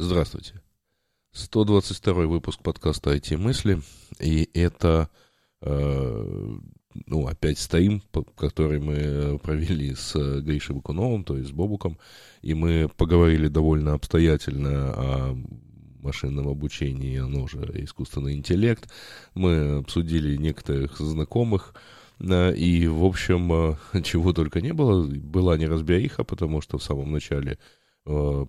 Здравствуйте. 0.00 0.52
122 1.32 2.26
выпуск 2.26 2.62
подкаста 2.62 3.16
«IT-мысли», 3.16 3.80
и 4.20 4.48
это, 4.54 5.10
э, 5.60 6.58
ну, 7.06 7.26
опять 7.26 7.58
стоим, 7.58 8.04
который 8.36 8.78
мы 8.78 9.40
провели 9.40 9.96
с 9.96 10.40
Гришей 10.40 10.76
Бакуновым, 10.76 11.24
то 11.24 11.36
есть 11.36 11.48
с 11.48 11.52
Бобуком, 11.52 11.98
и 12.42 12.54
мы 12.54 12.88
поговорили 12.96 13.48
довольно 13.48 13.94
обстоятельно 13.94 14.70
о 14.70 15.36
машинном 16.00 16.46
обучении, 16.46 17.18
оно 17.18 17.48
же 17.48 17.58
искусственный 17.82 18.34
интеллект. 18.34 18.88
Мы 19.34 19.78
обсудили 19.78 20.36
некоторых 20.36 20.96
знакомых, 20.98 21.74
э, 22.20 22.54
и, 22.54 22.86
в 22.86 23.04
общем, 23.04 23.52
э, 23.52 24.02
чего 24.04 24.32
только 24.32 24.60
не 24.60 24.72
было. 24.72 25.04
Была 25.08 25.58
неразбериха, 25.58 26.22
потому 26.22 26.60
что 26.60 26.78
в 26.78 26.84
самом 26.84 27.10
начале 27.10 27.54
Э, 27.54 27.78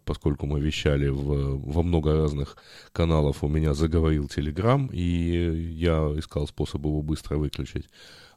поскольку 0.05 0.45
мы 0.45 0.59
вещали 0.61 1.09
в, 1.09 1.57
во 1.71 1.83
много 1.83 2.15
разных 2.15 2.57
каналов, 2.91 3.43
у 3.43 3.47
меня 3.47 3.73
заговорил 3.73 4.27
Телеграм, 4.27 4.87
и 4.87 5.01
я 5.01 5.97
искал 6.17 6.47
способ 6.47 6.86
его 6.86 7.01
быстро 7.01 7.37
выключить. 7.37 7.89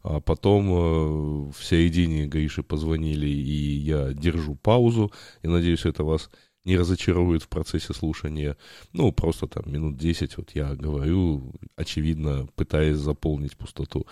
А 0.02 0.20
потом 0.20 0.68
э, 0.68 1.52
в 1.52 1.64
середине 1.64 2.26
Гриши 2.26 2.62
позвонили, 2.62 3.28
и 3.28 3.76
я 3.76 4.12
держу 4.12 4.56
паузу, 4.56 5.12
и 5.42 5.48
надеюсь, 5.48 5.84
это 5.84 6.02
вас 6.02 6.28
не 6.64 6.76
разочарует 6.76 7.42
в 7.42 7.48
процессе 7.48 7.92
слушания. 7.92 8.56
Ну, 8.92 9.12
просто 9.12 9.46
там 9.46 9.64
минут 9.66 9.96
10 9.96 10.36
вот 10.36 10.50
я 10.54 10.74
говорю, 10.74 11.54
очевидно, 11.76 12.48
пытаясь 12.54 12.96
заполнить 12.96 13.56
пустоту. 13.56 14.06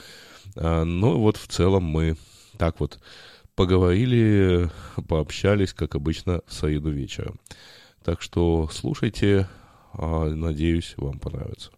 А, 0.57 0.85
но 0.85 1.19
вот 1.19 1.37
в 1.37 1.47
целом 1.49 1.85
мы 1.85 2.17
так 2.59 2.81
вот 2.81 3.01
поговорили, 3.61 4.71
пообщались, 5.07 5.75
как 5.75 5.95
обычно, 5.95 6.41
в 6.47 6.53
среду 6.55 6.89
вечером. 6.89 7.39
Так 8.03 8.23
что 8.23 8.71
слушайте, 8.73 9.51
а, 9.93 10.31
надеюсь, 10.31 10.95
вам 10.97 11.19
понравится. 11.19 11.71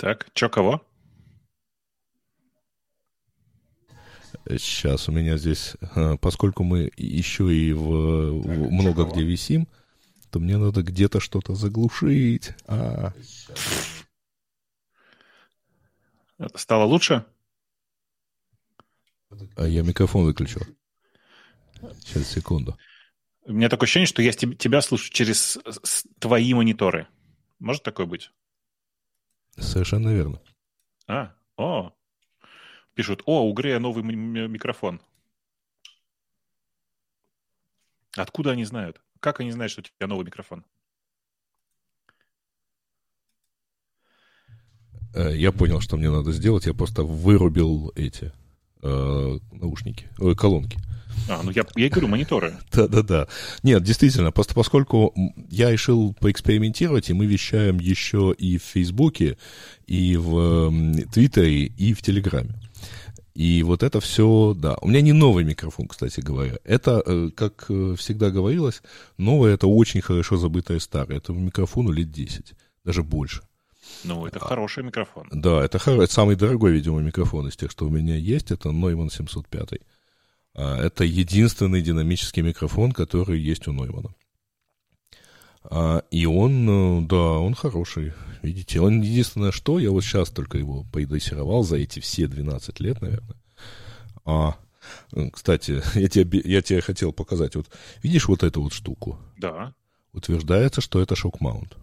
Так, 0.00 0.30
чё 0.32 0.48
кого? 0.48 0.82
Сейчас 4.48 5.10
у 5.10 5.12
меня 5.12 5.36
здесь, 5.36 5.76
а, 5.94 6.16
поскольку 6.16 6.64
мы 6.64 6.90
еще 6.96 7.54
и 7.54 7.74
в, 7.74 8.40
в 8.40 8.70
много 8.70 9.04
где 9.04 9.22
висим, 9.22 9.68
то 10.30 10.40
мне 10.40 10.56
надо 10.56 10.82
где-то 10.82 11.20
что-то 11.20 11.54
заглушить. 11.54 12.52
А. 12.66 13.12
Стало 16.54 16.84
лучше? 16.84 17.26
А 19.56 19.66
я 19.66 19.82
микрофон 19.82 20.24
выключил. 20.24 20.62
Сейчас, 21.98 22.26
секунду. 22.26 22.78
У 23.44 23.52
меня 23.52 23.68
такое 23.68 23.84
ощущение, 23.84 24.06
что 24.06 24.22
я 24.22 24.32
тебя 24.32 24.80
слушаю 24.80 25.12
через 25.12 25.58
твои 26.18 26.54
мониторы. 26.54 27.06
Может 27.58 27.82
такое 27.82 28.06
быть? 28.06 28.30
Совершенно 29.56 30.10
верно. 30.10 30.40
А, 31.06 31.34
о, 31.56 31.92
пишут, 32.94 33.22
о, 33.26 33.48
у 33.48 33.52
Грея 33.52 33.78
новый 33.78 34.02
микрофон. 34.02 35.00
Откуда 38.16 38.52
они 38.52 38.64
знают? 38.64 39.00
Как 39.20 39.40
они 39.40 39.50
знают, 39.52 39.72
что 39.72 39.80
у 39.80 39.84
тебя 39.84 40.06
новый 40.06 40.24
микрофон? 40.24 40.64
Э, 45.14 45.34
я 45.34 45.52
понял, 45.52 45.80
что 45.80 45.96
мне 45.96 46.10
надо 46.10 46.32
сделать. 46.32 46.66
Я 46.66 46.74
просто 46.74 47.02
вырубил 47.02 47.92
эти 47.94 48.32
э, 48.82 49.38
наушники, 49.52 50.08
э, 50.18 50.34
колонки. 50.34 50.78
А, 51.28 51.42
ну 51.42 51.50
я, 51.50 51.64
я 51.76 51.86
и 51.86 51.88
говорю, 51.88 52.08
мониторы. 52.08 52.54
Да-да-да. 52.72 53.28
Нет, 53.62 53.82
действительно, 53.82 54.32
просто 54.32 54.54
поскольку 54.54 55.14
я 55.48 55.70
решил 55.70 56.14
поэкспериментировать, 56.20 57.10
и 57.10 57.12
мы 57.12 57.26
вещаем 57.26 57.78
еще 57.78 58.34
и 58.36 58.58
в 58.58 58.62
Фейсбуке, 58.62 59.38
и 59.86 60.16
в 60.16 60.72
Твиттере, 61.12 61.66
и 61.66 61.94
в 61.94 62.02
Телеграме. 62.02 62.54
И 63.34 63.62
вот 63.62 63.82
это 63.82 64.00
все, 64.00 64.54
да. 64.54 64.76
У 64.82 64.88
меня 64.88 65.00
не 65.00 65.12
новый 65.12 65.44
микрофон, 65.44 65.86
кстати 65.86 66.20
говоря. 66.20 66.58
Это, 66.64 67.02
э, 67.06 67.30
как 67.34 67.66
э, 67.68 67.94
всегда 67.96 68.30
говорилось, 68.30 68.82
новое— 69.18 69.54
это 69.54 69.66
очень 69.66 70.00
хорошо 70.00 70.36
забытое 70.36 70.80
старое. 70.80 71.18
Этому 71.18 71.40
микрофону 71.40 71.92
лет 71.92 72.10
10, 72.10 72.54
даже 72.84 73.02
больше. 73.02 73.42
Ну, 74.04 74.26
это 74.26 74.38
а, 74.40 74.44
хороший 74.44 74.82
микрофон. 74.82 75.28
Да, 75.32 75.64
это, 75.64 75.78
хор... 75.78 76.00
это 76.00 76.12
самый 76.12 76.36
дорогой, 76.36 76.72
видимо, 76.72 77.00
микрофон 77.00 77.48
из 77.48 77.56
тех, 77.56 77.70
что 77.70 77.86
у 77.86 77.90
меня 77.90 78.16
есть. 78.16 78.50
Это 78.50 78.70
Neumann 78.70 79.10
705. 79.10 79.80
А, 80.60 80.76
это 80.78 81.04
единственный 81.04 81.80
динамический 81.80 82.42
микрофон, 82.42 82.92
который 82.92 83.40
есть 83.40 83.66
у 83.66 83.72
Ноймана. 83.72 84.14
А, 85.64 86.02
и 86.10 86.26
он, 86.26 86.68
э, 86.68 87.06
да, 87.06 87.38
он 87.38 87.54
хороший. 87.54 88.12
Видите, 88.42 88.80
он 88.80 89.00
единственное, 89.00 89.52
что 89.52 89.78
я 89.78 89.90
вот 89.90 90.04
сейчас 90.04 90.28
только 90.28 90.58
его 90.58 90.84
подрессировал 90.92 91.62
за 91.62 91.76
эти 91.76 92.00
все 92.00 92.26
12 92.26 92.78
лет, 92.80 93.00
наверное. 93.00 93.36
А, 94.26 94.56
кстати, 95.32 95.82
я 95.98 96.08
тебе, 96.08 96.42
я 96.44 96.60
тебе 96.60 96.82
хотел 96.82 97.12
показать. 97.12 97.56
Вот 97.56 97.70
видишь 98.02 98.28
вот 98.28 98.42
эту 98.42 98.62
вот 98.62 98.74
штуку? 98.74 99.18
Да. 99.38 99.72
Утверждается, 100.12 100.82
что 100.82 101.00
это 101.00 101.16
шок-маунт. 101.16 101.76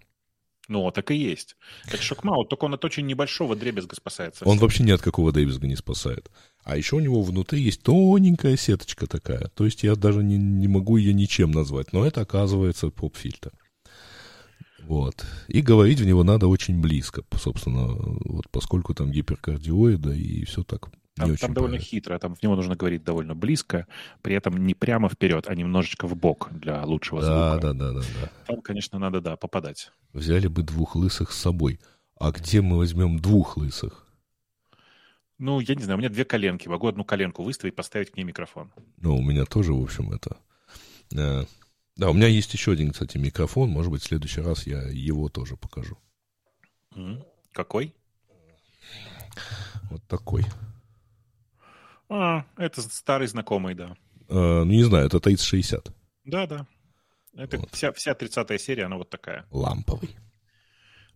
Ну, 0.68 0.92
так 0.92 1.12
и 1.12 1.16
есть. 1.16 1.56
Это 1.88 2.02
шокмаут, 2.02 2.50
только 2.50 2.66
он 2.66 2.74
от 2.74 2.84
очень 2.84 3.06
небольшого 3.06 3.56
дребезга 3.56 3.96
спасается. 3.96 4.46
Он 4.46 4.58
вообще 4.58 4.84
ни 4.84 4.92
от 4.92 5.02
какого 5.02 5.32
дребезга 5.32 5.66
не 5.66 5.78
спасает. 5.78 6.30
А 6.64 6.76
еще 6.76 6.98
у 6.98 7.00
него 7.00 7.22
внутри 7.22 7.62
есть 7.62 7.84
тоненькая 7.84 8.58
сеточка 8.58 9.08
такая. 9.08 9.48
То 9.56 9.64
есть 9.64 9.84
я 9.84 9.96
даже 9.96 10.24
не, 10.24 10.38
не 10.38 10.68
могу 10.68 10.98
ее 10.98 11.14
ничем 11.14 11.52
назвать. 11.52 11.94
Но 11.94 12.06
это, 12.06 12.22
оказывается, 12.22 12.90
поп-фильтр. 12.90 13.54
Вот. 14.88 15.26
И 15.48 15.62
говорить 15.62 16.00
в 16.00 16.06
него 16.06 16.24
надо 16.24 16.48
очень 16.48 16.80
близко, 16.80 17.24
собственно, 17.38 17.88
вот 17.88 18.50
поскольку 18.50 18.94
там 18.94 19.12
гиперкардиоида 19.12 20.14
и 20.14 20.46
все 20.46 20.64
так 20.64 20.90
там, 21.18 21.38
там 21.38 21.54
довольно 21.54 21.80
хитро, 21.80 22.18
там 22.20 22.36
в 22.36 22.42
него 22.42 22.56
нужно 22.56 22.76
говорить 22.76 23.04
довольно 23.04 23.36
близко, 23.36 23.88
при 24.22 24.36
этом 24.36 24.66
не 24.66 24.74
прямо 24.74 25.10
вперед, 25.10 25.46
а 25.48 25.56
немножечко 25.56 26.08
в 26.08 26.16
бок 26.16 26.50
для 26.52 26.84
лучшего 26.86 27.22
да, 27.22 27.52
звука. 27.52 27.68
Да, 27.68 27.74
да, 27.74 27.92
да, 27.94 28.02
да. 28.22 28.32
Там, 28.46 28.62
конечно, 28.62 29.00
надо, 29.00 29.22
да, 29.22 29.36
попадать. 29.36 29.92
Взяли 30.14 30.48
бы 30.48 30.64
двух 30.64 30.96
лысых 30.96 31.32
с 31.32 31.38
собой. 31.38 31.80
А 32.20 32.32
где 32.32 32.62
мы 32.62 32.78
возьмем 32.78 33.20
двух 33.20 33.58
лысых? 33.58 34.08
Ну, 35.40 35.60
я 35.60 35.76
не 35.76 35.84
знаю, 35.84 35.98
у 35.98 36.00
меня 36.00 36.10
две 36.10 36.26
коленки. 36.26 36.68
Могу 36.68 36.88
одну 36.88 37.04
коленку 37.04 37.44
выставить, 37.44 37.76
поставить 37.76 38.12
к 38.12 38.18
ней 38.18 38.24
микрофон. 38.24 38.72
Ну, 38.98 39.18
у 39.18 39.22
меня 39.22 39.46
тоже, 39.46 39.74
в 39.74 39.84
общем, 39.84 40.12
это... 40.12 40.38
Э, 41.16 41.44
да, 41.96 42.10
у 42.10 42.14
меня 42.14 42.28
есть 42.28 42.52
еще 42.54 42.72
один, 42.72 42.92
кстати, 42.92 43.18
микрофон. 43.18 43.70
Может 43.70 43.92
быть, 43.92 44.02
в 44.02 44.08
следующий 44.08 44.42
раз 44.42 44.66
я 44.66 44.82
его 44.82 45.30
тоже 45.30 45.56
покажу. 45.56 45.98
Какой? 47.54 47.94
Вот 49.92 50.04
такой. 50.08 50.44
А, 52.10 52.46
это 52.56 52.82
старый 52.82 53.28
знакомый, 53.28 53.76
да. 53.76 53.96
А, 54.30 54.64
ну, 54.64 54.72
не 54.72 54.84
знаю, 54.84 55.08
это 55.08 55.20
3060. 55.20 55.92
Да, 56.26 56.48
да. 56.48 56.68
Это 57.36 57.58
вот. 57.58 57.70
вся, 57.72 57.92
вся 57.94 58.14
30-я 58.14 58.58
серия, 58.58 58.86
она 58.86 58.98
вот 58.98 59.10
такая. 59.10 59.46
Ламповый. 59.52 60.16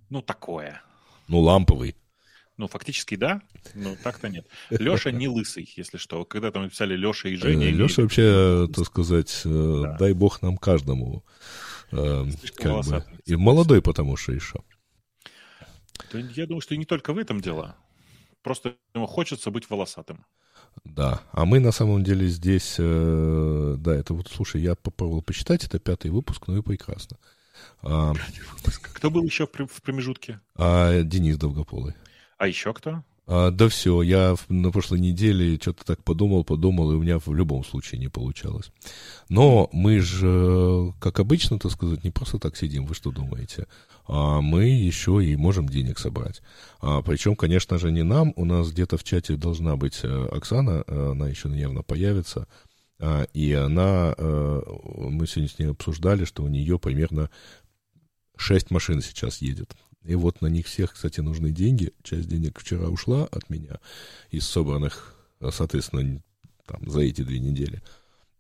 Ну, 0.10 0.22
такое. 0.22 0.82
Ну, 1.28 1.40
ламповый. 1.40 1.96
Ну, 2.58 2.68
фактически 2.68 3.16
да, 3.16 3.42
но 3.74 3.96
так-то 4.04 4.30
нет. 4.30 4.46
Леша 4.70 5.10
не 5.10 5.28
лысый, 5.28 5.68
если 5.76 5.98
что. 5.98 6.26
Когда 6.26 6.52
там 6.52 6.64
написали 6.64 6.96
Леша 6.96 7.30
и 7.30 7.36
Женя... 7.36 7.68
Э, 7.68 7.72
Леша 7.72 8.04
вообще, 8.04 8.68
так 8.72 8.86
сказать, 8.86 9.42
э, 9.46 9.80
да. 9.84 9.98
дай 9.98 10.14
бог 10.14 10.44
нам 10.44 10.58
каждому. 10.58 11.24
Э, 11.92 12.26
как 12.56 12.86
бы. 12.86 13.04
И 13.26 13.36
молодой, 13.36 13.82
потому 13.82 14.16
что 14.16 14.34
еще. 14.34 14.60
Я 16.14 16.46
думаю, 16.46 16.62
что 16.62 16.76
и 16.76 16.78
не 16.78 16.86
только 16.86 17.14
в 17.14 17.18
этом 17.18 17.42
дело. 17.42 17.76
Просто 18.44 18.76
ему 18.94 19.08
хочется 19.08 19.50
быть 19.50 19.70
волосатым. 19.70 20.26
Да, 20.84 21.22
а 21.32 21.46
мы 21.46 21.60
на 21.60 21.72
самом 21.72 22.04
деле 22.04 22.28
здесь, 22.28 22.76
э, 22.78 23.76
да, 23.80 23.96
это 23.96 24.14
вот, 24.14 24.28
слушай, 24.28 24.62
я 24.62 24.76
попробовал 24.76 25.22
почитать, 25.22 25.64
это 25.64 25.80
пятый 25.80 26.12
выпуск, 26.12 26.48
ну 26.48 26.58
и 26.58 26.62
прекрасно. 26.62 27.18
А, 27.84 28.14
Кто 28.94 29.10
был 29.10 29.24
еще 29.24 29.48
в 29.48 29.82
промежутке? 29.82 30.40
А, 30.56 31.02
Денис 31.04 31.38
Долгополый. 31.38 31.94
А 32.38 32.48
еще 32.48 32.74
кто? 32.74 33.04
А, 33.34 33.50
да 33.50 33.70
все, 33.70 34.02
я 34.02 34.36
на 34.50 34.72
прошлой 34.72 35.00
неделе 35.00 35.56
что-то 35.56 35.86
так 35.86 36.04
подумал, 36.04 36.44
подумал, 36.44 36.92
и 36.92 36.96
у 36.96 37.02
меня 37.02 37.18
в 37.18 37.34
любом 37.34 37.64
случае 37.64 38.02
не 38.02 38.10
получалось. 38.10 38.74
Но 39.30 39.70
мы 39.72 40.00
же, 40.00 40.94
как 41.00 41.22
обычно, 41.22 41.58
так 41.58 41.72
сказать, 41.72 42.04
не 42.04 42.12
просто 42.12 42.40
так 42.40 42.58
сидим, 42.58 42.86
вы 42.86 42.94
что 42.94 43.10
думаете? 43.10 43.68
А 44.06 44.42
мы 44.42 44.66
еще 44.66 45.24
и 45.24 45.38
можем 45.38 45.70
денег 45.70 45.98
собрать. 45.98 46.42
А, 46.82 47.02
причем, 47.04 47.38
конечно 47.38 47.78
же, 47.78 47.90
не 47.90 48.04
нам, 48.04 48.34
у 48.36 48.44
нас 48.44 48.70
где-то 48.70 48.98
в 48.98 49.06
чате 49.06 49.38
должна 49.38 49.78
быть 49.78 50.02
э, 50.04 50.28
Оксана, 50.30 50.84
э, 50.86 51.12
она 51.12 51.30
еще 51.30 51.48
явно 51.58 51.84
появится, 51.84 52.50
а, 53.00 53.24
и 53.34 53.54
она, 53.54 54.14
э, 54.18 54.62
мы 55.10 55.26
сегодня 55.26 55.50
с 55.50 55.58
ней 55.58 55.68
обсуждали, 55.68 56.26
что 56.26 56.44
у 56.44 56.50
нее 56.50 56.78
примерно 56.78 57.30
6 58.36 58.72
машин 58.72 59.02
сейчас 59.02 59.42
едет. 59.42 59.74
И 60.04 60.16
вот 60.16 60.42
на 60.42 60.48
них 60.48 60.66
всех, 60.66 60.94
кстати, 60.94 61.20
нужны 61.20 61.52
деньги. 61.52 61.94
Часть 62.04 62.28
денег 62.28 62.60
вчера 62.60 62.88
ушла 62.88 63.26
от 63.26 63.50
меня 63.50 63.80
из 64.32 64.46
собранных, 64.48 65.16
соответственно, 65.52 66.22
там, 66.66 66.90
за 66.90 67.02
эти 67.02 67.22
две 67.22 67.40
недели. 67.40 67.82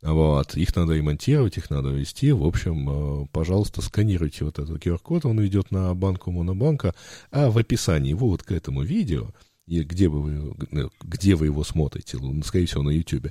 Вот. 0.01 0.55
Их 0.55 0.75
надо 0.75 0.93
ремонтировать, 0.93 1.57
их 1.57 1.69
надо 1.69 1.89
вести. 1.89 2.31
В 2.31 2.43
общем, 2.43 3.23
э, 3.23 3.27
пожалуйста, 3.31 3.81
сканируйте 3.81 4.45
вот 4.45 4.57
этот 4.57 4.83
QR-код. 4.83 5.25
Он 5.25 5.39
ведет 5.39 5.71
на 5.71 5.93
банку 5.93 6.31
Монобанка. 6.31 6.95
А 7.29 7.51
в 7.51 7.57
описании 7.57 8.13
вот 8.13 8.41
к 8.41 8.51
этому 8.51 8.81
видео, 8.81 9.31
и 9.67 9.83
где, 9.83 10.09
бы 10.09 10.21
вы, 10.21 10.55
э, 10.71 10.89
где 11.03 11.35
вы 11.35 11.45
его 11.45 11.63
смотрите, 11.63 12.17
ну, 12.17 12.41
скорее 12.41 12.65
всего, 12.65 12.81
на 12.81 12.89
YouTube, 12.89 13.27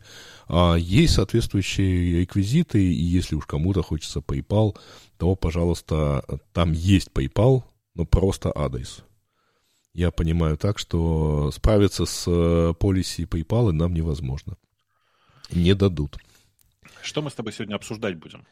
а, 0.47 0.77
есть 0.77 1.15
соответствующие 1.15 2.21
реквизиты, 2.21 2.81
и 2.81 3.03
если 3.03 3.35
уж 3.35 3.47
кому-то 3.47 3.83
хочется 3.83 4.21
PayPal, 4.21 4.77
то, 5.19 5.35
пожалуйста, 5.35 6.25
там 6.53 6.73
есть 6.73 7.11
PayPal, 7.13 7.65
но 7.95 8.05
просто 8.05 8.53
адрес. 8.55 9.05
Я 9.93 10.11
понимаю 10.11 10.57
так, 10.57 10.79
что 10.79 11.51
справиться 11.51 12.07
с 12.07 12.25
полиси 12.79 13.23
э, 13.23 13.25
PayPal 13.25 13.73
нам 13.73 13.93
невозможно. 13.93 14.57
Не 15.51 15.75
дадут. 15.75 16.19
Что 17.03 17.23
мы 17.23 17.31
с 17.31 17.35
тобой 17.35 17.53
сегодня 17.53 17.75
обсуждать 17.75 18.17
будем? 18.17 18.47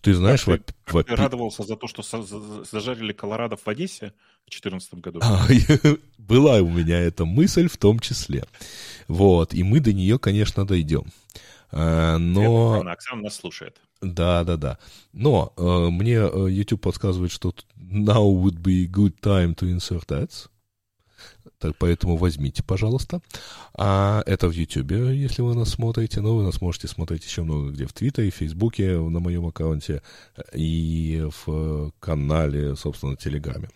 Ты 0.00 0.14
знаешь, 0.14 0.44
как 0.44 0.62
ты, 0.64 0.74
как 0.84 1.06
ты 1.06 1.16
радовался 1.16 1.62
за 1.62 1.76
то, 1.76 1.88
что 1.88 2.02
зажарили 2.02 3.12
Колорадо 3.12 3.56
в 3.56 3.66
Одессе 3.66 4.12
в 4.46 4.50
2014 4.50 4.94
году? 4.94 5.20
А, 5.22 5.46
была 6.18 6.60
у 6.60 6.68
меня 6.68 7.00
эта 7.00 7.24
мысль 7.24 7.68
в 7.68 7.76
том 7.78 7.98
числе. 7.98 8.44
Вот, 9.08 9.54
и 9.54 9.62
мы 9.62 9.80
до 9.80 9.92
нее, 9.92 10.18
конечно, 10.18 10.66
дойдем. 10.66 11.04
А, 11.76 12.18
но... 12.18 12.76
Это 12.80 12.92
Оксана 12.92 13.22
нас 13.22 13.34
слушает. 13.34 13.80
Да, 14.00 14.44
да, 14.44 14.56
да. 14.56 14.78
Но 15.12 15.52
э, 15.56 15.88
мне 15.90 16.14
э, 16.14 16.46
YouTube 16.48 16.82
подсказывает, 16.82 17.32
что 17.32 17.52
now 17.76 18.22
would 18.32 18.60
be 18.62 18.88
good 18.88 19.14
time 19.20 19.56
to 19.56 19.68
insert 19.76 20.06
ads. 20.06 20.48
Так, 21.58 21.74
поэтому 21.78 22.16
возьмите, 22.16 22.62
пожалуйста. 22.62 23.20
А 23.76 24.22
это 24.26 24.48
в 24.48 24.52
YouTube, 24.52 24.92
если 24.92 25.42
вы 25.42 25.56
нас 25.56 25.70
смотрите. 25.70 26.20
Но 26.20 26.36
вы 26.36 26.44
нас 26.44 26.60
можете 26.60 26.86
смотреть 26.86 27.24
еще 27.24 27.42
много 27.42 27.70
где. 27.70 27.86
В 27.86 27.92
Твиттере, 27.92 28.30
в 28.30 28.34
Фейсбуке, 28.34 28.96
на 28.96 29.18
моем 29.18 29.46
аккаунте 29.46 30.02
и 30.52 31.26
в 31.44 31.90
канале, 31.98 32.76
собственно, 32.76 33.16
Телеграме. 33.16 33.68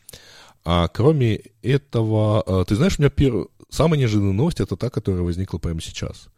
А 0.65 0.87
кроме 0.87 1.41
этого, 1.63 2.45
э, 2.47 2.65
ты 2.69 2.77
знаешь, 2.77 2.97
у 2.99 3.03
меня 3.03 3.11
пер... 3.11 3.49
самая 3.71 3.99
неожиданная 3.99 4.35
новость 4.35 4.61
это 4.61 4.77
та, 4.77 4.89
которая 4.89 5.23
возникла 5.23 5.59
прямо 5.59 5.81
сейчас. 5.81 6.29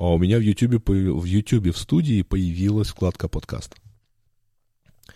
А 0.00 0.14
у 0.14 0.16
меня 0.16 0.38
в 0.38 0.40
YouTube, 0.40 0.88
в 0.88 1.24
YouTube 1.24 1.74
в 1.74 1.78
студии 1.78 2.22
появилась 2.22 2.88
вкладка 2.88 3.28
подкаст. 3.28 3.76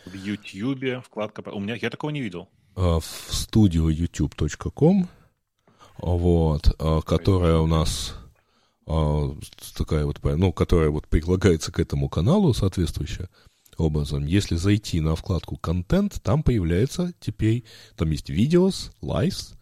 В 0.05 0.13
YouTube 0.13 1.03
вкладка... 1.03 1.41
У 1.51 1.59
меня... 1.59 1.75
Я 1.75 1.89
такого 1.89 2.11
не 2.11 2.21
видел. 2.21 2.51
А, 2.77 3.01
в 3.01 3.05
студию 3.31 3.89
youtube.com, 3.89 5.09
вот, 5.97 6.77
а, 6.79 7.01
которая 7.01 7.57
у 7.61 7.67
нас 7.67 8.15
такая 9.75 10.05
вот, 10.05 10.23
ну, 10.23 10.53
которая 10.53 10.91
вот 10.91 11.09
прилагается 11.09 11.73
к 11.73 11.81
этому 11.81 12.11
каналу 12.11 12.53
соответствующая 12.53 13.31
образом. 13.79 14.27
Если 14.27 14.57
зайти 14.57 15.01
на 15.01 15.17
вкладку 15.17 15.57
«Контент», 15.57 16.21
там 16.23 16.43
появляется 16.43 17.15
теперь, 17.21 17.65
там 17.97 18.11
есть 18.11 18.29
видеос, 18.29 18.93
лайвс, 19.01 19.55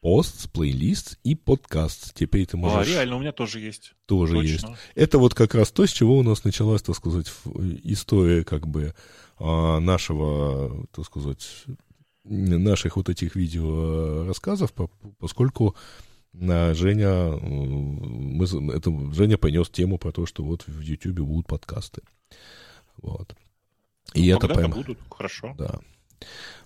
пост, 0.00 0.50
плейлист 0.50 1.18
и 1.24 1.34
подкаст. 1.34 2.14
Теперь 2.14 2.46
ты 2.46 2.56
можешь... 2.56 2.88
А, 2.88 2.90
реально, 2.90 3.16
у 3.16 3.20
меня 3.20 3.32
тоже 3.32 3.60
есть. 3.60 3.94
Тоже 4.06 4.34
Точно. 4.34 4.48
есть. 4.48 4.66
Это 4.94 5.18
вот 5.18 5.34
как 5.34 5.54
раз 5.54 5.70
то, 5.70 5.86
с 5.86 5.90
чего 5.90 6.18
у 6.18 6.22
нас 6.22 6.44
началась, 6.44 6.82
так 6.82 6.96
сказать, 6.96 7.30
история 7.84 8.44
как 8.44 8.66
бы 8.66 8.94
а, 9.38 9.78
нашего, 9.78 10.86
так 10.92 11.04
сказать, 11.04 11.64
наших 12.24 12.96
вот 12.96 13.08
этих 13.08 13.34
видео 13.36 14.24
рассказов, 14.26 14.72
поскольку 15.18 15.76
на 16.32 16.74
Женя, 16.74 17.32
мы, 17.32 18.44
это, 18.72 19.12
Женя 19.12 19.36
понес 19.36 19.68
тему 19.68 19.98
про 19.98 20.12
то, 20.12 20.26
что 20.26 20.44
вот 20.44 20.62
в 20.66 20.80
YouTube 20.80 21.20
будут 21.20 21.46
подкасты. 21.46 22.02
Вот. 22.96 23.34
И 24.14 24.30
ну, 24.30 24.38
это 24.38 24.48
прям... 24.48 24.70
будут, 24.70 24.98
хорошо. 25.10 25.54
Да. 25.58 25.80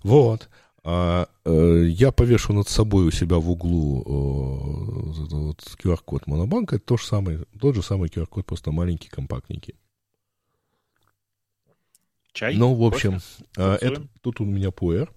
Вот. 0.03 0.49
А, 0.87 1.29
э, 1.47 1.87
я 1.89 2.13
повешу 2.13 2.53
над 2.53 2.69
собой 2.69 3.07
у 3.07 3.11
себя 3.11 3.39
в 3.39 3.51
углу 3.51 4.03
э, 4.03 5.25
вот 5.31 5.61
QR-код 5.83 6.27
Монобанка. 6.27 6.77
Это 6.77 6.85
то 6.85 6.97
же 6.99 7.07
самое, 7.07 7.47
тот 7.59 7.75
же 7.75 7.83
самый 7.83 8.11
QR-код, 8.11 8.45
просто 8.45 8.71
маленький, 8.71 9.09
компактненький. 9.09 9.77
Чай? 12.35 12.55
Ну, 12.57 12.75
в 12.75 12.85
общем, 12.85 13.21
э, 13.57 13.79
это, 13.81 14.07
тут 14.21 14.41
у 14.41 14.45
меня 14.45 14.71
пуэр. 14.71 15.11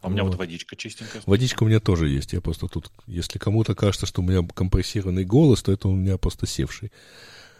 А 0.00 0.08
у 0.08 0.10
меня 0.10 0.24
вот, 0.24 0.30
вот 0.30 0.38
водичка 0.38 0.74
чистенькая. 0.74 1.22
Водичка 1.26 1.62
у 1.62 1.66
меня 1.66 1.78
тоже 1.78 2.08
есть. 2.08 2.32
Я 2.32 2.40
просто 2.40 2.66
тут, 2.66 2.90
если 3.06 3.38
кому-то 3.38 3.76
кажется, 3.76 4.06
что 4.06 4.20
у 4.20 4.24
меня 4.24 4.46
компрессированный 4.52 5.24
голос, 5.24 5.62
то 5.62 5.70
это 5.70 5.86
у 5.86 5.94
меня 5.94 6.18
просто 6.18 6.46
севший. 6.46 6.90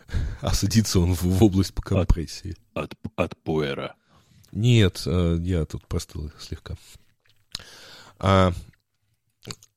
А 0.41 0.55
садится 0.55 1.01
он 1.01 1.15
в, 1.15 1.23
в 1.23 1.45
область 1.45 1.75
по 1.75 1.83
компрессии. 1.83 2.57
От, 2.75 2.95
от, 3.03 3.13
от 3.17 3.37
пуэра. 3.43 3.95
Нет, 4.57 5.03
э, 5.05 5.37
я 5.43 5.67
тут 5.67 5.87
простыл 5.87 6.33
слегка. 6.39 6.77
А, 8.19 8.55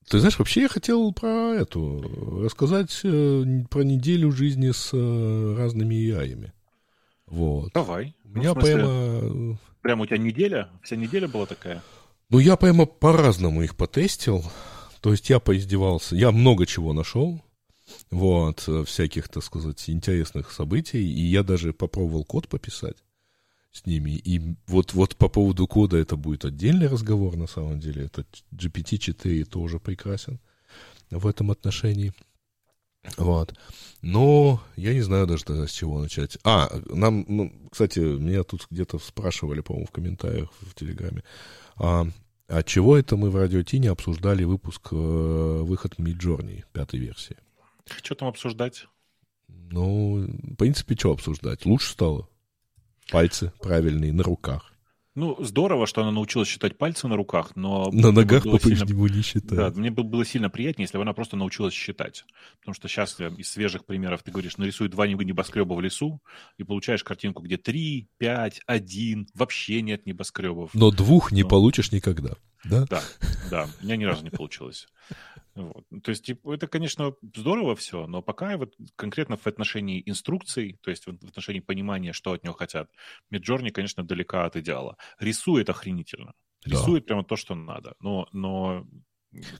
ты 0.07 0.19
знаешь, 0.19 0.39
вообще 0.39 0.61
я 0.61 0.69
хотел 0.69 1.11
про 1.11 1.53
эту 1.53 2.41
рассказать 2.41 2.97
э, 3.03 3.43
про 3.69 3.81
неделю 3.81 4.31
жизни 4.31 4.71
с 4.71 4.91
э, 4.93 5.55
разными 5.57 5.95
яями. 5.95 6.53
Вот. 7.25 7.73
Давай. 7.73 8.15
У 8.23 8.29
меня 8.29 8.53
ну, 8.53 8.61
прямо... 8.61 9.59
Прямо 9.81 10.03
у 10.03 10.05
тебя 10.05 10.17
неделя? 10.17 10.69
Вся 10.81 10.95
неделя 10.95 11.27
была 11.27 11.45
такая? 11.45 11.83
Ну, 12.29 12.39
я 12.39 12.55
прямо 12.55 12.85
по-разному 12.85 13.61
их 13.61 13.75
потестил. 13.75 14.45
То 15.01 15.11
есть 15.11 15.29
я 15.29 15.41
поиздевался. 15.41 16.15
Я 16.15 16.31
много 16.31 16.65
чего 16.65 16.93
нашел. 16.93 17.41
Вот, 18.11 18.69
всяких, 18.85 19.27
так 19.27 19.43
сказать, 19.43 19.89
интересных 19.89 20.51
событий. 20.53 21.03
И 21.03 21.25
я 21.25 21.43
даже 21.43 21.73
попробовал 21.73 22.23
код 22.23 22.47
пописать 22.47 22.95
с 23.71 23.85
ними. 23.85 24.11
И 24.11 24.55
вот, 24.67 24.93
вот 24.93 25.15
по 25.15 25.29
поводу 25.29 25.67
кода 25.67 25.97
это 25.97 26.15
будет 26.15 26.45
отдельный 26.45 26.87
разговор, 26.87 27.35
на 27.35 27.47
самом 27.47 27.79
деле. 27.79 28.05
Это 28.05 28.25
GPT-4 28.53 29.45
тоже 29.45 29.79
прекрасен 29.79 30.39
в 31.11 31.27
этом 31.27 31.51
отношении. 31.51 32.13
Вот. 33.17 33.53
Но 34.01 34.61
я 34.75 34.93
не 34.93 35.01
знаю 35.01 35.27
даже 35.27 35.45
тогда, 35.45 35.67
с 35.67 35.71
чего 35.71 36.01
начать. 36.01 36.37
А, 36.43 36.69
нам, 36.87 37.25
ну, 37.27 37.53
кстати, 37.71 37.99
меня 37.99 38.43
тут 38.43 38.67
где-то 38.69 38.99
спрашивали, 38.99 39.61
по-моему, 39.61 39.87
в 39.87 39.91
комментариях 39.91 40.49
в 40.61 40.73
Телеграме. 40.73 41.23
А, 41.77 42.07
а 42.47 42.63
чего 42.63 42.97
это 42.97 43.15
мы 43.15 43.29
в 43.29 43.35
Радио 43.35 43.63
Ти 43.63 43.79
не 43.79 43.87
обсуждали 43.87 44.43
выпуск, 44.43 44.89
э, 44.91 44.95
выход 44.95 45.95
Midjourney, 45.97 46.63
пятой 46.73 46.99
версии? 46.99 47.37
Что 47.85 48.15
там 48.15 48.27
обсуждать? 48.27 48.87
Ну, 49.47 50.25
в 50.27 50.55
принципе, 50.55 50.95
что 50.95 51.11
обсуждать? 51.11 51.65
Лучше 51.65 51.91
стало 51.91 52.28
пальцы 53.11 53.51
правильные 53.61 54.13
на 54.13 54.23
руках. 54.23 54.73
Ну, 55.15 55.35
здорово, 55.43 55.85
что 55.85 56.01
она 56.01 56.11
научилась 56.11 56.47
считать 56.47 56.77
пальцы 56.77 57.07
на 57.07 57.17
руках, 57.17 57.51
но... 57.55 57.89
На 57.91 58.11
ногах 58.11 58.43
по-прежнему 58.43 59.05
сильно... 59.05 59.17
не 59.17 59.21
считает. 59.21 59.73
Да, 59.73 59.79
мне 59.79 59.89
было 59.91 60.23
сильно 60.23 60.49
приятнее, 60.49 60.85
если 60.85 60.97
бы 60.97 61.01
она 61.01 61.13
просто 61.13 61.35
научилась 61.35 61.73
считать. 61.73 62.25
Потому 62.59 62.73
что 62.73 62.87
сейчас 62.87 63.19
из 63.19 63.49
свежих 63.49 63.85
примеров 63.85 64.23
ты 64.23 64.31
говоришь, 64.31 64.57
нарисуй 64.57 64.87
два 64.87 65.07
небоскреба 65.07 65.73
в 65.73 65.81
лесу, 65.81 66.21
и 66.57 66.63
получаешь 66.63 67.03
картинку, 67.03 67.43
где 67.43 67.57
три, 67.57 68.07
пять, 68.17 68.61
один, 68.65 69.27
вообще 69.33 69.81
нет 69.81 70.05
небоскребов. 70.05 70.73
Но 70.73 70.91
двух 70.91 71.33
не 71.33 71.43
но... 71.43 71.49
получишь 71.49 71.91
никогда, 71.91 72.35
да? 72.63 72.85
Да, 72.85 73.01
да, 73.49 73.67
у 73.81 73.83
меня 73.83 73.97
ни 73.97 74.05
разу 74.05 74.23
не 74.23 74.29
получилось. 74.29 74.87
Вот. 75.63 75.85
Ну, 75.89 75.99
то 75.99 76.11
есть, 76.11 76.25
типа, 76.25 76.53
это, 76.53 76.67
конечно, 76.67 77.13
здорово 77.35 77.75
все, 77.75 78.07
но 78.07 78.21
пока 78.21 78.57
вот 78.57 78.75
конкретно 78.95 79.35
в 79.35 79.45
отношении 79.45 80.01
инструкций, 80.05 80.79
то 80.81 80.89
есть 80.89 81.05
в 81.05 81.27
отношении 81.27 81.59
понимания, 81.59 82.13
что 82.13 82.31
от 82.31 82.43
него 82.43 82.53
хотят, 82.53 82.89
Midjourney, 83.31 83.71
конечно, 83.71 84.03
далека 84.03 84.45
от 84.45 84.55
идеала. 84.55 84.97
Рисует 85.19 85.69
охренительно. 85.69 86.33
Рисует 86.65 87.03
да. 87.03 87.07
прямо 87.07 87.23
то, 87.23 87.35
что 87.35 87.55
надо. 87.55 87.95
Но, 87.99 88.27
но 88.31 88.85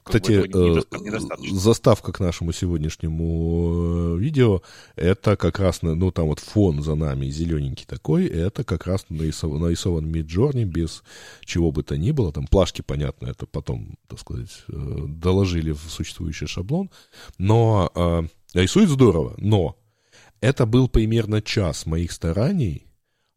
Кстати, 0.02 0.32
э, 0.32 1.52
заставка 1.52 2.12
к 2.12 2.18
нашему 2.18 2.52
сегодняшнему 2.52 4.16
э, 4.16 4.18
видео, 4.18 4.62
это 4.96 5.36
как 5.36 5.60
раз, 5.60 5.82
ну, 5.82 6.10
там 6.10 6.26
вот 6.26 6.40
фон 6.40 6.82
за 6.82 6.96
нами 6.96 7.26
зелененький 7.26 7.86
такой, 7.86 8.26
это 8.26 8.64
как 8.64 8.86
раз 8.86 9.06
нарисован, 9.10 9.60
нарисован 9.60 10.10
Миджорни 10.10 10.64
без 10.64 11.04
чего 11.44 11.70
бы 11.70 11.84
то 11.84 11.96
ни 11.96 12.10
было. 12.10 12.32
Там 12.32 12.48
плашки, 12.48 12.82
понятно, 12.82 13.28
это 13.28 13.46
потом, 13.46 13.96
так 14.08 14.18
сказать, 14.18 14.64
э, 14.68 15.04
доложили 15.06 15.70
в 15.70 15.82
существующий 15.88 16.46
шаблон. 16.46 16.90
Но 17.38 17.92
э, 17.94 18.22
рисует 18.54 18.88
здорово, 18.88 19.34
но 19.38 19.76
это 20.40 20.66
был 20.66 20.88
примерно 20.88 21.42
час 21.42 21.86
моих 21.86 22.10
стараний 22.10 22.86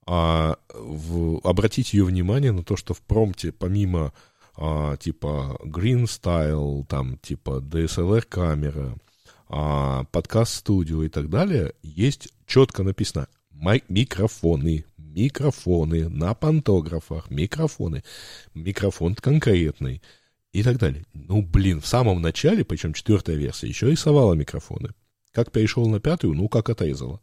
а, 0.05 0.57
в, 0.73 1.39
обратить 1.43 1.93
ее 1.93 2.03
внимание 2.05 2.51
на 2.51 2.63
то, 2.63 2.75
что 2.75 2.93
в 2.93 3.01
промте 3.01 3.51
помимо 3.51 4.13
а, 4.55 4.97
типа 4.97 5.57
Green 5.63 6.03
Style, 6.03 6.85
там 6.87 7.17
типа 7.17 7.61
DSLR 7.61 8.21
камера, 8.21 8.95
а, 9.47 10.05
подкаст 10.05 10.55
студио 10.55 11.03
и 11.03 11.09
так 11.09 11.29
далее, 11.29 11.73
есть 11.81 12.29
четко 12.45 12.83
написано 12.83 13.27
микрофоны, 13.87 14.85
микрофоны 14.97 16.09
на 16.09 16.33
пантографах, 16.33 17.29
микрофоны, 17.29 18.03
микрофон 18.53 19.15
конкретный 19.15 20.01
и 20.51 20.63
так 20.63 20.77
далее. 20.77 21.05
Ну, 21.13 21.41
блин, 21.41 21.79
в 21.81 21.87
самом 21.87 22.21
начале, 22.21 22.65
причем 22.65 22.93
четвертая 22.93 23.35
версия, 23.35 23.67
еще 23.67 23.89
рисовала 23.89 24.33
микрофоны. 24.33 24.89
Как 25.31 25.51
перешел 25.51 25.87
на 25.87 25.99
пятую, 25.99 26.35
ну, 26.35 26.47
как 26.47 26.69
отрезала. 26.69 27.21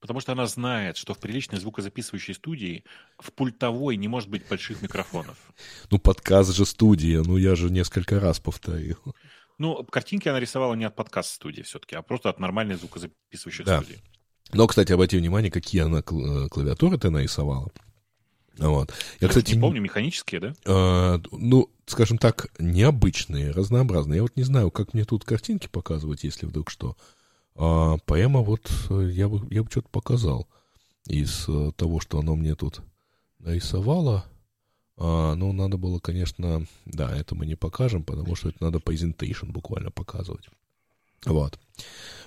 Потому 0.00 0.20
что 0.20 0.32
она 0.32 0.46
знает, 0.46 0.96
что 0.96 1.12
в 1.12 1.18
приличной 1.18 1.58
звукозаписывающей 1.58 2.34
студии 2.34 2.84
в 3.18 3.32
пультовой 3.32 3.96
не 3.96 4.08
может 4.08 4.30
быть 4.30 4.48
больших 4.48 4.80
микрофонов. 4.82 5.36
Ну, 5.90 5.98
подкаст 5.98 6.54
же 6.54 6.64
студия, 6.64 7.22
ну 7.22 7.36
я 7.36 7.54
же 7.54 7.70
несколько 7.70 8.18
раз 8.18 8.40
повторил. 8.40 8.98
Ну, 9.58 9.84
картинки 9.84 10.26
она 10.28 10.40
рисовала 10.40 10.74
не 10.74 10.84
от 10.84 10.96
подкаст-студии 10.96 11.60
все-таки, 11.62 11.94
а 11.94 12.00
просто 12.00 12.30
от 12.30 12.40
нормальной 12.40 12.76
звукозаписывающей 12.76 13.64
да. 13.64 13.82
студии. 13.82 14.00
Но, 14.52 14.66
кстати, 14.66 14.92
обрати 14.92 15.18
внимание, 15.18 15.50
какие 15.50 15.82
она 15.82 15.98
э, 15.98 16.48
клавиатуры 16.48 16.98
ты 16.98 17.10
нарисовала. 17.10 17.70
Вот. 18.56 18.92
Я, 19.20 19.28
кстати, 19.28 19.54
не 19.54 19.60
помню, 19.60 19.80
механические, 19.80 20.40
да? 20.40 20.54
Э, 20.64 21.18
ну, 21.30 21.70
скажем 21.86 22.18
так, 22.18 22.48
необычные, 22.58 23.50
разнообразные. 23.50 24.16
Я 24.16 24.22
вот 24.22 24.36
не 24.36 24.42
знаю, 24.42 24.70
как 24.70 24.94
мне 24.94 25.04
тут 25.04 25.24
картинки 25.24 25.68
показывать, 25.68 26.24
если 26.24 26.46
вдруг 26.46 26.70
что. 26.70 26.96
А 27.62 27.98
поэма 28.06 28.40
вот 28.40 28.72
э, 28.88 29.10
я 29.12 29.28
бы, 29.28 29.46
я 29.50 29.62
бы 29.62 29.70
что-то 29.70 29.90
показал 29.90 30.48
из 31.06 31.44
э, 31.46 31.72
того, 31.76 32.00
что 32.00 32.18
оно 32.18 32.34
мне 32.34 32.54
тут 32.54 32.80
нарисовало. 33.38 34.24
А, 34.96 35.34
ну, 35.34 35.52
надо 35.52 35.76
было, 35.76 35.98
конечно, 35.98 36.66
да, 36.86 37.14
это 37.14 37.34
мы 37.34 37.44
не 37.44 37.56
покажем, 37.56 38.02
потому 38.02 38.34
что 38.34 38.48
это 38.48 38.64
надо 38.64 38.78
presentation 38.78 39.52
буквально 39.52 39.90
показывать. 39.90 40.48
Вот. 41.26 41.58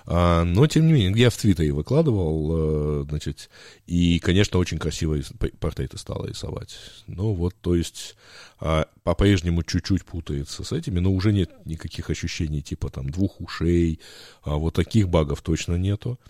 А, 0.06 0.44
но, 0.44 0.66
тем 0.66 0.86
не 0.86 0.92
менее, 0.92 1.12
я 1.16 1.30
в 1.30 1.36
Твиттере 1.36 1.72
выкладывал, 1.72 3.02
э, 3.02 3.04
значит, 3.08 3.48
и, 3.86 4.18
конечно, 4.18 4.58
очень 4.58 4.78
красивые 4.78 5.24
портреты 5.58 5.96
стал 5.96 6.26
рисовать. 6.26 6.76
Ну, 7.06 7.32
вот, 7.32 7.54
то 7.60 7.74
есть, 7.74 8.16
а, 8.60 8.86
по-прежнему 9.02 9.62
чуть-чуть 9.62 10.04
путается 10.04 10.62
с 10.62 10.72
этими, 10.72 10.98
но 10.98 11.10
уже 11.10 11.32
нет 11.32 11.50
никаких 11.64 12.10
ощущений 12.10 12.60
типа 12.60 12.90
там 12.90 13.08
двух 13.08 13.40
ушей, 13.40 14.00
а 14.42 14.56
вот 14.56 14.74
таких 14.74 15.08
багов 15.08 15.40
точно 15.40 15.76
нету. 15.76 16.20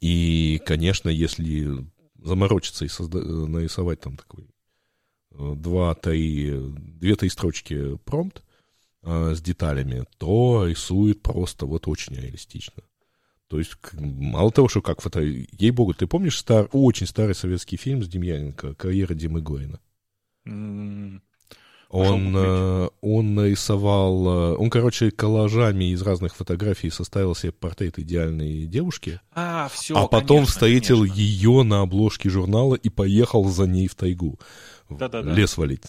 И, 0.00 0.60
конечно, 0.64 1.08
если 1.08 1.84
заморочиться 2.22 2.84
и 2.84 2.88
созда- 2.88 3.46
нарисовать 3.46 4.00
там 4.00 4.16
такой 4.16 4.44
э, 5.32 5.54
два-три, 5.56 6.52
две-три 7.00 7.28
строчки 7.28 7.96
промпт, 8.04 8.44
с 9.04 9.40
деталями, 9.40 10.04
то 10.18 10.66
рисует 10.66 11.22
просто 11.22 11.66
вот 11.66 11.88
очень 11.88 12.14
реалистично. 12.14 12.82
То 13.48 13.58
есть, 13.58 13.72
мало 13.92 14.50
того, 14.50 14.68
что 14.68 14.82
как 14.82 15.00
фото... 15.00 15.20
Ей-богу, 15.20 15.94
ты 15.94 16.06
помнишь 16.06 16.38
стар... 16.38 16.68
очень 16.72 17.06
старый 17.06 17.34
советский 17.34 17.76
фильм 17.76 18.02
с 18.02 18.08
Демьяненко 18.08 18.74
«Карьера 18.74 19.14
Димы 19.14 19.42
Гоина»? 19.42 19.80
Mm. 20.46 21.20
Он, 21.90 22.34
э, 22.36 22.88
он 23.02 23.34
нарисовал, 23.36 24.26
э, 24.26 24.56
он, 24.56 24.68
короче, 24.68 25.12
коллажами 25.12 25.92
из 25.92 26.02
разных 26.02 26.34
фотографий 26.34 26.90
составил 26.90 27.36
себе 27.36 27.52
портрет 27.52 28.00
идеальной 28.00 28.66
девушки. 28.66 29.20
А, 29.32 29.68
все, 29.72 29.96
а 29.96 30.08
потом 30.08 30.38
конечно, 30.38 30.52
встретил 30.52 31.00
конечно. 31.02 31.20
ее 31.20 31.62
на 31.62 31.82
обложке 31.82 32.30
журнала 32.30 32.74
и 32.74 32.88
поехал 32.88 33.44
за 33.44 33.68
ней 33.68 33.86
в 33.86 33.94
тайгу. 33.94 34.40
Да-да-да. 34.90 35.32
Лес 35.32 35.56
валить. 35.56 35.84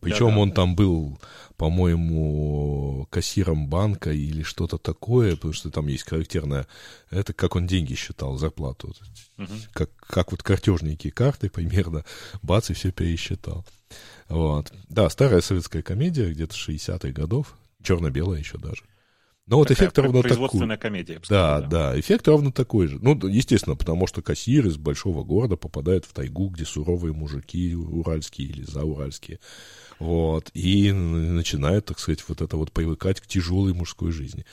Причем 0.00 0.28
да, 0.28 0.34
да. 0.34 0.38
он 0.38 0.52
там 0.52 0.74
был, 0.74 1.20
по-моему, 1.56 3.06
кассиром 3.10 3.68
банка 3.68 4.12
или 4.12 4.42
что-то 4.42 4.78
такое, 4.78 5.36
потому 5.36 5.52
что 5.52 5.70
там 5.70 5.86
есть 5.86 6.08
характерное, 6.08 6.66
это 7.10 7.32
как 7.32 7.56
он 7.56 7.66
деньги 7.66 7.94
считал, 7.94 8.36
зарплату. 8.36 8.94
Угу. 9.38 9.52
Как, 9.72 9.90
как 9.96 10.32
вот 10.32 10.42
картежники 10.42 11.10
карты 11.10 11.50
примерно, 11.50 12.04
бац, 12.42 12.70
и 12.70 12.74
все 12.74 12.90
пересчитал. 12.90 13.64
Вот. 14.28 14.72
Да, 14.88 15.08
старая 15.10 15.40
советская 15.40 15.82
комедия, 15.82 16.30
где-то 16.30 16.54
60-х 16.54 17.10
годов, 17.10 17.56
черно-белая 17.82 18.38
еще 18.40 18.58
даже. 18.58 18.82
Но 19.50 19.56
вот 19.56 19.70
эффект 19.72 19.98
ровно 19.98 20.22
такой. 20.22 20.76
комедия. 20.76 21.20
Да, 21.28 21.60
да, 21.60 21.66
да, 21.66 22.00
эффект 22.00 22.28
ровно 22.28 22.52
такой 22.52 22.86
же. 22.86 23.00
Ну, 23.02 23.18
естественно, 23.26 23.74
потому 23.74 24.06
что 24.06 24.22
кассир 24.22 24.64
из 24.68 24.76
большого 24.76 25.24
города 25.24 25.56
попадает 25.56 26.04
в 26.04 26.12
тайгу, 26.12 26.50
где 26.50 26.64
суровые 26.64 27.12
мужики 27.12 27.74
уральские 27.74 28.46
или 28.46 28.62
зауральские. 28.62 29.40
Вот, 29.98 30.50
и 30.54 30.92
начинает, 30.92 31.86
так 31.86 31.98
сказать, 31.98 32.24
вот 32.28 32.42
это 32.42 32.56
вот 32.56 32.70
привыкать 32.70 33.20
к 33.20 33.26
тяжелой 33.26 33.74
мужской 33.74 34.12
жизни. 34.12 34.46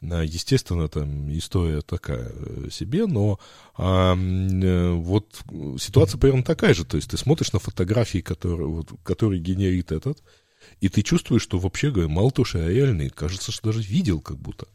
Естественно, 0.00 0.86
там 0.88 1.36
история 1.36 1.80
такая 1.80 2.30
э, 2.32 2.68
себе, 2.70 3.06
но 3.06 3.40
а, 3.76 4.14
вот 4.14 5.42
ситуация 5.80 6.18
примерно 6.18 6.44
такая 6.44 6.74
же. 6.74 6.84
То 6.84 6.96
есть 6.96 7.10
ты 7.10 7.16
смотришь 7.16 7.52
на 7.52 7.58
фотографии, 7.58 8.18
которые, 8.18 8.68
вот, 8.68 8.92
которые 9.02 9.40
генерит 9.40 9.90
этот, 9.90 10.22
и 10.84 10.90
ты 10.90 11.00
чувствуешь, 11.00 11.40
что 11.40 11.58
вообще, 11.58 11.90
говоря, 11.90 12.10
мало 12.10 12.30
то, 12.30 12.44
что 12.44 12.58
реальный, 12.58 13.08
кажется, 13.08 13.50
что 13.52 13.68
даже 13.68 13.80
видел 13.80 14.20
как 14.20 14.36
будто. 14.36 14.68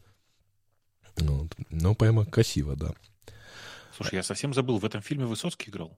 Вот. 1.18 1.54
Но 1.70 1.94
прямо 1.94 2.26
красиво, 2.26 2.74
да. 2.74 2.94
Слушай, 3.96 4.16
я 4.16 4.24
совсем 4.24 4.52
забыл, 4.52 4.78
в 4.78 4.84
этом 4.84 5.02
фильме 5.02 5.24
Высоцкий 5.24 5.70
играл? 5.70 5.96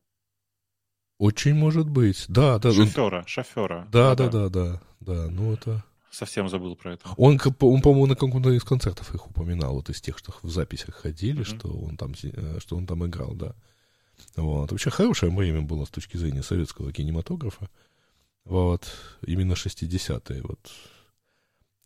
Очень 1.17 1.55
может 1.55 1.89
быть, 1.89 2.27
да, 2.29 2.59
да. 2.59 2.75
Шофера, 2.75 3.25
шофера. 3.27 3.89
Да, 3.91 4.15
да, 4.15 4.29
да, 4.29 4.51
да, 4.51 4.83
да, 5.01 5.29
ну 5.31 5.55
это... 5.55 5.83
Совсем 6.11 6.51
забыл 6.51 6.77
про 6.77 6.93
это. 6.93 7.09
Он, 7.17 7.41
он 7.61 7.81
по-моему, 7.81 8.05
на 8.05 8.15
каком-то 8.15 8.51
из 8.51 8.65
концертов 8.65 9.15
их 9.15 9.27
упоминал, 9.27 9.77
вот 9.77 9.89
из 9.89 10.03
тех, 10.03 10.19
что 10.19 10.35
в 10.43 10.51
записях 10.51 10.95
ходили, 10.95 11.41
mm-hmm. 11.41 11.57
что, 11.57 11.69
он 11.69 11.97
там, 11.97 12.13
э, 12.23 12.59
что 12.61 12.77
он 12.77 12.87
там 12.87 13.07
играл, 13.07 13.33
да. 13.33 13.55
Вот. 14.37 14.73
Вообще 14.73 14.91
хорошее 14.91 15.35
время 15.35 15.63
было 15.63 15.87
с 15.87 15.89
точки 15.89 16.19
зрения 16.19 16.43
советского 16.43 16.93
кинематографа. 16.93 17.71
Вот, 18.45 18.91
именно 19.25 19.53
60-е, 19.53 20.43
вот, 20.43 20.73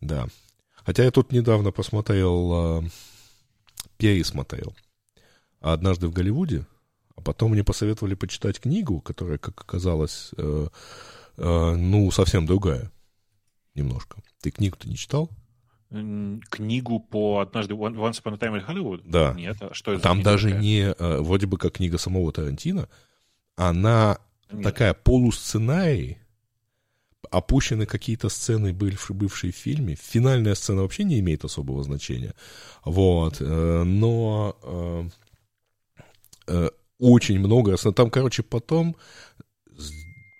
да. 0.01 0.27
Хотя 0.85 1.03
я 1.03 1.11
тут 1.11 1.31
недавно 1.31 1.71
посмотрел, 1.71 2.81
э, 2.83 2.89
пересмотрел 3.97 4.75
«Однажды 5.59 6.07
в 6.07 6.13
Голливуде», 6.13 6.65
а 7.15 7.21
потом 7.21 7.51
мне 7.51 7.63
посоветовали 7.63 8.15
почитать 8.15 8.59
книгу, 8.59 9.01
которая, 9.01 9.37
как 9.37 9.59
оказалось, 9.59 10.31
э, 10.37 10.67
э, 11.37 11.75
ну, 11.75 12.09
совсем 12.11 12.45
другая 12.45 12.91
немножко. 13.75 14.21
Ты 14.41 14.51
книгу-то 14.51 14.87
не 14.89 14.95
читал? 14.95 15.29
Книгу 15.89 16.99
по 16.99 17.39
однажды 17.39 17.73
Once 17.73 18.21
Upon 18.21 18.33
a 18.33 18.37
Time 18.37 18.59
in 18.59 18.67
Hollywood? 18.67 19.01
Да. 19.05 19.33
Нет, 19.33 19.57
а 19.61 19.73
что 19.73 19.93
это 19.93 20.03
Там 20.03 20.21
даже 20.21 20.49
такая? 20.49 20.61
не, 20.61 20.81
э, 20.81 21.21
вроде 21.21 21.47
бы 21.47 21.57
как 21.57 21.73
книга 21.75 21.97
самого 21.97 22.31
Тарантино, 22.33 22.89
она 23.55 24.19
Нет. 24.51 24.63
такая 24.63 24.93
полусценарий, 24.93 26.17
опущены 27.31 27.85
какие-то 27.85 28.29
сцены, 28.29 28.73
бывшие, 28.73 29.51
в 29.51 29.55
фильме. 29.55 29.95
Финальная 29.95 30.55
сцена 30.55 30.81
вообще 30.81 31.03
не 31.03 31.19
имеет 31.19 31.43
особого 31.45 31.83
значения. 31.83 32.33
Вот. 32.85 33.37
Э, 33.39 33.83
но 33.83 34.55
э, 34.63 35.09
э, 36.47 36.69
очень 36.99 37.39
много. 37.39 37.77
Там, 37.77 38.09
короче, 38.09 38.43
потом 38.43 38.95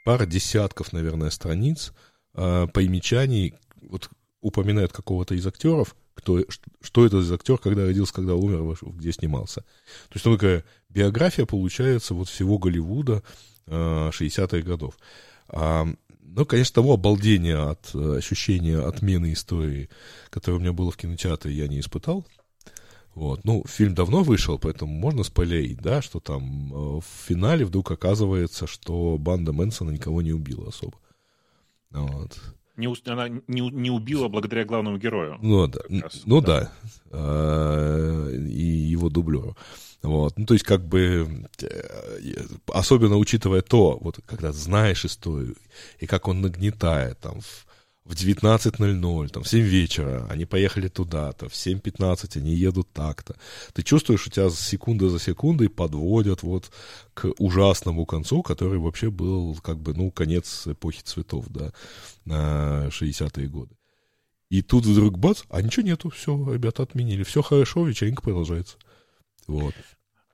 пара 0.06 0.26
десятков, 0.26 0.94
наверное, 0.94 1.30
страниц 1.30 1.94
примечаний, 2.34 3.56
вот 3.82 4.10
упоминают 4.42 4.94
какого-то 4.94 5.34
из 5.34 5.46
актеров, 5.48 5.96
кто, 6.14 6.44
что 6.82 7.06
это 7.06 7.22
за 7.22 7.36
актер, 7.36 7.58
когда 7.58 7.84
родился, 7.84 8.14
когда 8.14 8.36
умер, 8.36 8.78
где 8.82 9.12
снимался. 9.12 9.62
То 10.10 10.14
есть, 10.14 10.24
такая 10.24 10.64
биография, 10.90 11.46
получается, 11.46 12.14
вот 12.14 12.30
всего 12.30 12.60
Голливуда 12.60 13.24
60-х 13.66 14.62
годов. 14.62 14.98
Ну, 16.30 16.46
конечно, 16.46 16.76
того 16.76 16.94
обалдения 16.94 17.58
от 17.58 17.90
э, 17.94 18.18
ощущения 18.18 18.78
отмены 18.80 19.34
истории, 19.34 19.90
которое 20.30 20.58
у 20.58 20.60
меня 20.60 20.74
было 20.74 20.92
в 20.92 20.98
кинотеатре, 20.98 21.54
я 21.54 21.68
не 21.68 21.80
испытал. 21.80 22.26
Вот. 23.16 23.44
Ну, 23.46 23.64
фильм 23.68 23.96
давно 23.96 24.22
вышел, 24.22 24.60
поэтому 24.60 24.94
можно 24.94 25.24
спойлерить, 25.24 25.82
да, 25.82 26.02
что 26.04 26.20
там 26.20 26.72
э, 26.72 27.00
в 27.00 27.06
финале 27.28 27.66
вдруг 27.66 27.90
оказывается, 27.90 28.68
что 28.68 29.18
банда 29.18 29.54
Мэнсона 29.54 29.90
никого 29.90 30.22
не 30.22 30.34
убила 30.34 30.68
особо. 30.68 31.00
Вот. 31.90 32.38
Не, 32.78 32.94
она 33.12 33.28
не, 33.28 33.62
не 33.72 33.90
убила 33.90 34.28
благодаря 34.28 34.66
главному 34.66 34.98
герою. 34.98 35.38
Ну 35.42 35.68
да, 35.68 35.80
ну 36.26 36.42
да, 36.42 36.60
да. 36.62 36.72
А, 37.12 38.30
и 38.30 38.64
его 38.64 39.10
дублеру. 39.10 39.56
Вот. 40.04 40.38
Ну, 40.38 40.46
то 40.46 40.54
есть, 40.54 40.66
как 40.66 40.86
бы, 40.86 41.48
э, 41.62 42.46
особенно 42.68 43.18
учитывая 43.18 43.62
то, 43.62 43.98
вот, 44.00 44.20
когда 44.26 44.52
знаешь 44.52 45.06
историю, 45.06 45.56
и 46.00 46.06
как 46.06 46.28
он 46.28 46.42
нагнетает, 46.42 47.20
там, 47.20 47.42
в, 47.42 47.67
в 48.08 48.14
19.00, 48.14 49.28
там, 49.30 49.44
в 49.44 49.48
7 49.48 49.62
вечера, 49.62 50.26
они 50.30 50.46
поехали 50.46 50.88
туда-то, 50.88 51.50
в 51.50 51.54
7.15 51.54 52.38
они 52.38 52.56
едут 52.56 52.88
так-то. 52.94 53.36
Ты 53.74 53.84
чувствуешь, 53.84 54.26
у 54.26 54.30
тебя 54.30 54.50
секунда 54.50 55.10
за 55.10 55.20
секундой 55.20 55.70
подводят 55.70 56.42
вот 56.42 56.72
к 57.14 57.34
ужасному 57.38 58.06
концу, 58.06 58.44
который 58.44 58.80
вообще 58.80 59.12
был, 59.12 59.56
как 59.62 59.80
бы, 59.80 59.94
ну, 59.94 60.10
конец 60.10 60.68
эпохи 60.68 61.02
цветов, 61.04 61.46
да, 61.50 61.74
на 62.24 62.88
60-е 62.88 63.48
годы. 63.48 63.76
И 64.50 64.62
тут 64.62 64.86
вдруг 64.86 65.18
бац, 65.18 65.44
а 65.50 65.62
ничего 65.62 65.86
нету, 65.86 66.10
все, 66.10 66.32
ребята 66.54 66.84
отменили, 66.84 67.24
все 67.24 67.42
хорошо, 67.42 67.86
вечеринка 67.86 68.22
продолжается. 68.22 68.78
Вот. 69.48 69.74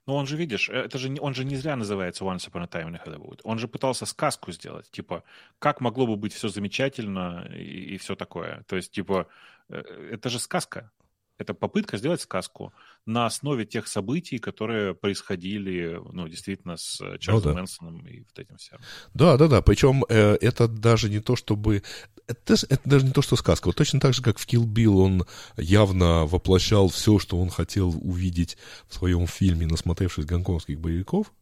Ну, 0.06 0.14
он 0.14 0.26
же, 0.26 0.36
видишь, 0.36 0.68
э, 0.68 0.72
это 0.72 0.98
же, 0.98 1.14
он 1.20 1.34
же 1.34 1.44
не 1.44 1.56
зря 1.56 1.76
называется 1.76 2.24
Once 2.24 2.50
Upon 2.50 2.62
a 2.62 2.66
Time 2.66 2.90
in 2.90 3.04
Hollywood. 3.04 3.40
Он 3.42 3.58
же 3.58 3.68
пытался 3.68 4.06
сказку 4.06 4.52
сделать. 4.52 4.90
Типа, 4.90 5.24
как 5.58 5.80
могло 5.80 6.06
бы 6.06 6.16
быть 6.16 6.34
все 6.34 6.48
замечательно 6.48 7.48
и, 7.54 7.94
и 7.94 7.96
все 7.96 8.14
такое. 8.14 8.64
То 8.66 8.76
есть, 8.76 8.92
типа, 8.92 9.28
э, 9.68 10.10
это 10.12 10.28
же 10.28 10.38
сказка. 10.38 10.90
Это 11.36 11.52
попытка 11.52 11.96
сделать 11.96 12.20
сказку 12.20 12.72
на 13.06 13.26
основе 13.26 13.64
тех 13.64 13.88
событий, 13.88 14.38
которые 14.38 14.94
происходили, 14.94 16.00
ну, 16.12 16.28
действительно, 16.28 16.76
с 16.76 17.00
э, 17.00 17.18
Чарльзом 17.18 17.50
ну, 17.50 17.54
да. 17.54 17.60
Мэнсоном 17.60 18.06
и 18.06 18.20
вот 18.20 18.38
этим 18.38 18.56
всем. 18.56 18.78
Да, 19.14 19.36
да, 19.36 19.48
да. 19.48 19.60
Причем 19.60 20.04
э, 20.08 20.36
это 20.40 20.68
даже 20.68 21.10
не 21.10 21.20
то, 21.20 21.34
чтобы... 21.34 21.82
Это, 22.28 22.54
это 22.54 22.80
даже 22.84 23.04
не 23.04 23.12
то, 23.12 23.20
что 23.20 23.34
сказка. 23.34 23.66
Вот 23.66 23.76
точно 23.76 23.98
так 23.98 24.14
же, 24.14 24.22
как 24.22 24.38
в 24.38 24.46
Kill 24.46 24.64
Bill 24.64 24.96
он 25.02 25.26
явно 25.56 26.24
воплощал 26.24 26.88
все, 26.88 27.18
что 27.18 27.40
он 27.40 27.50
хотел 27.50 27.88
увидеть 28.00 28.56
в 28.88 28.94
своем 28.94 29.26
фильме, 29.26 29.66
насмотревшись 29.66 30.26
гонконгских 30.26 30.78
боевиков. 30.78 31.32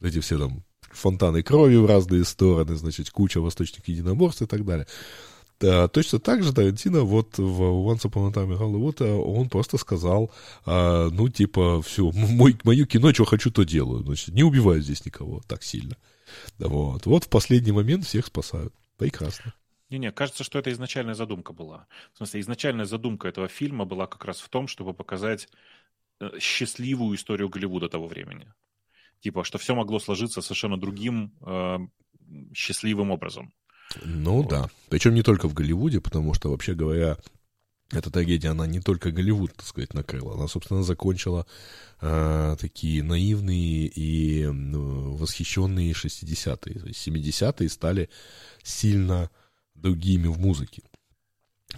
Эти 0.00 0.20
все 0.20 0.38
там 0.38 0.64
фонтаны 0.92 1.42
крови 1.42 1.76
в 1.76 1.86
разные 1.86 2.24
стороны, 2.24 2.74
значит, 2.74 3.10
куча 3.10 3.40
восточных 3.40 3.86
единоборств 3.88 4.42
и 4.42 4.46
так 4.46 4.64
далее. 4.64 4.86
Точно 5.92 6.18
так 6.18 6.42
же 6.42 6.52
Тарантино 6.52 7.02
вот 7.02 7.38
в 7.38 7.62
Once 7.62 8.02
Upon 8.02 8.28
a 8.28 8.32
Time 8.32 8.56
in 8.56 8.58
Hollywood 8.58 9.02
он 9.04 9.48
просто 9.48 9.78
сказал, 9.78 10.32
а, 10.66 11.08
ну, 11.10 11.28
типа, 11.28 11.80
все, 11.82 12.10
мой, 12.12 12.58
мое 12.64 12.84
кино, 12.84 13.12
что 13.12 13.24
хочу, 13.24 13.50
то 13.50 13.64
делаю. 13.64 14.02
Значит, 14.02 14.34
не 14.34 14.42
убиваю 14.42 14.82
здесь 14.82 15.04
никого 15.06 15.40
так 15.46 15.62
сильно. 15.62 15.96
Вот. 16.58 17.06
вот 17.06 17.24
в 17.24 17.28
последний 17.28 17.72
момент 17.72 18.04
всех 18.04 18.26
спасают. 18.26 18.74
Прекрасно. 18.96 19.54
Не-не, 19.90 20.10
кажется, 20.10 20.42
что 20.42 20.58
это 20.58 20.72
изначальная 20.72 21.14
задумка 21.14 21.52
была. 21.52 21.86
В 22.14 22.16
смысле, 22.16 22.40
изначальная 22.40 22.86
задумка 22.86 23.28
этого 23.28 23.48
фильма 23.48 23.84
была 23.84 24.06
как 24.06 24.24
раз 24.24 24.40
в 24.40 24.48
том, 24.48 24.66
чтобы 24.66 24.94
показать 24.94 25.48
э, 26.18 26.38
счастливую 26.40 27.16
историю 27.16 27.50
Голливуда 27.50 27.88
того 27.88 28.06
времени. 28.06 28.50
Типа, 29.20 29.44
что 29.44 29.58
все 29.58 29.74
могло 29.74 29.98
сложиться 29.98 30.40
совершенно 30.40 30.78
другим 30.78 31.34
э, 31.42 31.78
счастливым 32.54 33.10
образом. 33.10 33.52
Ну 34.04 34.42
вот. 34.42 34.48
да. 34.48 34.70
Причем 34.88 35.14
не 35.14 35.22
только 35.22 35.48
в 35.48 35.54
Голливуде, 35.54 36.00
потому 36.00 36.34
что, 36.34 36.50
вообще 36.50 36.74
говоря, 36.74 37.16
эта 37.92 38.10
трагедия, 38.10 38.48
она 38.48 38.66
не 38.66 38.80
только 38.80 39.10
Голливуд, 39.10 39.54
так 39.54 39.66
сказать, 39.66 39.94
накрыла. 39.94 40.34
Она, 40.34 40.48
собственно, 40.48 40.82
закончила 40.82 41.46
э, 42.00 42.56
такие 42.58 43.02
наивные 43.02 43.86
и 43.86 44.44
э, 44.44 44.50
восхищенные 44.50 45.92
60-е. 45.92 46.80
То 46.80 46.86
есть 46.86 47.06
70-е 47.06 47.68
стали 47.68 48.08
сильно 48.62 49.30
другими 49.74 50.26
в 50.26 50.38
музыке. 50.38 50.82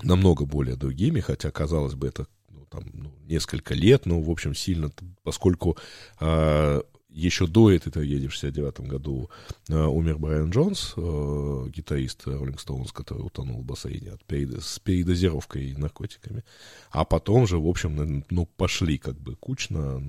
Намного 0.03 0.45
более 0.45 0.77
другими, 0.77 1.21
хотя, 1.21 1.51
казалось 1.51 1.95
бы, 1.95 2.09
это 2.09 2.27
ну, 2.49 2.67
там, 2.67 2.85
ну, 2.93 3.13
несколько 3.25 3.75
лет, 3.75 4.07
но, 4.07 4.21
в 4.21 4.31
общем, 4.31 4.55
сильно, 4.55 4.91
поскольку 5.23 5.77
э, 6.21 6.83
еще 7.15 7.47
до 7.47 7.71
этой 7.71 7.91
трагедии 7.91 8.27
в 8.27 8.33
69 8.33 8.81
году 8.81 9.31
э, 9.69 9.85
умер 9.85 10.19
Брайан 10.19 10.51
Джонс, 10.51 10.95
э, 10.97 11.67
гитарист 11.69 12.27
Роллинг 12.27 12.61
Стоунс, 12.61 12.93
который 12.93 13.21
утонул 13.21 13.63
в 13.63 13.65
бассейне 13.65 14.11
от 14.11 14.25
перед, 14.25 14.63
с 14.63 14.79
передозировкой 14.81 15.75
наркотиками. 15.77 16.45
А 16.91 17.05
потом 17.05 17.47
же, 17.47 17.59
в 17.59 17.69
общем, 17.69 18.25
ну, 18.29 18.47
пошли 18.47 18.99
как 18.99 19.19
бы 19.19 19.37
кучно, 19.37 20.03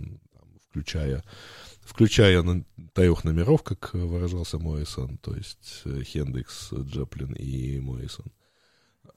включая, 0.70 1.24
включая 1.82 2.44
трех 2.94 3.24
номеров, 3.24 3.62
как 3.64 3.94
выражался 3.94 4.58
Моррисон, 4.58 5.18
то 5.20 5.36
есть 5.36 5.82
э, 5.86 6.02
Хендрикс, 6.04 6.74
Джаплин 6.74 7.34
и 7.34 7.80
Моррисон. 7.80 8.26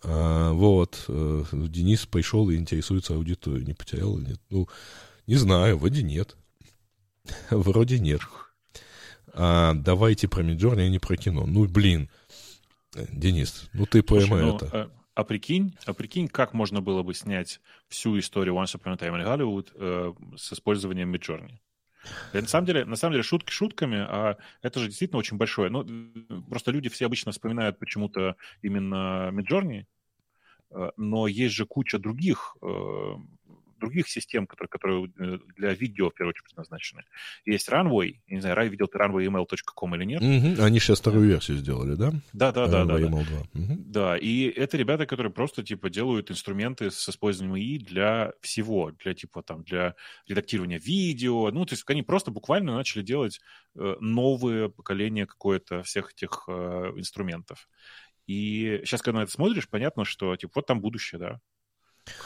А, 0.03 0.53
вот, 0.53 1.05
э, 1.09 1.45
Денис 1.53 2.07
пришел 2.07 2.51
и 2.51 2.57
интересуется 2.57 3.15
аудиторией, 3.15 3.67
не 3.67 3.75
потерял 3.75 4.19
или 4.19 4.29
нет. 4.29 4.41
Ну, 4.51 4.69
не 5.27 5.37
знаю, 5.37 5.79
вроде 5.79 6.03
нет. 6.03 6.38
Вроде 7.51 7.99
нет. 7.99 8.21
А, 9.35 9.75
давайте 9.75 10.29
про 10.29 10.43
Миджорни, 10.43 10.83
а 10.83 10.89
не 10.89 10.99
про 10.99 11.17
кино. 11.17 11.47
Ну, 11.47 11.67
блин, 11.67 12.09
Денис, 12.95 13.69
ну 13.73 13.87
ты 13.87 14.03
пойми 14.03 14.29
ну, 14.31 14.57
это. 14.57 14.71
А, 14.73 14.91
а 15.15 15.25
прикинь, 15.25 15.77
а 15.87 15.95
прикинь, 15.95 16.29
как 16.29 16.55
можно 16.55 16.81
было 16.81 17.03
бы 17.03 17.15
снять 17.15 17.61
всю 17.89 18.19
историю 18.19 18.55
Once 18.55 18.77
Upon 18.77 18.93
a 18.93 18.97
Time 18.97 19.21
in 19.21 19.25
Hollywood 19.25 19.71
э, 19.75 20.15
с 20.37 20.53
использованием 20.53 21.15
Midjourney? 21.15 21.59
на 22.33 22.47
самом 22.47 22.67
деле, 22.67 22.85
на 22.85 22.97
самом 22.97 23.13
деле, 23.13 23.23
шутки 23.23 23.51
шутками, 23.51 23.99
а 23.99 24.37
это 24.63 24.81
же 24.81 24.87
действительно 24.87 25.19
очень 25.19 25.37
большое. 25.37 25.71
Ну, 25.71 25.85
просто 26.49 26.71
люди 26.71 26.89
все 26.89 27.07
обычно 27.07 27.33
вспоминают 27.33 27.79
почему-то 27.79 28.37
именно 28.63 29.31
Midjourney, 29.33 29.85
э, 30.71 30.91
но 30.97 31.27
есть 31.27 31.55
же 31.55 31.67
куча 31.67 31.99
других 31.99 32.57
э, 32.63 33.15
других 33.79 34.09
систем, 34.09 34.47
которые, 34.47 34.69
которые 34.69 35.13
э, 35.19 35.39
для 35.57 35.75
видео, 35.75 36.11
в 36.11 36.15
первую 36.15 36.31
очередь, 36.31 36.45
предназначены. 36.45 37.05
Есть 37.45 37.69
Runway, 37.69 38.17
я 38.27 38.35
не 38.35 38.41
знаю, 38.41 38.57
Рай 38.57 38.69
видел 38.69 38.89
ты 38.89 38.99
runwaymail.com 38.99 39.95
или 39.97 40.05
нет. 40.05 40.23
Угу. 40.23 40.63
Они 40.63 40.79
сейчас 40.81 41.01
вторую 41.01 41.27
версию 41.29 41.59
сделали, 41.59 41.95
да? 41.95 42.13
Да, 42.33 42.53
да, 42.53 42.67
да. 42.67 42.85
да, 42.85 42.99
да. 42.99 43.07
Угу. 43.07 43.77
да, 43.79 44.17
и 44.17 44.49
это 44.49 44.77
ребята, 44.77 45.07
которые 45.07 45.33
просто, 45.33 45.63
типа, 45.63 45.91
делают 45.91 46.31
инструменты 46.31 46.91
с 46.91 47.09
использованием 47.09 47.57
ИИ 47.57 47.79
для 47.79 48.33
всего, 48.41 48.93
для, 48.93 49.15
типа, 49.15 49.43
там, 49.43 49.63
для 49.63 49.95
редактирования 50.27 50.79
видео, 50.79 51.51
ну, 51.51 51.65
то 51.65 51.75
есть 51.75 51.85
они 51.89 52.03
просто 52.03 52.31
буквально 52.31 52.75
начали 52.75 53.03
делать 53.03 53.41
э, 53.77 53.97
новое 54.01 54.69
поколение 54.69 55.27
какое-то 55.27 55.83
всех 55.83 56.13
этих 56.13 56.45
э, 56.49 56.93
инструментов. 56.97 57.69
И 58.29 58.83
сейчас, 58.85 59.01
когда 59.01 59.21
на 59.21 59.23
это 59.23 59.33
смотришь, 59.33 59.69
понятно, 59.69 60.05
что, 60.05 60.37
типа, 60.37 60.53
вот 60.57 60.67
там 60.67 60.81
будущее, 60.81 61.19
да. 61.19 61.41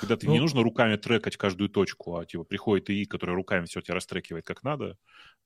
Когда 0.01 0.17
ты 0.17 0.27
ну, 0.27 0.33
не 0.33 0.41
нужно 0.41 0.63
руками 0.63 0.97
трекать 0.97 1.37
каждую 1.37 1.69
точку, 1.69 2.17
а 2.17 2.25
типа 2.25 2.45
приходит 2.45 2.91
ИИ, 2.91 3.05
который 3.05 3.35
руками 3.35 3.67
все 3.67 3.81
тебя 3.81 3.95
растрекивает 3.95 4.47
как 4.47 4.63
надо, 4.63 4.97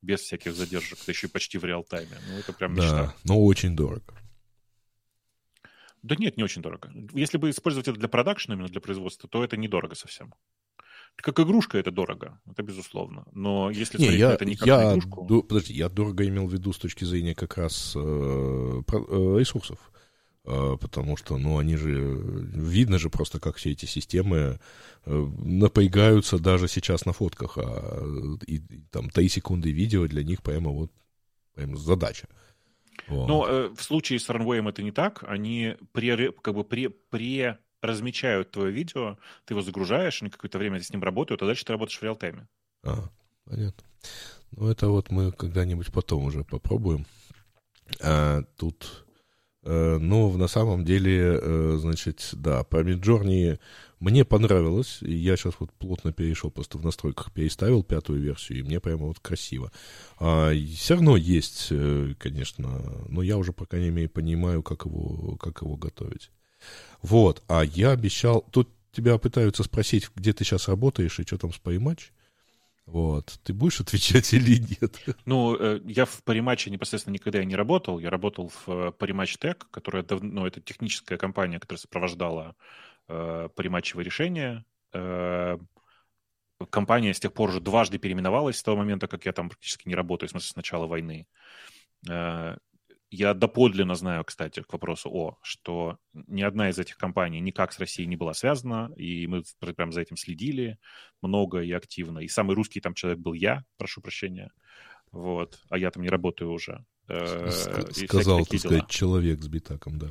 без 0.02 0.20
всяких 0.20 0.54
задержек, 0.54 0.98
да 1.06 1.12
еще 1.12 1.26
и 1.26 1.30
почти 1.30 1.58
в 1.58 1.64
реал-тайме. 1.64 2.16
Ну, 2.28 2.38
это 2.38 2.52
прям 2.52 2.74
мечта. 2.74 3.06
Да, 3.06 3.14
но 3.24 3.44
очень 3.44 3.76
дорого. 3.76 4.14
Да 6.02 6.14
нет, 6.16 6.36
не 6.36 6.44
очень 6.44 6.62
дорого. 6.62 6.92
Если 7.12 7.36
бы 7.36 7.50
использовать 7.50 7.88
это 7.88 7.98
для 7.98 8.08
продакшена, 8.08 8.54
именно 8.54 8.68
для 8.68 8.80
производства, 8.80 9.28
то 9.28 9.42
это 9.42 9.56
недорого 9.56 9.94
совсем. 9.94 10.34
Как 11.16 11.40
игрушка 11.40 11.78
это 11.78 11.90
дорого, 11.90 12.40
это 12.46 12.62
безусловно. 12.62 13.24
Но 13.32 13.70
если 13.70 13.98
не, 13.98 14.16
я, 14.16 14.32
это 14.32 14.44
не 14.44 14.54
как 14.54 14.66
я, 14.66 14.90
игрушку... 14.90 15.24
До, 15.26 15.42
подожди, 15.42 15.72
я 15.72 15.88
дорого 15.88 16.26
имел 16.28 16.46
в 16.46 16.52
виду 16.52 16.72
с 16.72 16.78
точки 16.78 17.04
зрения 17.04 17.34
как 17.34 17.56
раз 17.56 17.94
э, 17.96 17.98
э, 17.98 19.36
ресурсов. 19.38 19.78
А, 20.46 20.76
потому 20.76 21.16
что, 21.16 21.36
ну, 21.38 21.58
они 21.58 21.76
же, 21.76 21.90
видно 21.90 22.98
же 22.98 23.10
просто, 23.10 23.40
как 23.40 23.56
все 23.56 23.72
эти 23.72 23.84
системы 23.86 24.60
э, 25.04 25.28
напрягаются 25.38 26.38
даже 26.38 26.68
сейчас 26.68 27.04
на 27.04 27.12
фотках, 27.12 27.58
а 27.58 28.04
и, 28.46 28.60
там 28.90 29.10
3 29.10 29.28
секунды 29.28 29.72
видео 29.72 30.06
для 30.06 30.22
них 30.22 30.42
прямо 30.42 30.70
вот 30.70 30.92
прямо 31.54 31.76
задача. 31.76 32.28
Вот. 33.08 33.26
Но 33.26 33.46
э, 33.48 33.68
в 33.74 33.82
случае 33.82 34.20
с 34.20 34.28
Runway 34.30 34.68
это 34.68 34.82
не 34.82 34.92
так, 34.92 35.24
они 35.26 35.76
пре, 35.92 36.30
как 36.30 36.54
бы 36.54 36.62
пре, 36.62 36.90
пре 36.90 37.58
размечают 37.82 38.52
твое 38.52 38.70
видео, 38.70 39.18
ты 39.44 39.54
его 39.54 39.62
загружаешь, 39.62 40.22
они 40.22 40.30
какое-то 40.30 40.58
время 40.58 40.80
с 40.80 40.92
ним 40.92 41.02
работают, 41.02 41.42
а 41.42 41.46
дальше 41.46 41.64
ты 41.64 41.72
работаешь 41.72 41.98
в 41.98 42.02
реал-тайме. 42.02 42.46
А, 42.84 43.10
понятно. 43.44 43.84
Ну, 44.52 44.68
это 44.68 44.88
вот 44.88 45.10
мы 45.10 45.32
когда-нибудь 45.32 45.92
потом 45.92 46.24
уже 46.24 46.44
попробуем. 46.44 47.04
А, 48.00 48.42
тут 48.56 49.05
но 49.66 50.30
на 50.32 50.48
самом 50.48 50.84
деле, 50.84 51.38
э, 51.40 51.76
значит, 51.80 52.30
да, 52.32 52.62
по 52.64 52.82
Midjourney 52.82 53.58
мне 53.98 54.24
понравилось. 54.24 54.98
Я 55.00 55.36
сейчас 55.36 55.54
вот 55.58 55.72
плотно 55.72 56.12
перешел, 56.12 56.50
просто 56.50 56.78
в 56.78 56.84
настройках 56.84 57.32
переставил 57.32 57.82
пятую 57.82 58.20
версию, 58.20 58.58
и 58.58 58.62
мне 58.62 58.78
прямо 58.78 59.06
вот 59.06 59.18
красиво. 59.20 59.72
А, 60.18 60.52
все 60.52 60.94
равно 60.94 61.16
есть, 61.16 61.68
э, 61.70 62.14
конечно, 62.18 63.04
но 63.08 63.22
я 63.22 63.38
уже, 63.38 63.52
по 63.52 63.66
крайней 63.66 63.90
мере, 63.90 64.08
понимаю, 64.08 64.62
как 64.62 64.84
его, 64.84 65.36
как 65.36 65.62
его 65.62 65.76
готовить. 65.76 66.30
Вот, 67.02 67.42
а 67.48 67.62
я 67.64 67.92
обещал... 67.92 68.44
Тут 68.50 68.70
тебя 68.92 69.18
пытаются 69.18 69.62
спросить, 69.62 70.08
где 70.14 70.32
ты 70.32 70.44
сейчас 70.44 70.68
работаешь 70.68 71.18
и 71.18 71.22
что 71.22 71.38
там 71.38 71.52
с 71.52 71.60
Paymatch. 71.60 72.10
Вот. 72.86 73.38
Ты 73.42 73.52
будешь 73.52 73.80
отвечать 73.80 74.32
или 74.32 74.58
нет? 74.80 74.96
Ну, 75.24 75.56
э, 75.56 75.80
я 75.84 76.04
в 76.04 76.22
париматче 76.22 76.70
непосредственно 76.70 77.14
никогда 77.14 77.44
не 77.44 77.56
работал. 77.56 77.98
Я 77.98 78.10
работал 78.10 78.48
в 78.48 78.68
э, 78.68 78.92
Parimatch 78.98 79.38
Tech, 79.40 79.62
которая 79.70 80.02
давно, 80.02 80.40
ну, 80.40 80.46
это 80.46 80.60
техническая 80.60 81.18
компания, 81.18 81.58
которая 81.58 81.80
сопровождала 81.80 82.54
э, 83.08 83.48
париматчевые 83.54 84.04
решения. 84.04 84.64
Э, 84.92 85.58
компания 86.70 87.12
с 87.12 87.20
тех 87.20 87.32
пор 87.32 87.50
уже 87.50 87.60
дважды 87.60 87.98
переименовалась 87.98 88.58
с 88.58 88.62
того 88.62 88.78
момента, 88.78 89.08
как 89.08 89.26
я 89.26 89.32
там 89.32 89.48
практически 89.48 89.88
не 89.88 89.94
работаю, 89.94 90.28
в 90.28 90.30
смысле, 90.30 90.48
с 90.48 90.56
начала 90.56 90.86
войны. 90.86 91.26
Э, 92.08 92.56
я 93.10 93.34
доподлинно 93.34 93.94
знаю, 93.94 94.24
кстати, 94.24 94.62
к 94.62 94.72
вопросу 94.72 95.10
О, 95.12 95.38
что 95.42 95.98
ни 96.12 96.42
одна 96.42 96.70
из 96.70 96.78
этих 96.78 96.96
компаний 96.96 97.40
никак 97.40 97.72
с 97.72 97.78
Россией 97.78 98.08
не 98.08 98.16
была 98.16 98.34
связана, 98.34 98.92
и 98.96 99.26
мы 99.26 99.42
прям 99.76 99.92
за 99.92 100.00
этим 100.00 100.16
следили 100.16 100.78
много 101.22 101.60
и 101.60 101.72
активно. 101.72 102.18
И 102.20 102.28
самый 102.28 102.56
русский 102.56 102.80
там 102.80 102.94
человек 102.94 103.20
был 103.20 103.32
я, 103.32 103.64
прошу 103.76 104.00
прощения. 104.00 104.50
Вот. 105.12 105.60
А 105.70 105.78
я 105.78 105.90
там 105.90 106.02
не 106.02 106.08
работаю 106.08 106.52
уже. 106.52 106.84
Э, 107.08 107.50
сказал, 107.50 108.44
так 108.44 108.58
сказать, 108.58 108.88
человек 108.88 109.40
с 109.40 109.48
битаком, 109.48 109.98
да. 109.98 110.10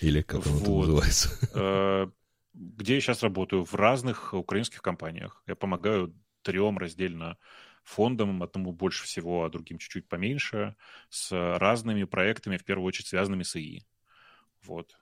Или 0.00 0.22
как 0.22 0.46
он 0.46 0.58
это 0.58 0.70
называется. 0.70 1.30
Э, 1.54 2.06
где 2.54 2.94
я 2.94 3.00
сейчас 3.00 3.22
работаю? 3.24 3.64
В 3.64 3.74
разных 3.74 4.32
украинских 4.32 4.80
компаниях. 4.80 5.42
Я 5.48 5.56
помогаю 5.56 6.14
трем 6.42 6.78
раздельно 6.78 7.36
фондом, 7.84 8.42
одному 8.42 8.72
больше 8.72 9.04
всего, 9.04 9.44
а 9.44 9.50
другим 9.50 9.78
чуть-чуть 9.78 10.08
поменьше, 10.08 10.76
с 11.10 11.30
разными 11.58 12.04
проектами, 12.04 12.56
в 12.56 12.64
первую 12.64 12.86
очередь 12.86 13.08
связанными 13.08 13.42
с 13.42 13.56
ИИ. 13.56 13.86
Вот. 14.62 14.96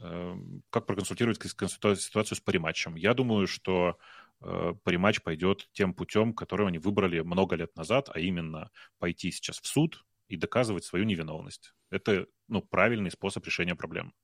Эм, 0.00 0.62
как 0.70 0.86
проконсультировать 0.86 1.42
ситуацию 1.42 2.36
с 2.36 2.40
париматчем? 2.40 2.94
Я 2.94 3.14
думаю, 3.14 3.46
что 3.48 3.98
э, 4.40 4.74
париматч 4.84 5.22
пойдет 5.22 5.68
тем 5.72 5.92
путем, 5.92 6.32
который 6.32 6.68
они 6.68 6.78
выбрали 6.78 7.20
много 7.20 7.56
лет 7.56 7.74
назад, 7.76 8.08
а 8.14 8.20
именно 8.20 8.70
пойти 8.98 9.32
сейчас 9.32 9.58
в 9.60 9.66
суд 9.66 10.06
и 10.28 10.36
доказывать 10.36 10.84
свою 10.84 11.04
невиновность. 11.04 11.74
Это 11.90 12.26
ну, 12.46 12.62
правильный 12.62 13.10
способ 13.10 13.44
решения 13.44 13.74
проблем. 13.74 14.14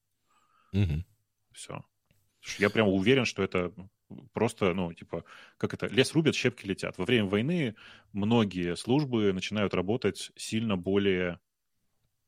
Угу. 0.72 1.04
Все. 1.52 1.84
Я 2.58 2.70
прям 2.70 2.88
уверен, 2.88 3.24
что 3.24 3.42
это 3.42 3.72
просто, 4.32 4.74
ну, 4.74 4.92
типа, 4.92 5.24
как 5.56 5.74
это, 5.74 5.86
лес 5.86 6.12
рубят, 6.12 6.34
щепки 6.34 6.66
летят. 6.66 6.98
Во 6.98 7.04
время 7.04 7.28
войны 7.28 7.74
многие 8.12 8.76
службы 8.76 9.32
начинают 9.32 9.74
работать 9.74 10.30
сильно 10.36 10.76
более, 10.76 11.40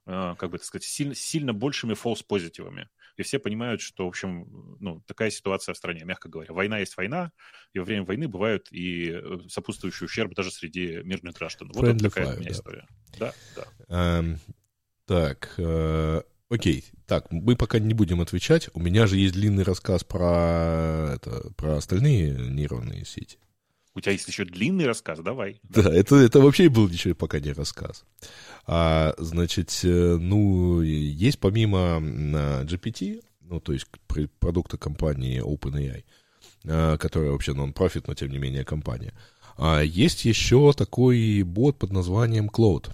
э, 0.07 0.35
как 0.39 0.51
бы 0.51 0.57
это 0.57 0.67
сказать, 0.67 0.85
сильно, 0.85 1.15
сильно 1.15 1.53
большими 1.53 1.95
фолс-позитивами. 1.95 2.89
И 3.17 3.23
все 3.23 3.39
понимают, 3.39 3.81
что, 3.81 4.05
в 4.05 4.09
общем, 4.09 4.77
ну, 4.79 5.03
такая 5.07 5.31
ситуация 5.31 5.73
в 5.75 5.79
стране, 5.79 6.05
мягко 6.05 6.29
говоря. 6.29 6.53
Война 6.53 6.79
есть 6.79 6.97
война, 6.97 7.33
и 7.73 7.79
во 7.79 7.85
время 7.85 8.05
войны 8.05 8.29
бывают 8.29 8.69
и 8.71 9.11
э, 9.11 9.39
сопутствующие 9.49 10.07
ущерб 10.07 10.35
даже 10.35 10.51
среди 10.51 11.03
мирных 11.03 11.35
граждан. 11.35 11.71
Вот 11.75 11.87
это 11.87 11.99
такая 11.99 12.27
fire, 12.27 12.37
у 12.37 12.41
меня 12.41 12.51
да. 12.51 12.55
история. 12.55 12.89
Да, 13.19 13.35
да. 13.55 13.67
Um, 14.21 14.39
так, 15.07 15.55
uh 15.59 16.25
Окей, 16.49 16.85
так, 17.07 17.31
мы 17.33 17.57
пока 17.57 17.79
не 17.81 17.93
будем 17.93 18.21
отвечать. 18.21 18.69
У 18.75 18.81
меня 18.81 19.07
же 19.07 19.17
есть 19.17 19.35
длинный 19.35 19.65
рассказ 19.65 20.05
про, 20.05 21.15
это, 21.17 21.51
про 21.57 21.77
остальные 21.77 22.33
нейронные 22.51 23.05
сети. 23.05 23.39
У 23.95 24.01
тебя 24.01 24.13
есть 24.13 24.29
еще 24.29 24.45
длинный 24.45 24.87
рассказ, 24.87 25.21
давай. 25.21 25.59
Да, 25.63 25.91
это, 25.93 26.17
это 26.17 26.41
вообще 26.41 26.69
был 26.69 26.89
ничего 26.89 27.15
пока 27.15 27.41
не 27.41 27.53
рассказ. 27.53 28.05
А, 28.67 29.15
значит, 29.17 29.81
э, 29.83 30.19
ну, 30.21 30.83
есть 30.83 31.41
помимо 31.41 31.99
GPT, 32.65 33.23
ну, 33.41 33.59
то 33.59 33.73
есть 33.73 33.87
продукта 34.39 34.77
компании 34.77 35.43
OpenAI, 35.43 36.05
а, 36.67 36.99
которая 36.99 37.31
вообще 37.31 37.55
нон-профит, 37.55 38.07
но 38.07 38.15
тем 38.15 38.31
не 38.31 38.39
менее 38.39 38.65
компания, 38.65 39.15
а 39.57 39.81
есть 39.81 40.27
еще 40.27 40.73
такой 40.75 41.43
бот 41.43 41.79
под 41.79 41.91
названием 41.91 42.51
Cloud, 42.51 42.91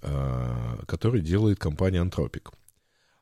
а, 0.00 0.82
который 0.86 1.20
делает 1.20 1.58
компания 1.58 2.02
Anthropic. 2.02 2.50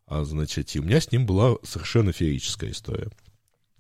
А, 0.08 0.24
значит, 0.24 0.74
и 0.74 0.80
у 0.80 0.82
меня 0.82 1.00
с 1.00 1.12
ним 1.12 1.26
была 1.26 1.56
совершенно 1.62 2.12
феерическая 2.12 2.70
история. 2.70 3.10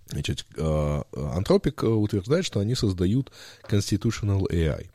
Значит, 0.06 0.46
Антропик 0.56 1.82
а, 1.82 1.88
утверждает, 1.88 2.44
что 2.44 2.60
они 2.60 2.74
создают 2.74 3.32
constitutional 3.68 4.46
AI. 4.50 4.90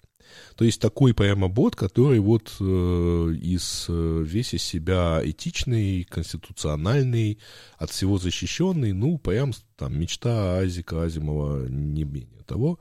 То 0.56 0.66
есть 0.66 0.80
такой 0.80 1.14
прямо 1.14 1.48
бот, 1.48 1.76
который 1.76 2.20
вот 2.20 2.56
э, 2.60 2.64
из, 2.64 3.86
э, 3.88 4.24
весь 4.26 4.54
из 4.54 4.64
себя 4.64 5.22
этичный, 5.24 6.04
конституциональный, 6.04 7.40
от 7.78 7.92
всего 7.92 8.18
защищенный, 8.18 8.94
ну, 8.94 9.18
прям 9.18 9.52
там 9.76 10.00
мечта 10.00 10.58
Азика 10.60 11.04
Азимова, 11.04 11.68
не 11.68 12.04
менее 12.04 12.44
того. 12.46 12.80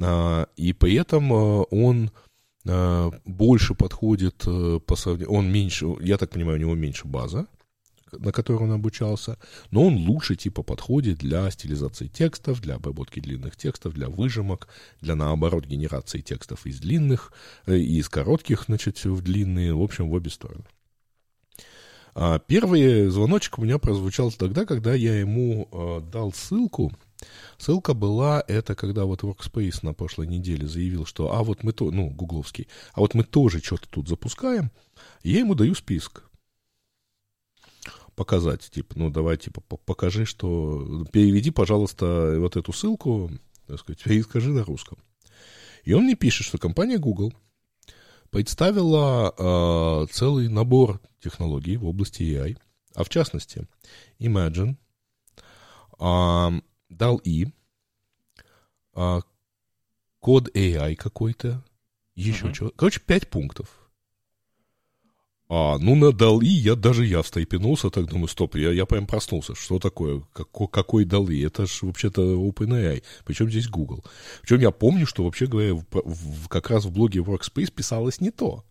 А, 0.00 0.46
и 0.56 0.72
при 0.72 0.94
этом 0.94 1.32
э, 1.32 1.64
он 1.70 2.10
э, 2.64 3.10
больше 3.24 3.74
подходит 3.74 4.44
э, 4.46 4.80
по 4.84 4.96
сравнению, 4.96 5.32
он 5.32 5.52
меньше, 5.52 5.86
я 6.00 6.18
так 6.18 6.30
понимаю, 6.30 6.58
у 6.58 6.60
него 6.60 6.74
меньше 6.74 7.06
база, 7.06 7.46
на 8.12 8.32
которой 8.32 8.64
он 8.64 8.72
обучался, 8.72 9.38
но 9.70 9.86
он 9.86 9.96
лучше 9.96 10.36
типа 10.36 10.62
подходит 10.62 11.18
для 11.18 11.50
стилизации 11.50 12.08
текстов, 12.08 12.60
для 12.60 12.76
обработки 12.76 13.20
длинных 13.20 13.56
текстов, 13.56 13.94
для 13.94 14.08
выжимок, 14.08 14.68
для 15.00 15.14
наоборот 15.14 15.64
генерации 15.64 16.20
текстов 16.20 16.66
из 16.66 16.80
длинных 16.80 17.32
э, 17.66 17.76
и 17.76 17.98
из 17.98 18.08
коротких, 18.08 18.64
значит, 18.66 19.04
в 19.04 19.20
длинные, 19.22 19.74
в 19.74 19.82
общем, 19.82 20.08
в 20.08 20.12
обе 20.12 20.30
стороны. 20.30 20.64
А 22.14 22.38
первый 22.38 23.08
звоночек 23.08 23.58
у 23.58 23.62
меня 23.62 23.78
прозвучал 23.78 24.30
тогда, 24.32 24.66
когда 24.66 24.92
я 24.94 25.18
ему 25.18 25.68
э, 25.72 26.00
дал 26.12 26.32
ссылку. 26.32 26.92
Ссылка 27.56 27.94
была, 27.94 28.44
это 28.48 28.74
когда 28.74 29.04
вот 29.04 29.22
Workspace 29.22 29.78
на 29.82 29.94
прошлой 29.94 30.26
неделе 30.26 30.66
заявил, 30.66 31.06
что, 31.06 31.34
а 31.34 31.42
вот 31.42 31.62
мы 31.62 31.72
то, 31.72 31.90
ну, 31.90 32.10
гугловский, 32.10 32.68
а 32.92 33.00
вот 33.00 33.14
мы 33.14 33.24
тоже 33.24 33.60
что-то 33.62 33.88
тут 33.88 34.08
запускаем. 34.08 34.70
Я 35.22 35.38
ему 35.38 35.54
даю 35.54 35.74
список 35.74 36.31
показать, 38.14 38.70
типа, 38.70 38.94
ну, 38.96 39.10
давай, 39.10 39.36
типа, 39.36 39.60
покажи, 39.60 40.24
что... 40.24 41.06
Переведи, 41.12 41.50
пожалуйста, 41.50 42.36
вот 42.38 42.56
эту 42.56 42.72
ссылку, 42.72 43.30
так 43.66 43.80
сказать, 43.80 44.06
и 44.06 44.22
скажи 44.22 44.50
на 44.50 44.64
русском. 44.64 44.98
И 45.84 45.92
он 45.92 46.04
мне 46.04 46.14
пишет, 46.14 46.46
что 46.46 46.58
компания 46.58 46.98
Google 46.98 47.32
представила 48.30 49.34
э, 49.36 50.06
целый 50.12 50.48
набор 50.48 51.00
технологий 51.20 51.76
в 51.76 51.86
области 51.86 52.22
AI, 52.22 52.58
а 52.94 53.04
в 53.04 53.08
частности, 53.08 53.66
Imagine, 54.18 54.76
э, 55.98 56.60
DAL-E, 56.90 57.52
э, 58.94 59.20
код 60.20 60.48
AI 60.56 60.96
какой-то, 60.96 61.64
еще 62.14 62.46
uh-huh. 62.46 62.52
чего. 62.52 62.70
Короче, 62.76 63.00
пять 63.00 63.28
пунктов. 63.28 63.81
А, 65.54 65.76
ну, 65.78 65.94
на 65.96 66.12
Дали 66.12 66.46
я 66.46 66.74
даже 66.74 67.04
я 67.04 67.20
встрепенулся, 67.20 67.90
так 67.90 68.06
думаю, 68.06 68.28
стоп, 68.28 68.56
я, 68.56 68.70
я 68.72 68.86
прям 68.86 69.06
проснулся. 69.06 69.54
Что 69.54 69.78
такое? 69.78 70.22
Какой, 70.32 70.66
какой 70.66 71.04
Дали? 71.04 71.44
Это 71.44 71.66
же 71.66 71.84
вообще-то 71.84 72.22
OpenAI. 72.22 73.02
Причем 73.26 73.50
здесь 73.50 73.68
Google. 73.68 74.02
Причем 74.40 74.60
я 74.60 74.70
помню, 74.70 75.06
что, 75.06 75.24
вообще 75.24 75.46
говоря, 75.46 75.74
в, 75.74 75.84
в, 75.90 76.48
как 76.48 76.70
раз 76.70 76.86
в 76.86 76.92
блоге 76.92 77.20
Workspace 77.20 77.70
писалось 77.70 78.18
не 78.22 78.30
то. 78.30 78.64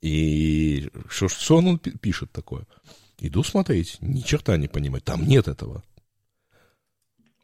И 0.00 0.88
что, 1.08 1.26
что 1.26 1.56
он 1.56 1.80
пишет 1.80 2.30
такое? 2.30 2.64
Иду 3.18 3.42
смотреть, 3.42 3.96
ни 4.00 4.20
черта 4.20 4.56
не 4.58 4.68
понимаю, 4.68 5.02
там 5.02 5.26
нет 5.26 5.48
этого. 5.48 5.82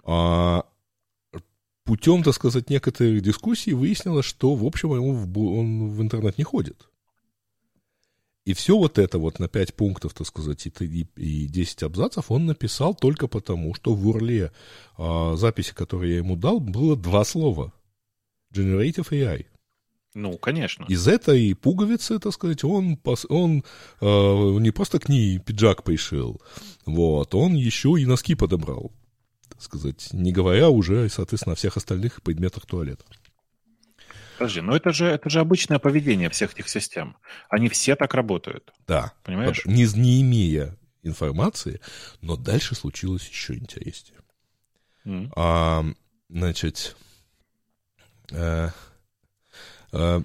А 0.04 0.64
путем, 1.82 2.22
так 2.22 2.34
сказать, 2.34 2.70
некоторых 2.70 3.20
дискуссий 3.20 3.72
выяснилось, 3.72 4.26
что, 4.26 4.54
в 4.54 4.64
общем, 4.64 4.92
он 4.92 5.90
в 5.90 6.00
интернет 6.00 6.38
не 6.38 6.44
ходит. 6.44 6.87
И 8.48 8.54
все 8.54 8.78
вот 8.78 8.98
это 8.98 9.18
вот 9.18 9.40
на 9.40 9.46
5 9.46 9.74
пунктов, 9.74 10.14
так 10.14 10.26
сказать, 10.26 10.66
и, 10.66 11.06
и 11.16 11.46
10 11.48 11.82
абзацев 11.82 12.30
он 12.30 12.46
написал 12.46 12.94
только 12.94 13.28
потому, 13.28 13.74
что 13.74 13.92
в 13.92 14.08
урле 14.08 14.52
а, 14.96 15.36
записи, 15.36 15.74
которые 15.74 16.12
я 16.12 16.18
ему 16.20 16.34
дал, 16.34 16.58
было 16.58 16.96
два 16.96 17.26
слова. 17.26 17.74
Generative 18.50 19.10
AI. 19.10 19.44
Ну, 20.14 20.38
конечно. 20.38 20.86
Из 20.88 21.06
этой 21.06 21.54
пуговицы, 21.54 22.18
так 22.18 22.32
сказать, 22.32 22.64
он, 22.64 22.98
он 23.28 23.64
э, 24.00 24.06
не 24.60 24.70
просто 24.70 24.98
к 24.98 25.10
ней 25.10 25.38
пиджак 25.38 25.84
пришил, 25.84 26.40
вот, 26.86 27.34
он 27.34 27.54
еще 27.54 27.96
и 27.98 28.06
носки 28.06 28.34
подобрал, 28.34 28.92
так 29.50 29.60
сказать, 29.60 30.08
не 30.14 30.32
говоря 30.32 30.70
уже, 30.70 31.10
соответственно, 31.10 31.52
о 31.52 31.56
всех 31.56 31.76
остальных 31.76 32.22
предметах 32.22 32.64
туалета. 32.64 33.04
Подожди, 34.38 34.60
но 34.60 34.76
это 34.76 34.92
же, 34.92 35.06
это 35.06 35.28
же 35.30 35.40
обычное 35.40 35.78
поведение 35.80 36.30
всех 36.30 36.52
этих 36.52 36.68
систем. 36.68 37.16
Они 37.48 37.68
все 37.68 37.96
так 37.96 38.14
работают. 38.14 38.72
Да. 38.86 39.12
Понимаешь? 39.24 39.64
Не, 39.66 39.84
не 40.00 40.22
имея 40.22 40.76
информации, 41.02 41.80
но 42.20 42.36
дальше 42.36 42.74
случилось 42.76 43.28
еще 43.28 43.54
интереснее. 43.54 44.20
Mm. 45.04 45.32
А, 45.34 45.84
значит, 46.28 46.96
а, 48.32 48.70
а, 49.92 50.22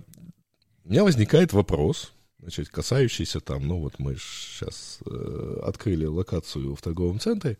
у 0.84 0.90
меня 0.90 1.04
возникает 1.04 1.54
вопрос, 1.54 2.14
значит, 2.38 2.70
касающиеся 2.70 3.40
там, 3.40 3.68
ну 3.68 3.80
вот 3.80 3.98
мы 4.00 4.16
сейчас 4.16 5.00
э, 5.06 5.60
открыли 5.64 6.06
локацию 6.06 6.76
в 6.76 6.82
торговом 6.82 7.20
центре, 7.20 7.58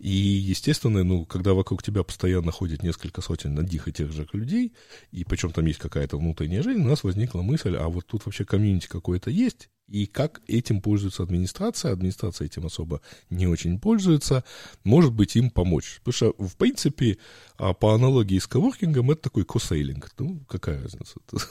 и, 0.00 0.08
естественно, 0.08 1.04
ну, 1.04 1.26
когда 1.26 1.52
вокруг 1.52 1.82
тебя 1.82 2.02
постоянно 2.02 2.50
ходит 2.50 2.82
несколько 2.82 3.20
сотен 3.20 3.58
одних 3.58 3.86
и 3.86 3.92
тех 3.92 4.10
же 4.10 4.26
людей, 4.32 4.72
и 5.12 5.24
причем 5.24 5.52
там 5.52 5.66
есть 5.66 5.78
какая-то 5.78 6.16
внутренняя 6.16 6.62
жизнь, 6.62 6.80
у 6.80 6.88
нас 6.88 7.04
возникла 7.04 7.42
мысль, 7.42 7.76
а 7.76 7.86
вот 7.90 8.06
тут 8.06 8.24
вообще 8.24 8.46
комьюнити 8.46 8.86
какое-то 8.86 9.30
есть, 9.30 9.68
и 9.88 10.06
как 10.06 10.40
этим 10.46 10.80
пользуется 10.80 11.22
администрация, 11.22 11.92
администрация 11.92 12.46
этим 12.46 12.64
особо 12.64 13.02
не 13.28 13.46
очень 13.46 13.78
пользуется, 13.78 14.42
может 14.84 15.12
быть, 15.12 15.36
им 15.36 15.50
помочь. 15.50 16.00
Потому 16.02 16.12
что, 16.14 16.46
в 16.46 16.56
принципе, 16.56 17.18
а, 17.58 17.74
по 17.74 17.94
аналогии 17.94 18.38
с 18.38 18.46
коворкингом, 18.46 19.10
это 19.10 19.20
такой 19.20 19.44
косейлинг. 19.44 20.14
Ну, 20.18 20.40
какая 20.48 20.80
разница? 20.80 21.16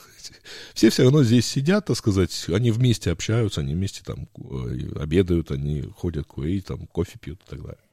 Все 0.74 0.90
все 0.90 1.04
равно 1.04 1.22
здесь 1.22 1.46
сидят, 1.46 1.86
так 1.86 1.96
сказать, 1.96 2.46
они 2.48 2.72
вместе 2.72 3.12
общаются, 3.12 3.60
они 3.60 3.74
вместе 3.74 4.02
там 4.02 4.28
э, 4.38 4.90
обедают, 4.96 5.52
они 5.52 5.82
ходят 5.82 6.26
курить, 6.26 6.66
там 6.66 6.88
кофе 6.88 7.16
пьют 7.20 7.42
и 7.46 7.50
так 7.50 7.62
далее. 7.62 7.89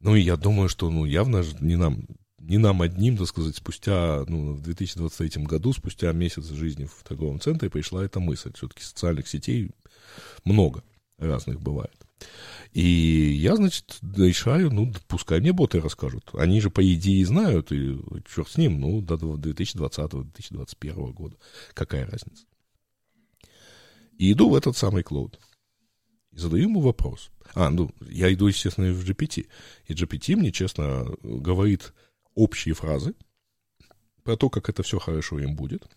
Ну, 0.00 0.14
и 0.14 0.20
я 0.20 0.36
думаю, 0.36 0.68
что, 0.68 0.90
ну, 0.90 1.04
явно 1.04 1.42
не 1.60 1.76
нам, 1.76 2.06
не 2.38 2.58
нам 2.58 2.82
одним, 2.82 3.16
так 3.16 3.26
сказать, 3.26 3.56
спустя, 3.56 4.24
ну, 4.28 4.54
в 4.54 4.62
2023 4.62 5.44
году, 5.44 5.72
спустя 5.72 6.12
месяц 6.12 6.46
жизни 6.48 6.84
в 6.84 7.02
торговом 7.02 7.40
центре 7.40 7.70
пришла 7.70 8.04
эта 8.04 8.20
мысль. 8.20 8.52
Все-таки 8.54 8.82
социальных 8.82 9.26
сетей 9.28 9.70
много 10.44 10.82
разных 11.18 11.60
бывает. 11.60 11.96
И 12.72 12.82
я, 12.82 13.56
значит, 13.56 13.98
решаю, 14.02 14.70
ну, 14.70 14.92
пускай 15.08 15.40
мне 15.40 15.52
боты 15.52 15.80
расскажут. 15.80 16.30
Они 16.34 16.60
же, 16.60 16.70
по 16.70 16.82
идее, 16.94 17.24
знают, 17.24 17.72
и 17.72 17.98
черт 18.32 18.48
с 18.48 18.58
ним, 18.58 18.80
ну, 18.80 19.00
до 19.00 19.16
2020-2021 19.16 21.12
года. 21.12 21.36
Какая 21.74 22.06
разница? 22.06 22.44
И 24.18 24.32
иду 24.32 24.50
в 24.50 24.54
этот 24.54 24.76
самый 24.76 25.02
клоуд. 25.02 25.38
И 26.36 26.38
задаю 26.38 26.64
ему 26.64 26.80
вопрос. 26.80 27.30
А, 27.54 27.70
ну, 27.70 27.90
я 28.08 28.32
иду, 28.32 28.46
естественно, 28.46 28.92
в 28.92 29.08
GPT. 29.08 29.46
И 29.86 29.94
GPT 29.94 30.36
мне, 30.36 30.52
честно, 30.52 31.06
говорит 31.22 31.94
общие 32.34 32.74
фразы 32.74 33.14
про 34.22 34.36
то, 34.36 34.50
как 34.50 34.68
это 34.68 34.82
все 34.82 34.98
хорошо 34.98 35.38
им 35.40 35.56
будет, 35.56 35.88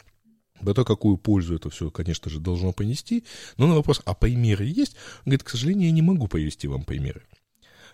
про 0.61 0.73
то, 0.73 0.85
какую 0.85 1.17
пользу 1.17 1.55
это 1.55 1.69
все, 1.69 1.91
конечно 1.91 2.31
же, 2.31 2.39
должно 2.39 2.71
понести. 2.71 3.25
Но 3.57 3.67
на 3.67 3.75
вопрос, 3.75 4.01
а 4.05 4.13
примеры 4.13 4.65
есть? 4.65 4.95
Он 5.19 5.31
говорит, 5.31 5.43
к 5.43 5.49
сожалению, 5.49 5.87
я 5.87 5.91
не 5.91 6.01
могу 6.01 6.27
привести 6.27 6.67
вам 6.67 6.83
примеры. 6.83 7.23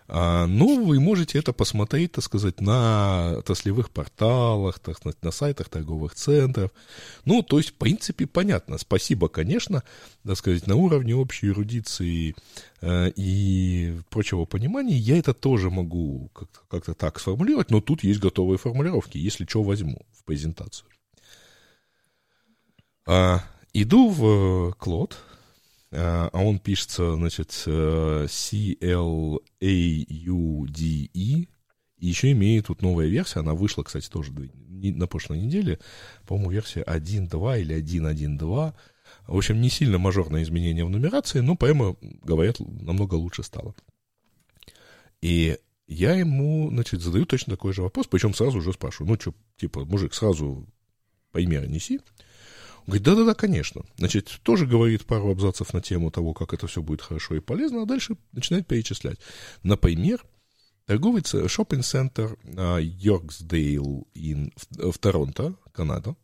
А, 0.08 0.46
но 0.46 0.76
вы 0.76 1.00
можете 1.00 1.38
это 1.38 1.52
посмотреть, 1.52 2.12
так 2.12 2.24
сказать, 2.24 2.60
на 2.60 3.38
отраслевых 3.38 3.90
порталах, 3.90 4.78
так 4.78 4.96
сказать, 4.96 5.20
на 5.22 5.30
сайтах 5.32 5.68
торговых 5.68 6.14
центров. 6.14 6.70
Ну, 7.24 7.42
то 7.42 7.58
есть, 7.58 7.70
в 7.70 7.74
принципе, 7.74 8.26
понятно. 8.26 8.78
Спасибо, 8.78 9.28
конечно, 9.28 9.82
так 10.24 10.36
сказать, 10.36 10.66
на 10.66 10.76
уровне 10.76 11.14
общей 11.14 11.48
эрудиции 11.48 12.36
э, 12.82 13.10
и 13.16 13.98
прочего 14.10 14.44
понимания 14.44 14.96
я 14.96 15.18
это 15.18 15.34
тоже 15.34 15.70
могу 15.70 16.30
как-то, 16.68 16.94
так 16.94 17.18
сформулировать, 17.18 17.70
но 17.70 17.80
тут 17.80 18.04
есть 18.04 18.20
готовые 18.20 18.58
формулировки, 18.58 19.18
если 19.18 19.44
что 19.44 19.62
возьму 19.62 20.06
в 20.12 20.24
презентацию. 20.24 20.88
А, 23.06 23.42
иду 23.72 24.10
в 24.10 24.72
Клод, 24.78 25.16
а, 25.92 26.28
а 26.32 26.42
он 26.42 26.58
пишется, 26.58 27.14
значит, 27.14 27.52
C-L-A-U-D-E, 27.52 27.86
и 31.98 32.06
еще 32.06 32.32
имеет 32.32 32.66
тут 32.66 32.82
новая 32.82 33.06
версия, 33.06 33.40
она 33.40 33.54
вышла, 33.54 33.82
кстати, 33.82 34.08
тоже 34.08 34.32
на 34.32 35.06
прошлой 35.06 35.38
неделе, 35.38 35.78
по-моему, 36.26 36.50
версия 36.50 36.82
1.2 36.82 37.60
или 37.60 37.76
1.1.2, 37.76 38.74
в 39.28 39.36
общем, 39.36 39.60
не 39.60 39.70
сильно 39.70 39.98
мажорное 39.98 40.42
изменение 40.42 40.84
в 40.84 40.90
нумерации, 40.90 41.40
но 41.40 41.56
прямо, 41.56 41.96
говорят, 42.00 42.60
намного 42.60 43.14
лучше 43.14 43.42
стало. 43.42 43.74
И 45.22 45.56
я 45.86 46.14
ему, 46.14 46.68
значит, 46.70 47.00
задаю 47.00 47.24
точно 47.24 47.52
такой 47.52 47.72
же 47.72 47.82
вопрос, 47.82 48.06
причем 48.08 48.34
сразу 48.34 48.58
уже 48.58 48.72
спрашиваю, 48.72 49.12
ну, 49.12 49.20
что, 49.20 49.32
типа, 49.56 49.84
мужик, 49.84 50.12
сразу 50.14 50.66
примеры 51.32 51.68
неси. 51.68 52.00
Говорит, 52.86 53.02
да-да-да, 53.02 53.34
конечно. 53.34 53.82
Значит, 53.96 54.40
тоже 54.42 54.66
говорит 54.66 55.06
пару 55.06 55.30
абзацев 55.30 55.72
на 55.72 55.80
тему 55.80 56.10
того, 56.10 56.34
как 56.34 56.54
это 56.54 56.66
все 56.66 56.82
будет 56.82 57.02
хорошо 57.02 57.34
и 57.34 57.40
полезно, 57.40 57.82
а 57.82 57.86
дальше 57.86 58.16
начинает 58.32 58.66
перечислять. 58.66 59.18
Например, 59.62 60.24
торговый 60.86 61.22
шоппинг-центр 61.24 62.38
Йорксдейл 62.44 64.06
в, 64.14 64.92
в 64.92 64.98
Торонто, 64.98 65.56
Канада, 65.72 66.16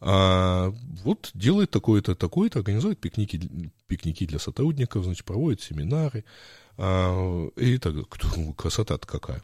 а, 0.00 0.72
вот 1.02 1.30
делает 1.34 1.70
такое-то, 1.70 2.14
такое-то, 2.14 2.60
организует 2.60 3.00
пикники, 3.00 3.40
пикники 3.88 4.26
для 4.26 4.38
сотрудников, 4.38 5.04
значит, 5.04 5.24
проводит 5.24 5.60
семинары, 5.60 6.24
а, 6.76 7.48
и 7.56 7.78
так, 7.78 7.94
красота-то 8.56 9.06
какая. 9.06 9.42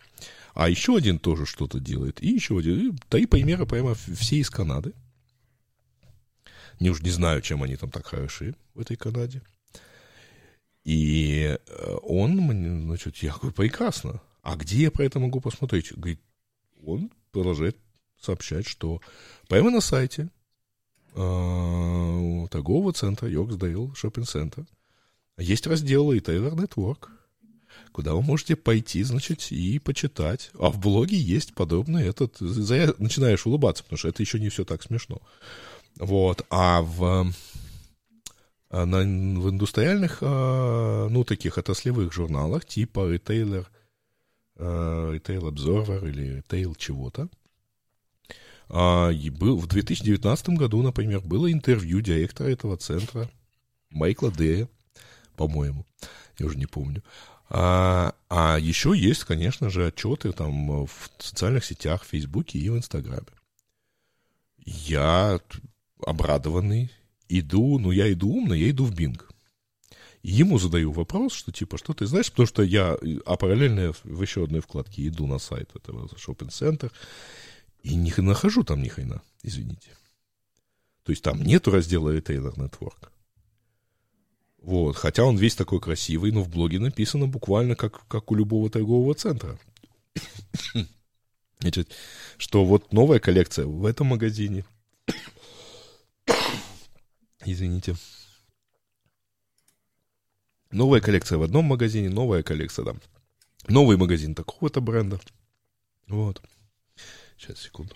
А 0.55 0.69
еще 0.69 0.97
один 0.97 1.19
тоже 1.19 1.47
что-то 1.47 1.81
делает, 1.81 2.23
и 2.23 2.29
еще 2.29 2.59
один, 2.59 2.99
три 3.09 3.27
примера 3.27 3.65
прямо 3.65 3.95
все 3.95 4.37
из 4.37 4.51
Канады. 4.51 4.93
Не 6.81 6.91
уж 6.91 7.03
не 7.03 7.11
знаю, 7.11 7.41
чем 7.43 7.63
они 7.63 7.77
там 7.77 7.91
так 7.91 8.07
хороши 8.07 8.55
в 8.75 8.81
этой 8.81 8.97
Канаде. 8.97 9.43
И 10.85 11.57
э, 11.67 11.97
он 12.03 12.33
мне, 12.37 12.87
значит, 12.87 13.17
я 13.19 13.33
говорю, 13.33 13.53
прекрасно. 13.53 14.21
А 14.43 14.57
где 14.57 14.83
я 14.83 14.91
про 14.91 15.05
это 15.05 15.19
могу 15.19 15.41
посмотреть? 15.41 15.93
Говорит, 15.93 16.21
он 16.85 17.11
продолжает 17.33 17.77
сообщать, 18.21 18.67
что 18.67 19.01
прямо 19.49 19.71
на 19.71 19.81
сайте 19.81 20.29
э, 21.15 22.47
торгового 22.51 22.93
центра 22.93 23.29
Йорксдейл 23.29 23.95
Шоппинг 23.95 24.29
Центр 24.29 24.67
есть 25.39 25.67
раздел 25.67 26.13
Retailer 26.13 26.55
Network, 26.55 27.09
куда 27.93 28.15
вы 28.15 28.23
можете 28.23 28.57
пойти, 28.57 29.03
значит, 29.03 29.51
и 29.51 29.79
почитать. 29.79 30.51
А 30.59 30.71
в 30.71 30.79
блоге 30.79 31.17
есть 31.17 31.55
подобный 31.55 32.07
этот... 32.07 32.41
Начинаешь 32.41 33.47
улыбаться, 33.47 33.83
потому 33.83 33.99
что 33.99 34.09
это 34.09 34.23
еще 34.23 34.39
не 34.39 34.49
все 34.49 34.65
так 34.65 34.83
смешно. 34.83 35.23
Вот. 35.99 36.45
А 36.51 36.83
в, 36.83 37.33
а 38.71 38.87
на, 38.87 38.99
в 38.99 39.51
индустриальных, 39.51 40.19
а, 40.21 41.09
ну, 41.09 41.25
таких 41.25 41.59
отраслевых 41.59 42.13
журналах, 42.13 42.65
типа 42.65 43.15
Retailer, 43.15 43.67
а, 44.57 45.15
Retail 45.15 45.51
Observer 45.51 46.09
или 46.09 46.41
Retail 46.41 46.75
чего-то, 46.77 47.29
и 48.71 49.31
был, 49.31 49.59
в 49.59 49.67
2019 49.67 50.49
году, 50.51 50.83
например, 50.83 51.21
было 51.21 51.53
интервью 51.53 52.01
директора 52.01 52.49
этого 52.49 52.79
центра, 52.79 53.31
Майкла 53.91 54.33
Дея, 54.33 54.69
по-моему, 55.37 55.87
я 56.39 56.47
уже 56.47 56.57
не 56.57 56.67
помню. 56.67 57.03
А, 57.51 58.15
а 58.29 58.59
еще 58.59 58.95
есть, 58.97 59.25
конечно 59.25 59.71
же, 59.71 59.87
отчеты 59.87 60.33
там 60.33 60.87
в 60.87 61.11
социальных 61.19 61.65
сетях, 61.65 62.03
в 62.03 62.09
Фейсбуке 62.09 62.59
и 62.59 62.71
в 62.71 62.77
Инстаграме. 62.77 63.27
Я 64.57 65.41
обрадованный, 66.07 66.91
иду, 67.29 67.79
ну, 67.79 67.91
я 67.91 68.13
иду 68.13 68.31
умно, 68.31 68.55
я 68.55 68.71
иду 68.71 68.85
в 68.85 68.95
Бинг. 68.95 69.31
Ему 70.23 70.59
задаю 70.59 70.91
вопрос, 70.91 71.35
что 71.35 71.53
типа, 71.53 71.77
что 71.77 71.93
ты 71.93 72.07
знаешь, 72.07 72.31
потому 72.31 72.47
что 72.47 72.63
я, 72.63 72.97
а 73.27 73.37
параллельно 73.37 73.93
в 74.05 74.23
еще 74.23 74.45
одной 74.45 74.61
вкладке 74.61 75.07
иду 75.07 75.27
на 75.27 75.39
сайт 75.39 75.71
этого 75.75 76.09
шоппинг-центра, 76.17 76.91
и 77.83 77.95
не 77.95 78.13
нахожу 78.17 78.65
там 78.65 78.83
ни 78.83 78.89
хрена, 78.89 79.23
извините. 79.43 79.91
То 81.03 81.13
есть 81.13 81.23
там 81.23 81.43
нету 81.43 81.71
раздела 81.71 82.17
Retailer 82.17 82.55
Network. 82.55 83.11
Вот, 84.63 84.97
хотя 84.97 85.25
он 85.25 85.37
весь 85.37 85.55
такой 85.55 85.79
красивый, 85.79 86.33
но 86.33 86.43
в 86.43 86.49
блоге 86.49 86.79
написано 86.79 87.27
буквально 87.27 87.77
как, 87.77 88.09
как 88.09 88.31
у 88.31 88.35
любого 88.35 88.71
торгового 88.71 89.15
центра. 89.15 89.59
Значит, 91.61 91.95
что 92.39 92.65
вот 92.65 92.95
новая 92.95 93.19
коллекция 93.19 93.67
в 93.67 93.85
этом 93.85 94.07
магазине, 94.07 94.65
Извините. 97.45 97.97
Новая 100.71 101.01
коллекция 101.01 101.39
в 101.39 101.43
одном 101.43 101.67
магазине, 101.67 102.09
новая 102.11 102.43
коллекция 102.43 102.85
там. 102.85 103.01
Новый 103.69 103.97
магазин 103.97 104.35
такого-то 104.35 104.81
бренда. 104.81 105.21
Вот. 106.09 106.43
Сейчас, 107.37 107.61
секунду. 107.61 107.95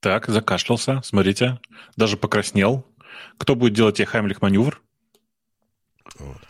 Так, 0.00 0.26
закашлялся. 0.28 1.00
Смотрите. 1.02 1.60
Даже 1.96 2.16
покраснел. 2.16 2.86
Кто 3.38 3.54
будет 3.54 3.74
делать 3.74 3.96
тебе 3.96 4.06
Хаймлих 4.06 4.42
маневр? 4.42 4.82
Вот. 6.18 6.42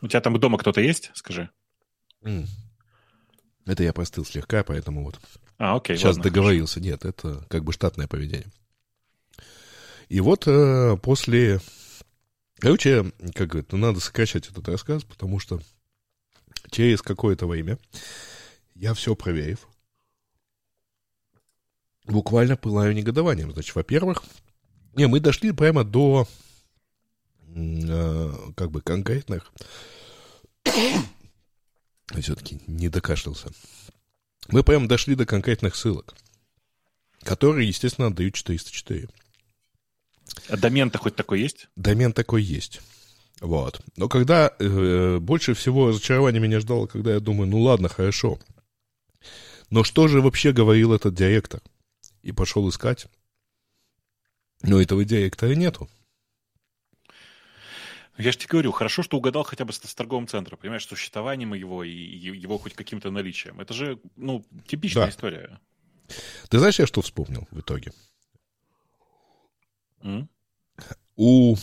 У 0.00 0.08
тебя 0.08 0.20
там 0.20 0.38
дома 0.38 0.58
кто-то 0.58 0.80
есть? 0.80 1.10
Скажи. 1.14 1.48
Это 3.64 3.82
я 3.82 3.92
простыл 3.92 4.24
слегка, 4.24 4.64
поэтому 4.64 5.04
вот. 5.04 5.20
А, 5.58 5.76
окей. 5.76 5.96
Сейчас 5.96 6.16
ладно, 6.16 6.24
договорился. 6.24 6.80
Хорошо. 6.80 6.90
Нет, 6.90 7.04
это 7.04 7.46
как 7.48 7.64
бы 7.64 7.72
штатное 7.72 8.08
поведение. 8.08 8.50
И 10.12 10.20
вот 10.20 10.46
э, 10.46 10.98
после... 11.00 11.58
Короче, 12.58 13.10
как 13.34 13.48
говорят, 13.48 13.72
ну, 13.72 13.78
надо 13.78 13.98
сокращать 13.98 14.46
этот 14.46 14.68
рассказ, 14.68 15.04
потому 15.04 15.38
что 15.38 15.58
через 16.70 17.00
какое-то 17.00 17.46
время 17.46 17.78
я 18.74 18.92
все 18.92 19.16
проверив, 19.16 19.66
буквально 22.04 22.58
пылаю 22.58 22.94
негодованием. 22.94 23.52
Значит, 23.52 23.74
во-первых, 23.74 24.22
Не, 24.94 25.06
мы 25.06 25.18
дошли 25.18 25.50
прямо 25.50 25.82
до 25.82 26.28
э, 27.46 28.32
как 28.54 28.70
бы 28.70 28.82
конкретных... 28.82 29.50
Все-таки 32.20 32.60
не 32.66 32.90
докашлялся. 32.90 33.50
Мы 34.48 34.62
прямо 34.62 34.86
дошли 34.88 35.14
до 35.14 35.24
конкретных 35.24 35.74
ссылок, 35.74 36.14
которые, 37.22 37.66
естественно, 37.66 38.08
отдают 38.08 38.34
404. 38.34 39.08
А 40.48 40.56
домен-то 40.56 40.98
хоть 40.98 41.16
такой 41.16 41.40
есть? 41.40 41.68
Домен 41.76 42.12
такой 42.12 42.42
есть. 42.42 42.80
Вот. 43.40 43.80
Но 43.96 44.08
когда 44.08 44.52
э, 44.58 45.18
больше 45.18 45.54
всего 45.54 45.88
разочарования 45.88 46.40
меня 46.40 46.60
ждало, 46.60 46.86
когда 46.86 47.12
я 47.14 47.20
думаю, 47.20 47.48
ну 47.48 47.60
ладно, 47.60 47.88
хорошо. 47.88 48.38
Но 49.70 49.84
что 49.84 50.06
же 50.06 50.20
вообще 50.20 50.52
говорил 50.52 50.92
этот 50.92 51.14
директор? 51.14 51.60
И 52.22 52.30
пошел 52.30 52.68
искать. 52.68 53.06
Но 54.62 54.80
этого 54.80 55.04
директора 55.04 55.54
нету. 55.54 55.88
Я 58.18 58.30
же 58.30 58.38
тебе 58.38 58.48
говорю, 58.50 58.72
хорошо, 58.72 59.02
что 59.02 59.16
угадал 59.16 59.42
хотя 59.42 59.64
бы 59.64 59.72
с, 59.72 59.78
с 59.78 59.94
торговым 59.94 60.28
центром, 60.28 60.58
понимаешь, 60.58 60.84
с 60.84 60.88
существованием 60.88 61.54
его 61.54 61.82
и 61.82 61.90
его 61.90 62.58
хоть 62.58 62.74
каким-то 62.74 63.10
наличием. 63.10 63.60
Это 63.60 63.74
же, 63.74 63.98
ну, 64.16 64.44
типичная 64.68 65.06
да. 65.06 65.10
история. 65.10 65.60
Ты 66.48 66.58
знаешь, 66.58 66.78
я 66.78 66.86
что 66.86 67.00
вспомнил 67.00 67.48
в 67.50 67.60
итоге? 67.60 67.92
Mm? 70.02 70.28
У 71.16 71.56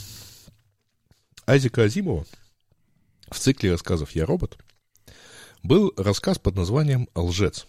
Айзека 1.45 1.83
Азимова 1.83 2.25
в 3.29 3.37
цикле 3.37 3.71
рассказов 3.71 4.11
«Я 4.11 4.25
робот» 4.25 4.57
был 5.63 5.93
рассказ 5.97 6.39
под 6.39 6.55
названием 6.55 7.09
«Лжец». 7.15 7.67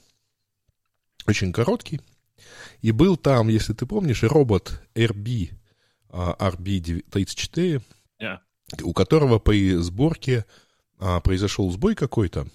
Очень 1.27 1.53
короткий. 1.53 2.01
И 2.81 2.93
был 2.93 3.17
там, 3.17 3.49
если 3.49 3.73
ты 3.73 3.87
помнишь, 3.87 4.23
робот 4.23 4.81
RB, 4.95 5.51
RB34, 6.09 7.83
yeah. 8.21 8.39
у 8.83 8.93
которого 8.93 9.39
при 9.39 9.75
сборке 9.77 10.45
а, 10.99 11.21
произошел 11.21 11.71
сбой 11.71 11.95
какой-то. 11.95 12.47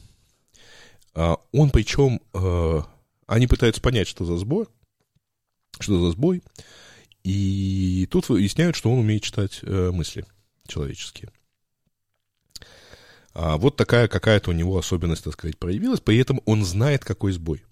А, 1.14 1.38
он 1.52 1.70
причем... 1.70 2.22
А, 2.34 2.86
они 3.28 3.48
пытаются 3.48 3.82
понять, 3.82 4.08
что 4.08 4.24
за 4.24 4.38
сбор, 4.38 4.70
что 5.80 6.00
за 6.00 6.12
сбой. 6.12 6.44
И 7.26 8.08
тут 8.12 8.30
выясняют, 8.30 8.76
что 8.76 8.92
он 8.92 9.00
умеет 9.00 9.24
читать 9.24 9.62
э, 9.64 9.90
мысли 9.90 10.28
человеческие. 10.68 11.32
А 13.34 13.58
вот 13.58 13.78
такая 13.78 14.08
какая-то 14.08 14.52
у 14.52 14.54
него 14.54 14.78
особенность, 14.78 15.24
так 15.24 15.34
сказать, 15.34 15.58
проявилась. 15.58 16.02
При 16.02 16.20
этом 16.20 16.40
он 16.46 16.64
знает, 16.64 17.04
какой 17.04 17.32
сбой. 17.32 17.64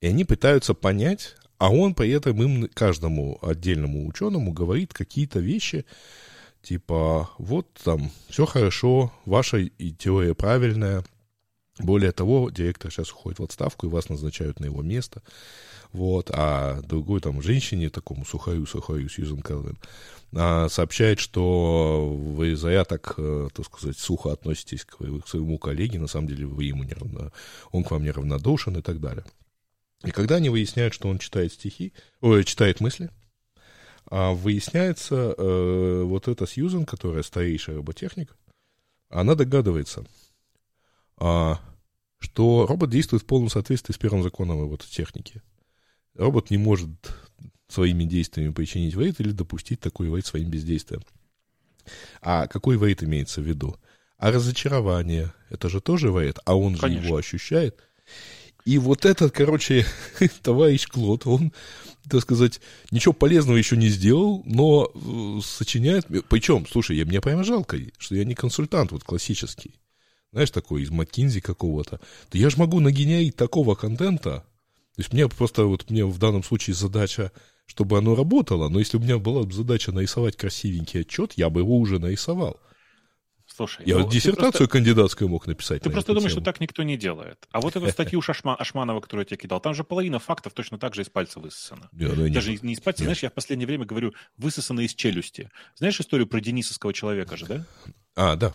И 0.00 0.06
они 0.06 0.24
пытаются 0.24 0.74
понять, 0.74 1.34
а 1.58 1.72
он 1.72 1.94
при 1.94 2.10
этом 2.10 2.40
им, 2.40 2.68
каждому 2.68 3.40
отдельному 3.42 4.06
ученому 4.06 4.52
говорит 4.52 4.94
какие-то 4.94 5.40
вещи, 5.40 5.84
типа, 6.62 7.30
вот 7.38 7.66
там, 7.82 8.12
все 8.28 8.46
хорошо, 8.46 9.12
ваша 9.24 9.68
теория 9.98 10.36
правильная. 10.36 11.02
Более 11.78 12.12
того, 12.12 12.50
директор 12.50 12.90
сейчас 12.90 13.10
уходит 13.10 13.38
в 13.38 13.44
отставку, 13.44 13.86
и 13.86 13.90
вас 13.90 14.08
назначают 14.08 14.60
на 14.60 14.66
его 14.66 14.82
место. 14.82 15.22
Вот, 15.92 16.30
а 16.32 16.82
другой 16.82 17.20
там 17.20 17.40
женщине, 17.40 17.88
такому 17.88 18.26
сухаю-сухаю 18.26 19.08
Сьюзен 19.08 19.40
Келвин, 19.40 19.78
а, 20.34 20.68
сообщает, 20.68 21.18
что 21.18 22.14
вы 22.14 22.56
зря 22.56 22.84
так, 22.84 23.14
э, 23.16 23.48
так 23.54 23.64
сказать, 23.64 23.96
сухо 23.96 24.32
относитесь 24.32 24.84
к, 24.84 24.98
своему 25.26 25.56
коллеге, 25.58 25.98
на 25.98 26.06
самом 26.06 26.28
деле 26.28 26.44
вы 26.44 26.64
ему 26.64 26.82
не 26.82 26.92
равно, 26.92 27.32
он 27.72 27.84
к 27.84 27.90
вам 27.90 28.02
не 28.02 28.10
равнодушен 28.10 28.76
и 28.76 28.82
так 28.82 29.00
далее. 29.00 29.24
И 30.04 30.10
когда 30.10 30.36
они 30.36 30.50
выясняют, 30.50 30.92
что 30.92 31.08
он 31.08 31.18
читает 31.18 31.54
стихи, 31.54 31.94
ой, 32.20 32.44
читает 32.44 32.80
мысли, 32.80 33.10
а 34.10 34.32
выясняется, 34.32 35.34
э, 35.36 36.02
вот 36.04 36.28
эта 36.28 36.46
Сьюзен, 36.46 36.84
которая 36.84 37.22
старейшая 37.22 37.76
роботехник, 37.76 38.36
она 39.08 39.34
догадывается, 39.34 40.04
что 41.18 42.66
робот 42.66 42.90
действует 42.90 43.22
в 43.22 43.26
полном 43.26 43.48
соответствии 43.48 43.92
с 43.92 43.98
первым 43.98 44.22
законом 44.22 44.60
робототехники. 44.60 45.42
Робот 46.14 46.50
не 46.50 46.58
может 46.58 46.90
своими 47.68 48.04
действиями 48.04 48.52
причинить 48.52 48.94
вред 48.94 49.20
или 49.20 49.30
допустить 49.30 49.80
такой 49.80 50.08
вред 50.08 50.26
своим 50.26 50.50
бездействием. 50.50 51.02
А 52.20 52.46
какой 52.46 52.76
вред 52.76 53.02
имеется 53.02 53.40
в 53.40 53.44
виду? 53.44 53.76
А 54.16 54.32
разочарование, 54.32 55.32
это 55.48 55.68
же 55.68 55.80
тоже 55.80 56.10
вред, 56.10 56.38
а 56.44 56.56
он 56.56 56.76
Конечно. 56.76 57.02
же 57.02 57.08
его 57.08 57.16
ощущает. 57.18 57.78
И 58.64 58.78
вот 58.78 59.06
этот, 59.06 59.32
короче, 59.32 59.86
товарищ 60.42 60.88
Клод, 60.88 61.26
он, 61.26 61.52
так 62.10 62.22
сказать, 62.22 62.60
ничего 62.90 63.14
полезного 63.14 63.56
еще 63.56 63.76
не 63.76 63.88
сделал, 63.88 64.42
но 64.44 64.90
э, 64.92 65.40
сочиняет... 65.42 66.06
Причем, 66.28 66.66
слушай, 66.66 66.96
я, 66.96 67.06
мне 67.06 67.20
прямо 67.20 67.44
жалко, 67.44 67.78
что 67.96 68.14
я 68.14 68.24
не 68.24 68.34
консультант 68.34 68.92
вот 68.92 69.04
классический. 69.04 69.74
Знаешь, 70.32 70.50
такой 70.50 70.82
из 70.82 70.90
Маккинзи 70.90 71.40
какого-то. 71.40 72.00
Да 72.30 72.38
я 72.38 72.50
же 72.50 72.58
могу 72.58 72.80
нагенерить 72.80 73.36
такого 73.36 73.74
контента. 73.74 74.44
То 74.96 75.02
есть 75.02 75.12
мне 75.12 75.28
просто, 75.28 75.64
вот 75.64 75.88
мне 75.90 76.04
в 76.04 76.18
данном 76.18 76.42
случае 76.42 76.74
задача, 76.74 77.32
чтобы 77.66 77.98
оно 77.98 78.14
работало, 78.14 78.68
но 78.68 78.78
если 78.78 78.98
бы 78.98 79.04
у 79.04 79.06
меня 79.06 79.18
была 79.18 79.48
задача 79.50 79.92
нарисовать 79.92 80.36
красивенький 80.36 81.02
отчет, 81.02 81.34
я 81.36 81.48
бы 81.48 81.60
его 81.60 81.78
уже 81.78 81.98
нарисовал. 81.98 82.60
Слушай, 83.46 83.86
я 83.86 83.98
ну, 83.98 84.08
диссертацию 84.08 84.52
просто, 84.52 84.68
кандидатскую 84.68 85.28
мог 85.28 85.46
написать. 85.46 85.82
Ты 85.82 85.90
просто 85.90 86.12
думаешь, 86.12 86.32
тему. 86.32 86.42
что 86.42 86.52
так 86.52 86.60
никто 86.60 86.82
не 86.82 86.96
делает. 86.96 87.48
А 87.50 87.60
вот 87.60 87.74
эту 87.76 87.88
статью 87.90 88.20
Шашма, 88.20 88.54
Ашманова, 88.54 89.00
которую 89.00 89.22
я 89.22 89.24
тебе 89.24 89.38
кидал, 89.38 89.60
там 89.60 89.74
же 89.74 89.84
половина 89.84 90.18
фактов 90.18 90.52
точно 90.52 90.78
так 90.78 90.94
же 90.94 91.02
из 91.02 91.08
пальца 91.08 91.40
высосана. 91.40 91.88
Да, 91.92 92.08
да, 92.10 92.28
Даже 92.28 92.52
не, 92.52 92.58
не 92.62 92.72
из 92.74 92.80
пальца, 92.80 93.02
нет. 93.02 93.06
знаешь, 93.06 93.22
я 93.22 93.30
в 93.30 93.32
последнее 93.32 93.66
время 93.66 93.86
говорю, 93.86 94.12
высосана 94.36 94.80
из 94.80 94.94
челюсти. 94.94 95.50
Знаешь 95.76 95.98
историю 95.98 96.26
про 96.26 96.40
денисовского 96.40 96.92
человека 96.92 97.36
же, 97.36 97.46
да? 97.46 97.66
А, 98.14 98.36
да. 98.36 98.52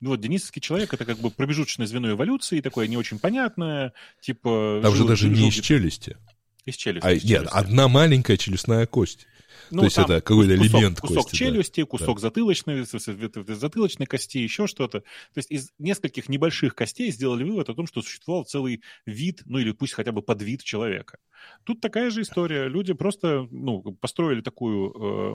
Ну 0.00 0.10
вот 0.10 0.20
денисовский 0.20 0.60
человек 0.60 0.94
это 0.94 1.04
как 1.04 1.18
бы 1.18 1.30
промежуточное 1.30 1.86
звено 1.86 2.10
эволюции, 2.10 2.60
такое 2.60 2.86
не 2.86 2.96
очень 2.96 3.18
понятное, 3.18 3.92
типа... 4.20 4.80
Там 4.82 4.94
же 4.94 5.04
даже 5.04 5.28
не 5.28 5.48
из 5.48 5.54
челюсти. 5.54 6.16
Из 6.64 6.76
челюсти. 6.76 7.06
А, 7.06 7.12
из 7.12 7.24
нет, 7.24 7.40
челюсти. 7.40 7.56
одна 7.56 7.88
маленькая 7.88 8.36
челюстная 8.36 8.86
кость. 8.86 9.26
Ну, 9.70 9.80
То 9.80 9.84
есть 9.86 9.98
это 9.98 10.20
какой-то 10.20 10.56
кусок, 10.56 10.74
элемент 10.74 11.00
кусок 11.00 11.24
кости. 11.24 11.36
челюсти, 11.36 11.80
да. 11.80 11.86
кусок 11.86 12.18
да. 12.18 12.22
затылочной, 12.22 12.84
затылочной 12.84 14.06
кости, 14.06 14.38
еще 14.38 14.66
что-то. 14.66 15.00
То 15.00 15.36
есть 15.36 15.50
из 15.50 15.70
нескольких 15.78 16.28
небольших 16.28 16.74
костей 16.74 17.10
сделали 17.10 17.44
вывод 17.44 17.68
о 17.68 17.74
том, 17.74 17.86
что 17.86 18.02
существовал 18.02 18.44
целый 18.44 18.82
вид, 19.04 19.42
ну 19.44 19.58
или 19.58 19.72
пусть 19.72 19.92
хотя 19.92 20.12
бы 20.12 20.22
подвид 20.22 20.62
человека. 20.62 21.18
Тут 21.64 21.80
такая 21.80 22.10
же 22.10 22.22
история. 22.22 22.68
Люди 22.68 22.94
просто 22.94 23.46
ну, 23.50 23.82
построили 24.00 24.40
такую 24.40 25.32
э, 25.32 25.34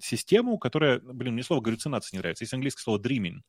систему, 0.00 0.58
которая, 0.58 1.00
блин, 1.00 1.34
мне 1.34 1.42
слово 1.42 1.60
галлюцинация 1.60 2.16
не 2.16 2.20
нравится. 2.20 2.44
Есть 2.44 2.54
английское 2.54 2.82
слово 2.82 2.98
dreaming, 2.98 3.40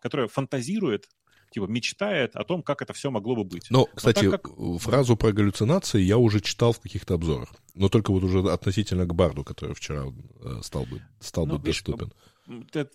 которая 0.00 0.28
фантазирует 0.28 1.06
типа 1.50 1.66
мечтает 1.66 2.36
о 2.36 2.44
том, 2.44 2.62
как 2.62 2.82
это 2.82 2.92
все 2.92 3.10
могло 3.10 3.36
бы 3.36 3.44
быть. 3.44 3.66
Но, 3.70 3.86
кстати, 3.86 4.24
Но 4.24 4.30
как... 4.38 4.48
фразу 4.80 5.16
про 5.16 5.32
галлюцинации 5.32 6.00
я 6.00 6.18
уже 6.18 6.40
читал 6.40 6.72
в 6.72 6.80
каких-то 6.80 7.14
обзорах. 7.14 7.50
Но 7.74 7.88
только 7.88 8.10
вот 8.10 8.24
уже 8.24 8.40
относительно 8.50 9.06
к 9.06 9.14
Барду, 9.14 9.44
который 9.44 9.74
вчера 9.74 10.06
э, 10.06 10.60
стал 10.62 10.84
бы, 10.86 11.02
стал 11.20 11.46
ну, 11.46 11.54
бы 11.54 11.58
видишь, 11.58 11.82
доступен. 11.82 12.08
Это, 12.08 12.16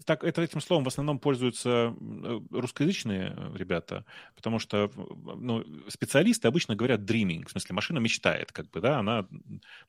так, 0.05 0.23
это 0.23 0.41
этим 0.41 0.61
словом 0.61 0.83
в 0.83 0.87
основном 0.87 1.19
пользуются 1.19 1.95
русскоязычные 2.51 3.33
э, 3.35 3.57
ребята, 3.57 4.05
потому 4.35 4.59
что 4.59 4.91
ну, 4.95 5.65
специалисты 5.87 6.47
обычно 6.47 6.75
говорят 6.75 7.01
dreaming, 7.01 7.45
в 7.47 7.51
смысле 7.51 7.75
машина 7.75 7.99
мечтает, 7.99 8.51
как 8.51 8.69
бы, 8.69 8.81
да, 8.81 8.99
она 8.99 9.27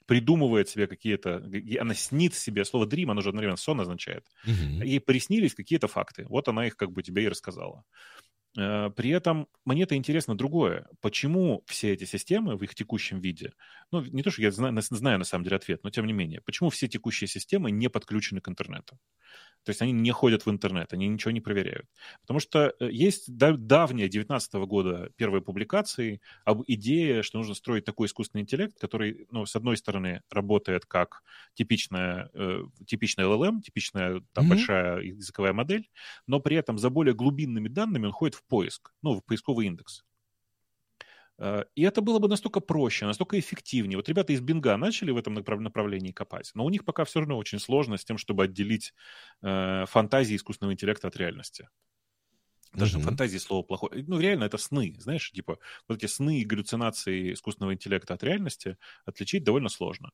придумывает 0.06 0.68
себе 0.68 0.86
какие-то, 0.86 1.42
она 1.80 1.94
снит 1.94 2.34
себе, 2.34 2.64
слово 2.64 2.86
dream, 2.86 3.10
оно 3.10 3.20
же 3.20 3.28
одновременно 3.28 3.56
сон 3.56 3.80
означает, 3.80 4.26
угу. 4.44 4.84
ей 4.84 5.00
приснились 5.00 5.54
какие-то 5.54 5.88
факты, 5.88 6.26
вот 6.28 6.48
она 6.48 6.66
их 6.66 6.76
как 6.76 6.92
бы 6.92 7.02
тебе 7.02 7.24
и 7.24 7.28
рассказала. 7.28 7.84
Э, 8.58 8.90
при 8.90 9.10
этом 9.10 9.48
мне 9.64 9.84
это 9.84 9.96
интересно 9.96 10.36
другое. 10.36 10.86
Почему 11.00 11.62
все 11.66 11.92
эти 11.92 12.04
системы 12.04 12.56
в 12.56 12.62
их 12.62 12.74
текущем 12.74 13.20
виде, 13.20 13.52
ну, 13.90 14.02
не 14.02 14.22
то, 14.22 14.30
что 14.30 14.42
я 14.42 14.50
знаю, 14.50 14.76
знаю 14.80 15.18
на 15.18 15.24
самом 15.24 15.44
деле 15.44 15.56
ответ, 15.56 15.84
но 15.84 15.90
тем 15.90 16.06
не 16.06 16.12
менее, 16.12 16.40
почему 16.42 16.70
все 16.70 16.88
текущие 16.88 17.28
системы 17.28 17.70
не 17.70 17.88
подключены 17.88 18.40
к 18.40 18.48
интернету? 18.48 18.98
То 19.64 19.70
есть 19.70 19.82
они 19.82 19.92
не 19.92 20.10
ходят 20.10 20.46
в 20.46 20.50
интернет, 20.50 20.92
они 20.92 21.08
ничего 21.08 21.30
не 21.30 21.40
проверяют. 21.40 21.86
Потому 22.22 22.40
что 22.40 22.74
э, 22.78 22.88
есть 22.90 23.34
давняя 23.34 24.08
19 24.08 24.54
года 24.54 25.10
первые 25.16 25.42
публикации 25.42 26.20
об 26.44 26.62
идее, 26.66 27.22
что 27.22 27.38
нужно 27.38 27.54
строить 27.54 27.84
такой 27.84 28.06
искусственный 28.06 28.42
интеллект, 28.42 28.78
который, 28.78 29.26
ну, 29.30 29.46
с 29.46 29.54
одной 29.56 29.76
стороны, 29.76 30.22
работает 30.30 30.86
как 30.86 31.22
типичная, 31.54 32.30
э, 32.34 32.64
типичная 32.86 33.26
LLM, 33.26 33.60
типичная 33.60 34.22
там, 34.32 34.44
mm-hmm. 34.44 34.48
большая 34.48 35.00
языковая 35.00 35.52
модель, 35.52 35.88
но 36.26 36.40
при 36.40 36.56
этом 36.56 36.78
за 36.78 36.90
более 36.90 37.14
глубинными 37.14 37.68
данными 37.68 38.06
он 38.06 38.12
ходит 38.12 38.34
в 38.34 38.44
поиск, 38.44 38.92
ну, 39.02 39.14
в 39.14 39.24
поисковый 39.24 39.66
индекс. 39.66 40.04
Э, 41.38 41.64
и 41.74 41.82
это 41.82 42.00
было 42.00 42.18
бы 42.18 42.28
настолько 42.28 42.60
проще, 42.60 43.06
настолько 43.06 43.38
эффективнее. 43.38 43.96
Вот 43.96 44.08
ребята 44.08 44.32
из 44.32 44.40
Бинга 44.40 44.76
начали 44.76 45.10
в 45.10 45.16
этом 45.16 45.34
направлении 45.34 46.12
копать, 46.12 46.50
но 46.54 46.64
у 46.64 46.70
них 46.70 46.84
пока 46.84 47.04
все 47.04 47.20
равно 47.20 47.36
очень 47.38 47.58
сложно 47.58 47.96
с 47.96 48.04
тем, 48.04 48.18
чтобы 48.18 48.44
отделить 48.44 48.94
э, 49.42 49.84
фантазии 49.86 50.36
искусственного 50.36 50.74
интеллекта 50.74 51.08
от 51.08 51.16
реальности. 51.16 51.68
Даже 52.72 52.98
mm-hmm. 52.98 53.02
фантазии 53.02 53.38
слово 53.38 53.62
плохое. 53.62 54.02
Ну, 54.06 54.18
реально, 54.18 54.44
это 54.44 54.56
сны. 54.56 54.94
Знаешь, 54.98 55.30
типа, 55.30 55.58
вот 55.88 55.98
эти 55.98 56.06
сны 56.06 56.40
и 56.40 56.44
галлюцинации 56.44 57.34
искусственного 57.34 57.74
интеллекта 57.74 58.14
от 58.14 58.22
реальности 58.22 58.78
отличить 59.04 59.44
довольно 59.44 59.68
сложно. 59.68 60.10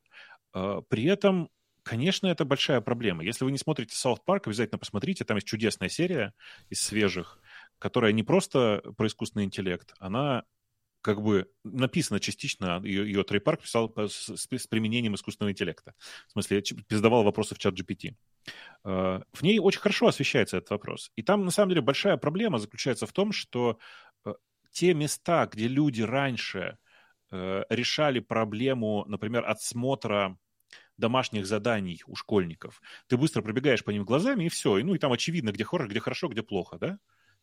Э, 0.53 0.81
при 0.89 1.05
этом 1.05 1.49
конечно, 1.83 2.27
это 2.27 2.45
большая 2.45 2.81
проблема. 2.81 3.23
Если 3.23 3.45
вы 3.45 3.51
не 3.51 3.57
смотрите 3.57 3.95
South 3.95 4.19
Park, 4.27 4.41
обязательно 4.45 4.77
посмотрите. 4.77 5.23
Там 5.23 5.37
есть 5.37 5.47
чудесная 5.47 5.89
серия 5.89 6.33
из 6.69 6.81
свежих, 6.83 7.39
которая 7.79 8.11
не 8.11 8.21
просто 8.21 8.83
про 8.95 9.07
искусственный 9.07 9.45
интеллект, 9.45 9.93
она 9.99 10.43
как 11.01 11.21
бы 11.21 11.49
написано 11.63 12.19
частично, 12.19 12.81
ее, 12.83 13.05
ее 13.05 13.23
Трей 13.23 13.39
Парк 13.39 13.61
писал 13.61 13.93
с, 13.95 14.29
с 14.29 14.67
применением 14.67 15.15
искусственного 15.15 15.51
интеллекта. 15.51 15.93
В 16.27 16.31
смысле, 16.31 16.63
задавал 16.89 17.23
вопросы 17.23 17.55
в 17.55 17.59
чат 17.59 17.73
GPT. 17.73 18.15
Э, 18.83 19.21
в 19.31 19.41
ней 19.41 19.59
очень 19.59 19.79
хорошо 19.79 20.07
освещается 20.07 20.57
этот 20.57 20.71
вопрос. 20.71 21.11
И 21.15 21.23
там, 21.23 21.45
на 21.45 21.51
самом 21.51 21.69
деле, 21.69 21.81
большая 21.81 22.17
проблема 22.17 22.59
заключается 22.59 23.05
в 23.05 23.13
том, 23.13 23.31
что 23.31 23.79
э, 24.25 24.33
те 24.71 24.93
места, 24.93 25.47
где 25.51 25.67
люди 25.67 26.01
раньше 26.01 26.77
э, 27.31 27.63
решали 27.69 28.19
проблему, 28.19 29.05
например, 29.07 29.45
отсмотра 29.45 30.37
домашних 30.97 31.45
заданий 31.45 32.01
у 32.07 32.15
школьников, 32.15 32.81
ты 33.07 33.15
быстро 33.15 33.41
пробегаешь 33.41 33.83
по 33.83 33.91
ним 33.91 34.03
глазами, 34.03 34.45
и 34.45 34.49
все. 34.49 34.77
И, 34.77 34.83
ну, 34.83 34.95
и 34.95 34.99
там 34.99 35.13
очевидно, 35.13 35.51
где 35.51 35.63
хорошо, 35.63 35.89
где 35.89 35.99
хорошо, 35.99 36.27
где 36.27 36.43
плохо, 36.43 36.77
да? 36.77 36.99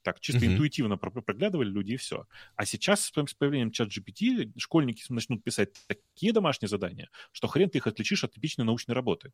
Так, 0.07 0.21
чисто 0.21 0.45
mm-hmm. 0.45 0.53
интуитивно 0.53 0.99
проглядывали 0.99 1.69
люди, 1.69 1.95
и 1.95 1.97
все. 1.97 2.29
А 2.55 2.65
сейчас 2.65 3.07
с 3.07 3.11
появлением 3.11 3.73
чат 3.73 3.89
GPT 3.89 4.53
школьники 4.57 5.03
начнут 5.09 5.43
писать 5.43 5.71
такие 5.89 6.33
домашние 6.33 6.69
задания, 6.69 7.11
что 7.33 7.49
хрен 7.49 7.69
ты 7.69 7.79
их 7.79 7.89
отличишь 7.89 8.23
от 8.23 8.33
типичной 8.33 8.65
научной 8.65 8.95
работы. 8.95 9.33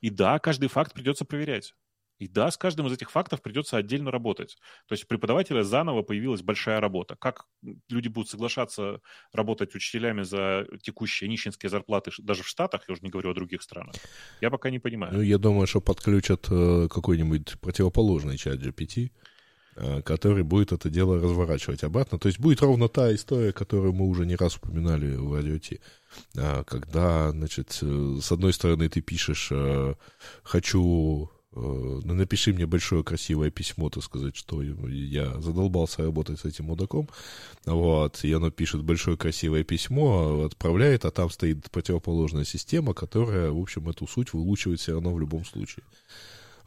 И 0.00 0.10
да, 0.10 0.38
каждый 0.38 0.68
факт 0.68 0.94
придется 0.94 1.24
проверять. 1.24 1.74
И 2.20 2.28
да, 2.28 2.52
с 2.52 2.56
каждым 2.56 2.86
из 2.86 2.92
этих 2.92 3.10
фактов 3.10 3.42
придется 3.42 3.76
отдельно 3.76 4.12
работать. 4.12 4.58
То 4.86 4.92
есть 4.92 5.02
у 5.02 5.06
преподавателя 5.08 5.64
заново 5.64 6.02
появилась 6.02 6.42
большая 6.42 6.80
работа. 6.80 7.16
Как 7.16 7.46
люди 7.88 8.06
будут 8.06 8.30
соглашаться 8.30 9.00
работать 9.32 9.74
учителями 9.74 10.22
за 10.22 10.68
текущие 10.82 11.28
нищенские 11.28 11.68
зарплаты 11.68 12.12
даже 12.18 12.44
в 12.44 12.46
Штатах, 12.46 12.84
я 12.88 12.92
уже 12.92 13.02
не 13.02 13.10
говорю 13.10 13.30
о 13.30 13.34
других 13.34 13.62
странах, 13.62 13.96
я 14.40 14.50
пока 14.50 14.70
не 14.70 14.78
понимаю. 14.78 15.14
Ну, 15.14 15.20
я 15.20 15.38
думаю, 15.38 15.66
что 15.66 15.80
подключат 15.80 16.46
э, 16.48 16.86
какой-нибудь 16.88 17.58
противоположный 17.60 18.36
чат 18.36 18.60
GPT, 18.60 19.10
который 20.04 20.42
будет 20.42 20.72
это 20.72 20.90
дело 20.90 21.20
разворачивать 21.20 21.84
обратно. 21.84 22.18
То 22.18 22.28
есть 22.28 22.40
будет 22.40 22.62
ровно 22.62 22.88
та 22.88 23.14
история, 23.14 23.52
которую 23.52 23.92
мы 23.92 24.06
уже 24.06 24.26
не 24.26 24.36
раз 24.36 24.56
упоминали 24.56 25.14
в 25.14 25.34
радио. 25.34 25.58
А, 26.36 26.64
когда, 26.64 27.30
значит, 27.30 27.78
э, 27.82 28.18
с 28.20 28.32
одной 28.32 28.52
стороны 28.52 28.88
ты 28.88 29.00
пишешь 29.00 29.52
«хочу 30.42 31.30
ну, 31.52 32.14
напиши 32.14 32.52
мне 32.52 32.66
большое 32.66 33.02
красивое 33.02 33.50
письмо, 33.50 33.88
так 33.90 34.04
сказать, 34.04 34.36
что 34.36 34.62
я 34.62 35.40
задолбался 35.40 36.02
работать 36.02 36.38
с 36.38 36.44
этим 36.44 36.66
мудаком, 36.66 37.08
вот, 37.64 38.22
и 38.22 38.32
оно 38.32 38.50
пишет 38.50 38.82
большое 38.82 39.16
красивое 39.16 39.64
письмо, 39.64 40.44
отправляет, 40.44 41.04
а 41.04 41.10
там 41.10 41.30
стоит 41.30 41.70
противоположная 41.70 42.44
система, 42.44 42.94
которая, 42.94 43.50
в 43.50 43.58
общем, 43.58 43.88
эту 43.88 44.06
суть 44.06 44.32
вылучивает 44.32 44.80
все 44.80 44.92
равно 44.92 45.12
в 45.12 45.20
любом 45.20 45.44
случае. 45.44 45.84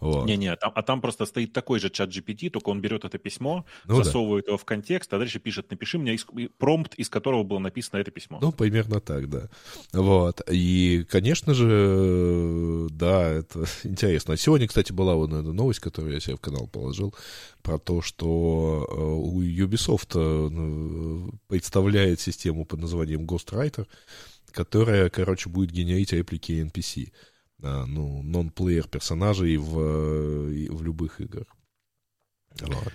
Вот. 0.02 0.26
Не-не, 0.26 0.56
там, 0.56 0.72
а 0.74 0.82
там 0.82 1.00
просто 1.00 1.26
стоит 1.28 1.54
такой 1.54 1.80
же 1.80 1.92
чат 1.92 2.10
GPT, 2.10 2.50
только 2.50 2.70
он 2.70 2.82
берет 2.82 3.06
это 3.06 3.20
письмо, 3.20 3.66
ну, 3.86 4.04
засовывает 4.04 4.46
да. 4.46 4.52
его 4.52 4.58
в 4.58 4.66
контекст, 4.66 5.14
а 5.14 5.20
дальше 5.20 5.40
пишет, 5.40 5.70
напиши 5.70 6.00
мне 6.00 6.16
из, 6.16 6.26
промпт, 6.58 6.96
из 6.96 7.08
которого 7.08 7.44
было 7.44 7.60
написано 7.60 8.00
это 8.00 8.10
письмо. 8.10 8.40
Ну, 8.42 8.52
примерно 8.52 9.00
так, 9.00 9.30
да. 9.30 9.48
Вот. 9.94 10.42
И, 10.50 11.06
конечно 11.08 11.54
же, 11.54 12.88
да, 12.90 13.30
это 13.30 13.66
интересно. 13.84 14.36
Сегодня, 14.38 14.68
кстати, 14.68 14.92
была 14.92 15.14
вот 15.14 15.32
эта 15.32 15.54
новость, 15.54 15.80
которую 15.80 16.14
я 16.16 16.20
себе 16.20 16.36
в 16.36 16.42
канал 16.42 16.68
положил, 16.68 17.14
про 17.62 17.78
то, 17.78 18.02
что 18.02 18.88
э, 18.90 18.96
у 18.96 19.40
Ubisoft 19.40 20.16
э, 20.16 20.50
ну, 20.50 21.32
представляет 21.48 22.20
систему 22.20 22.66
под 22.66 22.80
названием 22.80 23.26
Ghostwriter, 23.26 23.86
которая, 24.52 25.12
короче, 25.12 25.48
будет 25.48 25.70
генерить 25.70 26.12
реплики 26.12 26.54
NPC. 26.54 27.12
А, 27.64 27.86
ну, 27.86 28.24
нон-плеер 28.24 28.88
персонажей 28.88 29.58
в, 29.58 29.80
э, 29.80 30.68
в 30.70 30.84
любых 30.84 31.22
играх. 31.22 31.48
Вот. 32.60 32.94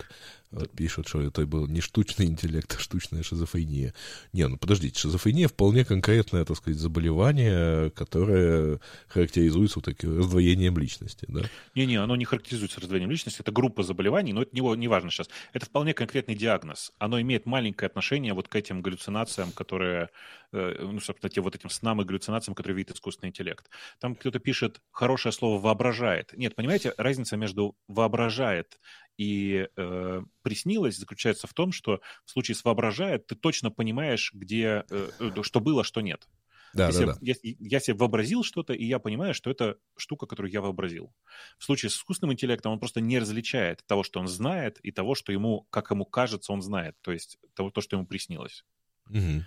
Вот 0.52 0.70
пишут, 0.70 1.08
что 1.08 1.20
это 1.20 1.44
был 1.44 1.66
не 1.66 1.80
штучный 1.80 2.26
интеллект, 2.26 2.72
а 2.76 2.80
штучная 2.80 3.22
шизофрения. 3.22 3.94
Не, 4.32 4.46
ну 4.46 4.56
подождите, 4.56 4.98
шизофрения 4.98 5.48
вполне 5.48 5.84
конкретное, 5.84 6.44
так 6.44 6.56
сказать, 6.56 6.78
заболевание, 6.78 7.90
которое 7.90 8.80
характеризуется 9.08 9.80
вот 9.80 9.86
таким 9.86 10.16
раздвоением 10.16 10.78
личности, 10.78 11.26
да? 11.28 11.42
Не-не, 11.74 11.96
оно 11.96 12.14
не 12.14 12.24
характеризуется 12.24 12.80
раздвоением 12.80 13.10
личности, 13.10 13.40
это 13.40 13.50
группа 13.50 13.82
заболеваний, 13.82 14.32
но 14.32 14.42
это 14.42 14.54
не, 14.54 14.60
не 14.76 14.88
важно 14.88 15.10
сейчас. 15.10 15.28
Это 15.52 15.66
вполне 15.66 15.94
конкретный 15.94 16.36
диагноз. 16.36 16.92
Оно 16.98 17.20
имеет 17.20 17.44
маленькое 17.44 17.88
отношение 17.88 18.32
вот 18.32 18.46
к 18.46 18.54
этим 18.54 18.82
галлюцинациям, 18.82 19.50
которые, 19.50 20.10
э, 20.52 20.78
ну, 20.80 21.00
собственно, 21.00 21.28
те 21.28 21.40
вот 21.40 21.56
этим 21.56 21.70
снам 21.70 22.00
и 22.00 22.04
галлюцинациям, 22.04 22.54
которые 22.54 22.76
видит 22.76 22.94
искусственный 22.94 23.30
интеллект. 23.30 23.68
Там 23.98 24.14
кто-то 24.14 24.38
пишет 24.38 24.80
хорошее 24.92 25.32
слово 25.32 25.60
«воображает». 25.60 26.32
Нет, 26.34 26.54
понимаете, 26.54 26.94
разница 26.96 27.36
между 27.36 27.76
«воображает» 27.88 28.78
и 29.16 29.68
э, 29.76 30.22
приснилось 30.42 30.96
заключается 30.96 31.46
в 31.46 31.54
том, 31.54 31.72
что 31.72 32.00
в 32.24 32.30
случае 32.30 32.54
с 32.54 32.64
воображает 32.64 33.26
ты 33.26 33.34
точно 33.34 33.70
понимаешь, 33.70 34.32
где 34.34 34.84
э, 34.90 35.10
э 35.18 35.42
что 35.42 35.60
было, 35.60 35.84
что 35.84 36.00
нет. 36.00 36.28
Да, 36.74 36.88
если, 36.88 37.06
да, 37.06 37.12
да. 37.14 37.18
Я, 37.22 37.34
я 37.42 37.80
себе 37.80 37.96
вообразил 37.96 38.42
что-то, 38.42 38.74
и 38.74 38.84
я 38.84 38.98
понимаю, 38.98 39.32
что 39.32 39.50
это 39.50 39.78
штука, 39.96 40.26
которую 40.26 40.52
я 40.52 40.60
вообразил. 40.60 41.12
В 41.58 41.64
случае 41.64 41.90
с 41.90 41.96
искусственным 41.96 42.34
интеллектом 42.34 42.72
он 42.72 42.78
просто 42.78 43.00
не 43.00 43.18
различает 43.18 43.82
того, 43.86 44.02
что 44.02 44.20
он 44.20 44.28
знает, 44.28 44.78
и 44.80 44.90
того, 44.90 45.14
что 45.14 45.32
ему, 45.32 45.66
как 45.70 45.90
ему 45.90 46.04
кажется, 46.04 46.52
он 46.52 46.60
знает. 46.60 46.94
То 47.00 47.12
есть 47.12 47.38
того, 47.54 47.70
то, 47.70 47.80
что 47.80 47.96
ему 47.96 48.06
приснилось. 48.06 48.64
Угу. 49.08 49.44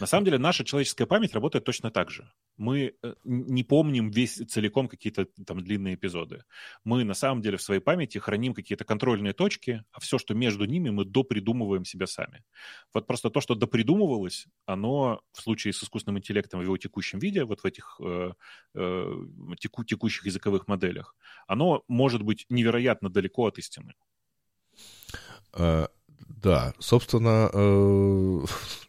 На 0.00 0.06
самом 0.06 0.24
деле 0.24 0.38
наша 0.38 0.64
человеческая 0.64 1.06
память 1.06 1.34
работает 1.34 1.64
точно 1.64 1.90
так 1.90 2.10
же. 2.10 2.30
Мы 2.56 2.94
э, 3.02 3.14
не 3.24 3.64
помним 3.64 4.10
весь 4.10 4.34
целиком 4.34 4.88
какие-то 4.88 5.26
там 5.46 5.60
длинные 5.62 5.94
эпизоды. 5.94 6.44
Мы 6.84 7.04
на 7.04 7.14
самом 7.14 7.42
деле 7.42 7.56
в 7.56 7.62
своей 7.62 7.80
памяти 7.80 8.18
храним 8.18 8.54
какие-то 8.54 8.84
контрольные 8.84 9.32
точки, 9.32 9.84
а 9.92 10.00
все, 10.00 10.18
что 10.18 10.34
между 10.34 10.64
ними, 10.64 10.90
мы 10.90 11.04
допридумываем 11.04 11.84
себя 11.84 12.06
сами. 12.06 12.44
Вот 12.92 13.06
просто 13.06 13.30
то, 13.30 13.40
что 13.40 13.54
допридумывалось, 13.54 14.46
оно 14.66 15.20
в 15.32 15.40
случае 15.40 15.72
с 15.72 15.82
искусственным 15.82 16.18
интеллектом 16.18 16.60
в 16.60 16.62
его 16.62 16.76
текущем 16.76 17.18
виде, 17.18 17.44
вот 17.44 17.60
в 17.60 17.64
этих 17.64 18.00
э, 18.00 18.32
э, 18.74 19.12
теку, 19.58 19.84
текущих 19.84 20.26
языковых 20.26 20.68
моделях, 20.68 21.16
оно 21.46 21.84
может 21.88 22.22
быть 22.22 22.46
невероятно 22.48 23.10
далеко 23.10 23.46
от 23.46 23.58
истины. 23.58 23.94
А, 25.52 25.88
да, 26.44 26.74
собственно, 26.78 27.50
э, 27.52 28.44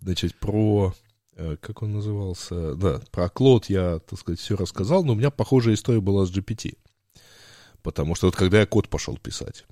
значит, 0.00 0.34
про 0.38 0.94
э, 1.36 1.56
как 1.60 1.82
он 1.82 1.92
назывался, 1.92 2.74
да, 2.74 3.00
про 3.10 3.28
Клод 3.28 3.66
я, 3.66 3.98
так 4.00 4.18
сказать, 4.18 4.40
все 4.40 4.56
рассказал, 4.56 5.04
но 5.04 5.12
у 5.12 5.16
меня 5.16 5.30
похожая 5.30 5.74
история 5.74 6.00
была 6.00 6.26
с 6.26 6.30
GPT. 6.30 6.76
Потому 7.82 8.14
что 8.14 8.26
вот 8.26 8.36
когда 8.36 8.60
я 8.60 8.66
код 8.66 8.88
пошел 8.88 9.16
писать, 9.16 9.64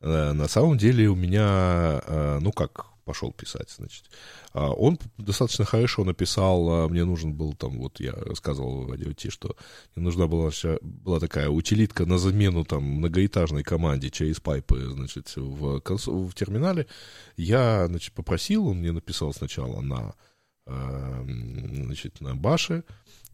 э, 0.00 0.32
на 0.32 0.48
самом 0.48 0.78
деле 0.78 1.08
у 1.08 1.14
меня, 1.14 2.00
э, 2.06 2.38
ну 2.40 2.52
как, 2.52 2.86
пошел 3.06 3.32
писать, 3.32 3.70
значит. 3.70 4.04
А 4.52 4.70
он 4.72 4.98
достаточно 5.16 5.64
хорошо 5.64 6.04
написал, 6.04 6.68
а 6.70 6.88
мне 6.88 7.04
нужен 7.04 7.32
был 7.32 7.54
там, 7.54 7.78
вот 7.78 8.00
я 8.00 8.12
рассказывал 8.12 8.82
в 8.82 8.90
радио 8.90 9.12
что 9.30 9.56
мне 9.94 10.04
нужна 10.04 10.26
была, 10.26 10.50
была 10.82 11.20
такая 11.20 11.48
утилитка 11.48 12.04
на 12.04 12.18
замену 12.18 12.64
там 12.64 12.82
многоэтажной 12.82 13.62
команде 13.62 14.10
через 14.10 14.40
пайпы, 14.40 14.90
значит, 14.90 15.32
в, 15.36 15.80
в 15.80 16.34
терминале. 16.34 16.86
Я, 17.36 17.86
значит, 17.86 18.12
попросил, 18.12 18.66
он 18.66 18.78
мне 18.78 18.92
написал 18.92 19.32
сначала 19.32 19.80
на, 19.80 20.14
значит, 20.66 22.20
на 22.20 22.34
баше, 22.34 22.82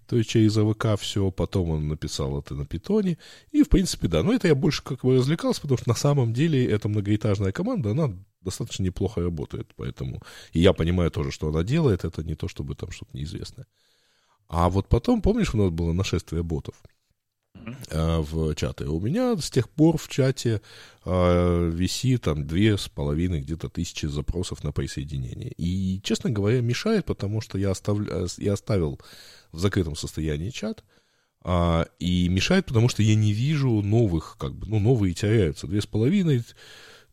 то 0.07 0.17
есть 0.17 0.31
через 0.31 0.57
АВК 0.57 0.99
все, 1.01 1.31
потом 1.31 1.71
он 1.71 1.89
написал 1.89 2.39
это 2.39 2.55
на 2.55 2.67
питоне, 2.67 3.19
и, 3.51 3.63
в 3.63 3.69
принципе, 3.69 4.09
да, 4.09 4.23
но 4.23 4.33
это 4.33 4.49
я 4.49 4.55
больше 4.55 4.83
как 4.83 5.01
бы 5.03 5.17
развлекался, 5.17 5.61
потому 5.63 5.79
что 5.79 5.89
на 5.89 5.95
самом 5.95 6.33
деле 6.33 6.65
эта 6.67 6.89
многоэтажная 6.89 7.53
команда, 7.53 7.91
она 7.91 8.13
достаточно 8.43 8.83
неплохо 8.83 9.21
работает, 9.21 9.73
поэтому... 9.77 10.21
И 10.53 10.61
я 10.61 10.73
понимаю 10.73 11.11
тоже, 11.11 11.31
что 11.31 11.49
она 11.49 11.63
делает, 11.63 12.05
это 12.05 12.23
не 12.23 12.35
то, 12.35 12.49
чтобы 12.49 12.75
там 12.75 12.91
что-то 12.91 13.17
неизвестное. 13.17 13.67
А 14.49 14.69
вот 14.69 14.89
потом, 14.89 15.23
помнишь, 15.23 15.55
у 15.55 15.59
нас 15.59 15.71
было 15.71 15.93
нашествие 15.93 16.43
ботов 16.43 16.75
э, 17.91 18.19
в 18.19 18.55
чаты? 18.55 18.87
У 18.87 19.01
меня 19.01 19.37
с 19.37 19.51
тех 19.51 19.69
пор 19.71 19.97
в 19.97 20.09
чате 20.09 20.61
э, 21.05 21.71
висит 21.73 22.23
там 22.23 22.47
две 22.47 22.77
с 22.77 22.89
половиной 22.89 23.41
где-то 23.41 23.71
тысячи 23.71 24.07
запросов 24.07 24.63
на 24.63 24.73
присоединение. 24.73 25.53
И, 25.57 26.01
честно 26.03 26.31
говоря, 26.31 26.61
мешает, 26.61 27.07
потому 27.07 27.41
что 27.41 27.57
я, 27.59 27.71
оставля... 27.71 28.25
Э, 28.25 28.27
я 28.39 28.53
оставил 28.53 29.01
в 29.53 29.59
закрытом 29.59 29.97
состоянии 29.97 30.51
чат, 30.51 30.85
а, 31.45 31.87
и 31.99 32.29
мешает, 32.29 32.67
потому 32.67 32.89
что 32.89 33.03
я 33.03 33.15
не 33.15 33.33
вижу 33.33 33.83
новых, 33.83 34.37
как 34.39 34.55
бы, 34.55 34.67
ну, 34.67 34.79
новые 34.79 35.15
теряются. 35.15 35.67
Две 35.67 35.81
с 35.81 35.87
половиной 35.87 36.45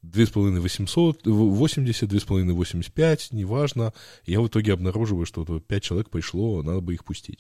2,880, 0.02 2.10
2,85, 2.10 3.30
неважно. 3.32 3.94
Я 4.26 4.42
в 4.42 4.48
итоге 4.48 4.74
обнаруживаю, 4.74 5.26
что 5.26 5.60
5 5.60 5.84
человек 5.84 6.10
пришло, 6.10 6.64
надо 6.64 6.82
бы 6.82 6.94
их 6.94 7.04
пустить. 7.04 7.40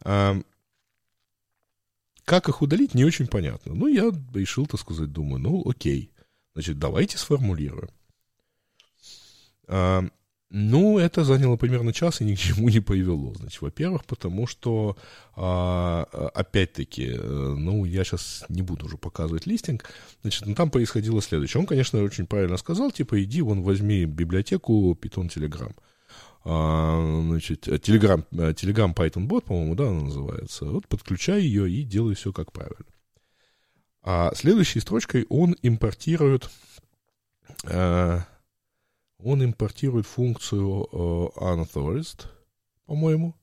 А, 0.00 0.40
как 2.24 2.48
их 2.48 2.62
удалить, 2.62 2.94
не 2.94 3.04
очень 3.04 3.26
понятно. 3.26 3.74
Ну, 3.74 3.86
я 3.86 4.12
решил, 4.34 4.66
так 4.66 4.80
сказать, 4.80 5.12
думаю, 5.12 5.40
ну, 5.40 5.68
окей. 5.68 6.12
Значит, 6.54 6.78
давайте 6.78 7.18
сформулируем. 7.18 7.90
А, 9.66 10.04
Ну, 10.54 10.98
это 10.98 11.24
заняло 11.24 11.56
примерно 11.56 11.94
час 11.94 12.20
и 12.20 12.24
ни 12.24 12.34
к 12.34 12.38
чему 12.38 12.68
не 12.68 12.80
привело. 12.80 13.32
Значит, 13.32 13.62
во-первых, 13.62 14.04
потому 14.04 14.46
что, 14.46 14.98
а, 15.34 16.06
опять-таки, 16.34 17.06
э, 17.06 17.54
ну, 17.56 17.86
я 17.86 18.04
сейчас 18.04 18.44
не 18.50 18.60
буду 18.60 18.84
уже 18.84 18.98
показывать 18.98 19.46
листинг, 19.46 19.88
значит, 20.20 20.44
ну, 20.44 20.54
там 20.54 20.70
происходило 20.70 21.22
следующее. 21.22 21.58
Он, 21.58 21.66
конечно, 21.66 22.02
очень 22.02 22.26
правильно 22.26 22.58
сказал, 22.58 22.90
типа, 22.90 23.22
иди, 23.24 23.40
вон, 23.40 23.62
возьми 23.62 24.04
библиотеку 24.04 24.92
Python 25.00 25.34
Telegram. 25.34 25.74
А, 26.44 27.22
значит, 27.22 27.66
Telegram, 27.66 28.22
Telegram 28.30 28.94
Python 28.94 29.26
Bot, 29.26 29.46
по-моему, 29.46 29.74
да, 29.74 29.88
она 29.88 30.02
называется. 30.02 30.66
Вот 30.66 30.86
подключай 30.86 31.40
ее 31.40 31.70
и 31.70 31.82
делай 31.82 32.14
все 32.14 32.30
как 32.30 32.52
правильно. 32.52 32.84
А 34.02 34.34
следующей 34.34 34.80
строчкой 34.80 35.24
он 35.30 35.56
импортирует 35.62 36.50
а, 37.64 38.26
он 39.22 39.44
импортирует 39.44 40.06
функцию 40.06 40.88
uh, 40.92 41.32
unauthorized, 41.36 42.26
по-моему, 42.86 43.36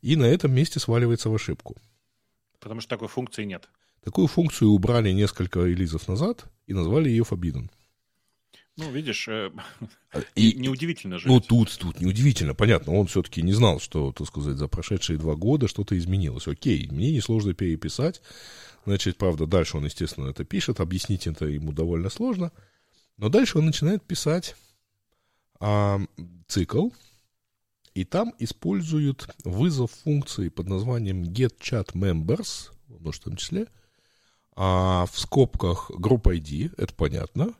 и 0.00 0.16
на 0.16 0.24
этом 0.24 0.52
месте 0.52 0.80
сваливается 0.80 1.30
в 1.30 1.34
ошибку. 1.34 1.76
Потому 2.58 2.80
что 2.80 2.90
такой 2.90 3.08
функции 3.08 3.44
нет. 3.44 3.68
Такую 4.02 4.26
функцию 4.26 4.70
убрали 4.70 5.12
несколько 5.12 5.60
релизов 5.60 6.08
назад 6.08 6.46
и 6.66 6.72
назвали 6.72 7.08
ее 7.10 7.22
forbidden. 7.22 7.70
Ну, 8.76 8.90
видишь, 8.90 9.28
э, 9.28 9.50
и, 10.34 10.54
неудивительно 10.54 11.18
же. 11.18 11.28
Ну, 11.28 11.40
тут, 11.40 11.76
тут 11.78 12.00
неудивительно, 12.00 12.54
понятно. 12.54 12.94
Он 12.94 13.06
все-таки 13.06 13.42
не 13.42 13.52
знал, 13.52 13.78
что, 13.78 14.12
так 14.12 14.26
сказать, 14.26 14.56
за 14.56 14.68
прошедшие 14.68 15.18
два 15.18 15.34
года 15.34 15.68
что-то 15.68 15.98
изменилось. 15.98 16.48
Окей, 16.48 16.88
мне 16.90 17.12
несложно 17.12 17.52
переписать. 17.52 18.22
Значит, 18.86 19.18
правда, 19.18 19.46
дальше 19.46 19.76
он, 19.76 19.84
естественно, 19.84 20.28
это 20.28 20.44
пишет. 20.44 20.80
Объяснить 20.80 21.26
это 21.26 21.44
ему 21.44 21.72
довольно 21.72 22.08
сложно. 22.08 22.52
Но 23.18 23.28
дальше 23.28 23.58
он 23.58 23.66
начинает 23.66 24.02
писать 24.02 24.56
а, 25.60 26.00
цикл, 26.48 26.88
и 27.94 28.04
там 28.04 28.34
используют 28.38 29.28
вызов 29.44 29.90
функции 29.90 30.48
под 30.48 30.68
названием 30.68 31.22
getChatMembers, 31.24 32.70
в 32.88 33.00
множественном 33.00 33.36
числе, 33.36 33.66
а 34.56 35.06
в 35.06 35.18
скобках 35.18 35.90
group 35.90 36.22
ID, 36.22 36.74
это 36.76 36.94
понятно, 36.94 37.54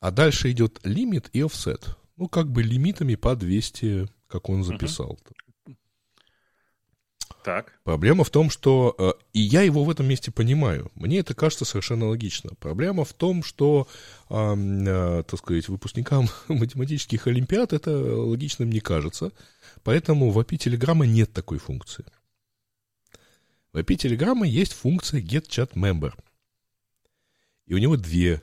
а 0.00 0.10
дальше 0.10 0.50
идет 0.50 0.80
лимит 0.84 1.28
и 1.32 1.40
offset. 1.40 1.96
Ну, 2.16 2.28
как 2.28 2.50
бы 2.50 2.62
лимитами 2.62 3.14
по 3.14 3.36
200, 3.36 4.08
как 4.26 4.48
он 4.48 4.64
записал. 4.64 5.18
Uh-huh. 5.22 5.47
Так. 7.44 7.78
Проблема 7.84 8.24
в 8.24 8.30
том, 8.30 8.50
что... 8.50 8.94
Э, 8.98 9.12
и 9.32 9.40
я 9.40 9.62
его 9.62 9.84
в 9.84 9.90
этом 9.90 10.06
месте 10.06 10.30
понимаю. 10.30 10.90
Мне 10.94 11.20
это 11.20 11.34
кажется 11.34 11.64
совершенно 11.64 12.08
логично. 12.08 12.50
Проблема 12.58 13.04
в 13.04 13.12
том, 13.12 13.42
что, 13.42 13.86
э, 14.28 14.34
э, 14.34 15.22
так 15.26 15.38
сказать, 15.38 15.68
выпускникам 15.68 16.28
математических 16.48 17.26
олимпиад 17.26 17.72
это 17.72 17.90
логичным 17.96 18.70
не 18.70 18.80
кажется. 18.80 19.32
Поэтому 19.82 20.30
в 20.30 20.38
API 20.38 20.58
Telegram 20.58 21.06
нет 21.06 21.32
такой 21.32 21.58
функции. 21.58 22.04
В 23.72 23.78
API 23.78 23.96
Telegram 23.96 24.46
есть 24.46 24.72
функция 24.72 25.20
getChatMember. 25.20 26.12
И 27.66 27.74
у 27.74 27.78
него 27.78 27.96
две, 27.96 28.40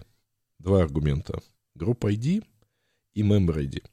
два 0.59 0.81
аргумента. 0.81 1.41
Group 1.77 1.99
ID 1.99 2.43
и 3.13 3.23
Member 3.23 3.57
ID. 3.57 3.83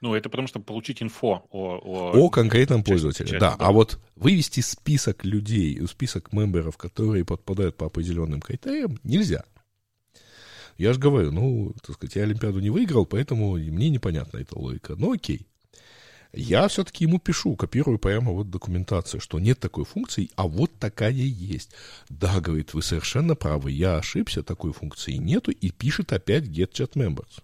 Ну, 0.00 0.14
это 0.14 0.28
потому 0.28 0.46
что 0.46 0.60
получить 0.60 1.02
инфо 1.02 1.46
о... 1.50 1.76
О, 1.76 2.12
о 2.14 2.30
конкретном 2.30 2.84
пользователе, 2.84 3.30
части, 3.30 3.40
да. 3.40 3.56
да. 3.56 3.66
А 3.66 3.72
вот 3.72 3.98
вывести 4.14 4.60
список 4.60 5.24
людей, 5.24 5.80
список 5.88 6.32
мемберов, 6.32 6.76
которые 6.76 7.24
подпадают 7.24 7.76
по 7.76 7.86
определенным 7.86 8.40
критериям, 8.40 8.98
нельзя. 9.02 9.44
Я 10.76 10.92
же 10.92 11.00
говорю, 11.00 11.32
ну, 11.32 11.74
так 11.82 11.96
сказать, 11.96 12.14
я 12.14 12.22
Олимпиаду 12.22 12.60
не 12.60 12.70
выиграл, 12.70 13.06
поэтому 13.06 13.54
мне 13.54 13.90
непонятна 13.90 14.38
эта 14.38 14.56
логика. 14.56 14.94
Но 14.94 15.10
окей. 15.10 15.48
Я 16.32 16.68
все-таки 16.68 17.04
ему 17.04 17.18
пишу, 17.18 17.56
копирую 17.56 17.98
прямо 17.98 18.32
вот 18.32 18.50
документацию, 18.50 19.20
что 19.20 19.40
нет 19.40 19.58
такой 19.58 19.84
функции, 19.84 20.30
а 20.36 20.46
вот 20.46 20.70
такая 20.78 21.10
есть. 21.10 21.72
Да, 22.08 22.40
говорит, 22.40 22.74
вы 22.74 22.82
совершенно 22.82 23.34
правы, 23.34 23.72
я 23.72 23.96
ошибся, 23.96 24.42
такой 24.44 24.72
функции 24.72 25.14
нету, 25.14 25.50
и 25.50 25.70
пишет 25.70 26.12
опять 26.12 26.44
get 26.44 26.70
chat 26.70 26.92
members. 26.92 27.42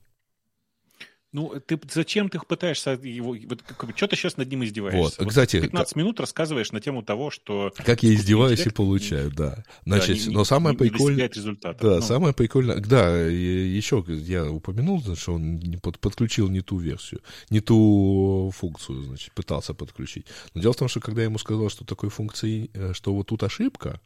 Ну, 1.35 1.53
ты 1.67 1.81
зачем 1.91 2.29
ты 2.29 2.39
пытаешься 2.39 2.93
его... 2.93 3.37
Вот, 3.49 3.61
что 3.97 4.07
ты 4.07 4.15
сейчас 4.15 4.37
над 4.37 4.49
ним 4.49 4.63
издеваешься? 4.63 5.17
Вот, 5.19 5.29
кстати... 5.29 5.61
15 5.61 5.89
как... 5.89 5.97
минут 5.97 6.21
рассказываешь 6.21 6.71
на 6.71 6.81
тему 6.81 7.03
того, 7.03 7.33
что... 7.33 7.73
Как 7.77 8.05
я 8.05 8.15
издеваюсь 8.15 8.65
и 8.65 8.71
получаю, 8.71 9.33
да. 9.33 9.65
Значит, 9.85 10.19
да, 10.19 10.29
не, 10.29 10.33
но 10.33 10.45
самое 10.45 10.77
прикольное... 10.77 11.29
результата. 11.29 11.83
Да, 11.83 11.97
ну. 11.97 12.03
самое 12.03 12.35
прикольное... 12.35 12.77
Да, 12.77 13.19
еще 13.19 14.05
я 14.07 14.49
упомянул, 14.49 15.03
что 15.17 15.35
он 15.35 15.61
под, 15.83 15.99
подключил 15.99 16.49
не 16.49 16.61
ту 16.61 16.79
версию, 16.79 17.21
не 17.51 17.59
ту 17.59 18.53
функцию, 18.55 19.03
значит, 19.03 19.33
пытался 19.33 19.75
подключить. 19.75 20.27
Но 20.55 20.63
дело 20.63 20.73
в 20.73 20.77
том, 20.77 20.87
что 20.87 21.01
когда 21.01 21.23
я 21.23 21.25
ему 21.25 21.39
сказал, 21.39 21.69
что 21.69 21.85
такой 21.85 22.11
функции, 22.11 22.71
э, 22.75 22.93
что 22.93 23.13
вот 23.13 23.27
тут 23.27 23.43
ошибка, 23.43 24.01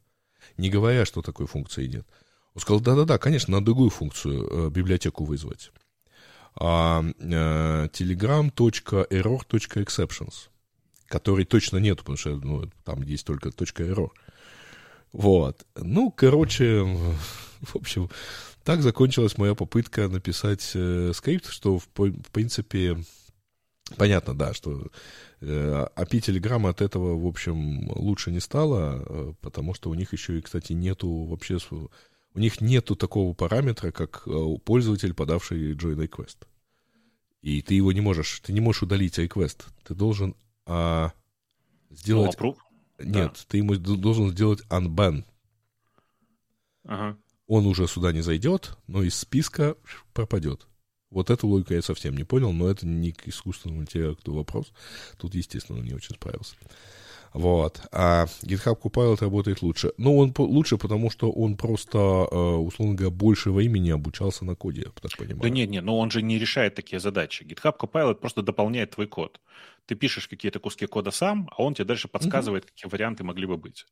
не 0.57 0.71
говоря, 0.71 1.05
что 1.05 1.21
такой 1.21 1.47
функции 1.47 1.89
нет, 1.89 2.07
он 2.55 2.63
сказал, 2.63 2.81
да-да-да, 2.81 3.19
конечно, 3.19 3.53
надо 3.53 3.67
другую 3.67 3.91
функцию, 3.91 4.69
э, 4.69 4.71
библиотеку 4.71 5.25
вызвать 5.25 5.73
а, 6.55 7.05
э, 7.19 7.89
telegram.error.exceptions, 7.93 10.49
который 11.07 11.45
точно 11.45 11.77
нету, 11.79 12.01
потому 12.01 12.17
что 12.17 12.37
ну, 12.37 12.71
там 12.85 13.03
есть 13.03 13.27
только 13.27 13.51
.error. 13.51 14.11
Вот. 15.13 15.67
Ну, 15.77 16.11
короче, 16.11 16.83
в 17.61 17.77
общем, 17.77 18.11
так 18.65 18.83
закончилась 18.83 19.39
моя 19.39 19.55
попытка 19.55 20.09
написать 20.09 20.73
э, 20.75 21.13
скрипт, 21.15 21.49
что, 21.49 21.79
в, 21.79 21.89
в 21.97 22.31
принципе, 22.31 22.99
понятно, 23.97 24.37
да, 24.37 24.53
что 24.53 24.89
э, 25.41 25.87
API 25.97 26.21
Telegram 26.21 26.69
от 26.69 26.83
этого, 26.83 27.19
в 27.19 27.27
общем, 27.27 27.91
лучше 27.91 28.31
не 28.31 28.41
стало, 28.41 29.03
э, 29.07 29.33
потому 29.41 29.73
что 29.75 29.89
у 29.91 29.95
них 29.95 30.13
еще 30.13 30.39
и, 30.39 30.43
кстати, 30.43 30.75
нету 30.75 31.25
вообще 31.25 31.59
у 32.35 32.39
них 32.39 32.61
нету 32.61 32.97
такого 32.97 33.35
параметра, 33.35 33.91
как 33.91 34.23
э, 34.27 34.57
пользователь, 34.65 35.15
подавший 35.15 35.75
join 35.75 35.97
request. 35.97 36.47
И 37.43 37.63
ты 37.63 37.75
его 37.75 37.93
не 37.93 38.01
можешь, 38.01 38.41
ты 38.41 38.53
не 38.53 38.61
можешь 38.61 38.83
удалить 38.83 39.19
request. 39.19 39.65
Ты 39.85 39.95
должен 39.95 40.35
а, 40.67 41.13
сделать... 41.91 42.37
Oh, 42.37 42.57
Нет, 42.99 43.33
да. 43.33 43.41
ты 43.49 43.59
ему 43.59 43.77
должен 43.77 44.31
сделать 44.31 44.61
unban. 44.69 45.25
Ага. 46.85 47.17
Он 47.47 47.67
уже 47.67 47.87
сюда 47.87 48.13
не 48.13 48.21
зайдет, 48.21 48.77
но 48.87 49.03
из 49.03 49.15
списка 49.15 49.77
пропадет. 50.13 50.67
Вот 51.11 51.31
эту 51.31 51.47
логику 51.47 51.73
я 51.73 51.81
совсем 51.81 52.17
не 52.17 52.25
понял, 52.25 52.53
но 52.53 52.69
это 52.69 52.87
не 52.87 53.13
к 53.13 53.27
искусственному 53.29 53.83
интеллекту 53.83 54.35
вопрос. 54.35 54.73
Тут, 55.17 55.35
естественно, 55.35 55.79
он 55.79 55.85
не 55.87 55.95
очень 55.95 56.15
справился. 56.15 56.57
Вот. 57.33 57.81
А 57.93 58.27
GitHub 58.45 58.81
Copilot 58.83 59.21
работает 59.21 59.63
лучше. 59.63 59.93
Ну, 59.99 60.19
он 60.19 60.35
лучше, 60.39 60.77
потому 60.77 61.11
что 61.11 61.31
он 61.31 61.57
просто, 61.57 61.99
э, 61.99 62.37
условно 62.37 62.95
говоря, 62.95 63.15
больше 63.15 63.51
времени 63.51 63.91
обучался 63.91 64.45
на 64.45 64.55
коде, 64.55 64.83
я 64.87 64.91
так 65.01 65.17
понимаю. 65.17 65.43
Да 65.43 65.49
нет, 65.49 65.71
нет, 65.71 65.85
но 65.85 65.99
он 65.99 66.11
же 66.11 66.23
не 66.23 66.39
решает 66.39 66.75
такие 66.75 67.01
задачи. 67.01 67.45
GitHub 67.45 67.77
Copilot 67.79 68.15
просто 68.17 68.43
дополняет 68.43 68.91
твой 68.91 69.07
код. 69.07 69.41
Ты 69.89 69.95
пишешь 69.95 70.29
какие-то 70.29 70.61
куски 70.61 70.87
кода 70.87 71.11
сам, 71.11 71.49
а 71.57 71.63
он 71.63 71.73
тебе 71.73 71.87
дальше 71.87 72.09
подсказывает, 72.09 72.65
mm-hmm. 72.65 72.69
какие 72.69 72.91
варианты 72.91 73.25
могли 73.25 73.47
бы 73.47 73.57
быть. 73.57 73.87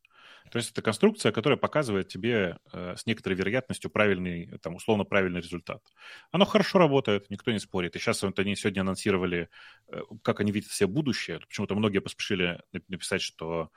То 0.51 0.59
есть 0.59 0.73
это 0.73 0.83
конструкция, 0.83 1.33
которая 1.33 1.57
показывает 1.57 2.09
тебе 2.09 2.59
э, 2.71 2.95
с 2.97 3.07
некоторой 3.07 3.37
вероятностью 3.37 3.91
правильный, 3.91 4.59
там, 4.59 4.75
условно 4.75 5.05
правильный 5.05 5.41
результат. 5.41 5.83
Оно 6.31 6.45
хорошо 6.45 6.79
работает, 6.79 7.31
никто 7.31 7.51
не 7.51 7.59
спорит. 7.59 7.97
И 7.97 7.99
сейчас 7.99 8.23
вот 8.23 8.39
они 8.39 8.55
сегодня 8.57 8.83
анонсировали, 8.83 9.49
э, 9.89 10.01
как 10.23 10.41
они 10.41 10.53
видят 10.53 10.71
все 10.71 10.87
будущее. 10.87 11.41
Почему-то 11.41 11.75
многие 11.75 12.01
поспешили 12.01 12.63
написать, 12.89 13.23
что 13.23 13.71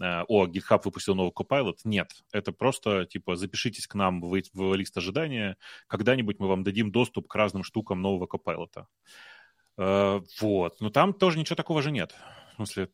э, 0.00 0.22
о, 0.28 0.46
GitHub 0.46 0.80
выпустил 0.84 1.16
новый 1.16 1.32
Copilot. 1.32 1.78
Нет, 1.82 2.12
это 2.32 2.52
просто, 2.52 3.04
типа, 3.04 3.34
запишитесь 3.34 3.88
к 3.88 3.96
нам 3.96 4.20
в, 4.20 4.40
в 4.52 4.74
лист 4.74 4.96
ожидания, 4.96 5.56
когда-нибудь 5.88 6.38
мы 6.38 6.46
вам 6.46 6.62
дадим 6.62 6.92
доступ 6.92 7.26
к 7.26 7.34
разным 7.34 7.64
штукам 7.64 8.00
нового 8.00 8.26
Copilot. 8.26 8.86
Э, 9.76 10.20
вот, 10.40 10.80
но 10.80 10.90
там 10.90 11.12
тоже 11.12 11.38
ничего 11.38 11.56
такого 11.56 11.82
же 11.82 11.90
нет. 11.90 12.14
В 12.52 12.56
смысле, 12.56 12.88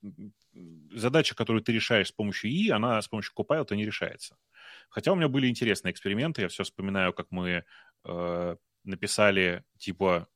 задача, 0.92 1.34
которую 1.34 1.62
ты 1.62 1.72
решаешь 1.72 2.08
с 2.08 2.12
помощью 2.12 2.50
И, 2.50 2.70
она 2.70 3.00
с 3.00 3.08
помощью 3.08 3.32
Copilot 3.36 3.74
не 3.74 3.84
решается. 3.84 4.36
Хотя 4.88 5.12
у 5.12 5.14
меня 5.14 5.28
были 5.28 5.48
интересные 5.48 5.92
эксперименты, 5.92 6.42
я 6.42 6.48
все 6.48 6.64
вспоминаю, 6.64 7.12
как 7.12 7.26
мы 7.30 7.64
э, 8.04 8.56
написали, 8.84 9.64
типа, 9.78 10.28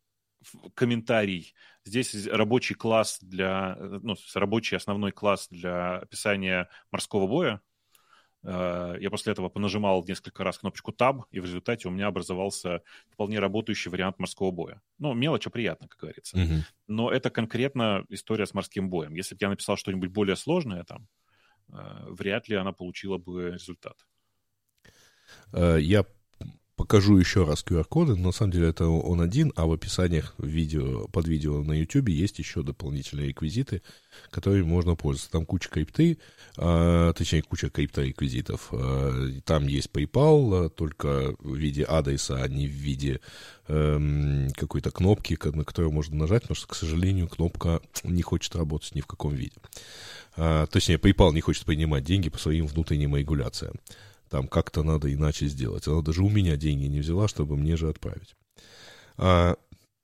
комментарий. 0.74 1.54
Здесь 1.84 2.26
рабочий 2.26 2.74
класс 2.74 3.18
для, 3.20 3.76
э, 3.78 3.98
ну, 4.02 4.14
рабочий 4.34 4.76
основной 4.76 5.12
класс 5.12 5.48
для 5.50 5.98
описания 5.98 6.68
морского 6.90 7.26
боя, 7.26 7.60
я 8.44 9.08
после 9.10 9.32
этого 9.32 9.48
понажимал 9.48 10.04
несколько 10.06 10.44
раз 10.44 10.58
кнопочку 10.58 10.92
Tab, 10.92 11.22
и 11.30 11.40
в 11.40 11.44
результате 11.44 11.88
у 11.88 11.90
меня 11.90 12.08
образовался 12.08 12.82
вполне 13.10 13.38
работающий 13.38 13.90
вариант 13.90 14.18
морского 14.18 14.50
боя. 14.50 14.82
Ну, 14.98 15.14
мелочь, 15.14 15.46
а 15.46 15.50
приятно, 15.50 15.88
как 15.88 15.98
говорится. 15.98 16.36
Mm-hmm. 16.36 16.60
Но 16.88 17.10
это 17.10 17.30
конкретно 17.30 18.04
история 18.10 18.46
с 18.46 18.52
морским 18.52 18.90
боем. 18.90 19.14
Если 19.14 19.34
бы 19.34 19.38
я 19.40 19.48
написал 19.48 19.76
что-нибудь 19.76 20.10
более 20.10 20.36
сложное 20.36 20.84
там, 20.84 21.08
э, 21.72 22.06
вряд 22.10 22.48
ли 22.48 22.56
она 22.56 22.72
получила 22.72 23.16
бы 23.16 23.52
результат. 23.52 23.96
Э, 25.52 25.78
я 25.80 26.04
покажу 26.76 27.16
еще 27.16 27.44
раз 27.44 27.64
QR-коды, 27.64 28.16
на 28.16 28.32
самом 28.32 28.52
деле 28.52 28.68
это 28.68 28.86
он 28.86 29.20
один, 29.20 29.52
а 29.56 29.66
в 29.66 29.72
описаниях 29.72 30.34
видео, 30.38 31.06
под 31.08 31.28
видео 31.28 31.62
на 31.62 31.72
YouTube 31.72 32.08
есть 32.08 32.38
еще 32.38 32.62
дополнительные 32.62 33.28
реквизиты, 33.28 33.82
которыми 34.30 34.62
можно 34.62 34.96
пользоваться. 34.96 35.30
Там 35.30 35.46
куча 35.46 35.68
крипты, 35.68 36.18
а, 36.56 37.12
точнее, 37.12 37.42
куча 37.42 37.70
криптореквизитов. 37.70 38.68
А, 38.72 39.30
там 39.44 39.66
есть 39.66 39.90
PayPal, 39.92 40.66
а, 40.66 40.68
только 40.68 41.36
в 41.38 41.54
виде 41.54 41.84
адреса, 41.84 42.42
а 42.42 42.48
не 42.48 42.66
в 42.66 42.72
виде 42.72 43.20
эм, 43.68 44.48
какой-то 44.56 44.90
кнопки, 44.90 45.38
на 45.44 45.64
которую 45.64 45.92
можно 45.92 46.16
нажать, 46.16 46.42
потому 46.42 46.56
что, 46.56 46.66
к 46.66 46.74
сожалению, 46.74 47.28
кнопка 47.28 47.80
не 48.02 48.22
хочет 48.22 48.56
работать 48.56 48.94
ни 48.94 49.00
в 49.00 49.06
каком 49.06 49.34
виде. 49.34 49.56
А, 50.36 50.66
точнее, 50.66 50.96
PayPal 50.96 51.32
не 51.32 51.40
хочет 51.40 51.64
принимать 51.64 52.04
деньги 52.04 52.28
по 52.28 52.38
своим 52.38 52.66
внутренним 52.66 53.16
регуляциям. 53.16 53.74
Там 54.30 54.48
как-то 54.48 54.82
надо 54.82 55.12
иначе 55.12 55.46
сделать. 55.46 55.86
Она 55.86 56.00
даже 56.02 56.22
у 56.22 56.28
меня 56.28 56.56
деньги 56.56 56.86
не 56.86 57.00
взяла, 57.00 57.28
чтобы 57.28 57.56
мне 57.56 57.76
же 57.76 57.88
отправить. 57.88 58.34
А, 59.16 59.56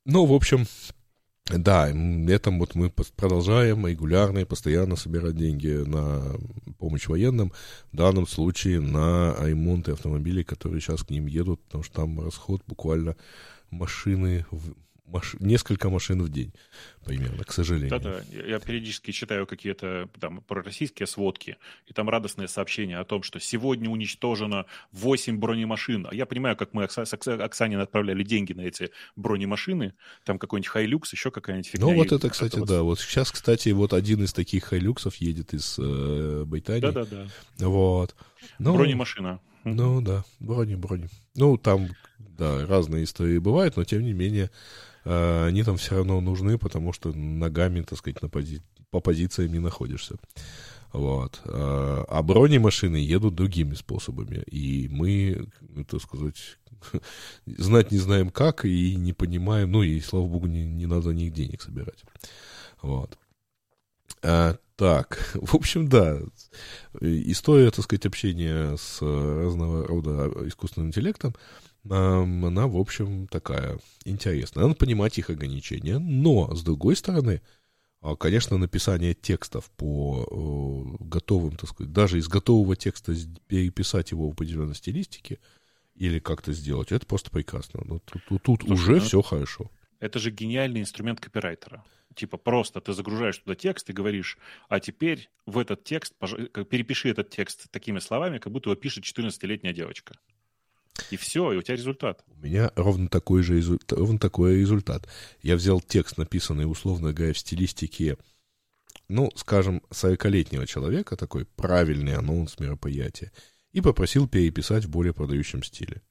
ну, 0.05 0.25
в 0.25 0.33
общем, 0.33 0.67
да, 1.47 1.89
этом 1.89 2.59
вот 2.59 2.75
мы 2.75 2.91
продолжаем 2.91 3.87
регулярно 3.87 4.39
и 4.39 4.45
постоянно 4.45 4.97
собирать 4.97 5.37
деньги 5.37 5.69
на 5.85 6.37
помощь 6.79 7.09
военным, 7.09 7.53
в 7.93 7.97
данном 7.97 8.27
случае 8.27 8.81
на 8.81 9.35
ремонты 9.41 9.93
автомобилей, 9.93 10.45
которые 10.45 10.81
сейчас 10.81 11.03
к 11.03 11.11
ним 11.11 11.27
едут, 11.27 11.61
потому 11.65 11.83
что 11.83 11.95
там 12.03 12.21
расход 12.21 12.63
буквально 12.67 13.17
машины 13.71 14.47
маш... 15.13 15.35
несколько 15.39 15.91
машин 15.91 16.23
в 16.23 16.29
день, 16.29 16.53
примерно, 17.05 17.45
к 17.45 17.53
сожалению. 17.53 17.91
Да-да, 17.91 18.23
я 18.31 18.59
периодически 18.61 19.11
читаю 19.11 19.47
какие-то 19.47 20.09
там 20.19 20.43
пророссийские 20.43 21.07
сводки, 21.07 21.57
и 21.87 21.93
там 21.93 22.09
радостные 22.09 22.49
сообщения 22.49 22.99
о 22.99 23.05
том, 23.05 23.23
что 23.23 23.41
сегодня 23.41 23.91
уничтожено 23.91 24.67
8 24.93 25.39
бронемашин. 25.39 26.07
А 26.11 26.15
я 26.15 26.27
понимаю, 26.27 26.57
как 26.57 26.73
мы 26.73 26.89
с 26.89 26.99
Оксане 26.99 27.79
отправляли 27.79 28.23
деньги 28.23 28.53
на 28.53 28.63
эти 28.63 28.91
бронемашины, 29.17 29.95
там 30.25 30.39
какой-нибудь 30.39 30.69
Хайлюкс, 30.69 31.13
еще 31.13 31.31
какая-нибудь 31.31 31.69
фигня. 31.69 31.87
Ну 31.87 31.95
вот 31.95 32.13
это, 32.13 32.29
кстати, 32.31 32.61
да, 32.65 32.83
вот 32.83 33.01
сейчас, 33.01 33.31
кстати, 33.31 33.71
вот 33.71 33.93
один 33.93 34.25
из 34.25 34.33
таких 34.33 34.65
Хайлюксов 34.65 35.17
едет 35.17 35.55
из 35.55 35.79
э, 35.79 36.45
Британии. 36.47 36.81
Да-да-да. 36.81 37.27
Вот. 37.59 38.15
Ну, 38.59 38.75
Бронемашина. 38.75 39.41
Ну 39.65 40.01
да, 40.01 40.25
брони, 40.39 40.75
брони. 40.75 41.09
Ну 41.35 41.59
там, 41.59 41.89
да, 42.19 42.67
разные 42.67 43.05
истории 43.05 43.39
бывают, 43.39 43.77
но 43.77 43.85
тем 43.85 44.03
не 44.03 44.13
менее 44.13 44.51
они 45.05 45.63
там 45.63 45.77
все 45.77 45.97
равно 45.97 46.21
нужны, 46.21 46.59
потому 46.59 46.93
что 46.93 47.13
ногами, 47.13 47.83
так 47.83 47.99
сказать, 47.99 48.23
на 48.23 48.29
пози... 48.29 48.63
по 48.91 49.01
позициям 49.01 49.53
не 49.53 49.59
находишься. 49.59 50.17
Вот. 50.93 51.41
Э, 51.45 52.05
а 52.09 52.23
бронемашины 52.23 52.97
едут 52.97 53.35
другими 53.35 53.75
способами. 53.75 54.43
И 54.51 54.89
мы, 54.91 55.49
так 55.89 56.03
сказать, 56.03 56.59
знать 57.47 57.91
не 57.91 57.99
знаем 57.99 58.31
как 58.31 58.65
и 58.65 58.97
не 58.97 59.13
понимаем, 59.13 59.71
ну 59.73 59.83
и, 59.83 60.01
слава 60.01 60.27
богу, 60.27 60.47
не, 60.47 60.65
не 60.65 60.87
надо 60.87 61.11
них 61.11 61.33
денег 61.33 61.63
собирать. 61.63 62.05
Вот. 62.83 63.19
А, 64.23 64.57
так, 64.77 65.33
в 65.35 65.55
общем, 65.55 65.89
да, 65.89 66.19
история, 67.01 67.71
так 67.71 67.85
сказать, 67.85 68.07
общения 68.07 68.77
с 68.77 69.01
разного 69.01 69.87
рода 69.87 70.31
искусственным 70.47 70.89
интеллектом, 70.89 71.35
она, 71.85 72.67
в 72.67 72.77
общем, 72.77 73.27
такая 73.29 73.79
интересная. 74.05 74.65
Надо 74.65 74.75
понимать 74.75 75.19
их 75.19 75.31
ограничения, 75.31 75.99
но, 75.99 76.55
с 76.55 76.63
другой 76.63 76.97
стороны, 76.97 77.41
а, 78.03 78.17
конечно, 78.17 78.57
написание 78.57 79.15
текстов 79.15 79.71
по 79.73 80.27
э, 80.31 81.05
готовым, 81.05 81.57
так 81.57 81.69
сказать, 81.69 81.93
даже 81.93 82.19
из 82.19 82.29
готового 82.29 82.75
текста 82.75 83.15
переписать 83.47 84.11
его 84.11 84.29
в 84.29 84.33
определенной 84.33 84.75
стилистике 84.75 85.39
или 85.95 86.19
как-то 86.19 86.53
сделать, 86.53 86.93
это 86.93 87.05
просто 87.05 87.31
прекрасно. 87.31 87.83
Но 87.85 87.99
тут, 87.99 88.25
тут, 88.27 88.43
тут 88.43 88.63
Слушай, 88.63 88.73
уже 88.73 88.93
ну, 88.93 89.01
все 89.01 89.23
хорошо. 89.23 89.71
Это 89.99 90.19
же 90.19 90.31
гениальный 90.31 90.81
инструмент 90.81 91.21
копирайтера. 91.21 91.85
Типа 92.15 92.39
просто 92.39 92.81
ты 92.81 92.95
загружаешь 92.95 93.39
туда 93.39 93.55
текст 93.55 93.91
и 93.91 93.93
говоришь, 93.93 94.39
а 94.69 94.81
теперь 94.81 95.31
в 95.45 95.59
этот 95.59 95.85
текст, 95.85 96.15
перепиши 96.19 97.11
этот 97.11 97.29
текст 97.31 97.71
такими 97.71 97.99
словами, 97.99 98.39
как 98.39 98.53
будто 98.53 98.71
его 98.71 98.81
пишет 98.81 99.05
14-летняя 99.05 99.75
девочка. 99.75 100.19
И 101.11 101.17
все, 101.17 101.53
и 101.53 101.57
у 101.57 101.63
тебя 101.63 101.77
результат. 101.77 102.25
У 102.29 102.45
меня 102.45 102.73
ровно 102.77 103.09
такой 103.09 103.43
же 103.43 103.61
ровно 103.89 104.19
такой 104.19 104.59
результат. 104.59 105.09
Я 105.43 105.57
взял 105.57 105.81
текст, 105.81 106.19
написанный, 106.19 106.71
условно 106.71 107.13
говоря, 107.13 107.33
в 107.33 107.39
стилистике, 107.39 108.17
ну, 109.09 109.31
скажем, 109.35 109.83
40-летнего 109.91 110.67
человека, 110.67 111.17
такой 111.17 111.45
правильный 111.45 112.15
анонс 112.15 112.59
мероприятия, 112.59 113.33
и 113.73 113.81
попросил 113.81 114.29
переписать 114.29 114.85
в 114.85 114.91
более 114.91 115.13
продающем 115.13 115.63
стиле. 115.63 116.03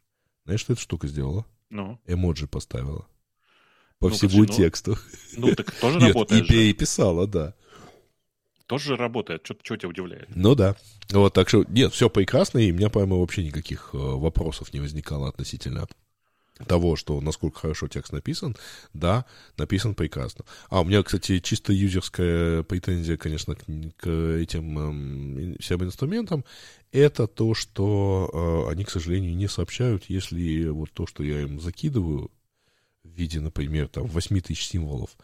Знаешь, 0.45 0.61
что 0.61 0.73
эта 0.73 0.81
штука 0.81 1.07
сделала? 1.07 1.45
Ну? 1.69 1.99
Эмоджи 2.05 2.47
поставила. 2.47 3.07
По 3.99 4.09
ну, 4.09 4.15
всему 4.15 4.39
ну, 4.39 4.45
тексту. 4.45 4.97
Ну, 5.35 5.53
так 5.55 5.71
тоже 5.71 5.99
Нет, 5.99 6.07
работает 6.09 6.45
и 6.45 6.47
переписала, 6.47 7.27
да 7.27 7.55
тоже 8.69 8.95
работает. 8.95 9.41
Что, 9.43 9.55
что 9.63 9.77
тебя 9.77 9.89
удивляет? 9.89 10.29
Ну 10.35 10.53
да. 10.53 10.75
Вот, 11.09 11.33
так 11.33 11.49
что, 11.49 11.65
нет, 11.67 11.91
все 11.91 12.07
прекрасно, 12.07 12.59
и 12.59 12.71
у 12.71 12.75
меня, 12.75 12.89
по-моему, 12.89 13.19
вообще 13.19 13.43
никаких 13.43 13.89
э, 13.93 13.97
вопросов 13.97 14.71
не 14.73 14.79
возникало 14.79 15.27
относительно 15.27 15.87
того, 16.67 16.95
что 16.95 17.19
насколько 17.19 17.61
хорошо 17.61 17.87
текст 17.87 18.13
написан, 18.13 18.55
да, 18.93 19.25
написан 19.57 19.95
прекрасно. 19.95 20.45
А 20.69 20.81
у 20.81 20.83
меня, 20.83 21.01
кстати, 21.01 21.39
чисто 21.39 21.73
юзерская 21.73 22.61
претензия, 22.61 23.17
конечно, 23.17 23.55
к, 23.55 23.63
к 23.97 24.07
этим 24.07 25.55
э, 25.55 25.55
всем 25.59 25.83
инструментам, 25.83 26.45
это 26.91 27.25
то, 27.25 27.55
что 27.55 28.67
э, 28.67 28.71
они, 28.71 28.83
к 28.83 28.91
сожалению, 28.91 29.35
не 29.35 29.47
сообщают, 29.47 30.05
если 30.09 30.67
вот 30.67 30.91
то, 30.91 31.07
что 31.07 31.23
я 31.23 31.41
им 31.41 31.59
закидываю, 31.59 32.29
виде, 33.19 33.39
например, 33.39 33.87
там, 33.87 34.05
8 34.05 34.39
тысяч 34.41 34.67
символов, 34.67 35.15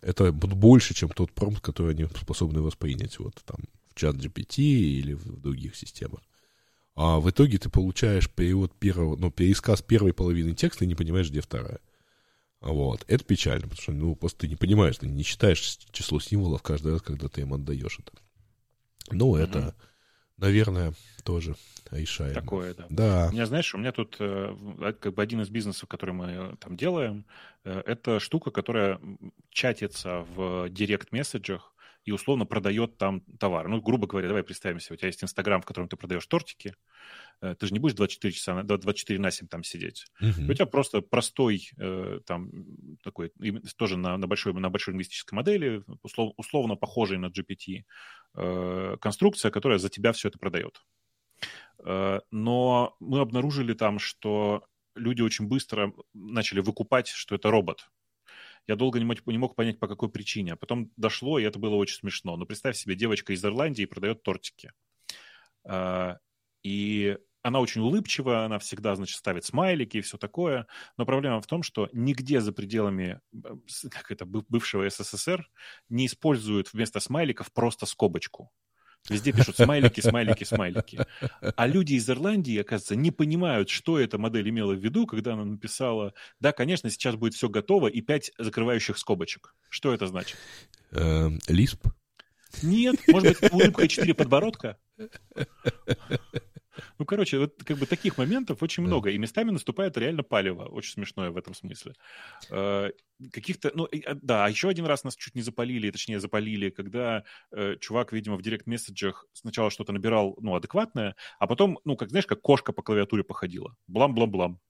это 0.00 0.32
больше, 0.32 0.94
чем 0.94 1.10
тот 1.10 1.32
промпт, 1.32 1.60
который 1.60 1.94
они 1.94 2.06
способны 2.20 2.60
воспринять 2.60 3.18
вот 3.18 3.34
там 3.44 3.58
в 3.90 3.94
чат 3.94 4.16
GPT 4.16 4.58
или 4.62 5.12
в 5.12 5.40
других 5.40 5.76
системах. 5.76 6.20
А 6.96 7.18
в 7.18 7.28
итоге 7.28 7.58
ты 7.58 7.68
получаешь 7.68 8.30
перевод 8.30 8.72
первого, 8.78 9.16
ну, 9.16 9.30
пересказ 9.30 9.82
первой 9.82 10.12
половины 10.12 10.54
текста 10.54 10.84
и 10.84 10.88
не 10.88 10.94
понимаешь, 10.94 11.28
где 11.28 11.40
вторая. 11.40 11.80
Вот. 12.60 13.04
Это 13.08 13.24
печально, 13.24 13.62
потому 13.62 13.82
что, 13.82 13.92
ну, 13.92 14.14
просто 14.14 14.40
ты 14.40 14.48
не 14.48 14.56
понимаешь, 14.56 14.98
ты 14.98 15.06
не 15.06 15.22
считаешь 15.22 15.78
число 15.90 16.20
символов 16.20 16.62
каждый 16.62 16.92
раз, 16.92 17.02
когда 17.02 17.28
ты 17.28 17.42
им 17.42 17.52
отдаешь 17.52 17.98
это. 17.98 18.12
Ну, 19.10 19.36
mm-hmm. 19.36 19.42
это 19.42 19.74
наверное, 20.36 20.94
тоже 21.24 21.56
решаем. 21.90 22.34
Такое, 22.34 22.74
да. 22.74 22.86
Да. 22.88 23.28
У 23.30 23.32
меня, 23.32 23.46
знаешь, 23.46 23.74
у 23.74 23.78
меня 23.78 23.92
тут 23.92 24.16
э, 24.18 24.94
как 25.00 25.14
бы 25.14 25.22
один 25.22 25.40
из 25.40 25.48
бизнесов, 25.48 25.88
который 25.88 26.14
мы 26.14 26.26
э, 26.26 26.54
там 26.58 26.76
делаем, 26.76 27.24
э, 27.64 27.82
это 27.86 28.20
штука, 28.20 28.50
которая 28.50 29.00
чатится 29.50 30.20
в 30.34 30.68
директ-месседжах 30.68 31.73
и 32.04 32.12
условно 32.12 32.46
продает 32.46 32.98
там 32.98 33.22
товар. 33.38 33.68
Ну, 33.68 33.80
грубо 33.80 34.06
говоря, 34.06 34.28
давай 34.28 34.42
представим 34.42 34.80
себе, 34.80 34.94
у 34.94 34.96
тебя 34.96 35.08
есть 35.08 35.24
Инстаграм, 35.24 35.62
в 35.62 35.66
котором 35.66 35.88
ты 35.88 35.96
продаешь 35.96 36.26
тортики, 36.26 36.74
ты 37.40 37.66
же 37.66 37.72
не 37.72 37.78
будешь 37.78 37.94
24 37.94 38.32
часа, 38.32 38.62
24 38.62 39.18
на 39.18 39.30
7 39.30 39.48
там 39.48 39.64
сидеть. 39.64 40.06
Uh-huh. 40.22 40.50
У 40.50 40.54
тебя 40.54 40.66
просто 40.66 41.00
простой, 41.00 41.70
там, 42.26 42.50
такой, 43.02 43.32
тоже 43.76 43.96
на, 43.96 44.16
на, 44.16 44.26
большой, 44.26 44.54
на 44.54 44.70
большой 44.70 44.92
лингвистической 44.92 45.36
модели, 45.36 45.82
услов, 46.02 46.32
условно 46.36 46.76
похожий 46.76 47.18
на 47.18 47.26
GPT, 47.26 47.84
Э, 48.36 48.96
конструкция, 49.00 49.50
которая 49.50 49.78
за 49.78 49.88
тебя 49.88 50.12
все 50.12 50.28
это 50.28 50.38
продает. 50.38 50.82
Э, 51.84 52.20
но 52.30 52.96
мы 52.98 53.20
обнаружили 53.20 53.74
там, 53.74 53.98
что 53.98 54.64
люди 54.96 55.22
очень 55.22 55.46
быстро 55.46 55.92
начали 56.12 56.60
выкупать, 56.60 57.08
что 57.08 57.34
это 57.36 57.50
робот. 57.50 57.88
Я 58.66 58.76
долго 58.76 58.98
не 58.98 59.04
мог, 59.04 59.26
не 59.26 59.38
мог 59.38 59.54
понять, 59.54 59.78
по 59.78 59.88
какой 59.88 60.08
причине. 60.08 60.54
А 60.54 60.56
потом 60.56 60.90
дошло, 60.96 61.38
и 61.38 61.44
это 61.44 61.58
было 61.58 61.74
очень 61.74 61.96
смешно. 61.96 62.36
Но 62.36 62.46
представь 62.46 62.76
себе, 62.76 62.94
девочка 62.94 63.32
из 63.32 63.44
Ирландии 63.44 63.84
продает 63.84 64.22
тортики. 64.22 64.72
Э, 65.68 66.16
и 66.62 67.18
она 67.42 67.60
очень 67.60 67.82
улыбчивая, 67.82 68.46
она 68.46 68.58
всегда, 68.58 68.96
значит, 68.96 69.18
ставит 69.18 69.44
смайлики 69.44 69.98
и 69.98 70.00
все 70.00 70.16
такое. 70.16 70.66
Но 70.96 71.04
проблема 71.04 71.42
в 71.42 71.46
том, 71.46 71.62
что 71.62 71.90
нигде 71.92 72.40
за 72.40 72.52
пределами 72.52 73.20
как 73.90 74.10
это, 74.10 74.24
бывшего 74.24 74.88
СССР 74.88 75.46
не 75.90 76.06
используют 76.06 76.72
вместо 76.72 77.00
смайликов 77.00 77.52
просто 77.52 77.84
скобочку. 77.84 78.50
Везде 79.10 79.32
пишут 79.32 79.56
смайлики, 79.56 80.00
смайлики, 80.00 80.44
смайлики. 80.44 80.98
А 81.56 81.66
люди 81.66 81.94
из 81.94 82.08
Ирландии, 82.08 82.58
оказывается, 82.58 82.96
не 82.96 83.10
понимают, 83.10 83.68
что 83.68 83.98
эта 83.98 84.16
модель 84.16 84.48
имела 84.48 84.72
в 84.72 84.78
виду, 84.78 85.06
когда 85.06 85.34
она 85.34 85.44
написала, 85.44 86.14
да, 86.40 86.52
конечно, 86.52 86.88
сейчас 86.88 87.14
будет 87.14 87.34
все 87.34 87.50
готово, 87.50 87.88
и 87.88 88.00
пять 88.00 88.32
закрывающих 88.38 88.96
скобочек. 88.96 89.54
Что 89.68 89.92
это 89.92 90.06
значит? 90.06 90.38
Эм, 90.92 91.38
лисп? 91.48 91.86
Нет, 92.62 92.96
может 93.08 93.38
быть, 93.40 93.52
улыбка 93.52 93.84
и 93.84 93.88
четыре 93.88 94.14
подбородка? 94.14 94.78
Ну, 96.98 97.04
короче, 97.04 97.38
вот 97.38 97.62
как 97.64 97.78
бы 97.78 97.86
таких 97.86 98.18
моментов 98.18 98.62
очень 98.62 98.82
да. 98.84 98.88
много, 98.88 99.10
и 99.10 99.18
местами 99.18 99.50
наступает 99.50 99.96
реально 99.96 100.22
палево, 100.22 100.64
очень 100.64 100.92
смешное 100.92 101.30
в 101.30 101.36
этом 101.36 101.54
смысле. 101.54 101.94
Э, 102.50 102.90
каких-то, 103.32 103.70
ну, 103.74 103.88
а, 104.06 104.14
да, 104.14 104.44
а 104.44 104.50
еще 104.50 104.68
один 104.68 104.86
раз 104.86 105.04
нас 105.04 105.16
чуть 105.16 105.34
не 105.34 105.42
запалили, 105.42 105.90
точнее, 105.90 106.20
запалили, 106.20 106.70
когда 106.70 107.24
э, 107.52 107.76
чувак, 107.80 108.12
видимо, 108.12 108.36
в 108.36 108.42
директ-месседжах 108.42 109.26
сначала 109.32 109.70
что-то 109.70 109.92
набирал, 109.92 110.36
ну, 110.40 110.54
адекватное, 110.54 111.16
а 111.38 111.46
потом, 111.46 111.78
ну, 111.84 111.96
как, 111.96 112.10
знаешь, 112.10 112.26
как 112.26 112.40
кошка 112.40 112.72
по 112.72 112.82
клавиатуре 112.82 113.24
походила. 113.24 113.76
Блам-блам-блам. 113.86 114.60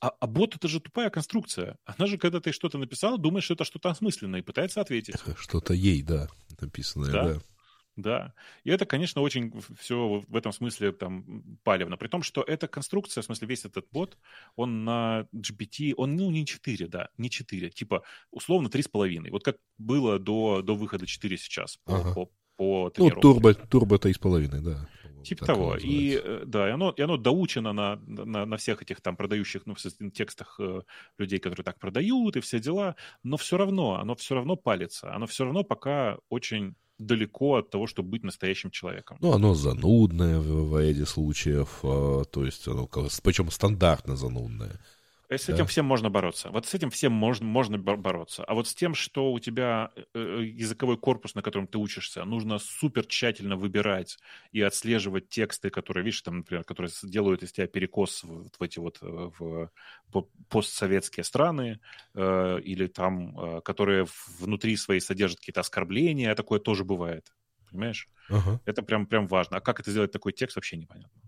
А, 0.00 0.12
а 0.20 0.26
бот 0.26 0.54
это 0.54 0.68
же 0.68 0.80
тупая 0.80 1.10
конструкция. 1.10 1.76
Она 1.84 2.06
же, 2.06 2.18
когда 2.18 2.40
ты 2.40 2.52
что-то 2.52 2.78
написал, 2.78 3.18
думаешь, 3.18 3.44
что 3.44 3.54
это 3.54 3.64
что-то 3.64 3.90
осмысленное 3.90 4.40
и 4.40 4.42
пытается 4.42 4.80
ответить. 4.80 5.16
Что-то 5.36 5.74
ей, 5.74 6.02
да, 6.02 6.28
написанное, 6.60 7.12
да. 7.12 7.34
да. 7.34 7.40
Да. 7.98 8.32
И 8.62 8.70
это, 8.70 8.86
конечно, 8.86 9.22
очень 9.22 9.52
все 9.76 10.22
в 10.28 10.36
этом 10.36 10.52
смысле 10.52 10.92
там 10.92 11.58
палевно. 11.64 11.96
При 11.96 12.06
том, 12.06 12.22
что 12.22 12.42
эта 12.42 12.68
конструкция, 12.68 13.22
в 13.22 13.24
смысле 13.24 13.48
весь 13.48 13.64
этот 13.64 13.88
бот, 13.90 14.16
он 14.54 14.84
на 14.84 15.26
GPT, 15.34 15.94
он, 15.96 16.14
ну, 16.14 16.30
не 16.30 16.46
4, 16.46 16.86
да, 16.86 17.08
не 17.18 17.28
4, 17.28 17.70
типа, 17.70 18.04
условно, 18.30 18.68
3,5. 18.68 19.30
Вот 19.30 19.42
как 19.42 19.56
было 19.78 20.20
до, 20.20 20.62
до 20.62 20.76
выхода 20.76 21.06
4 21.06 21.36
сейчас 21.38 21.78
по, 21.78 21.96
ага. 21.96 22.14
по, 22.14 22.30
по 22.56 22.92
Ну, 22.96 23.10
турбо, 23.10 23.54
турбо 23.54 23.96
3,5, 23.96 24.60
да. 24.60 24.88
Типа 25.24 25.46
того. 25.46 25.76
И, 25.76 26.20
э, 26.22 26.44
да, 26.46 26.68
и 26.68 26.70
оно, 26.70 26.90
и 26.90 27.02
оно 27.02 27.16
доучено 27.16 27.72
на, 27.72 27.96
на, 27.96 28.46
на 28.46 28.56
всех 28.58 28.80
этих 28.80 29.00
там 29.00 29.16
продающих, 29.16 29.66
ну, 29.66 29.74
в 29.74 30.10
текстах 30.12 30.60
э, 30.60 30.82
людей, 31.18 31.40
которые 31.40 31.64
так 31.64 31.80
продают 31.80 32.36
и 32.36 32.40
все 32.40 32.60
дела, 32.60 32.94
но 33.24 33.36
все 33.36 33.56
равно, 33.56 33.98
оно 33.98 34.14
все 34.14 34.36
равно 34.36 34.54
палится. 34.54 35.12
Оно 35.12 35.26
все 35.26 35.44
равно 35.44 35.64
пока 35.64 36.18
очень 36.28 36.76
далеко 36.98 37.56
от 37.56 37.70
того, 37.70 37.86
чтобы 37.86 38.10
быть 38.10 38.24
настоящим 38.24 38.70
человеком. 38.70 39.18
Ну, 39.20 39.32
оно 39.32 39.54
занудное 39.54 40.38
в, 40.38 40.70
в 40.70 40.80
ряде 40.80 41.06
случаев, 41.06 41.80
а, 41.82 42.24
то 42.24 42.44
есть 42.44 42.66
оно, 42.68 42.88
причем 43.22 43.50
стандартно 43.50 44.16
занудное. 44.16 44.80
С 45.30 45.48
этим 45.50 45.58
да. 45.58 45.64
всем 45.66 45.84
можно 45.84 46.08
бороться. 46.08 46.48
Вот 46.50 46.66
с 46.66 46.72
этим 46.72 46.90
всем 46.90 47.12
можно, 47.12 47.44
можно 47.44 47.76
бороться. 47.76 48.44
А 48.44 48.54
вот 48.54 48.66
с 48.66 48.74
тем, 48.74 48.94
что 48.94 49.30
у 49.30 49.38
тебя 49.38 49.90
э, 49.94 50.04
э, 50.14 50.42
языковой 50.44 50.96
корпус, 50.96 51.34
на 51.34 51.42
котором 51.42 51.66
ты 51.66 51.76
учишься, 51.76 52.24
нужно 52.24 52.58
супер 52.58 53.04
тщательно 53.04 53.56
выбирать 53.56 54.18
и 54.52 54.62
отслеживать 54.62 55.28
тексты, 55.28 55.68
которые, 55.68 56.02
видишь, 56.02 56.22
там, 56.22 56.38
например, 56.38 56.64
которые 56.64 56.90
делают 57.02 57.42
из 57.42 57.52
тебя 57.52 57.66
перекос 57.66 58.24
в, 58.24 58.48
в 58.58 58.62
эти 58.62 58.78
вот 58.78 58.98
э, 59.02 59.30
в, 59.38 59.70
постсоветские 60.48 61.24
страны, 61.24 61.80
э, 62.14 62.60
или 62.64 62.86
там, 62.86 63.38
э, 63.38 63.60
которые 63.60 64.06
внутри 64.38 64.76
своей 64.76 65.00
содержат 65.00 65.40
какие-то 65.40 65.60
оскорбления, 65.60 66.34
такое 66.34 66.58
тоже 66.58 66.84
бывает. 66.84 67.34
Понимаешь? 67.70 68.08
Ага. 68.30 68.60
Это 68.64 68.82
прям, 68.82 69.04
прям 69.06 69.26
важно. 69.26 69.58
А 69.58 69.60
как 69.60 69.78
это 69.80 69.90
сделать 69.90 70.10
такой 70.10 70.32
текст, 70.32 70.56
вообще 70.56 70.78
непонятно. 70.78 71.20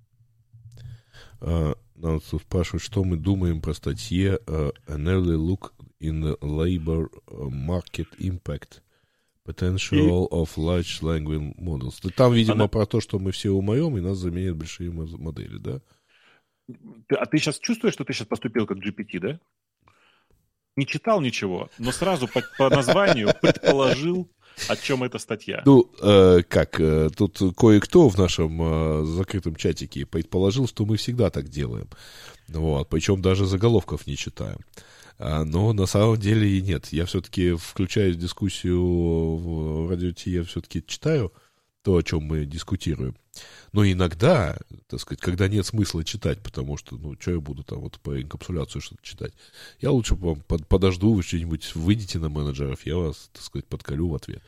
Uh, 1.41 1.77
нас 1.95 2.25
спрашивают, 2.25 2.83
что 2.83 3.05
мы 3.05 3.17
думаем 3.17 3.61
про 3.61 3.75
статье 3.75 4.39
uh, 4.47 4.73
An 4.87 5.05
Early 5.05 5.37
Look 5.37 5.73
in 6.01 6.23
the 6.23 6.39
Labor 6.41 7.09
Market 7.29 8.09
Impact 8.19 8.81
Potential 9.45 10.27
и... 10.27 10.35
of 10.35 10.57
Large 10.57 11.01
Language 11.03 11.57
Models. 11.57 12.13
Там, 12.15 12.33
видимо, 12.33 12.55
Она... 12.55 12.69
про 12.69 12.87
то, 12.87 13.01
что 13.01 13.19
мы 13.19 13.33
все 13.33 13.51
умрем, 13.51 13.97
и 13.97 14.01
нас 14.01 14.19
заменят 14.19 14.57
большие 14.57 14.91
модели, 14.91 15.59
да? 15.59 15.81
а 17.19 17.27
ты 17.27 17.39
сейчас 17.39 17.59
чувствуешь, 17.59 17.95
что 17.95 18.05
ты 18.05 18.13
сейчас 18.13 18.27
поступил 18.27 18.67
как 18.67 18.79
GPT, 18.79 19.19
да? 19.19 19.41
Не 20.77 20.87
читал 20.87 21.21
ничего, 21.21 21.69
но 21.79 21.91
сразу 21.93 22.29
по, 22.29 22.43
по 22.57 22.71
названию 22.71 23.31
предположил, 23.43 24.31
о 24.69 24.77
чем 24.77 25.03
эта 25.03 25.19
статья? 25.19 25.63
Ну, 25.65 25.91
э, 26.01 26.43
как, 26.49 26.81
э, 26.81 27.11
тут 27.17 27.39
кое-кто 27.57 28.09
в 28.09 28.19
нашем 28.19 28.61
э, 28.63 29.05
закрытом 29.05 29.57
чатике 29.57 30.07
предположил, 30.07 30.69
что 30.69 30.85
мы 30.85 30.97
всегда 30.97 31.31
так 31.31 31.49
делаем. 31.49 31.89
Вот, 32.49 32.89
причем 32.89 33.23
даже 33.23 33.47
заголовков 33.47 34.07
не 34.07 34.17
читаем. 34.17 34.59
А, 35.19 35.45
но 35.45 35.73
на 35.73 35.87
самом 35.87 36.17
деле 36.17 36.49
и 36.49 36.63
нет. 36.63 36.89
Я 36.93 37.05
все-таки 37.05 37.55
включаю 37.55 38.15
дискуссию 38.15 38.83
в 39.37 39.91
радио 39.91 40.13
я 40.25 40.43
все-таки 40.45 40.83
читаю 40.87 41.33
то, 41.83 41.97
о 41.97 42.03
чем 42.03 42.23
мы 42.23 42.45
дискутируем. 42.45 43.17
Но 43.73 43.87
иногда, 43.87 44.59
так 44.89 45.01
сказать, 45.01 45.21
когда 45.21 45.49
нет 45.49 45.65
смысла 45.65 46.05
читать, 46.05 46.43
потому 46.43 46.77
что, 46.77 46.97
ну, 46.97 47.15
что 47.19 47.31
я 47.31 47.41
буду 47.41 47.63
там 47.63 47.81
вот 47.81 47.99
по 48.01 48.21
инкапсуляцию 48.21 48.83
что-то 48.83 49.03
читать, 49.03 49.33
я 49.81 49.91
лучше 49.91 50.15
вам 50.17 50.43
подожду, 50.43 51.15
вы 51.15 51.23
что-нибудь 51.23 51.75
выйдете 51.75 52.19
на 52.19 52.29
менеджеров, 52.29 52.85
я 52.85 52.97
вас, 52.97 53.31
так 53.33 53.43
сказать, 53.43 53.67
подколю 53.67 54.09
в 54.09 54.15
ответ. 54.15 54.43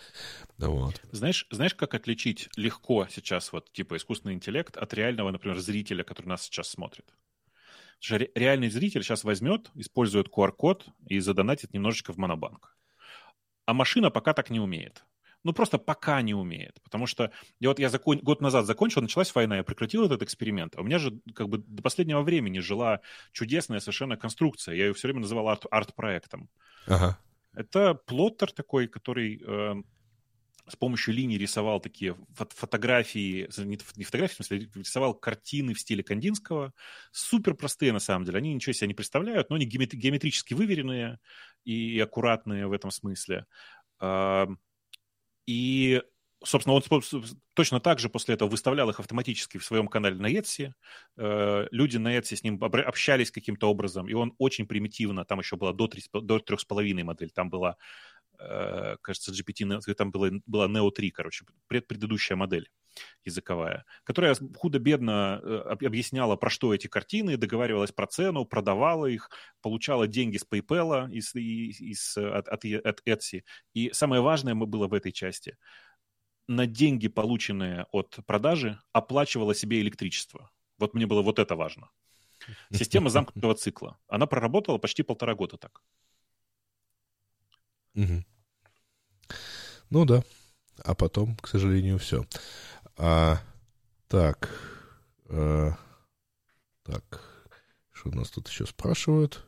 Вот. 0.59 1.01
Знаешь, 1.13 1.47
знаешь, 1.51 1.75
как 1.75 1.95
отличить 1.95 2.49
легко 2.57 3.07
сейчас 3.11 3.53
вот 3.53 3.73
типа 3.73 3.97
искусственный 3.97 4.35
интеллект 4.35 4.77
от 4.77 4.93
реального, 4.95 5.31
например, 5.31 5.59
зрителя, 5.59 6.05
который 6.05 6.27
нас 6.27 6.43
сейчас 6.43 6.69
смотрит? 6.69 7.07
реальный 8.35 8.69
зритель 8.69 9.05
сейчас 9.05 9.23
возьмет, 9.23 9.71
использует 9.75 10.27
QR-код 10.29 10.87
и 11.07 11.21
задонатит 11.21 11.73
немножечко 11.73 12.13
в 12.13 12.17
монобанк. 12.17 12.77
А 13.65 13.75
машина 13.75 14.11
пока 14.11 14.35
так 14.35 14.51
не 14.51 14.59
умеет 14.59 15.05
ну, 15.45 15.53
просто 15.53 15.79
пока 15.79 16.23
не 16.23 16.35
умеет. 16.35 16.81
Потому 16.83 17.07
что 17.07 17.31
я 17.61 17.69
вот 17.69 17.79
я 17.79 17.89
закон... 17.89 18.19
год 18.19 18.41
назад 18.41 18.67
закончил, 18.67 19.03
началась 19.03 19.35
война, 19.35 19.57
я 19.57 19.65
прекратил 19.65 20.05
этот 20.05 20.23
эксперимент. 20.23 20.77
А 20.77 20.81
у 20.81 20.85
меня 20.85 20.99
же 20.99 21.21
как 21.35 21.49
бы 21.49 21.59
до 21.59 21.83
последнего 21.83 22.23
времени 22.23 22.61
жила 22.61 23.01
чудесная 23.33 23.81
совершенно 23.81 24.17
конструкция. 24.17 24.75
Я 24.75 24.87
ее 24.87 24.95
все 24.95 25.09
время 25.09 25.21
называл 25.21 25.49
арт- 25.49 25.67
арт-проектом. 25.71 26.49
Ага. 26.87 27.19
Это 27.55 27.95
плоттер 27.95 28.51
такой, 28.53 28.89
который 28.89 29.43
э, 29.45 29.75
с 30.69 30.77
помощью 30.77 31.15
линий 31.15 31.39
рисовал 31.39 31.81
такие 31.81 32.17
фотографии, 32.35 33.49
не 33.65 33.77
фотографии, 34.05 34.35
в 34.35 34.37
смысле, 34.37 34.71
рисовал 34.75 35.15
картины 35.15 35.75
в 35.75 35.81
стиле 35.81 36.03
Кандинского. 36.03 36.73
Супер 37.11 37.55
простые, 37.55 37.93
на 37.93 37.99
самом 37.99 38.25
деле. 38.25 38.39
Они 38.39 38.55
ничего 38.55 38.73
себе 38.73 38.89
не 38.89 38.95
представляют, 38.95 39.51
но 39.51 39.57
они 39.57 39.67
геометрически 39.67 40.55
выверенные 40.55 41.19
и 41.65 41.99
аккуратные 42.01 42.69
в 42.69 42.73
этом 42.73 42.91
смысле. 42.91 43.47
И, 45.47 46.03
собственно, 46.45 46.75
он 46.75 46.83
точно 47.55 47.81
так 47.81 47.99
же 47.99 48.09
после 48.09 48.35
этого 48.35 48.49
выставлял 48.49 48.89
их 48.91 49.01
автоматически 49.01 49.59
в 49.59 49.65
своем 49.65 49.89
канале 49.89 50.17
на 50.17 50.31
Etsy. 50.33 50.73
Э, 51.17 51.67
люди 51.71 51.97
на 51.97 52.17
Etsy 52.17 52.37
с 52.37 52.43
ним 52.43 52.63
общались 52.63 53.31
каким-то 53.31 53.69
образом, 53.69 54.09
и 54.09 54.15
он 54.15 54.35
очень 54.39 54.67
примитивно, 54.67 55.25
там 55.25 55.41
еще 55.41 55.57
была 55.57 55.73
до 55.73 55.87
3,5 55.87 57.05
модель, 57.05 57.31
там 57.31 57.51
была, 57.51 57.77
кажется, 59.01 59.33
GPT, 59.33 59.95
там 59.95 60.11
была, 60.11 60.31
была 60.47 60.67
Neo 60.69 60.91
3, 60.91 61.11
короче, 61.11 61.45
предыдущая 61.69 62.37
модель 62.37 62.71
языковая, 63.25 63.85
которая 64.05 64.37
худо-бедно 64.57 65.41
э, 65.43 65.77
объясняла, 65.87 66.37
про 66.37 66.51
что 66.51 66.75
эти 66.75 66.89
картины, 66.89 67.39
договаривалась 67.39 67.93
про 67.93 68.07
цену, 68.07 68.45
продавала 68.45 69.07
их, 69.07 69.31
получала 69.63 70.07
деньги 70.07 70.37
с 70.37 70.47
PayPal, 70.47 71.11
из, 71.11 71.35
из, 71.35 72.17
от, 72.19 72.49
от, 72.49 72.65
от 72.65 73.01
Etsy. 73.07 73.45
И 73.73 73.91
самое 73.93 74.21
важное 74.21 74.55
было 74.55 74.89
в 74.89 74.95
этой 74.95 75.13
части– 75.13 75.57
на 76.49 76.67
деньги, 76.67 77.09
полученные 77.09 77.87
от 77.93 78.19
продажи, 78.27 78.81
оплачивала 78.93 79.55
себе 79.55 79.81
электричество. 79.81 80.51
Вот 80.79 80.95
мне 80.95 81.07
было 81.07 81.23
вот 81.23 81.39
это 81.39 81.57
важно. 81.57 81.91
Система 82.73 83.09
замкнутого 83.11 83.55
цикла. 83.55 83.99
Она 84.09 84.27
проработала 84.27 84.79
почти 84.79 85.03
полтора 85.03 85.35
года 85.35 85.57
так. 85.57 85.83
Ну 89.93 90.07
да. 90.07 90.25
А 90.83 90.95
потом, 90.95 91.37
к 91.37 91.47
сожалению, 91.47 91.99
все. 91.99 92.25
А, 92.97 93.43
так. 94.09 94.49
А, 95.29 95.77
так. 96.83 97.21
Что 97.93 98.09
у 98.09 98.15
нас 98.15 98.31
тут 98.31 98.49
еще 98.49 98.65
спрашивают? 98.65 99.45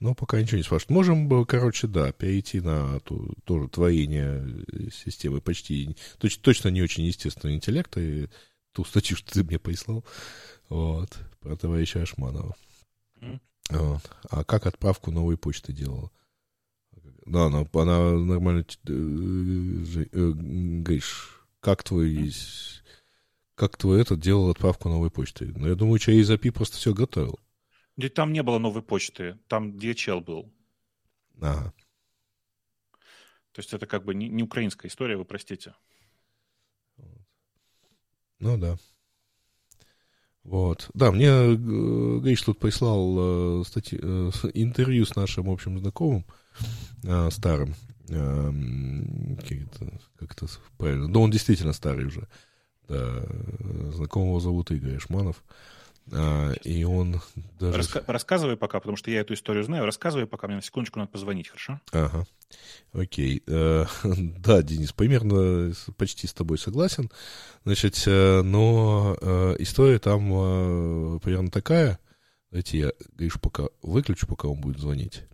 Ну, 0.00 0.16
пока 0.16 0.42
ничего 0.42 0.56
не 0.56 0.64
спрашивают. 0.64 0.90
Можем, 0.90 1.46
короче, 1.46 1.86
да, 1.86 2.10
перейти 2.10 2.60
на 2.60 2.98
ту, 2.98 3.32
тоже 3.44 3.68
творение 3.68 4.64
системы 4.90 5.40
почти, 5.40 5.96
точ, 6.18 6.38
точно 6.38 6.70
не 6.70 6.82
очень 6.82 7.04
естественного 7.04 7.54
интеллекта, 7.54 8.00
и 8.00 8.26
ту 8.72 8.84
статью, 8.84 9.16
что 9.16 9.34
ты 9.34 9.44
мне 9.44 9.60
прислал, 9.60 10.04
вот, 10.68 11.16
про 11.38 11.56
товарища 11.56 12.02
Ашманова. 12.02 12.56
Mm. 13.20 13.40
Вот. 13.70 14.10
А 14.30 14.42
как 14.42 14.66
отправку 14.66 15.12
новой 15.12 15.38
почты 15.38 15.72
делала? 15.72 16.10
Да, 17.26 17.46
она, 17.46 17.66
она 17.72 18.12
нормально... 18.12 18.64
Э, 18.88 20.06
э, 20.12 20.32
Гриш, 20.82 21.40
как 21.60 21.82
твой... 21.82 22.32
Как 23.54 23.76
твой 23.76 24.02
этот 24.02 24.20
делал 24.20 24.50
отправку 24.50 24.88
новой 24.88 25.10
почты? 25.10 25.52
Ну, 25.56 25.66
я 25.66 25.74
думаю, 25.74 25.98
через 25.98 26.30
API 26.30 26.52
просто 26.52 26.76
все 26.76 26.92
готовил. 26.92 27.40
Да 27.96 28.08
там 28.10 28.32
не 28.32 28.42
было 28.42 28.58
новой 28.58 28.82
почты, 28.82 29.38
там 29.48 29.70
DHL 29.70 30.20
был. 30.20 30.52
Ага. 31.40 31.72
То 33.52 33.60
есть 33.60 33.72
это 33.72 33.86
как 33.86 34.04
бы 34.04 34.14
не, 34.14 34.28
не 34.28 34.42
украинская 34.42 34.90
история, 34.90 35.16
вы 35.16 35.24
простите. 35.24 35.74
Ну 38.38 38.58
да. 38.58 38.76
Вот. 40.42 40.90
Да, 40.94 41.10
мне 41.10 41.26
э, 41.26 41.54
Гриш 41.54 42.42
тут 42.42 42.58
прислал 42.58 43.62
э, 43.62 43.64
статьи, 43.64 43.98
э, 44.00 44.30
интервью 44.54 45.06
с 45.06 45.16
нашим 45.16 45.48
общим 45.48 45.78
знакомым, 45.78 46.24
э, 47.06 47.30
старым. 47.30 47.74
Э, 48.08 48.52
как 50.18 50.32
это 50.32 50.46
правильно? 50.76 51.12
Да 51.12 51.20
он 51.20 51.30
действительно 51.30 51.72
старый 51.72 52.06
уже. 52.06 52.28
Да, 52.88 53.24
знакомого 53.92 54.40
зовут 54.40 54.70
Игорь 54.70 54.96
Ашманов. 54.96 55.42
А, 56.12 56.52
и 56.62 56.84
он 56.84 57.20
даже... 57.58 57.80
Раска- 57.80 58.04
рассказывай 58.06 58.56
пока, 58.56 58.78
потому 58.78 58.96
что 58.96 59.10
я 59.10 59.20
эту 59.20 59.34
историю 59.34 59.64
знаю. 59.64 59.84
Рассказывай 59.84 60.26
пока, 60.26 60.46
мне 60.46 60.56
на 60.56 60.62
секундочку 60.62 61.00
надо 61.00 61.10
позвонить, 61.10 61.48
хорошо? 61.48 61.80
Ага. 61.90 62.26
Окей. 62.92 63.42
Э, 63.48 63.86
да, 64.04 64.62
Денис, 64.62 64.92
примерно 64.92 65.72
почти 65.96 66.28
с 66.28 66.32
тобой 66.32 66.58
согласен. 66.58 67.10
Значит, 67.64 68.00
э, 68.06 68.42
но 68.42 69.16
э, 69.20 69.56
история 69.58 69.98
там 69.98 70.28
примерно 71.20 71.50
такая, 71.50 71.98
Давайте 72.50 72.78
я 72.78 72.92
Гришу 73.12 73.40
пока 73.40 73.64
выключу, 73.82 74.26
пока 74.26 74.48
он 74.48 74.60
будет 74.60 74.78
звонить. 74.78 75.24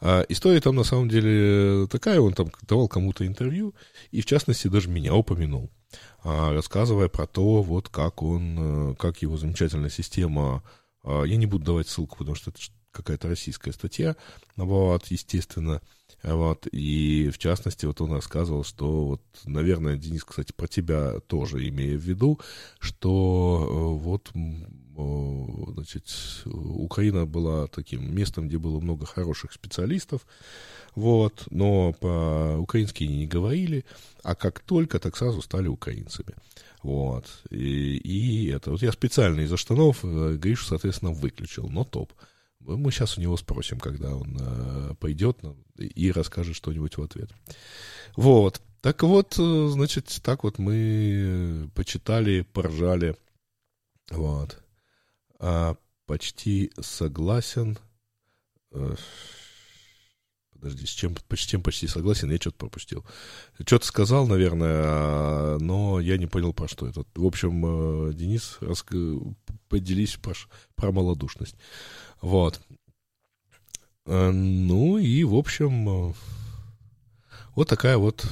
А 0.00 0.24
история 0.28 0.60
там 0.60 0.76
на 0.76 0.84
самом 0.84 1.08
деле 1.08 1.86
такая, 1.88 2.20
он 2.20 2.34
там 2.34 2.50
давал 2.62 2.88
кому-то 2.88 3.26
интервью, 3.26 3.74
и 4.10 4.20
в 4.20 4.26
частности 4.26 4.68
даже 4.68 4.88
меня 4.88 5.14
упомянул, 5.14 5.70
а, 6.22 6.52
рассказывая 6.52 7.08
про 7.08 7.26
то, 7.26 7.62
вот 7.62 7.88
как 7.88 8.22
он, 8.22 8.92
э, 8.92 8.94
как 8.96 9.22
его 9.22 9.36
замечательная 9.36 9.90
система, 9.90 10.62
а, 11.02 11.24
я 11.24 11.36
не 11.36 11.46
буду 11.46 11.64
давать 11.64 11.88
ссылку, 11.88 12.18
потому 12.18 12.34
что 12.34 12.50
это 12.50 12.60
какая-то 12.92 13.28
российская 13.28 13.72
статья, 13.72 14.16
вот, 14.56 15.06
естественно, 15.08 15.80
вот, 16.24 16.66
и 16.72 17.30
в 17.30 17.38
частности, 17.38 17.84
вот 17.86 18.00
он 18.00 18.12
рассказывал, 18.12 18.64
что, 18.64 19.04
вот, 19.04 19.22
наверное, 19.44 19.96
Денис, 19.96 20.24
кстати, 20.24 20.52
про 20.52 20.66
тебя 20.66 21.20
тоже 21.20 21.68
имея 21.68 21.98
в 21.98 22.02
виду, 22.02 22.40
что 22.78 23.66
э, 23.68 24.02
вот, 24.02 24.30
значит, 25.74 26.04
Украина 26.46 27.26
была 27.26 27.66
таким 27.66 28.14
местом, 28.14 28.48
где 28.48 28.58
было 28.58 28.80
много 28.80 29.04
хороших 29.04 29.52
специалистов, 29.52 30.26
вот, 30.94 31.44
но 31.50 31.92
по-украински 31.92 33.04
не 33.04 33.26
говорили, 33.26 33.84
а 34.22 34.34
как 34.34 34.60
только, 34.60 34.98
так 34.98 35.16
сразу 35.16 35.42
стали 35.42 35.68
украинцами. 35.68 36.34
Вот. 36.82 37.26
И, 37.50 37.96
и 37.96 38.48
это. 38.48 38.70
Вот 38.70 38.82
я 38.82 38.92
специально 38.92 39.40
из-за 39.40 39.56
штанов 39.56 40.00
э, 40.04 40.36
Гришу, 40.36 40.66
соответственно, 40.66 41.12
выключил, 41.12 41.68
но 41.68 41.84
топ. 41.84 42.12
Мы 42.64 42.90
сейчас 42.90 43.18
у 43.18 43.20
него 43.20 43.36
спросим, 43.36 43.78
когда 43.78 44.14
он 44.14 44.36
э, 44.40 44.94
пойдет 44.98 45.38
и 45.76 46.10
расскажет 46.10 46.56
что-нибудь 46.56 46.96
в 46.96 47.02
ответ. 47.02 47.30
Вот. 48.16 48.62
Так 48.80 49.02
вот, 49.02 49.38
э, 49.38 49.68
значит, 49.70 50.20
так 50.22 50.44
вот 50.44 50.58
мы 50.58 51.70
почитали, 51.74 52.42
поржали. 52.42 53.16
Вот. 54.10 54.62
А, 55.38 55.76
почти 56.06 56.70
согласен. 56.80 57.78
Э, 58.72 58.94
подожди, 60.52 60.86
с 60.86 60.90
чем, 60.90 61.16
с 61.16 61.38
чем 61.38 61.62
почти 61.62 61.86
согласен, 61.86 62.30
я 62.30 62.36
что-то 62.36 62.56
пропустил. 62.56 63.04
Что-то 63.66 63.86
сказал, 63.86 64.26
наверное, 64.26 64.82
а, 64.84 65.58
но 65.58 66.00
я 66.00 66.16
не 66.16 66.26
понял, 66.26 66.54
про 66.54 66.68
что 66.68 66.86
это. 66.86 67.04
В 67.14 67.26
общем, 67.26 68.14
Денис, 68.14 68.58
поделись 69.68 70.16
про, 70.16 70.34
про 70.76 70.92
малодушность. 70.92 71.56
Вот. 72.20 72.60
Э, 74.06 74.30
ну 74.30 74.98
и, 74.98 75.24
в 75.24 75.34
общем, 75.34 76.10
э, 76.10 76.14
вот 77.54 77.68
такая 77.68 77.98
вот 77.98 78.26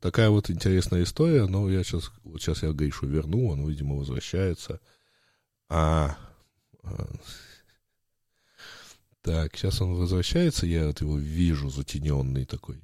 такая 0.00 0.30
вот 0.30 0.50
интересная 0.50 1.04
история. 1.04 1.46
Но 1.46 1.70
я 1.70 1.84
сейчас, 1.84 2.10
вот 2.24 2.40
сейчас 2.40 2.62
я 2.62 2.72
Гришу 2.72 3.06
верну, 3.06 3.48
он, 3.48 3.66
видимо, 3.68 3.96
возвращается. 3.96 4.80
А, 5.68 6.16
а 6.82 7.06
так, 9.22 9.54
сейчас 9.56 9.80
он 9.82 9.94
возвращается, 9.94 10.66
я 10.66 10.86
вот 10.86 11.02
его 11.02 11.18
вижу 11.18 11.68
затененный 11.68 12.46
такой, 12.46 12.80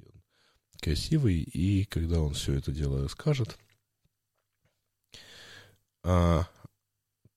красивый, 0.79 1.39
и 1.39 1.85
когда 1.85 2.21
он 2.21 2.33
все 2.35 2.53
это 2.53 2.71
дело 2.71 3.01
расскажет, 3.01 3.57
а, 6.03 6.47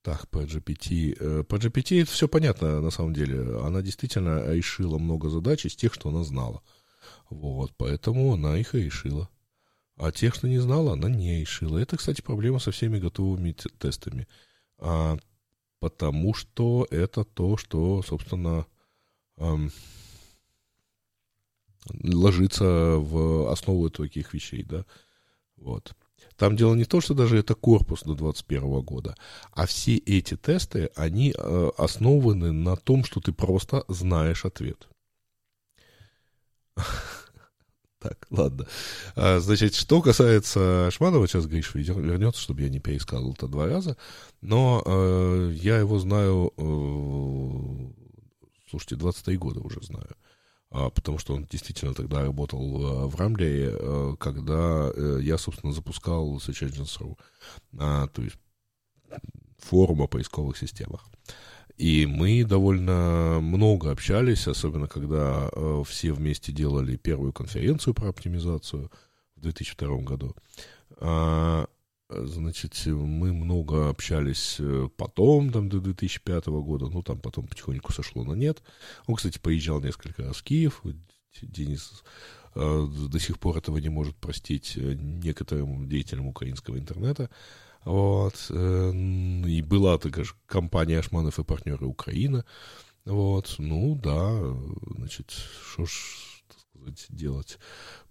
так, 0.03 0.29
по 0.29 0.39
GPT. 0.39 1.17
Э, 1.19 1.45
по 1.45 1.57
GPT 1.57 2.03
это 2.03 2.11
все 2.11 2.29
понятно, 2.29 2.81
на 2.81 2.91
самом 2.91 3.13
деле. 3.13 3.59
Она 3.61 3.83
действительно 3.83 4.53
решила 4.53 4.99
много 4.99 5.29
задач 5.29 5.67
из 5.67 5.77
тех, 5.77 5.95
что 5.95 6.09
она 6.09 6.25
знала. 6.25 6.63
Вот, 7.29 7.73
поэтому 7.77 8.33
она 8.35 8.59
их 8.59 8.75
и 8.75 8.85
решила. 8.85 9.29
А 9.97 10.13
тех, 10.13 10.35
что 10.35 10.49
не 10.49 10.59
знала, 10.59 10.95
она 10.95 11.09
не 11.11 11.41
решила. 11.41 11.79
Это, 11.79 11.97
кстати, 11.97 12.23
проблема 12.23 12.59
со 12.59 12.71
всеми 12.71 12.99
готовыми 12.99 13.53
тестами. 13.53 14.27
А, 14.79 15.19
потому 15.79 16.33
что 16.35 16.87
это 16.91 17.25
то, 17.25 17.59
что, 17.59 18.03
собственно, 18.03 18.67
эм, 19.37 19.71
ложится 22.03 22.97
в 22.97 23.51
основу 23.53 23.91
таких 23.91 24.33
вещей, 24.33 24.63
да. 24.63 24.87
Вот. 25.57 25.95
Там 26.41 26.57
дело 26.57 26.75
не 26.75 26.87
то, 26.87 27.03
что 27.03 27.13
даже 27.13 27.37
это 27.37 27.55
корпус 27.55 28.01
до 28.01 28.15
2021 28.15 28.81
года, 28.81 29.15
а 29.53 29.67
все 29.67 29.99
эти 29.99 30.39
тесты, 30.39 30.91
они 30.97 31.35
э, 31.37 31.71
основаны 31.77 32.51
на 32.51 32.77
том, 32.77 33.05
что 33.05 33.21
ты 33.21 33.31
просто 33.35 33.85
знаешь 33.89 34.47
ответ. 34.47 34.89
Так, 37.99 38.27
ладно. 38.31 38.67
А, 39.15 39.41
значит, 39.41 39.75
что 39.75 40.01
касается 40.01 40.89
Шманова, 40.91 41.29
сейчас 41.29 41.45
Гриш 41.45 41.75
вернется, 41.75 42.41
чтобы 42.41 42.63
я 42.63 42.71
не 42.71 42.81
пересказывал 42.81 43.35
это 43.35 43.47
два 43.47 43.67
раза, 43.67 43.99
но 44.41 44.83
э, 44.87 45.53
я 45.57 45.77
его 45.77 45.99
знаю, 45.99 46.51
э, 46.57 47.93
слушайте, 48.71 48.97
23 48.97 49.37
года 49.37 49.61
уже 49.61 49.83
знаю. 49.83 50.09
А, 50.09 50.30
потому 50.71 51.19
что 51.19 51.35
он 51.35 51.47
действительно 51.47 51.95
тогда 51.95 52.23
работал 52.23 52.61
э, 52.61 53.07
в 53.09 53.17
Рамбле, 53.17 53.71
э, 53.73 54.15
когда 54.19 54.91
э, 54.95 55.19
я, 55.23 55.37
собственно, 55.37 55.73
запускал 55.73 56.37
Search 56.37 56.69
Engines.ru, 56.69 57.19
а, 57.79 58.07
то 58.09 58.23
есть 58.23 58.37
форум 59.59 60.03
о 60.03 60.07
поисковых 60.07 60.57
системах. 60.57 61.05
И 61.77 62.07
мы 62.07 62.45
довольно 62.45 63.41
много 63.41 63.91
общались, 63.91 64.47
особенно 64.47 64.87
когда 64.87 65.49
все 65.85 66.13
вместе 66.13 66.53
делали 66.53 66.97
первую 66.97 67.33
конференцию 67.33 67.95
про 67.95 68.11
оптимизацию 68.11 68.91
в 69.37 69.41
2002 69.41 69.97
году. 69.99 70.37
А, 70.99 71.67
Значит, 72.11 72.75
мы 72.87 73.33
много 73.33 73.89
общались 73.89 74.57
э, 74.59 74.89
потом, 74.97 75.53
там, 75.53 75.69
до 75.69 75.81
2005 75.81 76.47
года, 76.47 76.89
ну, 76.89 77.03
там 77.03 77.21
потом 77.21 77.47
потихоньку 77.47 77.93
сошло 77.93 78.25
на 78.25 78.33
нет. 78.33 78.63
Он, 79.07 79.15
кстати, 79.15 79.39
поезжал 79.39 79.81
несколько 79.81 80.25
раз 80.25 80.39
в 80.39 80.43
Киев, 80.43 80.83
Денис 81.41 82.03
э, 82.57 82.87
до 83.09 83.19
сих 83.21 83.39
пор 83.39 83.59
этого 83.59 83.79
не 83.79 83.91
может 83.91 84.17
простить 84.17 84.73
э, 84.77 84.95
некоторым 84.95 85.89
деятелям 85.89 86.27
украинского 86.27 86.79
интернета. 86.79 87.31
Вот. 87.85 88.51
И 88.51 89.63
была 89.63 89.97
такая 89.97 90.25
же 90.25 90.35
компания 90.47 90.99
Ашманов 90.99 91.39
и 91.39 91.45
партнеры 91.45 91.87
Украина. 91.87 92.45
Вот. 93.05 93.55
Ну, 93.59 93.95
да, 93.95 94.39
значит, 94.97 95.31
что 95.31 95.87
ж, 95.87 96.30
сказать, 96.75 97.07
делать. 97.09 97.59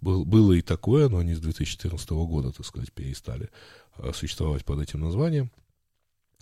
Был, 0.00 0.24
было 0.24 0.52
и 0.52 0.62
такое, 0.62 1.08
но 1.08 1.18
они 1.18 1.34
с 1.34 1.40
2014 1.40 2.10
года, 2.10 2.52
так 2.52 2.66
сказать, 2.66 2.92
перестали 2.92 3.50
Э, 4.02 4.12
существовать 4.12 4.64
под 4.64 4.80
этим 4.80 5.00
названием. 5.00 5.50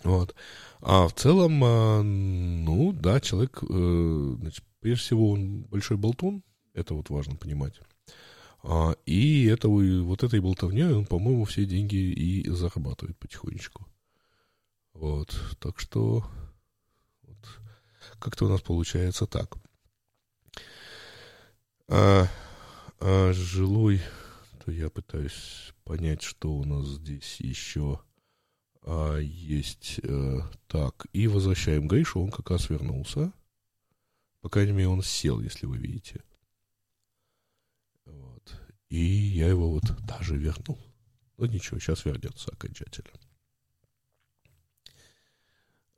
Вот. 0.03 0.33
А 0.79 1.07
в 1.07 1.13
целом, 1.13 1.61
а, 1.63 2.01
ну, 2.01 2.93
да, 2.93 3.19
человек, 3.19 3.61
э, 3.61 4.35
значит, 4.39 4.63
прежде 4.79 5.03
всего, 5.03 5.31
он 5.31 5.63
большой 5.63 5.97
болтун, 5.97 6.43
это 6.73 6.93
вот 6.93 7.09
важно 7.09 7.35
понимать. 7.35 7.79
А, 8.63 8.95
и 9.05 9.45
это, 9.45 9.67
вот 9.67 10.23
этой 10.23 10.39
болтовней 10.39 10.93
он, 10.93 11.05
по-моему, 11.05 11.43
все 11.45 11.65
деньги 11.65 11.95
и 11.95 12.49
зарабатывает 12.49 13.17
потихонечку. 13.17 13.85
Вот, 14.93 15.37
так 15.59 15.79
что 15.79 16.25
вот, 17.23 17.37
как-то 18.19 18.45
у 18.45 18.49
нас 18.49 18.61
получается 18.61 19.25
так. 19.25 19.57
А, 21.89 22.27
а 22.99 23.33
жилой 23.33 24.01
что 24.69 24.71
я 24.75 24.89
пытаюсь 24.91 25.73
понять, 25.83 26.21
что 26.21 26.51
у 26.51 26.63
нас 26.63 26.85
здесь 26.85 27.39
еще 27.39 27.99
а, 28.83 29.17
есть. 29.17 29.99
А, 30.03 30.41
так, 30.67 31.07
и 31.11 31.27
возвращаем 31.27 31.87
Гришу, 31.87 32.21
он 32.21 32.29
как 32.29 32.51
раз 32.51 32.69
вернулся. 32.69 33.33
По 34.41 34.49
крайней 34.49 34.73
мере, 34.73 34.89
он 34.89 35.01
сел, 35.01 35.41
если 35.41 35.65
вы 35.65 35.77
видите. 35.77 36.23
Вот. 38.05 38.61
И 38.89 39.03
я 39.03 39.47
его 39.47 39.71
вот 39.71 39.85
даже 40.05 40.37
вернул. 40.37 40.77
Ну 41.37 41.45
ничего, 41.45 41.79
сейчас 41.79 42.05
вернется 42.05 42.51
окончательно. 42.51 43.19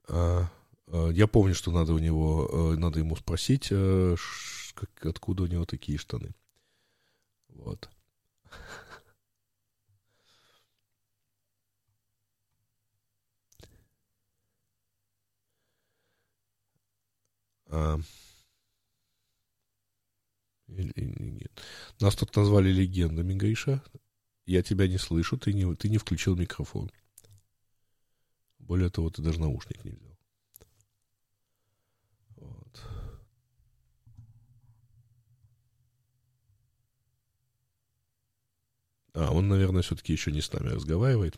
А, 0.07 0.49
а, 0.87 1.09
я 1.09 1.27
помню, 1.27 1.55
что 1.55 1.71
надо 1.71 1.93
у 1.93 1.99
него, 1.99 2.49
а, 2.51 2.77
надо 2.77 2.99
ему 2.99 3.17
спросить, 3.17 3.69
как, 4.73 5.05
откуда 5.05 5.43
у 5.43 5.47
него 5.47 5.65
такие 5.65 5.97
штаны. 5.97 6.33
Вот. 7.49 7.89
А, 17.67 17.97
или, 20.67 20.93
нет. 20.95 21.61
Нас 21.99 22.15
тут 22.15 22.35
назвали 22.35 22.69
легендами, 22.69 23.33
Гриша. 23.33 23.83
Я 24.45 24.63
тебя 24.63 24.87
не 24.87 24.97
слышу, 24.97 25.37
ты 25.37 25.53
не, 25.53 25.75
ты 25.75 25.89
не 25.89 25.97
включил 25.97 26.35
микрофон. 26.35 26.91
Более 28.59 28.89
того, 28.89 29.09
ты 29.09 29.21
даже 29.21 29.39
наушник 29.39 29.83
не 29.85 29.91
взял. 29.91 30.10
А, 39.13 39.31
он, 39.31 39.47
наверное, 39.47 39.81
все-таки 39.81 40.13
еще 40.13 40.31
не 40.31 40.41
с 40.41 40.51
нами 40.51 40.69
разговаривает. 40.69 41.37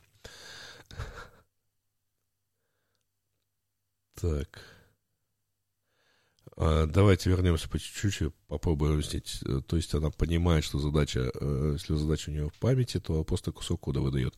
Так. 4.19 4.61
А, 6.55 6.85
давайте 6.85 7.29
вернемся 7.29 7.67
по 7.67 7.79
чуть-чуть, 7.79 8.33
попробуем 8.47 8.93
объяснить. 8.93 9.41
То 9.67 9.75
есть 9.75 9.93
она 9.93 10.11
понимает, 10.11 10.63
что 10.63 10.79
задача, 10.79 11.31
э, 11.33 11.71
если 11.73 11.95
задача 11.95 12.29
у 12.29 12.33
нее 12.33 12.49
в 12.49 12.59
памяти, 12.59 12.99
то 12.99 13.23
просто 13.23 13.51
кусок 13.51 13.81
кода 13.81 14.01
выдает. 14.01 14.35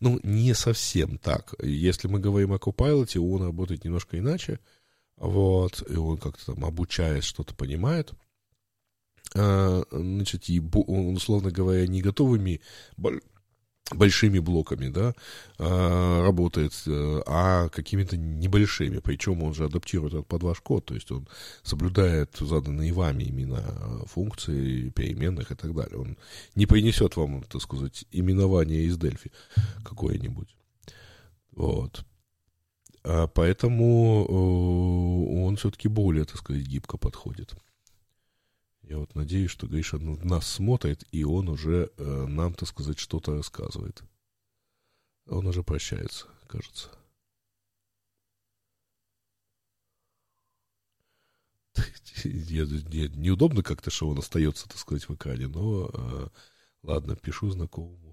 Ну, 0.00 0.18
не 0.22 0.54
совсем 0.54 1.18
так. 1.18 1.54
Если 1.62 2.08
мы 2.08 2.18
говорим 2.18 2.52
о 2.52 2.56
Copilot, 2.56 3.16
он 3.18 3.44
работает 3.44 3.84
немножко 3.84 4.18
иначе. 4.18 4.58
Вот, 5.16 5.88
и 5.88 5.96
он 5.96 6.18
как-то 6.18 6.54
там 6.54 6.64
обучаясь 6.64 7.24
что-то 7.24 7.54
понимает. 7.54 8.12
А, 9.34 9.82
значит, 9.90 10.48
и, 10.48 10.60
условно 10.60 11.50
говоря, 11.50 11.86
не 11.86 12.02
готовыми 12.02 12.60
большими 13.90 14.38
блоками, 14.38 14.88
да, 14.88 15.14
а, 15.58 16.22
работает, 16.22 16.72
а 16.86 17.68
какими-то 17.68 18.16
небольшими, 18.16 18.98
причем 18.98 19.42
он 19.42 19.54
же 19.54 19.64
адаптирует 19.64 20.14
это 20.14 20.22
под 20.22 20.42
ваш 20.42 20.60
код, 20.60 20.86
то 20.86 20.94
есть 20.94 21.10
он 21.10 21.28
соблюдает 21.62 22.36
заданные 22.38 22.92
вами 22.92 23.24
имена 23.24 23.62
функции, 24.06 24.90
переменных 24.90 25.50
и 25.50 25.54
так 25.54 25.74
далее. 25.74 25.98
Он 25.98 26.16
не 26.54 26.66
принесет 26.66 27.16
вам, 27.16 27.42
так 27.42 27.60
сказать, 27.60 28.04
именование 28.12 28.84
из 28.84 28.96
Дельфи 28.96 29.30
какое-нибудь. 29.84 30.56
Вот. 31.52 32.04
А 33.04 33.26
поэтому 33.26 34.26
э, 34.28 35.44
он 35.44 35.56
все-таки 35.56 35.88
более, 35.88 36.24
так 36.24 36.36
сказать, 36.36 36.62
гибко 36.62 36.96
подходит. 36.96 37.54
Я 38.92 38.98
вот 38.98 39.14
надеюсь, 39.14 39.50
что 39.50 39.66
Гриша 39.66 39.96
нас 39.96 40.46
смотрит, 40.46 41.02
и 41.12 41.24
он 41.24 41.48
уже 41.48 41.90
э, 41.96 42.26
нам, 42.26 42.52
так 42.52 42.68
сказать, 42.68 42.98
что-то 42.98 43.32
рассказывает. 43.32 44.02
Он 45.24 45.46
уже 45.46 45.62
прощается, 45.62 46.26
кажется. 46.46 46.90
Я, 52.24 52.64
я, 52.64 53.08
неудобно 53.08 53.62
как-то, 53.62 53.90
что 53.90 54.10
он 54.10 54.18
остается, 54.18 54.68
так 54.68 54.76
сказать, 54.76 55.08
в 55.08 55.14
экране, 55.14 55.48
но 55.48 55.90
э, 55.90 56.28
ладно, 56.82 57.16
пишу 57.16 57.50
знакомому. 57.50 58.11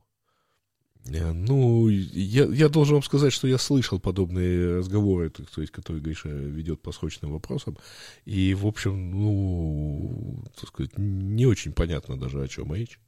Э, 1.05 1.31
ну, 1.31 1.87
я, 1.87 2.45
я 2.45 2.69
должен 2.69 2.95
вам 2.95 3.03
сказать, 3.03 3.33
что 3.33 3.47
я 3.47 3.57
слышал 3.57 3.99
подобные 3.99 4.77
разговоры, 4.77 5.29
то 5.29 5.61
есть, 5.61 5.71
которые 5.71 6.01
Гриша 6.01 6.29
ведет 6.29 6.81
по 6.81 6.91
срочным 6.91 7.31
вопросам, 7.31 7.77
и, 8.25 8.53
в 8.53 8.65
общем, 8.65 9.11
ну, 9.11 10.43
так 10.55 10.69
сказать, 10.69 10.97
не 10.97 11.45
очень 11.45 11.73
понятно 11.73 12.19
даже, 12.19 12.41
о 12.41 12.47
чем 12.47 12.73
речь. 12.73 12.99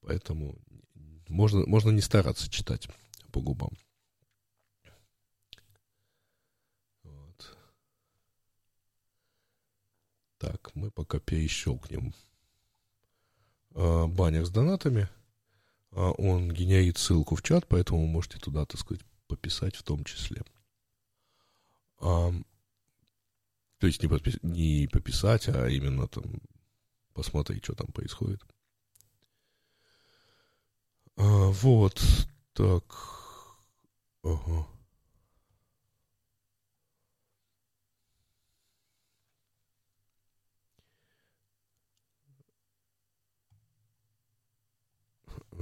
Поэтому 0.00 0.58
можно, 1.28 1.66
можно 1.66 1.90
не 1.90 2.00
стараться 2.00 2.50
читать 2.50 2.88
по 3.30 3.40
губам. 3.40 3.70
Вот. 7.02 7.56
Так, 10.38 10.74
мы 10.74 10.90
пока 10.90 11.18
перещелкнем 11.20 12.14
э, 13.74 14.06
баннер 14.06 14.46
с 14.46 14.50
донатами. 14.50 15.08
А 15.92 16.10
он 16.12 16.50
генерит 16.52 16.98
ссылку 16.98 17.34
в 17.34 17.42
чат, 17.42 17.66
поэтому 17.66 18.06
можете 18.06 18.38
туда, 18.38 18.66
так 18.66 18.80
сказать, 18.80 19.04
пописать 19.26 19.76
в 19.76 19.82
том 19.82 20.04
числе. 20.04 20.42
А, 22.00 22.32
то 23.78 23.86
есть 23.86 24.02
не, 24.02 24.08
подпис... 24.08 24.38
не 24.42 24.88
пописать, 24.92 25.48
а 25.48 25.68
именно 25.68 26.06
там 26.08 26.24
посмотреть, 27.14 27.64
что 27.64 27.74
там 27.74 27.88
происходит. 27.88 28.42
А, 31.16 31.50
вот, 31.50 32.00
так. 32.52 32.84
Ага. 34.22 34.66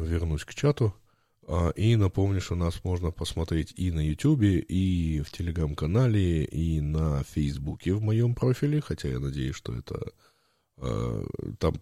Вернусь 0.04 0.44
к 0.44 0.54
чату. 0.54 0.94
А, 1.48 1.70
и 1.70 1.96
напомню, 1.96 2.40
что 2.40 2.54
нас 2.54 2.82
можно 2.84 3.10
посмотреть 3.10 3.72
и 3.76 3.90
на 3.90 4.00
YouTube, 4.00 4.42
и 4.42 5.22
в 5.24 5.30
Телеграм-канале, 5.30 6.44
и 6.44 6.80
на 6.80 7.22
Фейсбуке 7.24 7.92
в 7.92 8.02
моем 8.02 8.34
профиле, 8.34 8.80
хотя 8.80 9.08
я 9.08 9.20
надеюсь, 9.20 9.54
что 9.54 9.74
это 9.74 10.12
а, 10.78 11.24
там 11.58 11.74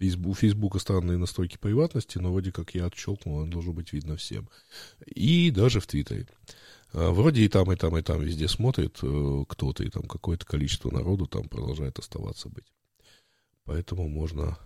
у 0.00 0.34
Фейсбука 0.34 0.78
странные 0.78 1.18
настройки 1.18 1.56
приватности, 1.56 2.18
но 2.18 2.30
вроде 2.30 2.52
как 2.52 2.74
я 2.74 2.86
отщелкнул, 2.86 3.36
он 3.36 3.50
должен 3.50 3.72
быть 3.72 3.92
видно 3.92 4.16
всем. 4.16 4.48
И 5.06 5.50
даже 5.50 5.80
в 5.80 5.86
Твиттере. 5.86 6.28
А, 6.92 7.10
вроде 7.10 7.42
и 7.42 7.48
там, 7.48 7.72
и 7.72 7.76
там, 7.76 7.96
и 7.96 8.02
там 8.02 8.20
везде 8.20 8.48
смотрит 8.48 8.98
э, 9.02 9.44
кто-то, 9.48 9.82
и 9.82 9.88
там 9.88 10.02
какое-то 10.04 10.44
количество 10.46 10.90
народу 10.90 11.26
там 11.26 11.48
продолжает 11.48 11.98
оставаться 11.98 12.48
быть. 12.48 12.66
Поэтому 13.64 14.08
можно 14.08 14.58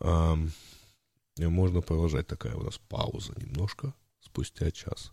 можно 0.00 1.80
продолжать. 1.80 2.26
Такая 2.26 2.54
у 2.54 2.62
нас 2.62 2.78
пауза 2.88 3.32
немножко 3.36 3.94
спустя 4.20 4.70
час. 4.70 5.12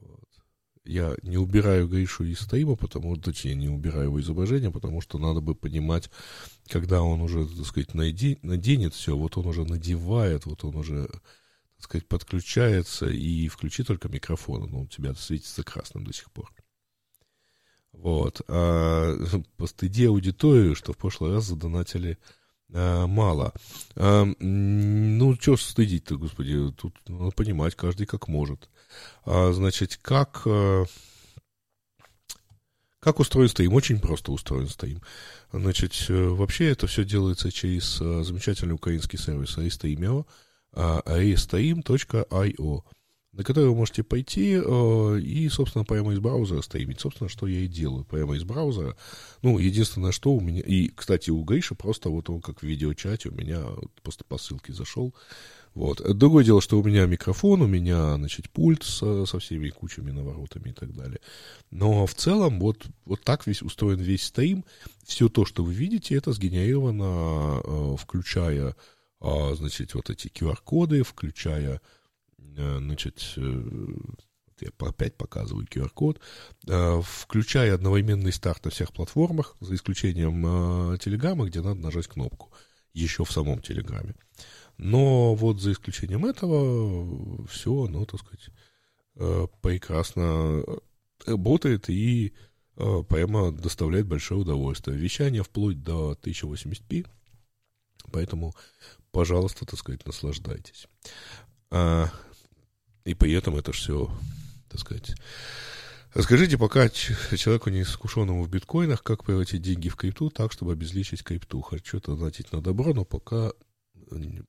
Вот. 0.00 0.28
Я 0.84 1.14
не 1.22 1.38
убираю 1.38 1.88
Гришу 1.88 2.24
из 2.24 2.40
стрима, 2.40 2.76
потому, 2.76 3.16
точнее, 3.16 3.54
не 3.54 3.68
убираю 3.68 4.04
его 4.04 4.20
изображение, 4.20 4.70
потому 4.72 5.00
что 5.00 5.18
надо 5.18 5.40
бы 5.40 5.54
понимать, 5.54 6.10
когда 6.66 7.02
он 7.02 7.20
уже, 7.20 7.46
так 7.46 7.66
сказать, 7.66 7.94
найди, 7.94 8.38
наденет 8.42 8.94
все, 8.94 9.16
вот 9.16 9.36
он 9.36 9.46
уже 9.46 9.64
надевает, 9.64 10.46
вот 10.46 10.64
он 10.64 10.74
уже, 10.76 11.06
так 11.76 11.84
сказать, 11.84 12.08
подключается, 12.08 13.06
и 13.06 13.46
включи 13.48 13.84
только 13.84 14.08
микрофон, 14.08 14.62
он 14.64 14.74
у 14.74 14.86
тебя 14.86 15.14
светится 15.14 15.62
красным 15.62 16.04
до 16.04 16.12
сих 16.12 16.32
пор. 16.32 16.52
Вот. 17.92 18.40
А 18.48 19.16
постыди 19.56 20.06
аудиторию, 20.06 20.74
что 20.74 20.92
в 20.92 20.96
прошлый 20.96 21.32
раз 21.32 21.44
задонатили 21.44 22.18
а, 22.74 23.06
мало. 23.06 23.52
А, 23.96 24.26
ну, 24.38 25.36
что 25.40 25.56
стыдить-то, 25.56 26.16
господи, 26.16 26.72
тут 26.72 26.94
надо 27.06 27.30
понимать, 27.32 27.74
каждый 27.74 28.06
как 28.06 28.28
может. 28.28 28.68
А, 29.24 29.52
значит, 29.52 29.98
как... 30.00 30.42
А, 30.46 30.84
как 33.00 33.18
устроен 33.18 33.48
стоим? 33.48 33.74
Очень 33.74 33.98
просто 33.98 34.30
устроен 34.30 34.68
стоим. 34.68 35.02
Значит, 35.52 36.06
э, 36.08 36.28
вообще 36.28 36.70
это 36.70 36.86
все 36.86 37.04
делается 37.04 37.50
через 37.50 38.00
а, 38.00 38.22
замечательный 38.22 38.74
украинский 38.74 39.18
сервис 39.18 39.58
Aristomio, 39.58 40.24
aristoim.io 40.72 42.84
на 43.32 43.44
который 43.44 43.70
вы 43.70 43.74
можете 43.74 44.02
пойти 44.02 44.60
э, 44.62 45.20
и, 45.20 45.48
собственно, 45.48 45.84
прямо 45.84 46.12
из 46.12 46.18
браузера 46.18 46.60
стримить. 46.60 47.00
Собственно, 47.00 47.30
что 47.30 47.46
я 47.46 47.60
и 47.60 47.66
делаю 47.66 48.04
прямо 48.04 48.36
из 48.36 48.44
браузера. 48.44 48.94
Ну, 49.40 49.58
единственное, 49.58 50.12
что 50.12 50.32
у 50.32 50.40
меня... 50.40 50.60
И, 50.60 50.88
кстати, 50.88 51.30
у 51.30 51.42
Гриша 51.42 51.74
просто 51.74 52.10
вот 52.10 52.28
он 52.28 52.42
как 52.42 52.60
в 52.60 52.62
видеочате 52.62 53.30
у 53.30 53.34
меня 53.34 53.62
просто 54.02 54.24
по 54.24 54.36
ссылке 54.36 54.74
зашел. 54.74 55.14
Вот. 55.74 56.02
Другое 56.18 56.44
дело, 56.44 56.60
что 56.60 56.78
у 56.78 56.84
меня 56.84 57.06
микрофон, 57.06 57.62
у 57.62 57.66
меня, 57.66 58.16
значит, 58.16 58.50
пульт 58.50 58.82
со, 58.82 59.24
со 59.24 59.38
всеми 59.38 59.70
кучами 59.70 60.10
наворотами 60.10 60.68
и 60.68 60.74
так 60.74 60.92
далее. 60.94 61.20
Но 61.70 62.04
в 62.04 62.14
целом 62.14 62.60
вот, 62.60 62.84
вот 63.06 63.22
так 63.22 63.46
весь 63.46 63.62
устроен 63.62 63.98
весь 63.98 64.24
стрим. 64.24 64.66
Все 65.04 65.30
то, 65.30 65.46
что 65.46 65.64
вы 65.64 65.72
видите, 65.72 66.14
это 66.16 66.32
сгенерировано, 66.32 67.62
э, 67.64 67.96
включая, 67.98 68.76
э, 69.22 69.54
значит, 69.54 69.94
вот 69.94 70.10
эти 70.10 70.28
QR-коды, 70.28 71.02
включая 71.02 71.80
значит, 72.78 73.34
э, 73.36 73.62
я 74.60 74.70
опять 74.78 75.16
показываю 75.16 75.66
QR-код, 75.66 76.20
э, 76.68 77.02
включая 77.04 77.74
одновременный 77.74 78.32
старт 78.32 78.64
на 78.64 78.70
всех 78.70 78.92
платформах, 78.92 79.56
за 79.60 79.74
исключением 79.74 80.98
Телеграма, 80.98 81.46
где 81.46 81.60
надо 81.60 81.80
нажать 81.80 82.06
кнопку, 82.06 82.50
еще 82.92 83.24
в 83.24 83.32
самом 83.32 83.60
Телеграме. 83.60 84.14
Но 84.78 85.34
вот 85.34 85.60
за 85.60 85.72
исключением 85.72 86.26
этого 86.26 87.46
все, 87.46 87.86
ну, 87.88 88.06
так 88.06 88.20
сказать, 88.20 88.50
прекрасно 89.60 90.64
работает 91.26 91.88
и 91.90 92.32
прямо 92.74 93.52
доставляет 93.52 94.06
большое 94.06 94.40
удовольствие. 94.40 94.96
Вещание 94.96 95.42
вплоть 95.42 95.82
до 95.82 96.12
1080p, 96.22 97.06
поэтому, 98.10 98.54
пожалуйста, 99.10 99.66
так 99.66 99.78
сказать, 99.78 100.06
наслаждайтесь. 100.06 100.88
И 103.04 103.14
при 103.14 103.32
этом 103.32 103.56
это 103.56 103.72
все, 103.72 104.10
так 104.68 104.80
сказать... 104.80 105.14
Расскажите 106.14 106.58
пока 106.58 106.90
человеку 106.90 107.70
не 107.70 107.82
искушенному 107.82 108.44
в 108.44 108.50
биткоинах, 108.50 109.02
как 109.02 109.24
превратить 109.24 109.62
деньги 109.62 109.88
в 109.88 109.96
крипту 109.96 110.28
так, 110.28 110.52
чтобы 110.52 110.72
обезличить 110.72 111.22
крипту. 111.22 111.62
Хочу 111.62 111.96
это 111.96 112.14
донатить 112.14 112.52
на 112.52 112.60
добро, 112.60 112.92
но 112.92 113.06
пока 113.06 113.52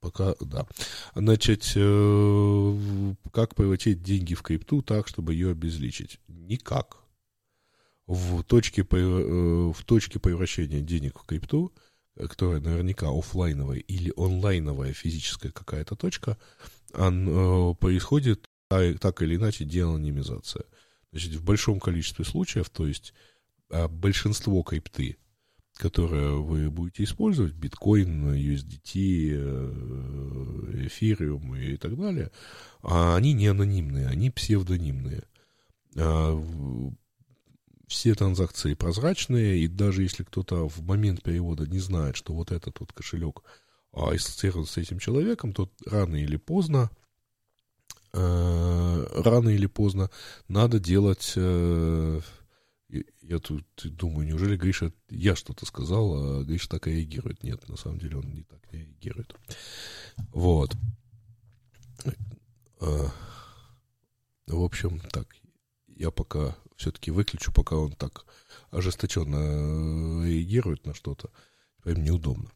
пока, 0.01 0.35
да. 0.41 0.67
Значит, 1.15 1.71
э, 1.75 3.13
как 3.31 3.55
превратить 3.55 4.03
деньги 4.03 4.33
в 4.33 4.41
крипту 4.41 4.81
так, 4.81 5.07
чтобы 5.07 5.33
ее 5.33 5.51
обезличить? 5.51 6.19
Никак. 6.27 6.97
В 8.07 8.43
точке, 8.43 8.85
э, 8.89 9.71
в 9.73 9.83
точке 9.85 10.19
превращения 10.19 10.81
денег 10.81 11.19
в 11.19 11.25
крипту, 11.25 11.73
которая 12.15 12.59
наверняка 12.59 13.07
офлайновая 13.09 13.79
или 13.79 14.11
онлайновая 14.17 14.93
физическая 14.93 15.51
какая-то 15.51 15.95
точка, 15.95 16.37
происходит 16.93 18.47
так 18.69 19.21
или 19.21 19.35
иначе 19.35 19.65
деанонимизация. 19.65 20.65
Значит, 21.11 21.33
в 21.33 21.43
большом 21.43 21.79
количестве 21.79 22.25
случаев, 22.25 22.69
то 22.69 22.87
есть 22.87 23.13
а 23.73 23.87
большинство 23.87 24.61
крипты, 24.61 25.17
которые 25.77 26.39
вы 26.41 26.69
будете 26.69 27.03
использовать, 27.03 27.53
биткоин, 27.53 28.33
USDT, 28.33 29.31
э, 29.33 30.85
эфириум 30.85 31.55
и 31.55 31.77
так 31.77 31.97
далее, 31.97 32.31
а 32.83 33.15
они 33.15 33.33
не 33.33 33.47
анонимные, 33.47 34.07
они 34.07 34.29
псевдонимные. 34.29 35.23
А, 35.95 36.39
все 37.87 38.13
транзакции 38.13 38.75
прозрачные, 38.75 39.59
и 39.59 39.67
даже 39.67 40.03
если 40.03 40.23
кто-то 40.23 40.69
в 40.69 40.81
момент 40.83 41.23
перевода 41.23 41.65
не 41.65 41.79
знает, 41.79 42.15
что 42.15 42.33
вот 42.33 42.51
этот 42.51 42.79
вот 42.79 42.93
кошелек 42.93 43.41
ассоциирован 43.93 44.65
с 44.65 44.77
этим 44.77 44.99
человеком, 44.99 45.53
то 45.53 45.69
рано 45.85 46.15
или 46.15 46.37
поздно 46.37 46.89
э, 48.13 49.21
рано 49.23 49.49
или 49.49 49.67
поздно 49.67 50.09
надо 50.47 50.79
делать 50.79 51.33
э, 51.35 52.21
я 53.21 53.39
тут 53.39 53.65
думаю, 53.83 54.27
неужели 54.27 54.57
Гриша, 54.57 54.91
я 55.09 55.35
что-то 55.35 55.65
сказал, 55.65 56.13
а 56.13 56.43
Гриша 56.43 56.69
так 56.69 56.87
реагирует. 56.87 57.43
Нет, 57.43 57.67
на 57.67 57.77
самом 57.77 57.99
деле 57.99 58.17
он 58.17 58.31
не 58.31 58.43
так 58.43 58.61
реагирует. 58.71 59.35
Вот. 60.31 60.75
А, 62.79 63.11
в 64.47 64.61
общем, 64.61 64.99
так, 64.99 65.27
я 65.87 66.11
пока 66.11 66.55
все-таки 66.75 67.11
выключу, 67.11 67.51
пока 67.51 67.77
он 67.77 67.93
так 67.93 68.25
ожесточенно 68.71 70.25
реагирует 70.25 70.85
на 70.85 70.93
что-то. 70.93 71.31
Им 71.85 72.03
неудобно. 72.03 72.51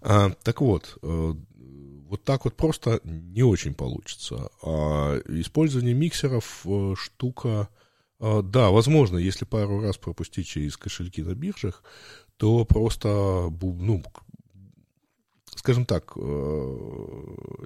А, 0.00 0.30
так 0.42 0.60
вот, 0.60 0.98
э, 1.02 1.34
вот 2.08 2.24
так 2.24 2.44
вот 2.44 2.56
просто 2.56 3.00
не 3.04 3.42
очень 3.42 3.74
получится. 3.74 4.50
А 4.62 5.20
использование 5.26 5.94
миксеров 5.94 6.62
э, 6.64 6.94
штука 6.96 7.68
а, 8.20 8.42
да, 8.42 8.70
возможно, 8.70 9.16
если 9.18 9.44
пару 9.44 9.80
раз 9.80 9.96
пропустить 9.96 10.46
через 10.46 10.76
кошельки 10.76 11.22
на 11.22 11.34
биржах, 11.34 11.82
то 12.36 12.64
просто, 12.64 13.08
ну, 13.60 14.02
скажем 15.54 15.84
так, 15.86 16.12
э, 16.16 16.76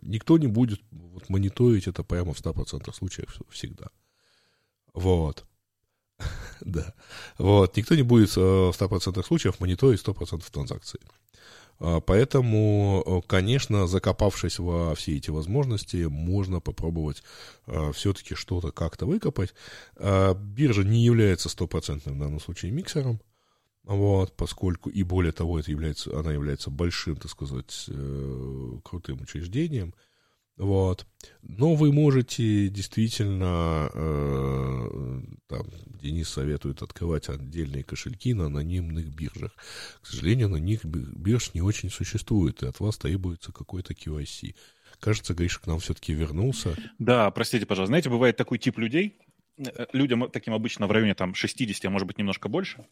никто 0.03 0.39
не 0.39 0.47
будет 0.47 0.81
вот, 0.91 1.29
мониторить 1.29 1.87
это 1.87 2.03
прямо 2.03 2.33
в 2.33 2.41
100% 2.41 2.93
случаев 2.93 3.41
всегда. 3.51 3.89
Вот. 4.93 5.47
да. 6.61 6.95
Вот. 7.39 7.77
Никто 7.77 7.95
не 7.95 8.03
будет 8.03 8.37
э, 8.37 8.41
в 8.41 8.71
100% 8.71 9.25
случаев 9.25 9.61
мониторить 9.61 10.03
100% 10.03 10.51
транзакций. 10.51 11.01
А, 11.85 12.01
поэтому, 12.01 13.03
э, 13.05 13.27
конечно, 13.27 13.89
закопавшись 13.89 14.61
во 14.61 14.95
все 14.95 15.17
эти 15.17 15.31
возможности, 15.31 16.07
можно 16.09 16.61
попробовать 16.61 17.25
э, 17.67 17.91
все-таки 17.93 18.37
что-то 18.37 18.71
как-то 18.71 19.05
выкопать. 19.05 19.53
А, 19.97 20.35
биржа 20.35 20.85
не 20.85 21.05
является 21.05 21.49
стопроцентным 21.49 22.15
в 22.15 22.21
данном 22.21 22.39
случае 22.39 22.71
миксером, 22.71 23.21
вот, 23.83 24.37
поскольку, 24.37 24.91
и 24.91 25.03
более 25.03 25.33
того, 25.33 25.59
это 25.59 25.73
является, 25.73 26.17
она 26.17 26.33
является 26.33 26.71
большим, 26.71 27.17
так 27.17 27.33
сказать, 27.33 27.87
э, 27.89 28.79
крутым 28.85 29.21
учреждением, 29.21 29.93
вот. 30.57 31.07
Но 31.43 31.75
вы 31.75 31.93
можете 31.93 32.69
действительно, 32.69 33.91
э, 33.93 35.21
там, 35.49 35.67
Денис 36.01 36.29
советует 36.29 36.83
открывать 36.83 37.29
отдельные 37.29 37.85
кошельки 37.85 38.35
на 38.35 38.47
анонимных 38.47 39.09
биржах. 39.09 39.55
К 40.03 40.07
сожалению, 40.07 40.49
на 40.51 40.57
них 40.57 40.85
бирж 40.85 41.51
не 41.55 41.63
очень 41.63 41.91
существует, 41.91 42.63
и 42.63 42.67
от 42.67 42.81
вас 42.81 42.99
требуется 42.99 43.53
какой-то 43.53 43.95
QIC. 43.95 44.55
Кажется, 45.01 45.35
Гриша 45.35 45.61
к 45.61 45.67
нам 45.67 45.81
все-таки 45.81 46.13
вернулся. 46.13 46.77
Да, 46.99 47.31
простите, 47.31 47.67
пожалуйста. 47.67 47.89
Знаете, 47.91 48.11
бывает 48.11 48.37
такой 48.37 48.59
тип 48.59 48.79
людей, 48.79 49.19
э, 49.59 49.87
людям 49.93 50.31
таким 50.31 50.55
обычно 50.55 50.87
в 50.87 50.93
районе 50.93 51.15
там 51.15 51.35
60, 51.35 51.85
а 51.87 51.91
может 51.91 52.07
быть 52.07 52.19
немножко 52.19 52.49
больше, 52.49 52.87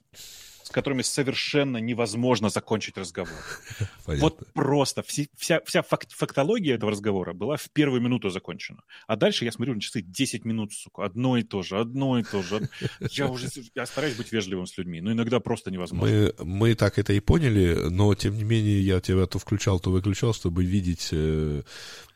с 0.71 0.73
которыми 0.73 1.03
совершенно 1.03 1.79
невозможно 1.79 2.49
закончить 2.49 2.97
разговор. 2.97 3.35
Понятно. 4.07 4.29
Вот 4.29 4.53
просто 4.55 5.03
вся, 5.03 5.25
вся, 5.37 5.61
вся 5.64 5.83
факт, 5.83 6.12
фактология 6.12 6.77
этого 6.77 6.93
разговора 6.93 7.33
была 7.33 7.57
в 7.57 7.68
первую 7.71 8.01
минуту 8.01 8.31
закончена. 8.31 8.83
А 9.09 9.16
дальше 9.16 9.45
я 9.45 9.51
смотрю 9.51 9.75
на 9.75 9.81
часы 9.81 10.01
10 10.01 10.45
минут, 10.45 10.73
сука, 10.73 11.05
одно 11.05 11.37
и 11.37 11.43
то 11.43 11.62
же, 11.62 11.81
одно 11.81 12.21
и 12.21 12.23
то 12.23 12.43
же. 12.43 12.68
Я 13.11 13.27
уже 13.27 13.49
я 13.75 13.85
стараюсь 13.85 14.14
быть 14.14 14.31
вежливым 14.31 14.66
с 14.66 14.79
людьми, 14.79 15.01
но 15.01 15.11
иногда 15.11 15.41
просто 15.41 15.73
невозможно. 15.73 16.33
Мы, 16.39 16.45
мы 16.45 16.75
так 16.77 17.01
это 17.01 17.12
и 17.14 17.21
поняли, 17.21 17.89
но 17.91 18.14
тем 18.14 18.37
не 18.37 18.45
менее 18.45 18.81
я 18.81 19.01
тебя 19.01 19.27
то 19.27 19.41
включал, 19.41 19.81
то 19.81 19.91
выключал, 19.91 20.33
чтобы 20.33 20.64
видеть 20.64 21.09
э, 21.11 21.62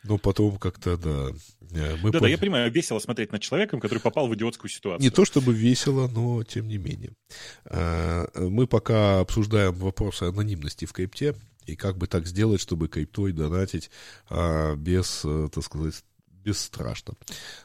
ну, 0.07 0.17
потом 0.17 0.57
как-то, 0.57 0.97
да. 0.97 1.29
Э, 1.71 1.95
мы 2.01 2.11
да, 2.11 2.19
пон... 2.19 2.21
да, 2.21 2.27
я 2.27 2.37
понимаю, 2.37 2.71
весело 2.71 2.99
смотреть 2.99 3.31
на 3.31 3.39
человека, 3.39 3.79
который 3.79 3.99
попал 3.99 4.27
в 4.27 4.35
идиотскую 4.35 4.69
ситуацию. 4.69 5.03
Не 5.03 5.09
то 5.09 5.25
чтобы 5.25 5.53
весело, 5.53 6.07
но 6.07 6.43
тем 6.43 6.67
не 6.67 6.77
менее. 6.77 7.13
Мы 8.49 8.67
пока 8.67 9.19
обсуждаем 9.19 9.73
вопросы 9.73 10.23
анонимности 10.23 10.85
в 10.85 10.93
крипте 10.93 11.35
и 11.65 11.75
как 11.75 11.97
бы 11.97 12.07
так 12.07 12.27
сделать, 12.27 12.61
чтобы 12.61 12.87
криптой 12.87 13.31
донатить 13.31 13.89
а, 14.29 14.75
без, 14.75 15.21
э, 15.23 15.49
так 15.51 15.63
сказать, 15.63 16.03
бесстрашно. 16.45 17.15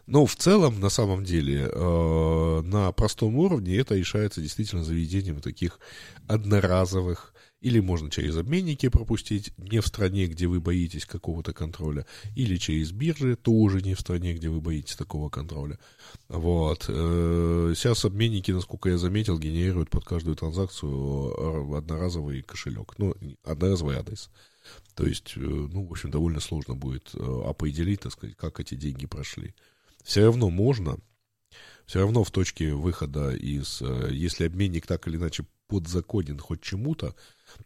Но 0.06 0.24
в 0.24 0.34
целом, 0.34 0.80
на 0.80 0.88
самом 0.88 1.24
деле, 1.24 1.68
э, 1.70 2.60
на 2.64 2.90
простом 2.92 3.36
уровне 3.36 3.76
это 3.76 3.94
решается 3.94 4.40
действительно 4.40 4.82
заведением 4.82 5.40
таких 5.40 5.78
одноразовых 6.26 7.34
или 7.60 7.78
можно 7.80 8.10
через 8.10 8.36
обменники 8.36 8.88
пропустить, 8.88 9.52
не 9.58 9.80
в 9.80 9.86
стране, 9.86 10.26
где 10.26 10.46
вы 10.46 10.60
боитесь 10.60 11.04
какого-то 11.04 11.52
контроля, 11.52 12.06
или 12.34 12.56
через 12.56 12.92
биржи, 12.92 13.36
тоже 13.36 13.82
не 13.82 13.94
в 13.94 14.00
стране, 14.00 14.32
где 14.34 14.48
вы 14.48 14.60
боитесь 14.60 14.96
такого 14.96 15.28
контроля. 15.28 15.78
Вот. 16.28 16.86
Э, 16.88 17.72
сейчас 17.76 18.04
обменники, 18.04 18.50
насколько 18.50 18.88
я 18.88 18.98
заметил, 18.98 19.38
генерируют 19.38 19.90
под 19.90 20.04
каждую 20.04 20.36
транзакцию 20.36 21.76
одноразовый 21.76 22.42
кошелек, 22.42 22.94
ну, 22.96 23.14
одноразовый 23.44 23.96
адрес. 23.96 24.30
То 24.94 25.04
есть, 25.04 25.34
э, 25.36 25.40
ну, 25.40 25.86
в 25.86 25.90
общем, 25.90 26.10
довольно 26.10 26.40
сложно 26.40 26.74
будет 26.74 27.10
э, 27.14 27.42
определить, 27.46 28.00
так 28.00 28.12
сказать, 28.12 28.36
как 28.36 28.60
эти 28.60 28.74
деньги 28.74 29.06
прошли. 29.06 29.54
Все 30.02 30.24
равно 30.24 30.48
можно, 30.48 30.96
все 31.84 32.00
равно 32.00 32.24
в 32.24 32.30
точке 32.30 32.72
выхода 32.72 33.34
из, 33.34 33.82
если 34.10 34.46
обменник 34.46 34.86
так 34.86 35.06
или 35.06 35.16
иначе 35.16 35.44
подзаконен 35.70 36.38
хоть 36.38 36.62
чему-то, 36.62 37.14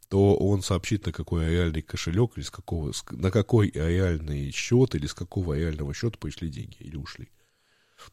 то 0.09 0.37
он 0.37 0.63
сообщит, 0.63 1.07
на 1.07 1.13
какой 1.13 1.47
реальный 1.49 1.83
кошелек, 1.83 2.37
или 2.37 2.45
с 2.45 2.51
какого, 2.51 2.93
на 3.11 3.31
какой 3.31 3.71
реальный 3.71 4.51
счет, 4.51 4.95
или 4.95 5.07
с 5.07 5.15
какого 5.15 5.55
реального 5.55 5.95
счета 5.95 6.19
пришли 6.19 6.51
деньги, 6.51 6.77
или 6.81 6.97
ушли. 6.97 7.31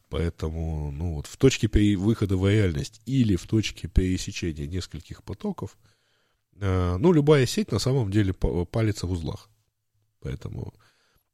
Поэтому, 0.08 0.90
ну 0.90 1.14
вот, 1.14 1.26
в 1.26 1.36
точке 1.36 1.68
выхода 1.96 2.36
в 2.36 2.48
реальность 2.48 3.02
или 3.04 3.36
в 3.36 3.46
точке 3.46 3.88
пересечения 3.88 4.66
нескольких 4.66 5.22
потоков, 5.22 5.76
э, 6.56 6.96
ну, 6.96 7.12
любая 7.12 7.46
сеть 7.46 7.70
на 7.70 7.78
самом 7.78 8.10
деле 8.10 8.32
палится 8.32 9.06
в 9.06 9.12
узлах. 9.12 9.50
Поэтому 10.20 10.72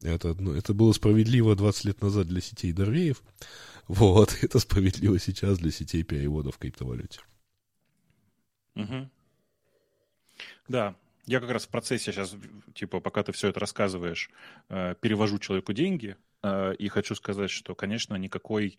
это, 0.03 0.35
ну, 0.35 0.53
это 0.53 0.75
было 0.75 0.93
справедливо 0.93 1.55
20 1.55 1.85
лет 1.85 2.03
назад 2.03 2.27
для 2.27 2.41
сетей 2.41 2.73
Дорвеев. 2.73 3.23
Вот, 3.87 4.37
это 4.43 4.59
справедливо 4.59 5.19
сейчас 5.19 5.59
для 5.59 5.71
сетей 5.71 6.03
переводов 6.03 6.57
в 6.57 6.59
криптовалюте. 6.59 7.21
Угу. 8.75 9.09
Да, 10.69 10.97
я 11.27 11.41
как 11.41 11.51
раз 11.51 11.67
в 11.67 11.69
процессе 11.69 12.13
сейчас, 12.13 12.35
типа, 12.75 13.01
пока 13.01 13.23
ты 13.23 13.33
все 13.33 13.49
это 13.49 13.61
рассказываешь, 13.61 14.31
э, 14.69 14.95
перевожу 15.01 15.39
человеку 15.39 15.73
деньги, 15.73 16.17
э, 16.43 16.75
и 16.75 16.89
хочу 16.89 17.15
сказать, 17.15 17.51
что, 17.51 17.75
конечно, 17.75 18.15
никакой 18.15 18.79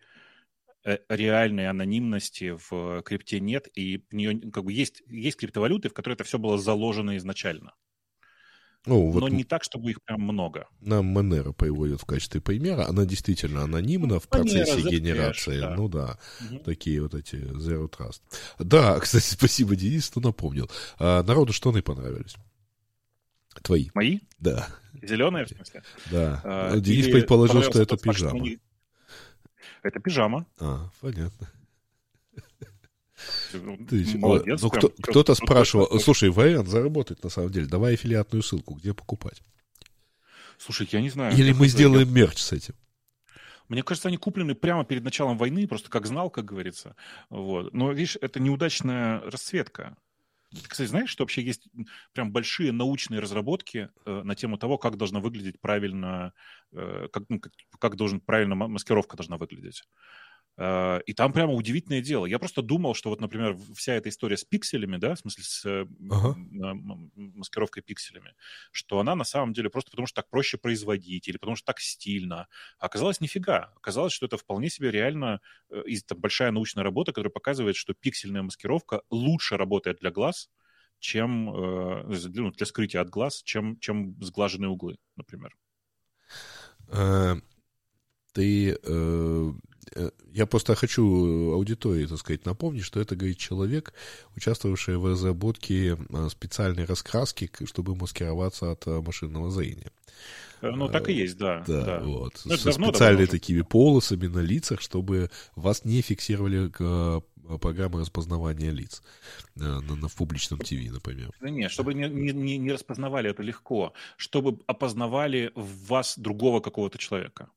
э, 0.83 0.97
реальной 1.09 1.67
анонимности 1.69 2.57
в 2.69 3.03
крипте 3.03 3.39
нет, 3.39 3.67
и 3.75 4.03
в 4.09 4.13
нее 4.13 4.39
как 4.51 4.63
бы 4.63 4.73
есть, 4.73 5.03
есть 5.07 5.37
криптовалюты, 5.37 5.89
в 5.89 5.93
которые 5.93 6.15
это 6.15 6.23
все 6.23 6.39
было 6.39 6.57
заложено 6.57 7.17
изначально. 7.17 7.73
Ну, 8.85 9.11
вот 9.11 9.21
Но 9.21 9.27
не 9.27 9.43
так, 9.43 9.63
чтобы 9.63 9.91
их 9.91 10.01
прям 10.03 10.21
много. 10.21 10.67
Нам 10.79 11.05
Монера 11.05 11.51
приводят 11.51 12.01
в 12.01 12.05
качестве 12.05 12.39
примера. 12.39 12.87
Она 12.87 13.05
действительно 13.05 13.63
анонимна 13.63 14.19
в 14.19 14.27
процессе 14.29 14.77
Monero, 14.77 14.89
генерации. 14.89 15.59
Да. 15.59 15.75
Ну 15.75 15.89
да, 15.89 16.17
угу. 16.49 16.59
такие 16.59 17.01
вот 17.01 17.13
эти 17.13 17.35
Zero 17.35 17.89
Trust. 17.89 18.21
Да, 18.57 18.99
кстати, 18.99 19.33
спасибо, 19.33 19.75
Денис, 19.75 20.05
что 20.05 20.21
напомнил. 20.21 20.71
А, 20.97 21.23
народу 21.23 21.51
что 21.51 21.71
они 21.71 21.81
понравились? 21.81 22.35
Твои. 23.61 23.89
Мои? 23.93 24.19
Да. 24.39 24.67
Зеленые, 25.01 25.45
в 25.45 25.49
смысле? 25.49 25.83
Да. 26.09 26.41
А, 26.43 26.79
Денис 26.79 27.07
предположил, 27.07 27.61
что 27.63 27.81
это 27.81 27.97
пижама. 27.97 28.45
Это 29.83 29.99
пижама. 29.99 30.45
А, 30.59 30.89
понятно. 31.01 31.49
Ты, 33.51 34.17
Молодец. 34.17 34.61
Ну, 34.61 34.69
кто, 34.69 34.89
кто-то 34.89 35.35
спрашивал, 35.35 35.99
слушай, 35.99 36.29
вариант 36.29 36.67
заработать 36.67 37.23
на 37.23 37.29
самом 37.29 37.51
деле, 37.51 37.67
давай 37.67 37.93
аффилиатную 37.93 38.43
ссылку, 38.43 38.75
где 38.75 38.93
покупать? 38.93 39.41
Слушай, 40.57 40.87
я 40.91 41.01
не 41.01 41.09
знаю. 41.09 41.35
Или 41.35 41.53
мы 41.53 41.67
сделаем 41.67 42.07
я... 42.07 42.13
мерч 42.13 42.39
с 42.39 42.51
этим. 42.51 42.75
Мне 43.69 43.83
кажется, 43.83 44.07
они 44.07 44.17
куплены 44.17 44.55
прямо 44.55 44.83
перед 44.83 45.03
началом 45.03 45.37
войны, 45.37 45.67
просто 45.67 45.89
как 45.89 46.07
знал, 46.07 46.29
как 46.29 46.45
говорится. 46.45 46.95
Вот. 47.29 47.71
Но, 47.73 47.91
видишь, 47.91 48.17
это 48.19 48.39
неудачная 48.39 49.21
расцветка. 49.21 49.95
Ты, 50.51 50.67
кстати, 50.67 50.87
знаешь, 50.87 51.11
что 51.11 51.23
вообще 51.23 51.43
есть 51.43 51.67
прям 52.13 52.31
большие 52.31 52.71
научные 52.71 53.19
разработки 53.19 53.89
э, 54.05 54.21
на 54.23 54.33
тему 54.33 54.57
того, 54.57 54.79
как 54.79 54.97
должна 54.97 55.19
выглядеть 55.19 55.61
правильно, 55.61 56.33
э, 56.71 57.07
как, 57.13 57.23
ну, 57.29 57.39
как, 57.39 57.53
как 57.77 57.95
должен 57.95 58.19
правильно 58.19 58.55
маскировка 58.55 59.15
должна 59.15 59.37
выглядеть. 59.37 59.83
Э, 60.59 60.99
и 61.05 61.13
там 61.13 61.31
прямо 61.31 61.53
удивительное 61.53 62.01
дело. 62.01 62.25
Я 62.25 62.37
просто 62.37 62.61
думал, 62.61 62.93
что 62.93 63.09
вот, 63.09 63.21
например, 63.21 63.57
вся 63.75 63.93
эта 63.93 64.09
история 64.09 64.35
с 64.35 64.43
пикселями, 64.43 64.97
да, 64.97 65.15
в 65.15 65.19
смысле 65.19 65.43
с 65.45 65.65
э, 65.65 65.87
ага. 66.11 66.35
маскировкой 67.15 67.81
пикселями, 67.81 68.33
что 68.71 68.99
она 68.99 69.15
на 69.15 69.23
самом 69.23 69.53
деле 69.53 69.69
просто 69.69 69.89
потому, 69.89 70.05
что 70.05 70.15
так 70.21 70.29
проще 70.29 70.57
производить 70.57 71.29
или 71.29 71.37
потому, 71.37 71.55
что 71.55 71.67
так 71.67 71.79
стильно. 71.79 72.47
А 72.77 72.87
оказалось, 72.87 73.21
нифига. 73.21 73.71
Оказалось, 73.77 74.11
что 74.11 74.25
это 74.25 74.35
вполне 74.35 74.69
себе 74.69 74.91
реально 74.91 75.39
э, 75.69 75.81
это 75.87 76.13
большая 76.13 76.51
научная 76.51 76.83
работа, 76.83 77.13
которая 77.13 77.31
показывает, 77.31 77.77
что 77.77 77.93
пиксельная 77.93 78.41
маскировка 78.41 79.01
лучше 79.09 79.55
работает 79.55 79.99
для 79.99 80.11
глаз, 80.11 80.49
чем 80.99 81.45
ну, 81.45 82.51
для 82.51 82.65
скрытия 82.65 82.99
от 82.99 83.09
глаз, 83.09 83.41
чем, 83.43 83.79
чем 83.79 84.21
сглаженные 84.21 84.67
углы, 84.67 84.97
например. 85.15 85.55
Ты 88.33 88.77
Э, 88.83 89.51
я 90.33 90.45
просто 90.45 90.75
хочу 90.75 91.53
аудитории, 91.53 92.05
так 92.05 92.17
сказать, 92.17 92.45
напомнить, 92.45 92.83
что 92.83 92.99
это, 92.99 93.15
говорит, 93.15 93.37
человек, 93.37 93.93
участвовавший 94.35 94.97
в 94.97 95.05
разработке 95.05 95.97
э, 95.97 96.29
специальной 96.29 96.85
раскраски, 96.85 97.49
чтобы 97.65 97.95
маскироваться 97.95 98.71
от 98.71 98.87
э, 98.87 99.01
машинного 99.01 99.51
зрения. 99.51 99.91
Ну, 100.61 100.89
так 100.89 101.09
и 101.09 101.13
есть, 101.13 101.37
да. 101.37 101.63
Да, 101.67 101.85
да. 101.85 101.99
вот. 101.99 102.41
Ну, 102.45 102.57
Со 102.57 102.71
специальными 102.71 103.27
такими 103.27 103.61
полосами 103.61 104.27
на 104.27 104.39
лицах, 104.39 104.81
чтобы 104.81 105.29
вас 105.55 105.85
не 105.85 106.01
фиксировали 106.01 106.69
к 106.69 107.23
программы 107.57 108.01
распознавания 108.01 108.71
лиц 108.71 109.01
на, 109.55 109.81
на, 109.81 110.07
в 110.07 110.15
публичном 110.15 110.59
ТВ, 110.59 110.91
например. 110.91 111.31
Да 111.41 111.49
нет, 111.49 111.71
чтобы 111.71 111.93
не, 111.93 112.07
не, 112.09 112.57
не 112.57 112.71
распознавали 112.71 113.31
это 113.31 113.41
легко, 113.41 113.93
чтобы 114.17 114.59
опознавали 114.67 115.51
в 115.55 115.87
вас 115.87 116.17
другого 116.17 116.59
какого-то 116.59 116.97
человека. 116.97 117.49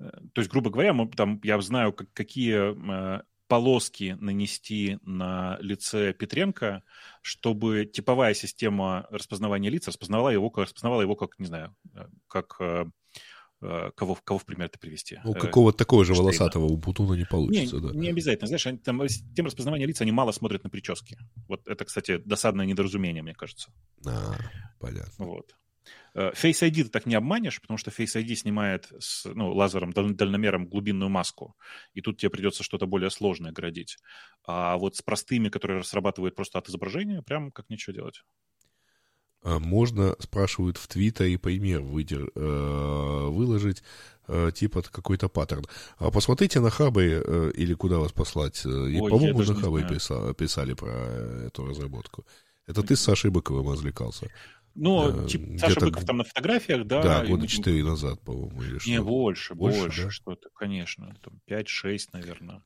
Э, 0.00 0.10
то 0.32 0.40
есть, 0.40 0.50
грубо 0.50 0.70
говоря, 0.70 0.92
мы, 0.92 1.08
там, 1.08 1.40
я 1.42 1.60
знаю, 1.60 1.92
как, 1.92 2.12
какие 2.12 3.18
э, 3.18 3.22
полоски 3.46 4.16
нанести 4.20 4.98
на 5.02 5.58
лице 5.60 6.12
Петренко, 6.12 6.82
чтобы 7.22 7.86
типовая 7.86 8.34
система 8.34 9.06
распознавания 9.10 9.70
лиц 9.70 9.88
распознавала 9.88 10.28
его, 10.28 10.52
распознавала 10.54 11.02
его 11.02 11.16
как, 11.16 11.38
не 11.38 11.46
знаю, 11.46 11.74
э, 11.94 12.06
как 12.28 12.60
кого, 13.60 14.16
кого 14.22 14.38
в 14.38 14.44
пример-то 14.44 14.78
привести? 14.78 15.18
Ну, 15.24 15.34
какого-то 15.34 15.78
такого 15.78 16.04
же 16.04 16.14
волосатого 16.14 16.66
у 16.66 16.78
Путуна 16.78 17.14
не 17.14 17.24
получится, 17.24 17.74
не, 17.74 17.82
да. 17.82 17.88
Не 17.92 18.08
обязательно. 18.10 18.46
Знаешь, 18.46 18.68
они, 18.68 18.78
там, 18.78 19.02
тем 19.34 19.46
распознавания 19.46 19.84
лиц, 19.84 20.00
они 20.00 20.12
мало 20.12 20.30
смотрят 20.30 20.62
на 20.62 20.70
прически. 20.70 21.18
Вот 21.48 21.66
это, 21.66 21.84
кстати, 21.84 22.18
досадное 22.18 22.66
недоразумение, 22.66 23.20
мне 23.20 23.34
кажется. 23.34 23.72
А, 24.06 24.36
понятно. 24.78 25.12
Вот. 25.24 25.56
Э, 26.14 26.30
Face 26.32 26.62
ID 26.62 26.84
ты 26.84 26.88
так 26.88 27.06
не 27.06 27.14
обманешь, 27.14 27.60
потому 27.60 27.78
что 27.78 27.90
Face 27.90 28.16
ID 28.16 28.34
снимает 28.34 28.92
с 28.98 29.24
ну, 29.26 29.52
лазером, 29.52 29.92
дальномером 29.92 30.66
глубинную 30.66 31.08
маску, 31.08 31.56
и 31.94 32.00
тут 32.00 32.18
тебе 32.18 32.30
придется 32.30 32.62
что-то 32.62 32.86
более 32.86 33.10
сложное 33.10 33.52
градить. 33.52 33.98
А 34.46 34.76
вот 34.76 34.96
с 34.96 35.02
простыми, 35.02 35.48
которые 35.48 35.82
срабатывают 35.82 36.34
просто 36.34 36.58
от 36.58 36.68
изображения, 36.68 37.22
прям 37.22 37.50
как 37.50 37.68
ничего 37.70 37.94
делать. 37.94 38.22
А 39.42 39.58
можно, 39.60 40.16
спрашивают 40.18 40.76
в 40.78 40.88
Твиттере, 40.88 41.38
пример 41.38 41.80
выдер, 41.80 42.30
э, 42.34 43.28
выложить, 43.28 43.84
э, 44.26 44.50
типа 44.52 44.82
какой-то 44.82 45.28
паттерн. 45.28 45.64
А 45.98 46.10
посмотрите 46.10 46.60
на 46.60 46.70
хабы 46.70 47.22
э, 47.24 47.52
или 47.54 47.74
куда 47.74 47.98
вас 47.98 48.12
послать. 48.12 48.66
И, 48.66 48.98
по-моему, 48.98 49.42
на 49.42 49.54
хабы 49.54 49.84
писали, 49.84 50.34
писали 50.34 50.74
про 50.74 50.90
эту 51.46 51.66
разработку. 51.66 52.26
Это 52.66 52.82
ты 52.82 52.96
с 52.96 53.00
Сашей 53.00 53.30
Быковым 53.30 53.70
развлекался. 53.70 54.28
Ну, 54.80 55.24
э, 55.24 55.28
типа, 55.28 55.58
Саша 55.58 55.80
Быков 55.80 56.04
там 56.04 56.18
на 56.18 56.24
фотографиях, 56.24 56.86
да. 56.86 57.02
Да, 57.02 57.26
года 57.26 57.46
четыре 57.48 57.82
назад, 57.82 58.20
по-моему, 58.20 58.62
или 58.62 58.78
что. 58.78 58.90
Не, 58.90 59.02
больше, 59.02 59.54
больше, 59.54 59.80
больше 59.80 60.04
да? 60.04 60.10
что-то, 60.10 60.48
конечно. 60.54 61.14
Там 61.22 61.40
5-6, 61.50 61.98
наверное. 62.12 62.62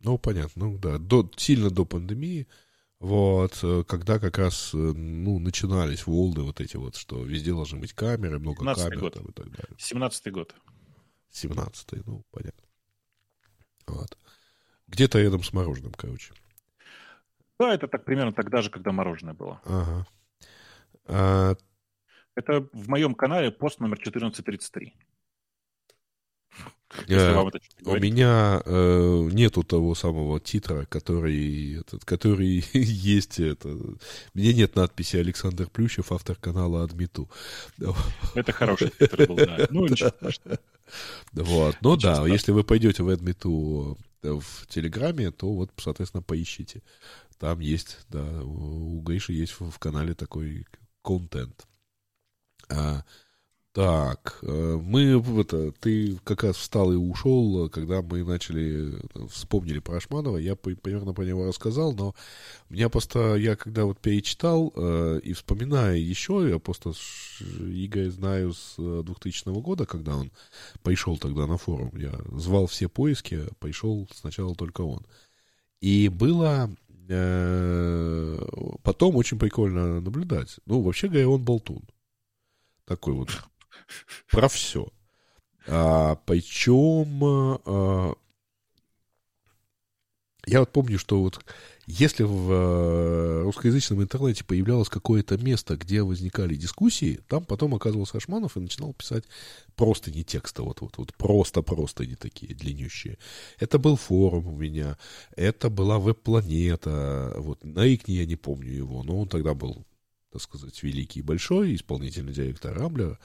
Ну, 0.00 0.16
понятно, 0.16 0.66
ну 0.66 0.78
да, 0.78 0.98
до, 0.98 1.28
сильно 1.36 1.70
до 1.70 1.84
пандемии, 1.84 2.46
вот, 3.00 3.58
э, 3.64 3.82
когда 3.86 4.20
как 4.20 4.38
раз, 4.38 4.72
э, 4.72 4.76
ну, 4.76 5.40
начинались 5.40 6.06
волны 6.06 6.42
вот 6.42 6.60
эти 6.60 6.76
вот, 6.76 6.94
что 6.94 7.24
везде 7.24 7.50
должны 7.50 7.80
быть 7.80 7.94
камеры, 7.94 8.38
много 8.38 8.64
камер 8.74 9.00
год. 9.00 9.14
там 9.14 9.24
и 9.26 9.32
так 9.32 9.50
далее. 9.50 9.76
17-й 9.76 10.30
год. 10.30 10.54
17-й, 11.32 12.02
ну, 12.06 12.24
понятно. 12.30 12.64
Вот. 13.88 14.16
Где-то 14.86 15.20
рядом 15.20 15.42
с 15.42 15.52
мороженым, 15.52 15.92
короче. 15.92 16.32
Да, 17.58 17.74
это 17.74 17.88
так 17.88 18.04
примерно 18.04 18.32
тогда 18.32 18.62
же, 18.62 18.70
когда 18.70 18.92
мороженое 18.92 19.34
было. 19.34 19.60
Ага. 19.64 20.06
А... 21.08 21.56
Это 22.34 22.68
в 22.72 22.88
моем 22.88 23.14
канале 23.14 23.50
пост 23.50 23.80
номер 23.80 23.98
1433. 23.98 24.94
Я, 27.06 27.42
у 27.84 27.96
меня 27.96 28.62
э, 28.64 29.28
нету 29.32 29.62
того 29.62 29.94
самого 29.94 30.40
титра, 30.40 30.86
который, 30.86 31.80
этот, 31.80 32.04
который 32.04 32.64
есть. 32.72 33.40
Это. 33.40 33.68
Меня 34.34 34.54
нет 34.54 34.74
надписи 34.74 35.16
Александр 35.16 35.68
Плющев, 35.68 36.12
автор 36.12 36.36
канала 36.36 36.82
Адмиту. 36.82 37.28
Это 38.34 38.52
хороший 38.52 38.90
титр 38.98 39.26
был, 39.26 39.36
да. 39.36 39.66
Ну, 39.70 39.86
ничего. 39.86 40.12
Вот. 41.32 41.76
Ну 41.82 41.96
да, 41.96 42.26
если 42.26 42.50
вы 42.50 42.64
пойдете 42.64 43.02
в 43.02 43.10
Адмиту 43.10 43.98
в 44.22 44.66
Телеграме, 44.68 45.30
то 45.30 45.52
вот, 45.52 45.70
соответственно, 45.76 46.22
поищите. 46.22 46.80
Там 47.38 47.60
есть, 47.60 47.98
да, 48.08 48.24
у 48.42 48.98
Гриши 49.02 49.34
есть 49.34 49.54
в 49.60 49.78
канале 49.78 50.14
такой 50.14 50.66
контент. 51.08 51.66
А, 52.68 53.02
так, 53.72 54.40
э, 54.42 54.78
мы, 54.82 55.22
это, 55.40 55.72
ты 55.72 56.18
как 56.24 56.42
раз 56.42 56.56
встал 56.56 56.92
и 56.92 56.96
ушел, 56.96 57.70
когда 57.70 58.02
мы 58.02 58.24
начали, 58.24 58.92
вспомнили 59.30 59.78
про 59.78 59.96
Ашманова, 59.96 60.36
я 60.36 60.54
примерно 60.54 61.14
про 61.14 61.24
него 61.24 61.46
рассказал, 61.46 61.94
но 61.94 62.14
меня 62.68 62.90
просто, 62.90 63.36
я 63.36 63.56
когда 63.56 63.86
вот 63.86 64.00
перечитал 64.00 64.70
э, 64.76 65.20
и 65.22 65.32
вспоминаю 65.32 66.06
еще, 66.06 66.46
я 66.46 66.58
просто 66.58 66.92
Игоря 67.40 68.10
знаю 68.10 68.52
с 68.52 68.74
2000 68.76 69.48
года, 69.62 69.86
когда 69.86 70.16
он 70.16 70.30
пришел 70.82 71.16
тогда 71.16 71.46
на 71.46 71.56
форум, 71.56 71.96
я 71.96 72.12
звал 72.32 72.66
все 72.66 72.90
поиски, 72.90 73.44
пришел 73.60 74.06
сначала 74.12 74.54
только 74.54 74.82
он. 74.82 75.06
И 75.80 76.08
было 76.08 76.68
Э, 76.87 76.87
потом 78.82 79.16
очень 79.16 79.38
прикольно 79.38 80.00
наблюдать. 80.00 80.60
Ну, 80.66 80.82
вообще 80.82 81.08
говоря, 81.08 81.28
он 81.28 81.42
болтун. 81.42 81.82
Такой 82.84 83.14
вот. 83.14 83.30
Про 84.30 84.48
все. 84.48 84.88
А, 85.66 86.16
причем 86.26 87.24
а, 87.24 88.14
я 90.46 90.60
вот 90.60 90.72
помню, 90.72 90.98
что 90.98 91.20
вот 91.20 91.44
если 91.90 92.22
в 92.22 92.52
э, 92.52 93.42
русскоязычном 93.44 94.02
интернете 94.02 94.44
появлялось 94.44 94.90
какое-то 94.90 95.38
место, 95.38 95.74
где 95.78 96.02
возникали 96.02 96.54
дискуссии, 96.54 97.20
там 97.28 97.46
потом 97.46 97.74
оказывался 97.74 98.18
Ашманов 98.18 98.58
и 98.58 98.60
начинал 98.60 98.92
писать 98.92 99.24
просто 99.74 100.10
не 100.10 100.22
текста, 100.22 100.62
вот, 100.62 100.82
вот, 100.82 100.98
вот 100.98 101.14
просто-просто 101.14 102.04
не 102.04 102.14
такие 102.14 102.54
длиннющие. 102.54 103.16
Это 103.58 103.78
был 103.78 103.96
форум 103.96 104.48
у 104.48 104.56
меня, 104.56 104.98
это 105.34 105.70
была 105.70 105.98
веб-планета, 105.98 107.32
вот, 107.38 107.64
на 107.64 107.86
икне 107.86 108.16
я 108.16 108.26
не 108.26 108.36
помню 108.36 108.70
его, 108.70 109.02
но 109.02 109.18
он 109.18 109.26
тогда 109.26 109.54
был, 109.54 109.86
так 110.30 110.42
сказать, 110.42 110.82
великий 110.82 111.20
и 111.20 111.22
большой, 111.22 111.74
исполнительный 111.74 112.34
директор 112.34 112.78
Рамблера. 112.78 113.18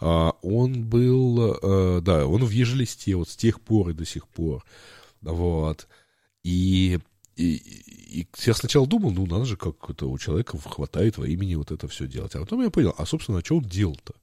А, 0.00 0.30
он 0.40 0.88
был, 0.88 1.58
а, 1.62 2.00
да, 2.00 2.26
он 2.26 2.46
в 2.46 2.50
Ежелисте 2.50 3.14
вот 3.14 3.28
с 3.28 3.36
тех 3.36 3.60
пор 3.60 3.90
и 3.90 3.92
до 3.92 4.06
сих 4.06 4.26
пор, 4.26 4.64
вот, 5.20 5.86
и 6.42 6.98
и, 7.36 7.56
и 8.20 8.28
я 8.44 8.54
сначала 8.54 8.86
думал, 8.86 9.12
ну, 9.12 9.26
надо 9.26 9.44
же, 9.44 9.56
как 9.56 9.90
это 9.90 10.06
у 10.06 10.18
человека 10.18 10.58
хватает 10.58 11.18
во 11.18 11.28
имени 11.28 11.54
вот 11.54 11.70
это 11.70 11.86
все 11.86 12.06
делать. 12.06 12.34
А 12.34 12.40
потом 12.40 12.62
я 12.62 12.70
понял, 12.70 12.94
а, 12.96 13.04
собственно, 13.04 13.38
а 13.38 13.44
что 13.44 13.58
он 13.58 13.64
делал-то? 13.64 14.14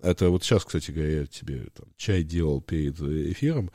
Это 0.00 0.30
вот 0.30 0.44
сейчас, 0.44 0.64
кстати 0.64 0.92
говоря, 0.92 1.20
я 1.20 1.26
тебе 1.26 1.66
там, 1.74 1.86
чай 1.96 2.22
делал 2.22 2.62
перед 2.62 3.00
эфиром. 3.00 3.70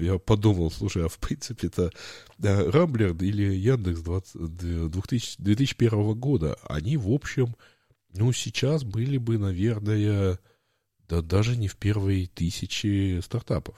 Я 0.00 0.18
подумал, 0.18 0.70
слушай, 0.70 1.06
а 1.06 1.08
в 1.08 1.18
принципе 1.18 1.68
это 1.68 1.92
да, 2.38 2.70
Рамблер 2.70 3.14
или 3.14 3.54
Яндекс 3.54 4.00
20, 4.00 4.90
2000, 4.90 5.36
2001 5.38 6.14
года, 6.18 6.58
они, 6.64 6.96
в 6.96 7.08
общем, 7.08 7.54
ну, 8.12 8.32
сейчас 8.32 8.82
были 8.82 9.16
бы, 9.16 9.38
наверное, 9.38 10.40
да 11.08 11.22
даже 11.22 11.56
не 11.56 11.68
в 11.68 11.76
первые 11.76 12.26
тысячи 12.26 13.20
стартапов. 13.20 13.76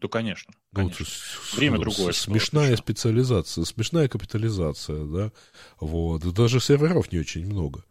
Ну, 0.00 0.08
конечно. 0.08 0.52
Ну, 0.72 0.90
конечно. 0.90 1.06
Время 1.54 1.78
другое. 1.78 2.12
Смешная 2.12 2.76
специализация, 2.76 3.64
смешная 3.64 4.08
капитализация, 4.08 5.04
да. 5.04 5.32
Вот. 5.78 6.22
Даже 6.32 6.60
серверов 6.60 7.12
не 7.12 7.18
очень 7.18 7.46
много. 7.46 7.84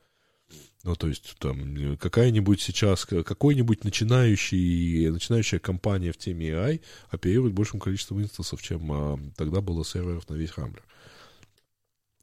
Ну, 0.84 0.96
то 0.96 1.08
есть, 1.08 1.36
там, 1.40 1.98
какая-нибудь 1.98 2.62
сейчас, 2.62 3.06
какой-нибудь 3.06 3.84
начинающий, 3.84 5.10
начинающая 5.10 5.60
компания 5.60 6.12
в 6.14 6.18
теме 6.18 6.50
AI 6.50 6.82
оперирует 7.10 7.54
большим 7.54 7.80
количеством 7.80 8.22
инстансов, 8.22 8.62
чем 8.62 8.92
а, 8.92 9.20
тогда 9.36 9.60
было 9.60 9.84
серверов 9.84 10.30
на 10.30 10.36
весь 10.36 10.58
Рамблер. 10.58 10.84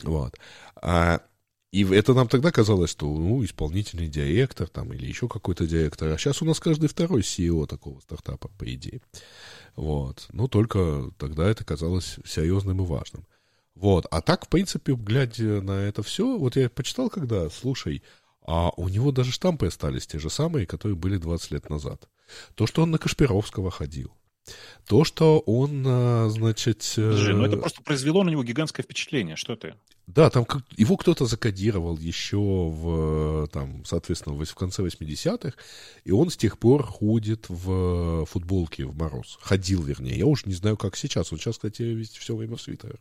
Вот. 0.03 0.37
А, 0.77 1.21
И 1.77 1.85
это 1.93 2.15
нам 2.15 2.27
тогда 2.27 2.51
казалось, 2.51 2.89
что 2.89 3.05
ну, 3.05 3.45
исполнительный 3.45 4.09
директор 4.09 4.67
там, 4.67 4.95
или 4.95 5.05
еще 5.05 5.29
какой-то 5.29 5.67
директор. 5.67 6.09
А 6.09 6.17
сейчас 6.17 6.41
у 6.41 6.47
нас 6.47 6.59
каждый 6.59 6.89
второй 6.89 7.21
CEO 7.21 7.67
такого 7.67 8.01
стартапа, 8.01 8.49
по 8.57 8.65
идее. 8.65 9.03
Вот. 9.75 10.27
Но 10.33 10.49
только 10.49 11.11
тогда 11.19 11.47
это 11.47 11.65
казалось 11.65 12.17
серьезным 12.25 12.81
и 12.81 12.87
важным. 12.87 13.27
Вот. 13.75 14.07
А 14.11 14.23
так, 14.23 14.47
в 14.47 14.49
принципе, 14.49 14.95
глядя 14.95 15.61
на 15.61 15.83
это 15.83 16.03
все, 16.03 16.39
вот 16.39 16.57
я 16.57 16.71
почитал 16.71 17.11
когда, 17.11 17.51
слушай, 17.51 18.03
а 18.41 18.71
у 18.79 18.89
него 18.89 19.13
даже 19.13 19.31
штампы 19.31 19.67
остались 19.67 20.07
те 20.07 20.19
же 20.19 20.31
самые, 20.31 20.65
которые 20.65 20.97
были 20.97 21.19
20 21.19 21.51
лет 21.51 21.69
назад. 21.69 22.09
То, 22.55 22.67
что 22.67 22.85
он 22.85 22.91
на 22.91 22.97
Кашпировского 22.97 23.71
ходил, 23.71 24.15
то, 24.87 25.05
что 25.05 25.41
он, 25.41 25.85
а, 25.87 26.29
значит... 26.31 26.91
Подожди, 26.97 27.33
ну 27.33 27.45
это 27.45 27.59
просто 27.59 27.83
произвело 27.83 28.25
на 28.25 28.31
него 28.31 28.43
гигантское 28.45 28.83
впечатление, 28.83 29.37
что 29.37 29.57
ты? 29.57 29.75
Да, 30.07 30.31
там 30.31 30.45
как, 30.45 30.63
его 30.77 30.97
кто-то 30.97 31.27
закодировал 31.27 31.99
еще 31.99 32.39
в, 32.39 33.49
там, 33.49 33.85
соответственно, 33.85 34.37
в, 34.37 34.55
конце 34.55 34.83
80-х, 34.85 35.57
и 36.05 36.13
он 36.13 36.31
с 36.31 36.37
тех 36.37 36.59
пор 36.59 36.85
ходит 36.85 37.47
в 37.49 38.25
футболке 38.27 38.85
в 38.85 38.97
мороз. 38.97 39.37
Ходил, 39.41 39.83
вернее. 39.83 40.17
Я 40.17 40.27
уж 40.27 40.47
не 40.47 40.55
знаю, 40.55 40.77
как 40.77 40.97
сейчас. 40.97 41.33
Он 41.33 41.39
сейчас, 41.39 41.57
кстати, 41.57 41.83
весь 41.83 42.11
все 42.11 42.37
время 42.37 42.57
в 42.57 42.63
свитерах. 42.63 43.01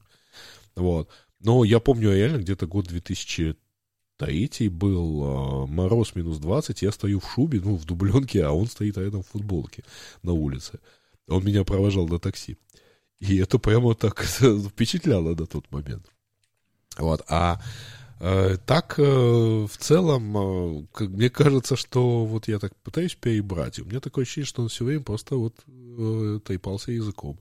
Вот. 0.76 1.10
Но 1.40 1.64
я 1.64 1.80
помню 1.80 2.12
реально 2.12 2.38
где-то 2.38 2.66
год 2.66 2.88
2003 2.88 4.70
был 4.70 5.24
а, 5.24 5.68
мороз 5.68 6.16
минус 6.16 6.40
20, 6.40 6.82
я 6.82 6.92
стою 6.92 7.20
в 7.20 7.32
шубе, 7.32 7.62
ну, 7.64 7.76
в 7.76 7.86
дубленке, 7.86 8.44
а 8.44 8.52
он 8.52 8.66
стоит 8.66 8.98
рядом 8.98 9.22
в 9.22 9.28
футболке 9.28 9.84
на 10.24 10.34
улице. 10.34 10.80
Он 11.28 11.46
меня 11.46 11.64
провожал 11.64 12.08
до 12.08 12.18
такси. 12.18 12.58
И 13.20 13.38
это 13.38 13.60
прямо 13.60 13.94
так 13.94 14.24
впечатляло 14.24 15.36
на 15.36 15.46
тот 15.46 15.70
момент. 15.72 16.15
Вот. 16.98 17.24
А 17.28 17.62
э, 18.20 18.58
так, 18.66 18.96
э, 18.98 19.04
в 19.04 19.78
целом, 19.78 20.38
э, 20.38 20.86
как, 20.94 21.10
мне 21.10 21.30
кажется, 21.30 21.76
что 21.76 22.26
вот 22.26 22.48
я 22.48 22.60
так 22.60 22.76
пытаюсь 22.78 23.16
перебрать. 23.16 23.80
У 23.80 23.86
меня 23.86 24.00
такое 24.00 24.24
ощущение, 24.24 24.48
что 24.48 24.62
он 24.62 24.70
все 24.70 24.86
время 24.86 25.04
просто 25.04 25.36
вот 25.36 25.56
трепался 26.44 26.92
языком. 26.92 27.40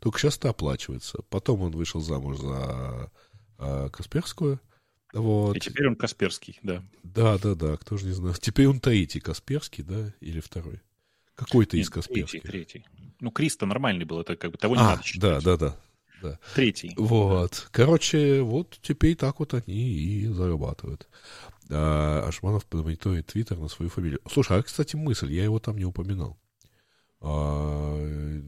Только 0.00 0.18
сейчас 0.18 0.38
это 0.38 0.50
оплачивается. 0.50 1.18
Потом 1.28 1.62
он 1.62 1.72
вышел 1.72 2.00
замуж 2.00 2.38
за 2.38 3.10
Касперскую. 3.92 4.60
Вот. 5.12 5.56
И 5.56 5.60
теперь 5.60 5.88
он 5.88 5.96
Касперский, 5.96 6.58
да. 6.62 6.82
Да, 7.02 7.36
да, 7.38 7.54
да, 7.54 7.76
кто 7.76 7.96
же 7.96 8.06
не 8.06 8.12
знает. 8.12 8.38
Теперь 8.40 8.68
он 8.68 8.80
третий 8.80 9.20
Касперский, 9.20 9.82
да, 9.82 10.14
или 10.20 10.40
второй? 10.40 10.80
Какой-то 11.34 11.76
из 11.76 11.90
Касперских. 11.90 12.42
Третий, 12.42 12.84
третий. 12.84 12.86
Ну, 13.20 13.30
Криста 13.30 13.66
нормальный 13.66 14.04
был, 14.04 14.20
это 14.20 14.36
как 14.36 14.52
бы 14.52 14.58
того 14.58 14.76
не 14.76 14.82
а, 14.82 14.90
надо 14.90 15.02
считать. 15.02 15.20
Да, 15.20 15.40
да, 15.40 15.56
да. 15.56 15.76
Да. 16.22 16.38
Третий. 16.54 16.92
Вот. 16.96 17.68
Короче, 17.70 18.42
вот 18.42 18.78
теперь 18.82 19.16
так 19.16 19.38
вот 19.38 19.54
они 19.54 19.74
и 19.74 20.26
зарабатывают. 20.26 21.08
А, 21.70 22.26
Ашманов 22.26 22.66
мониторит 22.72 23.26
Твиттер 23.26 23.58
на 23.58 23.68
свою 23.68 23.90
фамилию. 23.90 24.20
Слушай, 24.30 24.58
а, 24.58 24.62
кстати, 24.62 24.96
мысль, 24.96 25.32
я 25.32 25.44
его 25.44 25.58
там 25.58 25.76
не 25.76 25.84
упоминал. 25.84 26.38
А, 27.20 28.40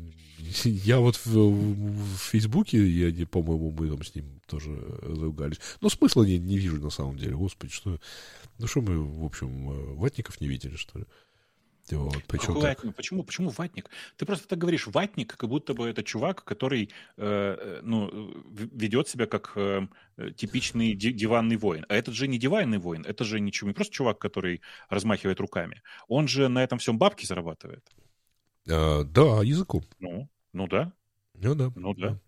я 0.65 0.99
вот 0.99 1.17
в, 1.17 1.35
в, 1.35 2.17
Фейсбуке, 2.31 2.85
я 2.85 3.27
по-моему, 3.27 3.71
мы 3.71 3.89
там 3.89 4.03
с 4.03 4.15
ним 4.15 4.41
тоже 4.47 4.77
заругались. 5.03 5.61
Но 5.81 5.89
смысла 5.89 6.25
не, 6.25 6.39
не 6.39 6.59
вижу 6.59 6.81
на 6.81 6.91
самом 6.91 7.17
деле. 7.17 7.37
Господи, 7.37 7.73
что... 7.73 7.99
Ну 8.59 8.67
что 8.67 8.81
мы, 8.81 8.99
в 8.99 9.25
общем, 9.25 9.97
ватников 9.97 10.41
не 10.41 10.49
видели, 10.49 10.77
что 10.77 10.99
ли? 10.99 11.07
Вот, 11.91 12.23
причем 12.29 12.55
ватник? 12.55 12.95
Почему, 12.95 13.25
почему 13.25 13.51
ватник? 13.51 13.91
Ты 14.17 14.25
просто 14.25 14.49
так 14.49 14.59
говоришь 14.59 14.87
ватник, 14.87 15.37
как 15.37 15.51
будто 15.51 15.75
бы 15.75 15.89
это 15.89 16.03
чувак, 16.03 16.45
который 16.45 16.91
э, 17.17 17.57
э 17.59 17.81
ну, 17.83 18.33
ведет 18.51 19.09
себя 19.09 19.27
как 19.27 19.53
э, 19.57 19.87
типичный 20.37 20.95
диванный 20.95 21.57
воин. 21.57 21.85
А 21.89 21.95
этот 21.95 22.15
же 22.15 22.29
не 22.29 22.39
диванный 22.39 22.79
воин, 22.79 23.05
это 23.07 23.25
же 23.25 23.41
ничего, 23.41 23.69
не 23.69 23.75
просто 23.75 23.93
чувак, 23.93 24.19
который 24.19 24.61
размахивает 24.89 25.41
руками. 25.41 25.83
Он 26.09 26.29
же 26.29 26.49
на 26.49 26.63
этом 26.63 26.79
всем 26.79 26.99
бабки 26.99 27.27
зарабатывает. 27.27 27.85
А, 28.71 29.03
да, 29.05 29.43
языком. 29.43 29.83
Ну, 29.99 30.29
ну 30.53 30.69
да. 30.69 30.93
Ну 31.35 31.55
да. 31.55 31.73
Ну 31.75 31.95
да. 31.95 32.19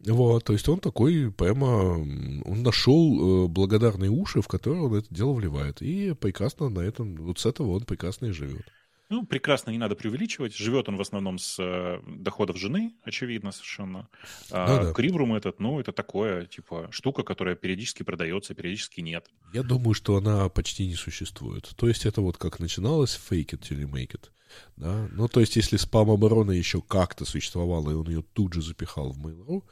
Вот, 0.00 0.44
то 0.44 0.52
есть 0.52 0.68
он 0.68 0.80
такой 0.80 1.32
прямо, 1.32 1.96
он 2.44 2.62
нашел 2.62 3.44
э, 3.44 3.48
благодарные 3.48 4.10
уши, 4.10 4.42
в 4.42 4.48
которые 4.48 4.82
он 4.82 4.94
это 4.94 5.12
дело 5.14 5.32
вливает. 5.32 5.80
И 5.80 6.12
прекрасно 6.14 6.68
на 6.68 6.80
этом, 6.80 7.16
вот 7.16 7.38
с 7.38 7.46
этого 7.46 7.72
он 7.72 7.84
прекрасно 7.84 8.26
и 8.26 8.32
живет. 8.32 8.66
Ну, 9.14 9.24
прекрасно, 9.24 9.70
не 9.70 9.78
надо 9.78 9.94
преувеличивать. 9.94 10.56
Живет 10.56 10.88
он 10.88 10.96
в 10.96 11.00
основном 11.00 11.38
с 11.38 11.56
э, 11.60 12.00
доходов 12.04 12.56
жены, 12.56 12.94
очевидно, 13.04 13.52
совершенно. 13.52 14.08
А 14.50 14.66
да, 14.66 14.82
да. 14.82 14.92
Криврум 14.92 15.34
этот, 15.34 15.60
ну, 15.60 15.78
это 15.78 15.92
такое, 15.92 16.46
типа, 16.46 16.88
штука, 16.90 17.22
которая 17.22 17.54
периодически 17.54 18.02
продается, 18.02 18.54
периодически 18.54 19.02
нет. 19.02 19.30
Я 19.52 19.62
думаю, 19.62 19.94
что 19.94 20.16
она 20.16 20.48
почти 20.48 20.88
не 20.88 20.96
существует. 20.96 21.70
То 21.76 21.86
есть 21.86 22.06
это 22.06 22.22
вот 22.22 22.38
как 22.38 22.58
начиналось 22.58 23.16
fake 23.30 23.50
it 23.50 23.66
или 23.70 23.86
make 23.86 24.16
it. 24.16 24.30
Да? 24.76 25.08
Ну, 25.12 25.28
то 25.28 25.38
есть 25.38 25.54
если 25.54 25.76
спам-оборона 25.76 26.50
еще 26.50 26.82
как-то 26.82 27.24
существовала, 27.24 27.92
и 27.92 27.94
он 27.94 28.08
ее 28.08 28.24
тут 28.32 28.54
же 28.54 28.62
запихал 28.62 29.12
в 29.12 29.24
Mail.ru, 29.24 29.62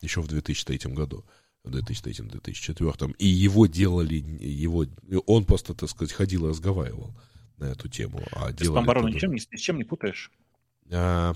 еще 0.00 0.22
в 0.22 0.28
2003 0.28 0.92
году, 0.92 1.24
в 1.64 1.70
2003-2004, 1.70 3.16
и 3.18 3.26
его 3.26 3.66
делали, 3.66 4.14
его, 4.14 4.86
он 5.26 5.44
просто, 5.44 5.74
так 5.74 5.90
сказать, 5.90 6.12
ходил 6.12 6.46
и 6.46 6.50
разговаривал 6.50 7.16
на 7.62 7.72
эту 7.72 7.88
тему. 7.88 8.20
А 8.32 8.52
Ты 8.52 8.64
спам-оборону 8.64 9.08
ничем, 9.08 9.32
ни, 9.32 9.38
с 9.38 9.60
чем 9.60 9.78
не 9.78 9.84
путаешь? 9.84 10.30
А, 10.90 11.34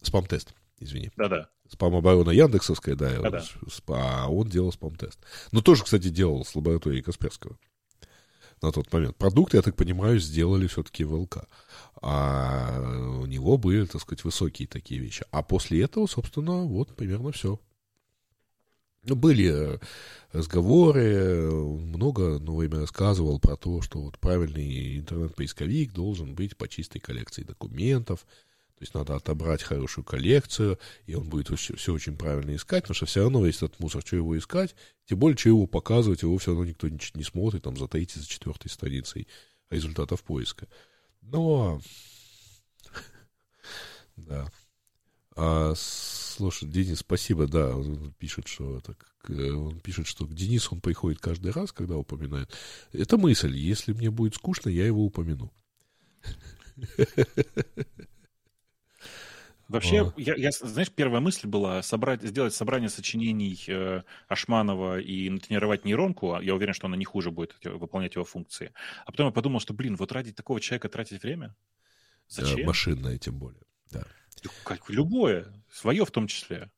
спам-тест, 0.00 0.54
извини. 0.78 1.10
Да-да. 1.16 1.48
Спам-оборона 1.68 2.30
Яндексовская, 2.30 2.94
да, 2.94 3.20
Да-да. 3.20 3.44
а 3.88 4.28
он 4.30 4.48
делал 4.48 4.72
спам-тест. 4.72 5.18
Ну, 5.50 5.62
тоже, 5.62 5.82
кстати, 5.84 6.08
делал 6.08 6.44
с 6.44 6.54
лабораторией 6.54 7.02
Касперского 7.02 7.58
на 8.62 8.72
тот 8.72 8.92
момент. 8.92 9.16
Продукты, 9.16 9.56
я 9.56 9.62
так 9.62 9.76
понимаю, 9.76 10.18
сделали 10.18 10.66
все-таки 10.66 11.04
ВЛК. 11.04 11.48
А 12.00 12.80
у 13.20 13.26
него 13.26 13.58
были, 13.58 13.84
так 13.84 14.00
сказать, 14.00 14.24
высокие 14.24 14.68
такие 14.68 15.00
вещи. 15.00 15.24
А 15.30 15.42
после 15.42 15.82
этого, 15.82 16.06
собственно, 16.06 16.62
вот 16.64 16.94
примерно 16.94 17.32
все. 17.32 17.60
Ну, 19.06 19.14
были 19.14 19.52
э, 19.52 19.78
разговоры, 20.32 21.48
много 21.48 22.40
ну, 22.40 22.56
время 22.56 22.80
рассказывал 22.80 23.38
про 23.38 23.56
то, 23.56 23.80
что 23.80 24.00
вот 24.00 24.18
правильный 24.18 24.98
интернет-поисковик 24.98 25.92
должен 25.92 26.34
быть 26.34 26.56
по 26.56 26.68
чистой 26.68 26.98
коллекции 26.98 27.44
документов, 27.44 28.26
то 28.76 28.82
есть 28.82 28.94
надо 28.94 29.14
отобрать 29.14 29.62
хорошую 29.62 30.04
коллекцию, 30.04 30.78
и 31.06 31.14
он 31.14 31.28
будет 31.28 31.56
все 31.56 31.94
очень 31.94 32.16
правильно 32.16 32.56
искать, 32.56 32.82
потому 32.82 32.96
что 32.96 33.06
все 33.06 33.22
равно 33.22 33.46
весь 33.46 33.56
этот 33.56 33.78
мусор, 33.78 34.02
что 34.04 34.16
его 34.16 34.36
искать, 34.36 34.74
тем 35.06 35.20
более, 35.20 35.38
что 35.38 35.50
его 35.50 35.66
показывать, 35.68 36.22
его 36.22 36.36
все 36.36 36.50
равно 36.50 36.66
никто 36.66 36.88
не 36.88 37.22
смотрит, 37.22 37.62
там, 37.62 37.76
за 37.76 37.86
третьей, 37.86 38.20
за 38.20 38.28
четвертой 38.28 38.70
страницей 38.70 39.28
результатов 39.70 40.24
поиска. 40.24 40.66
Но, 41.22 41.80
да. 44.16 44.50
А, 45.36 45.74
слушай, 45.76 46.66
Денис, 46.66 47.00
спасибо, 47.00 47.46
да, 47.46 47.76
он 47.76 48.14
пишет, 48.18 48.48
что 48.48 48.80
так, 48.80 49.14
он 49.28 49.78
пишет, 49.80 50.06
что 50.06 50.26
к 50.26 50.34
Денису 50.34 50.74
он 50.74 50.80
приходит 50.80 51.20
каждый 51.20 51.52
раз, 51.52 51.72
когда 51.72 51.96
упоминает. 51.96 52.50
Это 52.92 53.18
мысль, 53.18 53.54
если 53.54 53.92
мне 53.92 54.10
будет 54.10 54.34
скучно, 54.34 54.70
я 54.70 54.86
его 54.86 55.04
упомяну. 55.04 55.52
Вообще, 59.68 60.06
а. 60.06 60.12
я, 60.16 60.36
я, 60.36 60.50
знаешь, 60.52 60.90
первая 60.92 61.20
мысль 61.20 61.48
была 61.48 61.82
собрать, 61.82 62.22
сделать 62.22 62.54
собрание 62.54 62.88
сочинений 62.88 63.62
э, 63.66 64.02
Ашманова 64.28 65.00
и 65.00 65.28
натренировать 65.28 65.84
нейронку. 65.84 66.34
А 66.34 66.42
я 66.42 66.54
уверен, 66.54 66.72
что 66.72 66.86
она 66.86 66.96
не 66.96 67.04
хуже 67.04 67.32
будет 67.32 67.56
выполнять 67.64 68.14
его 68.14 68.24
функции. 68.24 68.72
А 69.04 69.10
потом 69.10 69.26
я 69.26 69.32
подумал, 69.32 69.58
что, 69.58 69.74
блин, 69.74 69.96
вот 69.96 70.12
ради 70.12 70.32
такого 70.32 70.60
человека 70.60 70.88
тратить 70.88 71.20
время? 71.22 71.56
Зачем? 72.28 72.60
Да, 72.60 72.66
машинное 72.66 73.18
тем 73.18 73.38
более, 73.38 73.62
да. 73.90 74.04
Как 74.64 74.88
любое, 74.90 75.46
свое 75.70 76.04
в 76.04 76.10
том 76.10 76.26
числе. 76.26 76.70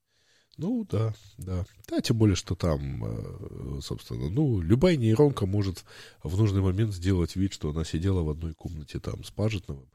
Ну, 0.59 0.85
да, 0.91 1.15
да. 1.39 1.65
Да, 1.89 2.01
тем 2.01 2.19
более, 2.19 2.35
что 2.35 2.57
там, 2.57 3.05
э, 3.05 3.81
собственно, 3.81 4.29
ну, 4.29 4.61
любая 4.61 4.97
нейронка 4.97 5.47
может 5.47 5.85
в 6.25 6.37
нужный 6.37 6.61
момент 6.61 6.93
сделать 6.93 7.37
вид, 7.37 7.53
что 7.53 7.71
она 7.71 7.85
сидела 7.85 8.23
в 8.23 8.31
одной 8.31 8.55
комнате 8.55 8.99
там 8.99 9.23
с 9.23 9.31
Пажетновым, 9.31 9.89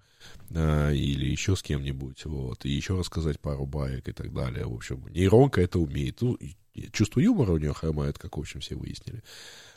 а, 0.56 0.92
или 0.92 1.26
еще 1.26 1.58
с 1.58 1.62
кем-нибудь, 1.62 2.24
вот, 2.24 2.64
и 2.64 2.70
еще 2.70 2.98
рассказать 2.98 3.42
пару 3.42 3.66
баек 3.66 4.08
и 4.08 4.14
так 4.14 4.34
далее. 4.34 4.66
В 4.66 4.74
общем, 4.74 5.06
нейронка 5.10 5.60
это 5.60 5.80
умеет. 5.80 6.22
Ну, 6.22 6.38
чувство 6.94 7.20
юмора 7.20 7.52
у 7.52 7.58
нее 7.58 7.74
хромает, 7.74 8.18
как, 8.18 8.38
в 8.38 8.40
общем, 8.40 8.62
все 8.62 8.76
выяснили. 8.76 9.22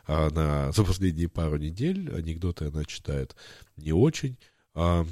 Она 0.04 0.70
за 0.70 0.84
последние 0.84 1.28
пару 1.28 1.56
недель 1.56 2.14
анекдоты 2.14 2.66
она 2.66 2.84
читает 2.84 3.34
не 3.76 3.92
очень. 3.92 4.38
А, 4.74 5.04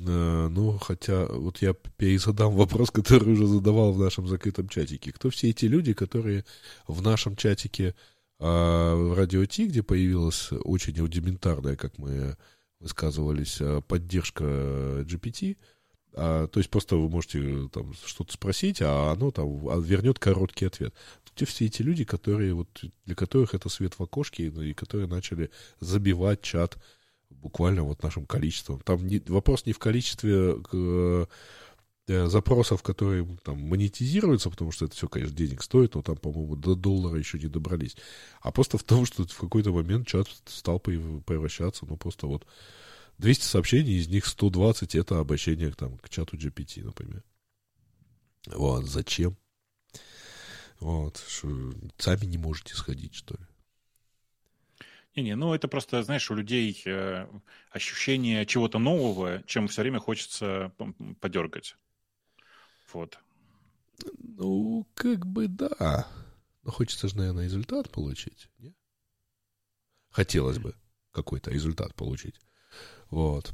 ну, 0.00 0.78
хотя, 0.78 1.26
вот 1.26 1.62
я 1.62 1.72
перезадам 1.72 2.52
вопрос, 2.54 2.90
который 2.90 3.32
уже 3.32 3.46
задавал 3.46 3.92
в 3.92 3.98
нашем 3.98 4.26
закрытом 4.26 4.68
чатике. 4.68 5.12
Кто 5.12 5.30
все 5.30 5.50
эти 5.50 5.66
люди, 5.66 5.92
которые 5.92 6.44
в 6.88 7.00
нашем 7.00 7.36
чатике 7.36 7.94
а, 8.38 8.94
в 8.94 9.14
Радио 9.14 9.44
Ти, 9.46 9.66
где 9.66 9.82
появилась 9.82 10.50
очень 10.52 10.98
аудиментарная, 11.00 11.76
как 11.76 11.98
мы 11.98 12.36
высказывались, 12.80 13.60
э, 13.60 13.80
поддержка 13.86 14.44
GPT, 14.44 15.56
А, 16.16 16.46
то 16.48 16.60
есть 16.60 16.70
просто 16.70 16.96
вы 16.96 17.08
можете 17.08 17.40
э, 17.40 17.68
там 17.72 17.94
что-то 18.04 18.32
спросить, 18.34 18.82
а 18.82 19.12
оно 19.12 19.30
там 19.30 19.68
а 19.68 19.80
вернет 19.80 20.18
короткий 20.18 20.66
ответ. 20.66 20.94
Тут 21.24 21.48
все 21.48 21.66
эти 21.66 21.82
люди, 21.82 22.04
которые 22.04 22.54
вот 22.54 22.68
для 23.06 23.14
которых 23.14 23.54
это 23.54 23.68
свет 23.68 23.94
в 23.98 24.02
окошке, 24.02 24.48
и 24.48 24.74
которые 24.74 25.08
начали 25.08 25.50
забивать 25.80 26.42
чат 26.42 26.76
буквально 27.42 27.82
вот 27.82 28.02
нашим 28.02 28.26
количеством. 28.26 28.80
Там 28.80 29.06
не, 29.06 29.20
вопрос 29.26 29.66
не 29.66 29.72
в 29.72 29.78
количестве 29.78 30.56
э, 30.72 31.26
запросов, 32.06 32.82
которые 32.82 33.26
там 33.42 33.58
монетизируются, 33.60 34.50
потому 34.50 34.72
что 34.72 34.84
это 34.84 34.94
все, 34.94 35.08
конечно, 35.08 35.34
денег 35.34 35.62
стоит, 35.62 35.94
но 35.94 36.02
там, 36.02 36.16
по-моему, 36.16 36.56
до 36.56 36.74
доллара 36.74 37.18
еще 37.18 37.38
не 37.38 37.46
добрались. 37.46 37.96
А 38.40 38.52
просто 38.52 38.78
в 38.78 38.82
том, 38.82 39.06
что 39.06 39.26
в 39.26 39.38
какой-то 39.38 39.72
момент 39.72 40.06
чат 40.06 40.28
стал 40.46 40.80
превращаться, 40.80 41.86
ну, 41.86 41.96
просто 41.96 42.26
вот 42.26 42.46
200 43.18 43.44
сообщений, 43.44 43.98
из 43.98 44.08
них 44.08 44.26
120 44.26 44.94
это 44.94 45.18
обращение 45.18 45.70
там, 45.70 45.96
к 45.98 46.08
чату 46.08 46.36
GPT, 46.36 46.84
например. 46.84 47.22
Вот, 48.46 48.84
зачем? 48.84 49.36
Вот, 50.80 51.22
что, 51.26 51.48
сами 51.96 52.26
не 52.26 52.36
можете 52.36 52.74
сходить, 52.74 53.14
что 53.14 53.34
ли? 53.34 53.46
Не-не, 55.16 55.36
ну 55.36 55.54
это 55.54 55.68
просто, 55.68 56.02
знаешь, 56.02 56.30
у 56.30 56.34
людей 56.34 56.82
э, 56.86 57.28
ощущение 57.70 58.44
чего-то 58.46 58.78
нового, 58.78 59.42
чем 59.46 59.68
все 59.68 59.82
время 59.82 60.00
хочется 60.00 60.72
подергать. 61.20 61.76
Вот. 62.92 63.18
Ну, 64.18 64.86
как 64.94 65.24
бы 65.26 65.46
да. 65.46 66.08
Но 66.64 66.72
хочется 66.72 67.08
же, 67.08 67.16
наверное, 67.16 67.44
результат 67.44 67.90
получить. 67.90 68.48
Не? 68.58 68.74
Хотелось 70.10 70.58
бы 70.58 70.74
какой-то 71.12 71.50
результат 71.50 71.94
получить. 71.94 72.40
Вот. 73.10 73.52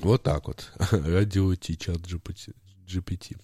Вот 0.00 0.22
так 0.22 0.46
вот. 0.46 0.72
Радио 0.90 1.54
чат 1.54 2.00
GPT. 2.00 3.40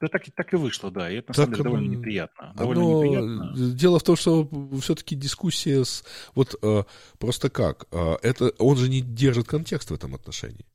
Да 0.00 0.08
так, 0.08 0.24
так 0.34 0.52
и 0.52 0.56
вышло, 0.56 0.90
да. 0.90 1.10
И 1.10 1.16
это 1.16 1.30
на 1.30 1.34
так 1.34 1.44
самом 1.44 1.52
деле 1.52 1.64
довольно 1.64 1.88
неприятно. 1.88 2.52
Довольно 2.54 2.82
оно... 2.82 3.04
неприятно. 3.04 3.54
Дело 3.74 3.98
в 3.98 4.02
том, 4.02 4.16
что 4.16 4.48
все-таки 4.80 5.14
дискуссия 5.14 5.84
с. 5.84 6.04
Вот 6.34 6.54
э, 6.62 6.84
просто 7.18 7.48
как? 7.48 7.86
Э, 7.92 8.16
это 8.22 8.50
он 8.58 8.76
же 8.76 8.90
не 8.90 9.00
держит 9.00 9.46
контекст 9.46 9.90
в 9.90 9.94
этом 9.94 10.14
отношении. 10.14 10.66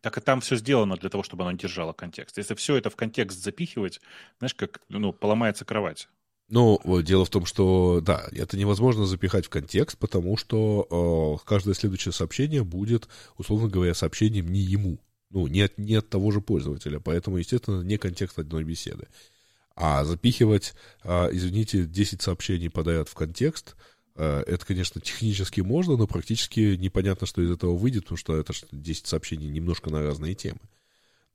Так 0.00 0.18
и 0.18 0.20
там 0.20 0.40
все 0.40 0.56
сделано 0.56 0.96
для 0.96 1.08
того, 1.08 1.22
чтобы 1.22 1.44
оно 1.44 1.52
держало 1.52 1.92
контекст. 1.92 2.36
Если 2.36 2.54
все 2.54 2.76
это 2.76 2.90
в 2.90 2.96
контекст 2.96 3.42
запихивать, 3.42 4.00
знаешь, 4.38 4.54
как 4.54 4.80
ну, 4.88 5.12
поломается 5.12 5.64
кровать. 5.64 6.08
Ну, 6.48 6.80
дело 7.02 7.24
в 7.24 7.30
том, 7.30 7.46
что, 7.46 8.00
да, 8.00 8.26
это 8.32 8.56
невозможно 8.56 9.06
запихать 9.06 9.46
в 9.46 9.50
контекст, 9.50 9.96
потому 9.98 10.36
что 10.36 11.38
э, 11.40 11.46
каждое 11.48 11.74
следующее 11.74 12.12
сообщение 12.12 12.64
будет, 12.64 13.08
условно 13.38 13.68
говоря, 13.68 13.94
сообщением 13.94 14.48
не 14.48 14.58
ему, 14.58 14.98
ну, 15.30 15.46
не 15.46 15.62
от, 15.62 15.78
не 15.78 15.94
от 15.94 16.08
того 16.08 16.30
же 16.30 16.40
пользователя, 16.40 17.00
поэтому, 17.00 17.38
естественно, 17.38 17.82
не 17.82 17.98
контекст 17.98 18.38
одной 18.38 18.64
беседы. 18.64 19.08
А 19.76 20.04
запихивать, 20.04 20.74
э, 21.04 21.28
извините, 21.32 21.86
10 21.86 22.20
сообщений 22.20 22.68
подряд 22.68 23.08
в 23.08 23.14
контекст, 23.14 23.76
э, 24.16 24.42
это, 24.46 24.66
конечно, 24.66 25.00
технически 25.00 25.60
можно, 25.60 25.96
но 25.96 26.06
практически 26.06 26.76
непонятно, 26.76 27.26
что 27.26 27.42
из 27.42 27.50
этого 27.50 27.76
выйдет, 27.76 28.02
потому 28.02 28.18
что 28.18 28.36
это 28.36 28.52
10 28.72 29.06
сообщений 29.06 29.48
немножко 29.48 29.90
на 29.90 30.02
разные 30.02 30.34
темы. 30.34 30.60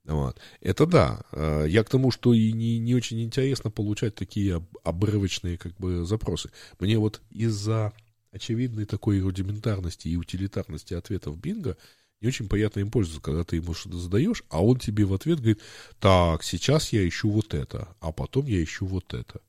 Вот. 0.04 0.38
Это 0.60 0.86
да. 0.86 1.22
Э, 1.32 1.66
я 1.68 1.82
к 1.82 1.88
тому, 1.88 2.10
что 2.10 2.32
и 2.32 2.52
не, 2.52 2.78
не 2.78 2.94
очень 2.94 3.20
интересно 3.22 3.70
получать 3.70 4.14
такие 4.14 4.64
обрывочные 4.84 5.58
как 5.58 5.74
бы 5.76 6.04
запросы. 6.04 6.50
Мне 6.78 6.98
вот 6.98 7.20
из-за 7.30 7.92
очевидной 8.30 8.84
такой 8.84 9.20
рудиментарности 9.20 10.08
и 10.08 10.16
утилитарности 10.16 10.94
ответов 10.94 11.38
Бинга 11.38 11.76
не 12.20 12.28
очень 12.28 12.48
приятно 12.48 12.80
им 12.80 12.90
пользоваться, 12.90 13.22
когда 13.22 13.44
ты 13.44 13.56
ему 13.56 13.74
что-то 13.74 13.98
задаешь, 13.98 14.42
а 14.48 14.64
он 14.64 14.78
тебе 14.78 15.04
в 15.04 15.14
ответ 15.14 15.38
говорит, 15.38 15.60
так, 16.00 16.42
сейчас 16.42 16.92
я 16.92 17.06
ищу 17.06 17.30
вот 17.30 17.54
это, 17.54 17.94
а 18.00 18.12
потом 18.12 18.46
я 18.46 18.62
ищу 18.62 18.86
вот 18.86 19.14
это, 19.14 19.40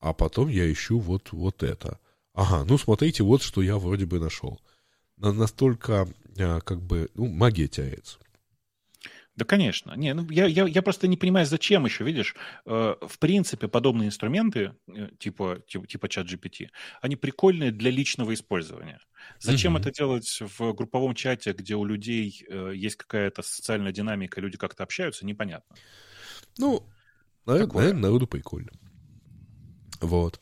а 0.00 0.12
потом 0.12 0.48
я 0.48 0.70
ищу 0.70 0.98
вот, 0.98 1.32
вот 1.32 1.62
это. 1.62 1.98
Ага, 2.32 2.64
ну 2.68 2.78
смотрите, 2.78 3.22
вот 3.22 3.42
что 3.42 3.62
я 3.62 3.78
вроде 3.78 4.06
бы 4.06 4.18
нашел. 4.18 4.60
Настолько, 5.16 6.08
э, 6.36 6.60
как 6.60 6.82
бы, 6.82 7.08
ну, 7.14 7.26
магия 7.26 7.68
теряется. 7.68 8.18
Да, 9.36 9.44
конечно. 9.44 9.94
Не, 9.96 10.14
ну, 10.14 10.28
я, 10.30 10.46
я, 10.46 10.66
я 10.66 10.82
просто 10.82 11.08
не 11.08 11.16
понимаю, 11.16 11.44
зачем 11.46 11.84
еще, 11.84 12.04
видишь, 12.04 12.36
э, 12.66 12.94
в 13.00 13.18
принципе, 13.18 13.66
подобные 13.66 14.06
инструменты, 14.06 14.76
э, 14.86 15.08
типа, 15.18 15.60
типа, 15.66 15.86
типа 15.88 16.08
чат 16.08 16.26
GPT, 16.26 16.68
они 17.00 17.16
прикольные 17.16 17.72
для 17.72 17.90
личного 17.90 18.32
использования. 18.32 19.00
Зачем 19.40 19.76
mm-hmm. 19.76 19.80
это 19.80 19.90
делать 19.90 20.40
в 20.40 20.72
групповом 20.74 21.14
чате, 21.14 21.52
где 21.52 21.74
у 21.74 21.84
людей 21.84 22.44
э, 22.48 22.72
есть 22.76 22.96
какая-то 22.96 23.42
социальная 23.42 23.90
динамика, 23.90 24.40
люди 24.40 24.56
как-то 24.56 24.84
общаются, 24.84 25.26
непонятно. 25.26 25.74
Ну, 26.58 26.86
наверное, 27.44 27.74
наверное 27.74 28.02
народу 28.02 28.28
прикольно. 28.28 28.70
Вот. 30.00 30.40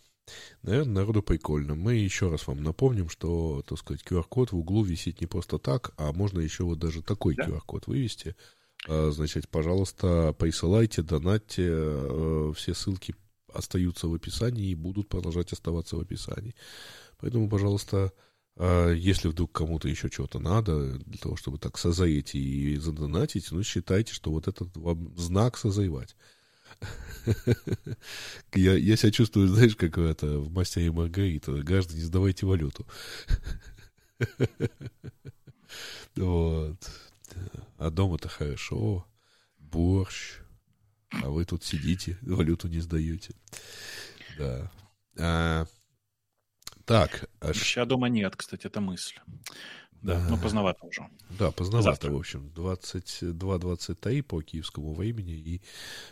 Наверное, 0.63 0.95
народу 0.97 1.23
прикольно. 1.23 1.75
Мы 1.75 1.95
еще 1.95 2.29
раз 2.31 2.47
вам 2.47 2.63
напомним, 2.63 3.09
что, 3.09 3.63
так 3.67 3.79
сказать, 3.79 4.03
QR-код 4.05 4.53
в 4.53 4.59
углу 4.59 4.85
висит 4.85 5.23
не 5.23 5.27
просто 5.27 5.59
так, 5.59 5.93
а 5.97 6.13
можно 6.13 6.41
еще 6.41 6.65
вот 6.65 6.79
даже 6.79 7.03
такой 7.03 7.35
да. 7.37 7.45
QR-код 7.45 7.87
вывести– 7.87 8.37
значит, 8.87 9.49
пожалуйста, 9.49 10.35
присылайте, 10.39 11.03
донатьте. 11.03 11.69
Э, 11.69 12.53
все 12.57 12.75
ссылки 12.75 13.15
остаются 13.53 14.09
в 14.09 14.15
описании 14.15 14.71
и 14.71 14.75
будут 14.75 15.09
продолжать 15.09 15.53
оставаться 15.53 15.97
в 15.97 16.01
описании. 16.01 16.55
Поэтому, 17.19 17.49
пожалуйста, 17.49 18.13
а, 18.57 18.91
если 18.93 19.29
вдруг 19.29 19.53
кому-то 19.53 19.89
еще 19.89 20.11
чего-то 20.11 20.39
надо, 20.39 20.99
для 20.99 21.19
того, 21.19 21.37
чтобы 21.37 21.59
так 21.59 21.79
созаять 21.79 22.35
и 22.35 22.77
задонатить, 22.77 23.51
ну, 23.51 23.63
считайте, 23.63 24.13
что 24.13 24.31
вот 24.31 24.49
этот 24.49 24.77
вам 24.77 25.17
знак 25.17 25.57
созаевать. 25.57 26.17
Я, 28.55 28.75
я 28.75 28.97
себя 28.97 29.13
чувствую, 29.13 29.47
знаешь, 29.47 29.77
как 29.77 29.99
это 29.99 30.39
в 30.39 30.51
«Мастере 30.51 30.91
Маргарита». 30.91 31.53
Граждане, 31.53 32.03
сдавайте 32.03 32.47
валюту. 32.47 32.87
Вот. 36.17 36.77
А 37.79 37.91
дома-то 37.91 38.29
хорошо, 38.29 39.07
борщ, 39.59 40.39
а 41.11 41.29
вы 41.29 41.45
тут 41.45 41.65
сидите, 41.65 42.19
валюту 42.23 42.69
не 42.69 42.81
сдаете. 42.81 43.35
Да. 44.39 44.71
А, 45.19 45.67
так. 46.85 47.29
А 47.41 47.47
Борща 47.47 47.85
дома 47.85 48.09
нет, 48.09 48.37
кстати, 48.37 48.67
это 48.67 48.81
мысль. 48.81 49.19
Да, 50.03 50.19
да. 50.19 50.27
ну 50.31 50.37
поздновато 50.37 50.85
уже. 50.85 51.09
Да, 51.39 51.53
поздновато, 51.53 51.91
Завтра. 51.91 52.11
в 52.11 52.17
общем. 52.17 52.53
22-23 52.57 54.23
по 54.23 54.43
киевскому 54.43 54.95
времени, 54.95 55.35
и 55.35 55.63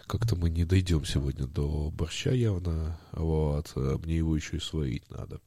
как-то 0.06 0.36
мы 0.36 0.48
не 0.48 0.64
дойдем 0.64 1.04
сегодня 1.04 1.46
до 1.46 1.90
борща 1.90 2.30
явно, 2.30 3.00
вот, 3.12 3.72
а 3.74 3.98
мне 3.98 4.18
его 4.18 4.36
еще 4.36 4.58
и 4.58 4.60
сварить 4.60 5.10
надо. 5.10 5.40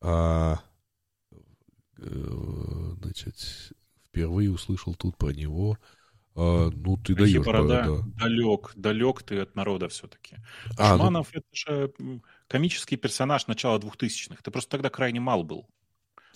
А, 0.00 0.60
э, 1.98 2.94
значит, 3.02 3.72
впервые 4.10 4.50
услышал 4.50 4.94
тут 4.94 5.16
про 5.16 5.30
него. 5.30 5.78
А, 6.34 6.70
ну, 6.70 6.96
ты 6.96 7.14
даешь, 7.14 7.44
борода. 7.44 7.86
Да. 7.86 8.02
Далек, 8.20 8.72
далек 8.76 9.22
ты 9.22 9.40
от 9.40 9.54
народа 9.56 9.88
все-таки. 9.88 10.36
А, 10.78 10.96
Шманов 10.96 11.30
ну... 11.32 11.40
это 11.40 11.48
же 11.52 12.20
комический 12.48 12.96
персонаж 12.96 13.46
начала 13.46 13.78
двухтысячных. 13.78 14.42
Ты 14.42 14.50
просто 14.50 14.70
тогда 14.70 14.90
крайне 14.90 15.20
мал 15.20 15.44
был. 15.44 15.68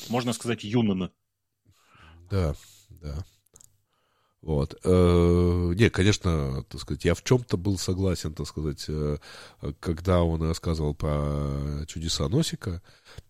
Можно 0.09 0.33
сказать, 0.33 0.65
юнона. 0.65 1.11
Да, 2.31 2.55
да. 2.91 3.25
Вот. 4.45 4.79
Э, 4.85 5.73
не, 5.75 5.89
конечно, 5.89 6.65
так 6.69 6.79
сказать, 6.79 7.07
я 7.07 7.15
в 7.15 7.25
чем-то 7.25 7.57
был 7.57 7.79
согласен, 7.79 8.35
так 8.35 8.47
сказать, 8.47 8.85
э, 8.89 9.17
когда 9.81 10.23
он 10.23 10.43
рассказывал 10.43 10.95
про 10.95 11.87
чудеса 11.87 12.29
Носика. 12.29 12.83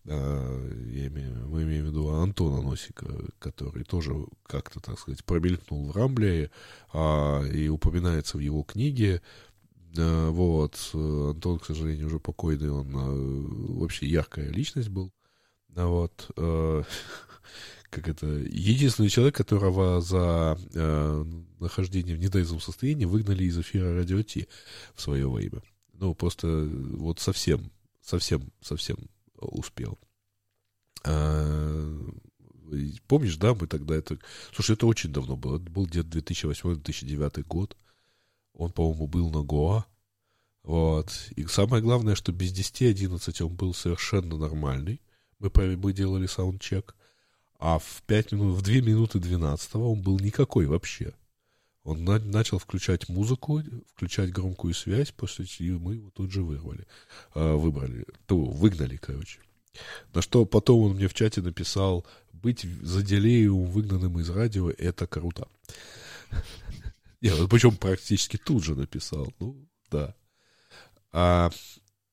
Э, 0.03 0.71
я 0.91 1.07
имею, 1.07 1.47
мы 1.47 1.63
имеем 1.63 1.85
в 1.85 1.87
виду 1.87 2.09
Антона 2.09 2.61
Носика, 2.61 3.07
который 3.39 3.85
тоже 3.85 4.13
как-то, 4.45 4.81
так 4.81 4.99
сказать, 4.99 5.23
промелькнул 5.23 5.89
в 5.89 5.95
Рамблере 5.95 6.51
а, 6.91 7.43
и 7.43 7.69
упоминается 7.69 8.35
в 8.35 8.41
его 8.41 8.63
книге. 8.63 9.21
Вот. 9.95 10.77
Антон, 10.93 11.59
к 11.59 11.65
сожалению, 11.65 12.07
уже 12.07 12.19
покойный, 12.19 12.69
он 12.69 13.77
вообще 13.77 14.05
яркая 14.05 14.49
личность 14.49 14.89
был. 14.89 15.13
Вот 15.69 16.29
как 17.95 18.09
это, 18.09 18.27
единственный 18.27 19.07
человек, 19.07 19.35
которого 19.35 20.01
за 20.01 20.59
э, 20.73 21.25
нахождение 21.59 22.17
в 22.17 22.19
недоизвом 22.19 22.59
состоянии 22.59 23.05
выгнали 23.05 23.45
из 23.45 23.57
эфира 23.57 23.95
Радио 23.95 24.21
Ти 24.21 24.49
в 24.95 25.01
свое 25.01 25.29
время. 25.29 25.63
Ну, 25.93 26.13
просто 26.13 26.47
вот 26.47 27.21
совсем, 27.21 27.71
совсем, 28.01 28.51
совсем 28.61 28.97
успел. 29.37 29.97
А, 31.05 32.11
помнишь, 33.07 33.37
да, 33.37 33.53
мы 33.53 33.65
тогда 33.67 33.95
это... 33.95 34.19
Слушай, 34.53 34.73
это 34.73 34.87
очень 34.87 35.13
давно 35.13 35.37
было. 35.37 35.55
Это 35.55 35.71
был 35.71 35.85
где-то 35.85 36.19
2008-2009 36.19 37.43
год. 37.43 37.77
Он, 38.53 38.73
по-моему, 38.73 39.07
был 39.07 39.29
на 39.29 39.41
Гоа. 39.41 39.85
Вот. 40.63 41.29
И 41.37 41.45
самое 41.45 41.81
главное, 41.81 42.15
что 42.15 42.33
без 42.33 42.51
10-11 42.51 43.41
он 43.41 43.55
был 43.55 43.73
совершенно 43.73 44.37
нормальный. 44.37 45.01
Мы, 45.39 45.49
мы 45.77 45.93
делали 45.93 46.27
саундчек. 46.27 46.93
А 47.59 47.79
в 47.79 48.03
5 48.05 48.31
минут, 48.33 48.57
в 48.57 48.61
2 48.61 48.73
минуты 48.81 49.19
12 49.19 49.75
он 49.75 50.01
был 50.01 50.19
никакой 50.19 50.65
вообще. 50.65 51.13
Он 51.83 52.03
на- 52.03 52.19
начал 52.19 52.57
включать 52.59 53.07
музыку, 53.09 53.61
включать 53.93 54.31
громкую 54.31 54.73
связь, 54.73 55.11
после 55.11 55.45
чего 55.45 55.79
мы 55.79 55.95
его 55.95 56.09
тут 56.09 56.31
же 56.31 56.41
вырвали, 56.43 56.85
а, 57.33 57.55
выбрали, 57.55 58.05
то 58.25 58.37
выгнали, 58.37 58.97
короче. 58.97 59.39
На 60.13 60.21
что 60.21 60.45
потом 60.45 60.81
он 60.81 60.95
мне 60.95 61.07
в 61.07 61.13
чате 61.13 61.41
написал, 61.41 62.05
быть 62.33 62.63
за 62.81 63.03
делею 63.03 63.57
выгнанным 63.57 64.19
из 64.19 64.29
радио— 64.29 64.69
это 64.77 65.05
круто. 65.07 65.47
Нет, 67.21 67.39
он 67.39 67.47
причем 67.49 67.75
практически 67.77 68.37
тут 68.37 68.63
же 68.63 68.75
написал. 68.75 69.33
Ну, 69.39 69.67
да. 69.91 70.15
А 71.11 71.49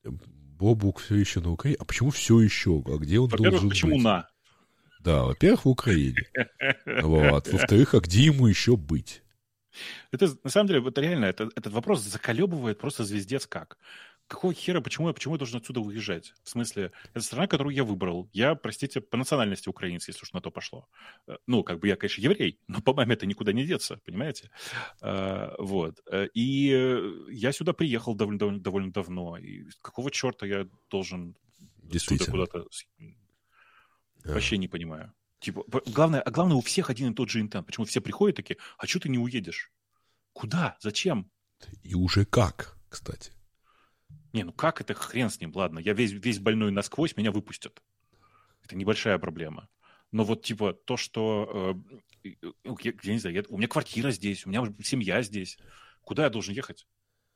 Бобук 0.03 0.99
все 0.99 1.15
еще 1.15 1.39
на 1.39 1.51
Украине. 1.51 1.77
А 1.79 1.85
почему 1.85 2.09
все 2.11 2.39
еще? 2.41 2.81
А 2.85 2.97
где 2.97 3.19
он 3.19 3.27
Во-первых, 3.29 3.51
должен 3.51 3.69
почему 3.69 3.95
быть? 3.95 4.03
на? 4.03 4.29
Да, 5.03 5.23
во-первых, 5.23 5.65
в 5.65 5.69
Украине. 5.69 6.27
Вот. 6.85 7.47
Во-вторых, 7.51 7.93
а 7.93 7.99
где 7.99 8.25
ему 8.25 8.47
еще 8.47 8.77
быть? 8.77 9.21
Это, 10.11 10.29
на 10.43 10.49
самом 10.49 10.67
деле, 10.67 10.87
это 10.87 11.01
реально, 11.01 11.25
это, 11.25 11.49
этот 11.55 11.73
вопрос 11.73 12.01
заколебывает 12.01 12.77
просто 12.79 13.03
звездец 13.03 13.47
как. 13.47 13.77
Какого 14.27 14.53
хера, 14.53 14.79
почему 14.81 15.07
я, 15.07 15.13
почему 15.13 15.33
я 15.35 15.37
должен 15.39 15.57
отсюда 15.59 15.81
уезжать? 15.81 16.33
В 16.43 16.49
смысле, 16.49 16.91
это 17.13 17.21
страна, 17.21 17.47
которую 17.47 17.75
я 17.75 17.83
выбрал. 17.83 18.29
Я, 18.31 18.55
простите, 18.55 19.01
по 19.01 19.17
национальности 19.17 19.67
украинец, 19.69 20.07
если 20.07 20.23
уж 20.23 20.31
на 20.31 20.39
то 20.41 20.51
пошло. 20.51 20.87
Э, 21.27 21.35
Ну, 21.47 21.63
как 21.63 21.79
бы 21.79 21.87
я, 21.87 21.95
конечно, 21.97 22.21
еврей, 22.21 22.59
но 22.67 22.81
по 22.81 22.93
маме 22.93 23.15
это 23.15 23.25
никуда 23.25 23.51
не 23.51 23.65
деться, 23.65 23.99
понимаете? 24.05 24.49
Э, 25.01 25.49
Вот. 25.59 25.99
Э, 26.09 26.27
И 26.33 26.69
я 27.31 27.51
сюда 27.51 27.73
приехал 27.73 28.15
довольно, 28.15 28.39
довольно, 28.39 28.61
довольно 28.61 28.91
давно. 28.93 29.37
И 29.37 29.65
какого 29.81 30.09
черта 30.09 30.45
я 30.45 30.67
должен 30.89 31.35
Действительно. 31.81 32.31
куда-то... 32.31 32.67
А. 34.25 34.33
Вообще 34.33 34.57
не 34.57 34.67
понимаю. 34.67 35.13
Типа, 35.39 35.63
главное, 35.85 36.21
а 36.21 36.31
главное, 36.31 36.55
у 36.55 36.61
всех 36.61 36.89
один 36.89 37.11
и 37.11 37.15
тот 37.15 37.29
же 37.29 37.41
интент. 37.41 37.65
Почему 37.65 37.85
все 37.85 37.99
приходят 37.99 38.37
такие, 38.37 38.57
а 38.77 38.87
что 38.87 38.99
ты 39.01 39.09
не 39.09 39.17
уедешь? 39.17 39.71
Куда? 40.31 40.77
Зачем? 40.79 41.29
И 41.81 41.95
уже 41.95 42.25
как, 42.25 42.77
кстати. 42.89 43.33
Не, 44.31 44.43
ну 44.43 44.53
как 44.53 44.81
это 44.81 44.93
хрен 44.93 45.29
с 45.29 45.39
ним, 45.39 45.51
ладно. 45.55 45.79
Я 45.79 45.93
весь, 45.93 46.11
весь 46.11 46.39
больной 46.39 46.71
насквозь, 46.71 47.15
меня 47.17 47.31
выпустят. 47.31 47.81
Это 48.63 48.75
небольшая 48.75 49.17
проблема. 49.19 49.67
Но 50.11 50.23
вот 50.23 50.43
типа 50.43 50.73
то, 50.73 50.95
что... 50.95 51.75
э, 52.23 52.29
я, 52.81 52.93
я 53.03 53.13
не 53.13 53.19
знаю, 53.19 53.35
я- 53.35 53.43
у 53.49 53.57
меня 53.57 53.67
квартира 53.67 54.11
здесь, 54.11 54.45
у 54.45 54.49
меня 54.49 54.73
семья 54.81 55.21
здесь. 55.23 55.57
Куда 56.01 56.23
я 56.23 56.29
должен 56.29 56.53
ехать? 56.53 56.87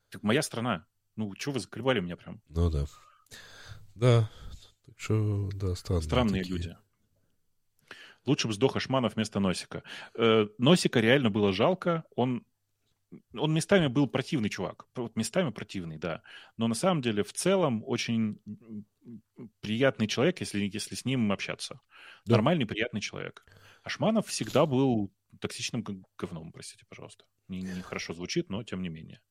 Так 0.10 0.24
моя 0.24 0.42
страна. 0.42 0.86
Ну, 1.16 1.34
что 1.38 1.52
вы 1.52 1.60
заколебали 1.60 2.00
меня 2.00 2.16
прям? 2.16 2.42
Ну 2.50 2.70
да. 2.70 2.86
Да. 3.96 4.30
Так 4.88 5.00
что, 5.00 5.50
да, 5.54 5.76
странные, 5.76 6.04
Странные 6.04 6.42
такие. 6.44 6.58
люди. 6.58 6.78
Лучше 8.26 8.48
бы 8.48 8.54
сдох 8.54 8.76
Ашманов 8.76 9.16
вместо 9.16 9.40
Носика. 9.40 9.84
Э, 10.16 10.48
Носика 10.58 11.00
реально 11.00 11.30
было 11.30 11.54
жалко. 11.54 12.04
Он, 12.16 12.46
он 13.34 13.54
местами 13.54 13.88
был 13.88 14.08
противный 14.08 14.50
чувак. 14.50 14.88
Вот 14.96 15.16
местами 15.16 15.52
противный, 15.52 15.98
да. 15.98 16.24
Но 16.58 16.68
на 16.68 16.76
самом 16.76 17.02
деле 17.02 17.24
в 17.24 17.32
целом 17.32 17.84
очень 17.86 18.40
приятный 19.62 20.08
человек, 20.08 20.40
если, 20.42 20.70
если 20.72 20.96
с 20.96 21.06
ним 21.06 21.32
общаться. 21.32 21.80
Да. 22.26 22.34
Нормальный, 22.34 22.66
приятный 22.66 23.02
человек. 23.02 23.46
Ашманов 23.84 24.28
всегда 24.28 24.66
был 24.66 25.14
токсичным 25.40 25.86
говном, 26.18 26.52
простите, 26.52 26.86
пожалуйста. 26.90 27.26
Не, 27.48 27.62
не 27.62 27.82
хорошо 27.82 28.14
звучит, 28.14 28.50
но 28.50 28.64
тем 28.64 28.82
не 28.82 28.90
менее. 28.90 29.22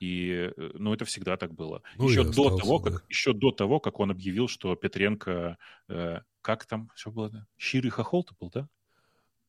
И, 0.00 0.50
э, 0.56 0.70
ну, 0.74 0.92
это 0.92 1.04
всегда 1.04 1.36
так 1.36 1.54
было. 1.54 1.82
Ну, 1.96 2.08
еще, 2.08 2.24
до 2.24 2.30
остался, 2.30 2.58
того, 2.58 2.78
да. 2.78 2.90
как, 2.90 3.04
еще 3.08 3.32
до 3.32 3.50
того, 3.52 3.80
как 3.80 4.00
он 4.00 4.10
объявил, 4.10 4.48
что 4.48 4.74
Петренко, 4.74 5.56
э, 5.88 6.18
как 6.42 6.66
там 6.66 6.90
все 6.94 7.10
было, 7.10 7.30
да? 7.30 7.46
Щирый 7.56 7.90
хохол 7.90 8.26
был, 8.40 8.50
да? 8.50 8.68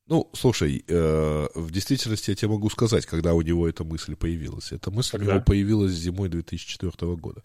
Ну, 0.07 0.29
слушай, 0.33 0.83
э, 0.87 1.47
в 1.55 1.71
действительности 1.71 2.29
я 2.29 2.35
тебе 2.35 2.49
могу 2.49 2.69
сказать, 2.69 3.07
когда 3.07 3.33
у 3.33 3.41
него 3.41 3.67
эта 3.67 3.83
мысль 3.83 4.15
появилась. 4.15 4.71
Эта 4.71 4.91
мысль 4.91 5.15
у 5.15 5.19
Когда? 5.19 5.33
него 5.33 5.43
появилась 5.43 5.93
зимой 5.93 6.29
2004 6.29 7.15
года, 7.15 7.41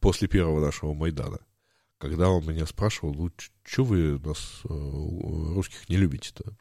после 0.00 0.26
первого 0.26 0.60
нашего 0.60 0.94
Майдана. 0.94 1.40
Когда 1.98 2.30
он 2.30 2.46
меня 2.46 2.66
спрашивал, 2.66 3.14
ну, 3.14 3.30
что 3.62 3.84
вы 3.84 4.18
нас, 4.20 4.62
э, 4.64 4.68
русских, 4.68 5.88
не 5.90 5.96
любите-то? 5.98 6.56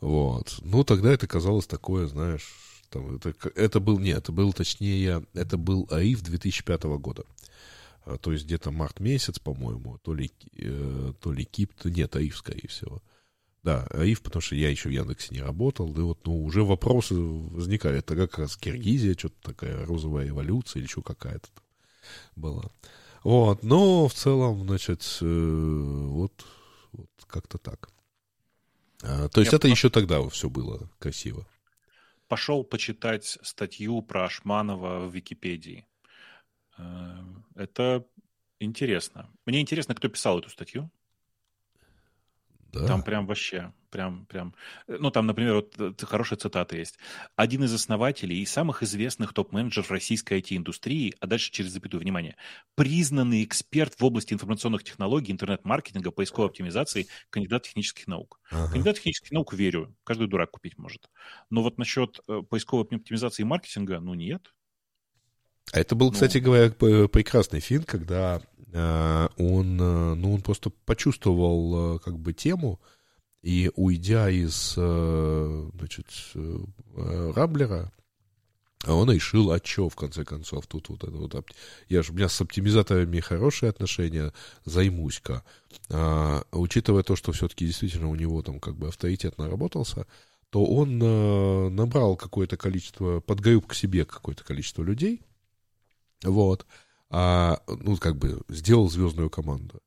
Вот. 0.00 0.56
Ну, 0.62 0.82
тогда 0.84 1.12
это 1.12 1.26
казалось 1.26 1.66
такое, 1.66 2.06
знаешь, 2.06 2.73
там, 2.94 3.16
это, 3.16 3.34
это 3.54 3.80
был, 3.80 3.98
нет, 3.98 4.18
это 4.18 4.32
был, 4.32 4.52
точнее, 4.52 5.26
это 5.34 5.56
был 5.58 5.86
АИФ 5.90 6.22
2005 6.22 6.84
года. 6.84 7.24
А, 8.06 8.16
То 8.18 8.32
есть 8.32 8.44
где-то 8.44 8.70
март 8.70 9.00
месяц, 9.00 9.38
по-моему, 9.38 9.98
то 10.02 10.14
ли, 10.14 10.30
э, 10.56 11.12
то 11.20 11.32
ли 11.32 11.44
КИП, 11.44 11.84
нет, 11.84 12.16
АИФ, 12.16 12.36
скорее 12.36 12.68
всего. 12.68 13.02
Да, 13.62 13.86
АИФ, 13.90 14.20
потому 14.22 14.42
что 14.42 14.56
я 14.56 14.68
еще 14.70 14.88
в 14.88 14.92
Яндексе 14.92 15.34
не 15.34 15.40
работал, 15.40 15.88
да 15.88 16.02
вот, 16.02 16.26
ну, 16.26 16.44
уже 16.44 16.62
вопросы 16.64 17.14
возникали. 17.14 17.98
Это 17.98 18.14
как 18.14 18.38
раз 18.38 18.56
Киргизия, 18.56 19.14
что-то 19.18 19.36
такая 19.42 19.86
розовая 19.86 20.28
эволюция 20.28 20.80
или 20.80 20.86
что 20.86 21.02
какая-то 21.02 21.48
там 21.54 21.64
была. 22.36 22.64
Вот, 23.22 23.62
но 23.62 24.06
в 24.06 24.12
целом, 24.14 24.66
значит, 24.66 25.18
э, 25.22 26.06
вот, 26.10 26.44
вот 26.92 27.08
как-то 27.26 27.56
так. 27.58 27.88
А, 29.02 29.28
то 29.28 29.40
есть 29.40 29.50
Я 29.52 29.56
это 29.56 29.66
просто- 29.66 29.68
еще 29.68 29.90
тогда 29.90 30.26
все 30.28 30.48
было 30.50 30.88
красиво. 30.98 31.46
Пошел 32.28 32.64
почитать 32.64 33.38
статью 33.42 34.02
про 34.02 34.24
Ашманова 34.24 35.06
в 35.06 35.14
Википедии. 35.14 35.86
Э, 36.78 37.16
Это 37.54 38.06
интересно. 38.60 39.30
Мне 39.46 39.60
интересно, 39.60 39.94
кто 39.94 40.08
писал 40.08 40.38
эту 40.38 40.50
статью. 40.50 40.90
Да. 42.74 42.86
Там 42.86 43.02
прям 43.02 43.26
вообще, 43.26 43.72
прям, 43.90 44.26
прям... 44.26 44.54
э, 44.88 44.96
Ну, 44.98 45.10
там, 45.10 45.26
например, 45.26 45.54
вот 45.54 45.74
э, 45.78 45.92
хорошая 46.02 46.38
цитата 46.38 46.76
есть. 46.76 46.98
Один 47.36 47.64
из 47.64 47.72
основателей 47.72 48.40
и 48.40 48.46
самых 48.46 48.82
известных 48.82 49.32
топ-менеджеров 49.32 49.90
российской 49.90 50.40
IT-индустрии, 50.40 51.14
а 51.20 51.26
дальше 51.26 51.50
через 51.52 51.70
запятую, 51.72 52.00
внимание, 52.00 52.36
признанный 52.74 53.44
эксперт 53.44 53.94
в 53.98 54.04
области 54.04 54.34
информационных 54.34 54.84
технологий, 54.84 55.32
интернет-маркетинга, 55.32 56.10
поисковой 56.10 56.48
оптимизации, 56.48 57.06
кандидат 57.30 57.62
технических 57.64 58.06
наук. 58.08 58.40
Ага. 58.50 58.72
Кандидат 58.72 58.96
технических 58.96 59.30
наук 59.30 59.54
верю, 59.54 59.94
каждый 60.04 60.26
дурак 60.26 60.50
купить 60.50 60.76
может. 60.78 61.08
Но 61.50 61.62
вот 61.62 61.78
насчет 61.78 62.20
э, 62.28 62.42
поисковой 62.48 62.84
оптимизации 62.84 63.42
и 63.42 63.46
маркетинга, 63.46 64.00
ну, 64.00 64.14
нет. 64.14 64.52
А 65.72 65.80
это 65.80 65.94
был, 65.94 66.08
Ну. 66.08 66.12
кстати 66.12 66.38
говоря, 66.38 66.70
прекрасный 66.70 67.60
фильм, 67.60 67.84
когда 67.84 68.42
он, 68.76 69.80
э, 69.80 70.14
ну, 70.14 70.34
он 70.34 70.42
просто 70.42 70.70
почувствовал 70.84 71.96
э, 71.96 71.98
как 72.00 72.18
бы 72.18 72.32
тему, 72.32 72.80
и 73.42 73.70
уйдя 73.76 74.30
из, 74.30 74.74
э, 74.76 75.70
значит, 75.74 76.06
э, 76.34 76.58
э, 76.96 77.32
Рамблера, 77.36 77.92
он 78.86 79.10
решил, 79.10 79.50
а 79.50 79.60
что, 79.62 79.88
в 79.88 79.96
конце 79.96 80.24
концов, 80.24 80.66
тут 80.66 80.88
вот 80.88 81.04
это 81.04 81.16
вот, 81.16 81.34
я 81.88 82.02
же, 82.02 82.12
у 82.12 82.14
меня 82.14 82.28
с 82.28 82.40
оптимизаторами 82.40 83.20
хорошие 83.20 83.70
отношения, 83.70 84.32
займусь-ка. 84.64 85.42
А, 85.90 86.42
учитывая 86.52 87.02
то, 87.02 87.16
что 87.16 87.32
все-таки 87.32 87.66
действительно 87.66 88.08
у 88.08 88.14
него 88.14 88.42
там 88.42 88.60
как 88.60 88.76
бы 88.76 88.88
авторитет 88.88 89.38
наработался, 89.38 90.06
то 90.50 90.64
он 90.64 91.00
э, 91.02 91.68
набрал 91.70 92.16
какое-то 92.16 92.56
количество, 92.56 93.20
подгреб 93.20 93.66
к 93.66 93.74
себе 93.74 94.04
какое-то 94.04 94.44
количество 94.44 94.82
людей, 94.82 95.22
вот, 96.22 96.66
а, 97.10 97.60
ну, 97.66 97.96
как 97.96 98.16
бы 98.16 98.40
сделал 98.48 98.88
звездную 98.90 99.30
команду. 99.30 99.80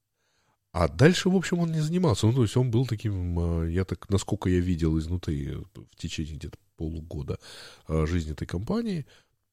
А 0.71 0.87
дальше, 0.87 1.29
в 1.29 1.35
общем, 1.35 1.59
он 1.59 1.71
не 1.71 1.81
занимался. 1.81 2.27
Ну, 2.27 2.33
то 2.33 2.43
есть 2.43 2.55
он 2.55 2.69
был 2.69 2.85
таким, 2.85 3.63
э, 3.63 3.71
я 3.71 3.83
так, 3.83 4.09
насколько 4.09 4.49
я 4.49 4.59
видел 4.59 4.97
изнутри 4.99 5.55
в 5.73 5.95
течение 5.95 6.35
где-то 6.35 6.57
полугода 6.75 7.39
э, 7.87 8.05
жизни 8.05 8.33
этой 8.33 8.45
компании, 8.45 9.05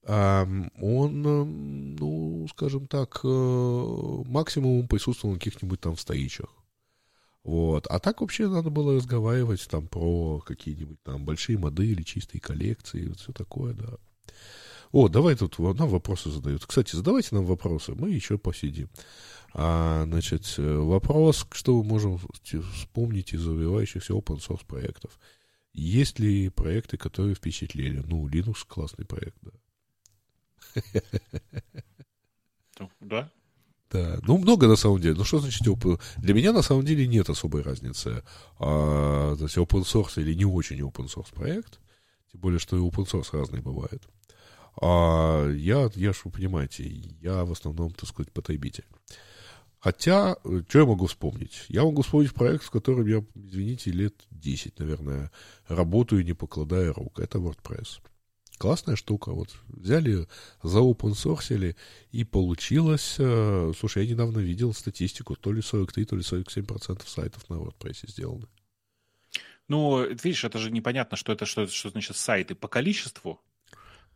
а, 0.07 0.47
он, 0.83 1.23
ну, 1.97 2.47
скажем 2.51 2.87
так, 2.87 3.25
максимум 3.25 4.87
присутствовал 4.87 5.33
на 5.33 5.39
каких-нибудь 5.39 5.81
там 5.81 5.97
встречах. 5.97 6.51
Вот. 7.45 7.87
А 7.89 7.99
так 7.99 8.21
вообще 8.21 8.49
надо 8.49 8.71
было 8.71 8.97
разговаривать 8.97 9.67
там 9.71 9.87
про 9.87 10.41
какие-нибудь 10.41 11.03
там 11.03 11.25
большие 11.25 11.59
модели, 11.59 12.03
чистые 12.03 12.41
коллекции, 12.41 13.09
вот 13.09 13.21
все 13.21 13.33
такое, 13.33 13.75
да. 13.75 13.97
О, 14.93 15.09
давай 15.09 15.35
тут 15.37 15.59
нам 15.59 15.89
вопросы 15.89 16.31
задают. 16.31 16.65
Кстати, 16.67 16.97
задавайте 16.97 17.35
нам 17.35 17.45
вопросы, 17.45 17.95
мы 17.95 18.11
еще 18.11 18.39
посидим. 18.39 18.89
А, 19.53 20.05
значит, 20.05 20.55
э, 20.59 20.77
вопрос, 20.77 21.47
что 21.53 21.77
мы 21.77 21.85
можем 21.85 22.19
вспомнить 22.75 23.33
из 23.33 23.47
развивающихся 23.47 24.13
open 24.13 24.39
source 24.39 24.67
проектов. 24.67 25.19
Есть 25.73 26.19
ли 26.19 26.49
проекты, 26.49 26.97
которые 26.97 27.35
впечатлили? 27.35 28.03
Ну, 28.07 28.29
Linux 28.29 28.65
классный 28.67 29.05
проект, 29.05 29.37
да. 29.43 29.53
Да? 33.01 33.31
Да, 33.91 34.19
ну 34.23 34.39
много 34.39 34.67
на 34.67 34.75
самом 34.75 35.01
деле. 35.01 35.15
Ну 35.15 35.23
что 35.23 35.39
значит 35.39 35.65
open? 35.69 36.01
Для 36.17 36.35
меня 36.35 36.53
на 36.53 36.63
самом 36.63 36.85
деле 36.85 37.07
нет 37.07 37.31
особой 37.31 37.63
разницы, 37.63 38.25
а, 38.59 39.37
то 39.37 39.45
есть 39.45 39.57
open 39.57 39.83
source 39.83 40.21
или 40.21 40.35
не 40.35 40.45
очень 40.45 40.81
open 40.81 41.07
source 41.07 41.33
проект, 41.33 41.79
тем 42.33 42.41
более 42.41 42.59
что 42.59 42.77
и 42.77 42.81
open 42.81 43.07
source 43.07 43.29
разный 43.31 43.61
бывает. 43.61 44.03
А 44.81 45.49
я, 45.51 45.91
я 45.95 46.13
ж 46.13 46.23
вы 46.25 46.31
понимаете, 46.31 46.85
я 47.21 47.45
в 47.45 47.53
основном, 47.53 47.93
так 47.93 48.09
сказать, 48.09 48.33
потребитель. 48.33 48.85
Хотя, 49.79 50.37
что 50.69 50.79
я 50.79 50.87
могу 50.87 51.07
вспомнить? 51.07 51.67
Я 51.69 51.83
могу 51.83 52.03
вспомнить 52.03 52.33
проект, 52.33 52.65
в 52.65 52.71
котором 52.71 53.07
я, 53.07 53.23
извините, 53.35 53.91
лет 53.91 54.15
10, 54.31 54.79
наверное, 54.79 55.31
работаю, 55.69 56.25
не 56.25 56.33
покладая 56.33 56.93
рук. 56.93 57.21
Это 57.21 57.39
WordPress. 57.39 58.01
Классная 58.57 58.97
штука. 58.97 59.33
Вот 59.33 59.51
взяли, 59.69 60.27
за 60.63 60.79
source 60.79 61.77
и 62.13 62.25
получилось... 62.25 63.17
Э, 63.19 63.73
слушай, 63.79 64.05
я 64.05 64.11
недавно 64.11 64.39
видел 64.39 64.73
статистику. 64.73 65.37
То 65.37 65.53
ли 65.53 65.61
43, 65.61 66.05
то 66.07 66.17
ли 66.17 66.23
47% 66.23 67.07
сайтов 67.07 67.51
на 67.51 67.57
WordPress 67.57 68.09
сделаны. 68.09 68.47
Ну, 69.69 70.07
видишь, 70.07 70.45
это 70.45 70.59
же 70.59 70.71
непонятно, 70.71 71.17
что 71.17 71.33
это 71.33 71.47
что, 71.47 71.67
что 71.67 71.91
значит 71.91 72.17
сайты 72.17 72.55
по 72.55 72.69
количеству. 72.69 73.41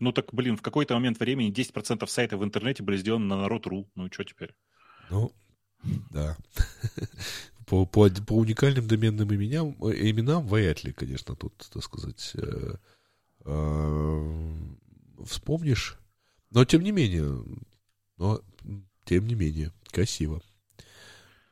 Ну 0.00 0.12
так, 0.12 0.32
блин, 0.32 0.56
в 0.56 0.62
какой-то 0.62 0.94
момент 0.94 1.18
времени 1.18 1.52
10% 1.52 2.06
сайтов 2.06 2.40
в 2.40 2.44
интернете 2.44 2.82
были 2.82 2.96
сделаны 2.96 3.26
на 3.26 3.36
народ.ру. 3.38 3.90
Ну 3.94 4.06
и 4.06 4.12
что 4.12 4.24
теперь? 4.24 4.54
Ну, 5.10 5.32
да. 6.10 6.36
По, 7.66 7.84
по, 7.84 8.08
по 8.08 8.32
уникальным 8.32 8.88
доменным 8.88 9.28
именам, 9.34 9.72
именам 9.74 10.46
вряд 10.46 10.84
ли, 10.84 10.92
конечно, 10.92 11.36
тут, 11.36 11.52
так 11.70 11.84
сказать, 11.84 12.32
э, 12.34 12.76
э, 13.44 14.54
вспомнишь. 15.26 15.98
Но 16.50 16.64
тем 16.64 16.82
не 16.82 16.92
менее, 16.92 17.44
но 18.16 18.40
тем 19.04 19.26
не 19.26 19.34
менее, 19.34 19.70
красиво. 19.92 20.40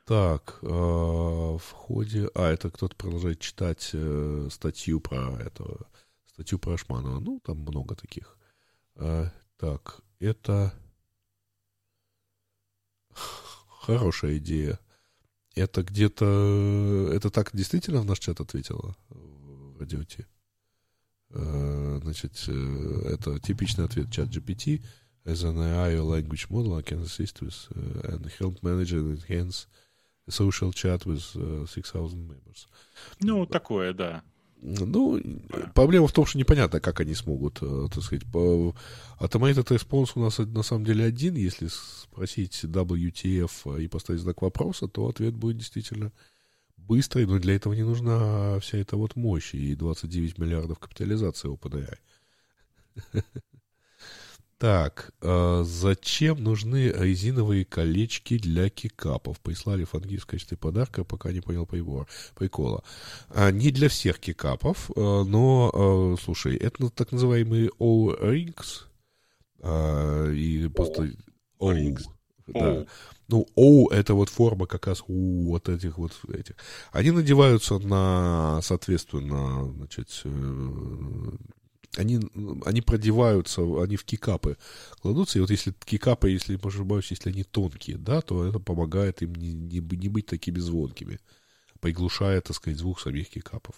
Так, 0.06 0.60
э, 0.62 0.66
в 0.66 1.70
ходе... 1.72 2.30
А, 2.34 2.50
это 2.50 2.70
кто-то 2.70 2.94
продолжает 2.96 3.40
читать 3.40 3.90
э, 3.92 4.48
статью 4.50 5.00
про 5.00 5.36
этого, 5.42 5.86
статью 6.36 6.58
про 6.58 6.74
Ашманова. 6.74 7.18
Ну, 7.18 7.40
там 7.40 7.58
много 7.58 7.94
таких. 7.94 8.36
Э, 8.96 9.30
так, 9.56 10.00
это... 10.18 10.74
Хорошая 13.80 14.36
идея. 14.36 14.78
Это 15.54 15.82
где-то... 15.82 17.10
Это 17.12 17.30
так 17.30 17.50
действительно 17.54 18.02
в 18.02 18.04
наш 18.04 18.18
чат 18.18 18.40
ответила 18.40 18.94
в 19.08 19.80
радиоте? 19.80 20.26
Э, 21.30 22.00
значит, 22.02 22.44
э, 22.48 23.10
это 23.14 23.40
типичный 23.40 23.86
ответ 23.86 24.12
чат 24.12 24.28
GPT. 24.28 24.84
As 25.24 25.42
an 25.42 25.56
AI 25.56 25.98
language 25.98 26.50
model, 26.50 26.76
I 26.76 26.82
can 26.82 27.02
assist 27.02 27.40
with 27.40 27.68
uh, 27.74 28.12
and 28.12 28.30
help 28.38 28.62
manage 28.62 28.92
and 28.92 29.18
enhance 29.18 29.66
social 30.28 30.70
chat 30.72 31.04
with 31.04 31.34
uh, 31.34 31.66
6000 31.66 32.28
members. 32.28 32.68
Ну, 33.20 33.46
такое, 33.46 33.92
да. 33.92 34.22
Ну, 34.62 35.20
проблема 35.74 36.06
в 36.08 36.12
том, 36.12 36.26
что 36.26 36.38
непонятно, 36.38 36.80
как 36.80 37.00
они 37.00 37.14
смогут, 37.14 37.58
э, 37.60 37.88
так 37.92 38.02
сказать, 38.02 38.24
по... 38.30 38.74
Automated 39.20 39.66
Response 39.66 40.12
у 40.14 40.20
нас 40.20 40.38
на 40.38 40.62
самом 40.62 40.84
деле 40.84 41.04
один. 41.04 41.34
Если 41.34 41.68
спросить 41.68 42.64
WTF 42.64 43.82
и 43.82 43.88
поставить 43.88 44.22
знак 44.22 44.42
вопроса, 44.42 44.88
то 44.88 45.08
ответ 45.08 45.34
будет 45.34 45.58
действительно 45.58 46.12
быстрый, 46.76 47.26
но 47.26 47.38
для 47.38 47.54
этого 47.54 47.74
не 47.74 47.82
нужна 47.82 48.58
вся 48.60 48.78
эта 48.78 48.96
вот 48.96 49.16
мощь 49.16 49.54
и 49.54 49.74
29 49.74 50.38
миллиардов 50.38 50.78
капитализации 50.78 51.52
OpenAI. 51.52 51.98
Так, 54.58 55.12
э, 55.20 55.62
зачем 55.66 56.42
нужны 56.42 56.88
резиновые 56.88 57.66
колечки 57.66 58.38
для 58.38 58.70
кикапов? 58.70 59.38
Прислали 59.40 59.84
фанги 59.84 60.16
в 60.16 60.24
качестве 60.24 60.56
подарка, 60.56 61.04
пока 61.04 61.30
не 61.30 61.42
понял 61.42 61.66
прибор, 61.66 62.08
прикола. 62.34 62.82
А, 63.28 63.50
не 63.50 63.70
для 63.70 63.90
всех 63.90 64.18
кикапов, 64.18 64.90
э, 64.90 64.94
но, 64.94 65.70
э, 65.74 66.22
слушай, 66.22 66.56
это 66.56 66.88
так 66.88 67.12
называемые 67.12 67.70
O-rings. 67.78 68.86
Э, 69.60 70.32
и 70.32 70.68
просто... 70.68 71.10
O. 71.58 71.72
Да. 72.46 72.86
Ну, 73.28 73.46
O 73.56 73.90
это 73.90 74.14
вот 74.14 74.30
форма 74.30 74.66
как 74.66 74.86
раз 74.86 75.02
у 75.06 75.48
вот 75.48 75.68
этих 75.68 75.98
вот 75.98 76.12
этих. 76.32 76.54
Они 76.92 77.10
надеваются 77.10 77.78
на, 77.78 78.60
соответственно, 78.62 79.70
значит, 79.72 80.22
они, 81.98 82.20
они 82.64 82.80
продеваются, 82.80 83.62
они 83.82 83.96
в 83.96 84.04
кикапы 84.04 84.56
кладутся, 85.00 85.38
и 85.38 85.40
вот 85.40 85.50
если 85.50 85.72
кикапы, 85.84 86.30
если, 86.30 86.54
не 86.54 86.60
ошибаюсь, 86.62 87.10
если 87.10 87.30
они 87.30 87.44
тонкие, 87.44 87.98
да, 87.98 88.20
то 88.20 88.44
это 88.44 88.58
помогает 88.58 89.22
им 89.22 89.34
не, 89.34 89.52
не, 89.52 89.80
не 89.80 90.08
быть 90.08 90.26
такими 90.26 90.58
звонкими, 90.58 91.20
приглушая, 91.80 92.40
так 92.40 92.56
сказать, 92.56 92.78
звук 92.78 93.00
самих 93.00 93.28
кикапов. 93.28 93.74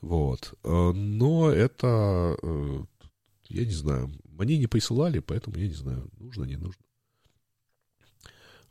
Вот. 0.00 0.54
Э, 0.64 0.92
но 0.92 1.50
это, 1.50 2.36
э, 2.42 2.84
я 3.48 3.64
не 3.64 3.72
знаю, 3.72 4.12
мне 4.24 4.58
не 4.58 4.66
присылали, 4.66 5.18
поэтому 5.20 5.56
я 5.58 5.68
не 5.68 5.74
знаю, 5.74 6.08
нужно, 6.18 6.44
не 6.44 6.56
нужно. 6.56 6.82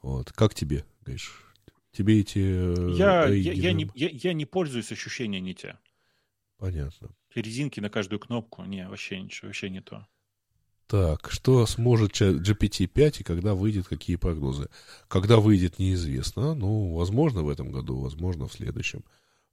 Вот. 0.01 0.31
Как 0.31 0.53
тебе, 0.53 0.85
говоришь? 1.01 1.43
Тебе 1.91 2.21
эти... 2.21 2.39
Э, 2.39 2.91
я, 2.95 3.27
я, 3.27 3.51
я, 3.53 3.73
не, 3.73 3.89
я, 3.95 4.09
я 4.09 4.33
не 4.33 4.45
пользуюсь 4.45 4.91
ощущения 4.91 5.41
не 5.41 5.53
те. 5.53 5.77
Понятно 6.57 7.09
резинки 7.41 7.79
на 7.79 7.89
каждую 7.89 8.19
кнопку. 8.19 8.63
Не, 8.63 8.87
вообще 8.87 9.19
ничего, 9.19 9.47
вообще 9.47 9.69
не 9.69 9.81
то. 9.81 10.07
Так, 10.87 11.29
что 11.31 11.65
сможет 11.65 12.13
GPT-5 12.13 13.19
и 13.19 13.23
когда 13.23 13.53
выйдет, 13.53 13.87
какие 13.87 14.15
прогнозы? 14.15 14.69
Когда 15.09 15.37
выйдет, 15.37 15.79
неизвестно. 15.79 16.55
Ну, 16.55 16.95
возможно, 16.95 17.43
в 17.43 17.49
этом 17.49 17.71
году, 17.71 17.99
возможно, 17.99 18.47
в 18.47 18.53
следующем. 18.53 19.03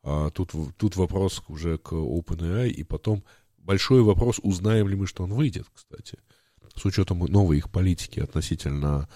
А 0.05 0.31
тут, 0.31 0.53
тут 0.77 0.95
вопрос 0.95 1.43
уже 1.49 1.79
к 1.79 1.93
OpenAI, 1.93 2.69
и 2.69 2.85
потом 2.85 3.25
большой 3.59 4.03
вопрос, 4.03 4.39
узнаем 4.43 4.89
ли 4.89 4.95
мы, 4.95 5.09
что 5.09 5.25
он 5.25 5.33
выйдет, 5.33 5.67
кстати. 5.75 6.19
С 6.77 6.85
учетом 6.85 7.19
новой 7.19 7.59
их 7.59 7.71
политики 7.71 8.21
относительно 8.21 9.09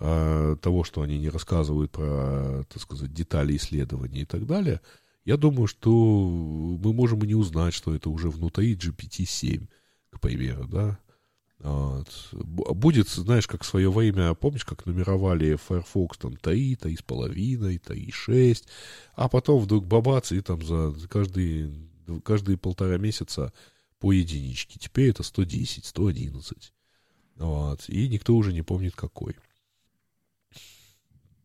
э, 0.00 0.56
того, 0.62 0.82
что 0.82 1.02
они 1.02 1.18
не 1.18 1.28
рассказывают 1.28 1.92
про, 1.92 2.64
так 2.72 2.80
сказать, 2.80 3.12
детали 3.12 3.54
исследований 3.56 4.20
и 4.20 4.26
так 4.26 4.46
далее– 4.46 4.80
я 5.26 5.36
думаю, 5.36 5.66
что 5.66 5.90
мы 5.90 6.92
можем 6.92 7.22
и 7.24 7.26
не 7.26 7.34
узнать, 7.34 7.74
что 7.74 7.94
это 7.94 8.08
уже 8.08 8.30
внутри 8.30 8.76
GPT-7, 8.76 9.66
к 10.10 10.20
примеру, 10.20 10.66
да. 10.68 10.98
Вот. 11.58 12.08
Будет, 12.32 13.08
знаешь, 13.08 13.48
как 13.48 13.64
в 13.64 13.66
свое 13.66 13.90
время, 13.90 14.34
помнишь, 14.34 14.64
как 14.64 14.86
нумеровали 14.86 15.56
Firefox 15.56 16.18
там 16.18 16.36
ТАИ, 16.36 16.76
ТАИ 16.76 16.94
с 16.94 17.02
половиной, 17.02 17.78
ТАИ 17.78 18.12
6, 18.12 18.68
а 19.14 19.28
потом 19.28 19.60
вдруг 19.60 19.84
бабац, 19.84 20.30
и 20.30 20.40
там 20.40 20.64
за 20.64 20.94
каждые, 21.08 21.74
каждые 22.22 22.56
полтора 22.56 22.96
месяца 22.96 23.52
по 23.98 24.12
единичке. 24.12 24.78
Теперь 24.78 25.10
это 25.10 25.24
110, 25.24 25.86
111. 25.86 26.72
Вот. 27.36 27.88
И 27.88 28.08
никто 28.08 28.36
уже 28.36 28.52
не 28.52 28.62
помнит 28.62 28.94
какой. 28.94 29.34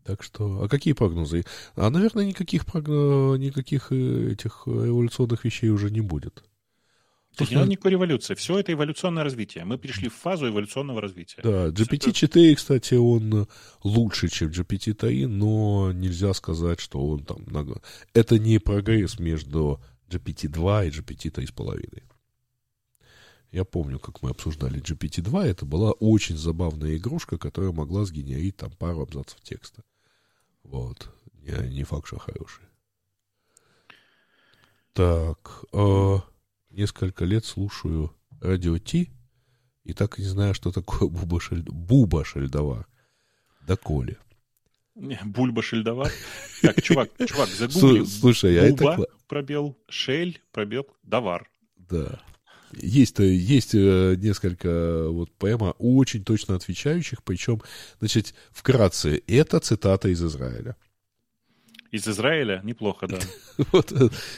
Так 0.04 0.24
что, 0.24 0.64
а 0.64 0.68
какие 0.68 0.94
прогнозы? 0.94 1.46
А, 1.76 1.90
наверное, 1.90 2.26
никаких, 2.26 2.66
прогноз, 2.66 3.40
никаких 3.40 3.92
э, 3.92 4.32
этих 4.32 4.64
эволюционных 4.66 5.46
вещей 5.46 5.70
уже 5.70 5.92
не 5.92 6.02
будет. 6.02 6.44
То 7.36 7.44
есть 7.44 7.52
не 7.52 7.58
надо 7.58 7.70
никакой 7.70 7.92
революции. 7.92 8.36
Все 8.36 8.60
это 8.60 8.74
эволюционное 8.74 9.24
развитие. 9.24 9.64
Мы 9.64 9.78
перешли 9.78 10.10
в 10.10 10.16
фазу 10.16 10.50
эволюционного 10.50 11.00
развития. 11.00 11.42
Да, 11.44 11.68
GPT-4, 11.70 12.56
кстати, 12.56 12.96
он 12.96 13.48
лучше, 13.84 14.28
чем 14.28 14.50
GPT-3, 14.50 15.28
но 15.28 15.94
нельзя 15.94 16.34
сказать, 16.34 16.82
что 16.82 17.00
он 17.00 17.24
там... 17.24 17.46
Это 18.14 18.38
не 18.38 18.60
прогресс 18.60 19.18
между 19.18 19.80
GPT-2 20.10 20.88
и 20.88 20.90
GPT-3,5. 20.90 22.04
Я 23.52 23.66
помню, 23.66 24.00
как 24.00 24.22
мы 24.22 24.32
обсуждали 24.32 24.82
GPT-2. 24.82 25.44
Это 25.44 25.66
была 25.66 25.92
очень 25.92 26.38
забавная 26.38 26.98
игрушка, 26.98 27.38
которая 27.38 27.72
могла 27.72 28.06
сгенерить 28.06 28.58
там 28.58 28.72
пару 28.72 29.02
абзацев 29.02 29.40
текста. 29.42 29.84
Вот. 30.64 31.10
Не, 31.34 31.68
не 31.70 31.84
факт, 31.84 32.08
что 32.08 32.20
хороший. 32.20 32.64
Так. 34.94 35.64
Э, 35.74 36.18
несколько 36.70 37.26
лет 37.26 37.46
слушаю 37.46 38.16
радио 38.42 38.78
Ти, 38.78 39.12
и 39.84 39.94
так 39.94 40.20
и 40.20 40.22
не 40.22 40.28
знаю, 40.28 40.54
что 40.54 40.72
такое 40.72 41.10
Буба, 41.10 41.40
Шель... 41.40 41.64
Буба 41.64 42.24
Шельдовар. 42.26 42.88
Да 43.62 43.76
Коли. 43.76 44.18
Бульба 44.96 45.64
Шельдовар? 45.64 46.12
Так, 46.62 46.82
чувак, 46.82 47.10
чувак, 47.26 47.50
загугли. 47.58 48.06
Слушай, 48.06 48.58
а 48.60 48.64
это... 48.64 49.06
пробел, 49.28 49.78
Шель, 49.88 50.42
пробел, 50.52 50.88
Давар. 51.04 51.50
Да. 51.78 52.22
Есть, 52.74 53.20
есть 53.20 53.76
э, 53.76 54.16
несколько 54.18 55.08
вот 55.10 55.32
поэма 55.32 55.76
очень 55.78 56.24
точно 56.24 56.56
отвечающих, 56.56 57.24
причем, 57.24 57.62
значит, 58.00 58.34
вкратце, 58.52 59.22
это 59.28 59.60
цитата 59.60 60.10
из 60.10 60.24
Израиля. 60.24 60.76
Из 61.92 62.08
Израиля? 62.08 62.62
Неплохо, 62.64 63.08
да. 63.08 63.20
вот, 63.72 63.92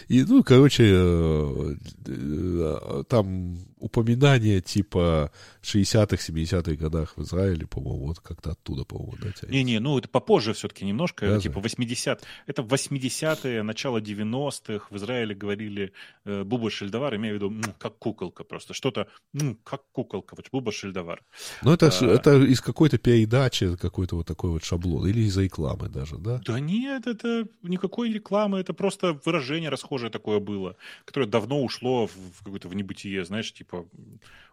и, 0.08 0.24
ну, 0.24 0.44
короче, 0.44 0.84
э, 0.88 1.76
э, 2.08 3.04
там 3.08 3.60
упоминания 3.84 4.62
типа 4.62 5.32
60-х, 5.62 6.16
70-х 6.16 6.76
годах 6.76 7.18
в 7.18 7.22
Израиле, 7.24 7.68
по-моему, 7.68 8.08
вот 8.08 8.20
как-то 8.20 8.52
оттуда, 8.52 8.86
по-моему, 8.86 9.18
да, 9.22 9.48
Не-не, 9.48 9.80
ну 9.80 9.98
это 9.98 10.08
попозже 10.08 10.54
все-таки 10.54 10.86
немножко, 10.86 11.28
да, 11.28 11.40
типа 11.40 11.60
80 11.60 12.24
Это 12.48 12.62
80-е, 12.62 13.64
начало 13.64 14.00
90-х 14.00 14.88
в 14.90 14.96
Израиле 14.96 15.36
говорили 15.36 15.92
э, 16.26 16.44
Буба 16.44 16.70
Шельдовар, 16.70 17.16
имею 17.16 17.36
в 17.36 17.38
виду, 17.38 17.50
ну, 17.50 17.74
как 17.78 17.98
куколка 17.98 18.44
просто, 18.44 18.74
что-то, 18.74 19.08
ну, 19.34 19.58
как 19.64 19.82
куколка, 19.92 20.36
вот 20.36 20.48
Буба 20.52 20.72
Шельдовар. 20.72 21.22
Ну 21.62 21.74
это, 21.74 21.90
а, 21.90 22.06
это 22.06 22.42
из 22.42 22.62
какой-то 22.62 22.98
передачи, 22.98 23.76
какой-то 23.76 24.16
вот 24.16 24.28
такой 24.28 24.52
вот 24.52 24.64
шаблон, 24.64 25.08
или 25.08 25.22
из-за 25.22 25.44
рекламы 25.44 25.90
даже, 25.90 26.18
да? 26.18 26.42
Да 26.46 26.60
нет, 26.60 27.08
это 27.08 27.48
никакой 27.64 28.14
рекламы, 28.14 28.60
это 28.60 28.74
просто 28.74 29.20
выражение 29.26 29.70
расхожее 29.70 30.10
такое 30.10 30.40
было, 30.40 30.76
которое 31.06 31.28
давно 31.28 31.62
ушло 31.62 32.08
в 32.08 32.44
какое-то 32.44 32.70
в 32.70 32.76
небытие, 32.76 33.26
знаешь, 33.26 33.52
типа 33.54 33.73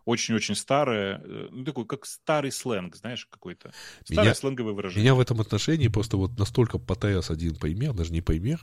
очень-очень 0.04 0.54
старое, 0.54 1.20
э, 1.22 1.48
ну, 1.50 1.64
такой, 1.64 1.86
как 1.86 2.06
старый 2.06 2.50
сленг, 2.50 2.96
знаешь, 2.96 3.26
какой-то. 3.26 3.72
Старое 4.04 4.24
меня, 4.24 4.34
сленговое 4.34 4.72
выражение. 4.72 5.02
Меня 5.02 5.14
в 5.14 5.20
этом 5.20 5.40
отношении 5.40 5.88
просто 5.88 6.16
вот 6.16 6.38
настолько 6.38 6.78
потряс 6.78 7.30
один 7.30 7.54
пример, 7.56 7.92
даже 7.92 8.12
не 8.12 8.20
пример. 8.20 8.60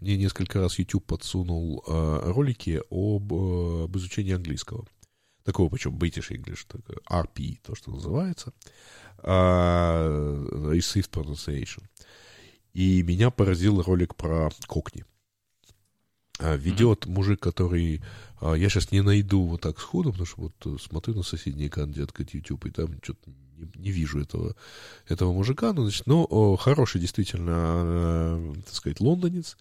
Мне 0.00 0.16
несколько 0.16 0.60
раз 0.60 0.78
YouTube 0.78 1.06
подсунул 1.06 1.84
э, 1.86 2.20
ролики 2.32 2.80
об, 2.90 3.32
э, 3.32 3.84
об 3.84 3.96
изучении 3.96 4.34
английского. 4.34 4.86
Такого, 5.44 5.68
причем 5.68 5.96
British 5.96 6.30
English, 6.30 6.66
RP, 7.10 7.58
то, 7.62 7.74
что 7.74 7.90
называется. 7.90 8.52
Э, 9.22 10.46
Received 10.72 11.10
Pronunciation. 11.10 11.82
И 12.72 13.02
меня 13.02 13.30
поразил 13.30 13.80
ролик 13.82 14.16
про 14.16 14.50
кокни. 14.66 15.04
А, 16.38 16.56
ведет 16.56 17.06
мужик, 17.06 17.40
который... 17.40 18.02
А, 18.40 18.54
я 18.54 18.68
сейчас 18.68 18.90
не 18.92 19.02
найду 19.02 19.44
вот 19.44 19.60
так 19.60 19.78
сходу, 19.78 20.10
потому 20.10 20.26
что 20.26 20.40
вот 20.40 20.54
э, 20.66 20.76
смотрю 20.80 21.14
на 21.14 21.22
соседний 21.22 21.68
экран, 21.68 21.92
где 21.92 22.02
открыть 22.02 22.34
YouTube, 22.34 22.66
и 22.66 22.70
там 22.70 22.98
что-то 23.02 23.30
не, 23.56 23.70
не 23.76 23.90
вижу 23.90 24.20
этого, 24.20 24.56
этого 25.08 25.32
мужика. 25.32 25.72
Ну, 25.72 25.82
значит, 25.82 26.06
но 26.06 26.26
о, 26.28 26.56
хороший 26.56 27.00
действительно, 27.00 27.52
э, 27.54 28.54
так 28.66 28.74
сказать, 28.74 29.00
лондонец. 29.00 29.56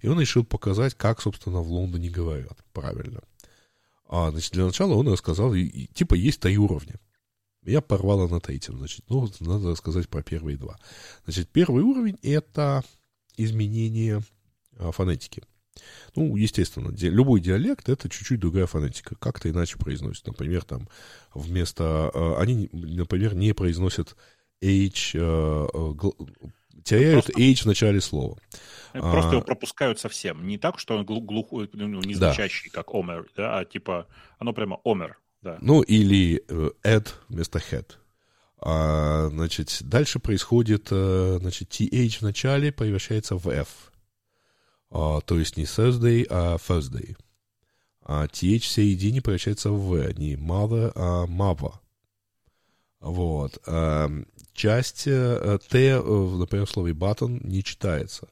И 0.00 0.08
он 0.08 0.20
решил 0.20 0.44
показать, 0.44 0.94
как, 0.94 1.22
собственно, 1.22 1.60
в 1.60 1.72
Лондоне 1.72 2.10
говорят 2.10 2.58
правильно. 2.72 3.20
А, 4.06 4.30
значит, 4.30 4.52
для 4.52 4.66
начала 4.66 4.94
он 4.94 5.08
рассказал, 5.08 5.54
и, 5.54 5.62
и, 5.62 5.86
типа, 5.86 6.14
есть 6.14 6.40
три 6.40 6.58
уровня. 6.58 7.00
Я 7.62 7.80
порвала 7.80 8.28
на 8.28 8.40
третьем, 8.40 8.78
значит, 8.78 9.04
ну, 9.08 9.28
надо 9.40 9.70
рассказать 9.70 10.08
про 10.08 10.22
первые 10.22 10.56
два. 10.56 10.78
Значит, 11.24 11.50
первый 11.50 11.82
уровень— 11.82 12.18
это 12.22 12.82
изменение 13.36 14.22
а, 14.78 14.92
фонетики. 14.92 15.42
Ну, 16.14 16.36
естественно, 16.36 16.92
ди- 16.92 17.10
любой 17.10 17.40
диалект— 17.40 17.88
это 17.90 18.08
чуть-чуть 18.08 18.40
другая 18.40 18.66
фонетика, 18.66 19.14
как-то 19.16 19.50
иначе 19.50 19.78
произносит. 19.78 20.26
Например, 20.26 20.64
там 20.64 20.88
вместо... 21.34 22.10
Э, 22.14 22.34
они, 22.38 22.68
например, 22.72 23.34
не 23.34 23.52
произносят 23.52 24.16
H, 24.62 25.14
э, 25.14 25.66
гл- 25.72 26.16
теряют 26.84 27.26
просто, 27.26 27.40
H 27.40 27.62
в 27.62 27.66
начале 27.66 28.00
слова. 28.00 28.38
Просто 28.92 29.30
а, 29.30 29.32
его 29.32 29.42
пропускают 29.42 30.00
совсем. 30.00 30.46
Не 30.46 30.58
так, 30.58 30.78
что 30.78 30.96
он 30.96 31.04
глухой, 31.04 31.68
ну, 31.72 32.00
не 32.00 32.14
звучащий, 32.14 32.70
да. 32.72 32.82
как 32.82 32.94
омер, 32.94 33.26
да, 33.36 33.58
а 33.58 33.64
типа 33.64 34.06
оно 34.38 34.52
прямо 34.52 34.80
омер. 34.84 35.18
Да. 35.42 35.58
Ну, 35.60 35.82
или 35.82 36.42
э, 36.48 36.70
add 36.82 37.08
вместо 37.28 37.58
head. 37.58 37.86
А, 38.60 39.28
значит, 39.28 39.78
дальше 39.82 40.18
происходит, 40.18 40.88
значит, 40.88 41.68
TH 41.70 42.18
в 42.18 42.22
начале 42.22 42.72
превращается 42.72 43.36
в 43.36 43.48
F. 43.48 43.92
А, 44.90 45.20
то 45.20 45.38
есть 45.38 45.56
не 45.56 45.64
Thursday, 45.64 46.26
а 46.28 46.56
Thursday. 46.56 47.16
А 48.02 48.26
TH 48.26 48.60
в 48.60 48.66
середине 48.66 49.20
превращается 49.20 49.70
в 49.70 49.88
V, 49.88 50.14
не 50.16 50.34
mother, 50.34 50.92
а 50.94 51.26
mava. 51.26 51.74
Вот. 53.00 53.58
А, 53.66 54.08
часть 54.54 55.06
э, 55.06 55.58
Т, 55.68 56.00
например, 56.00 56.66
в 56.66 56.70
слове 56.70 56.92
button 56.92 57.40
не 57.46 57.62
читается. 57.62 58.28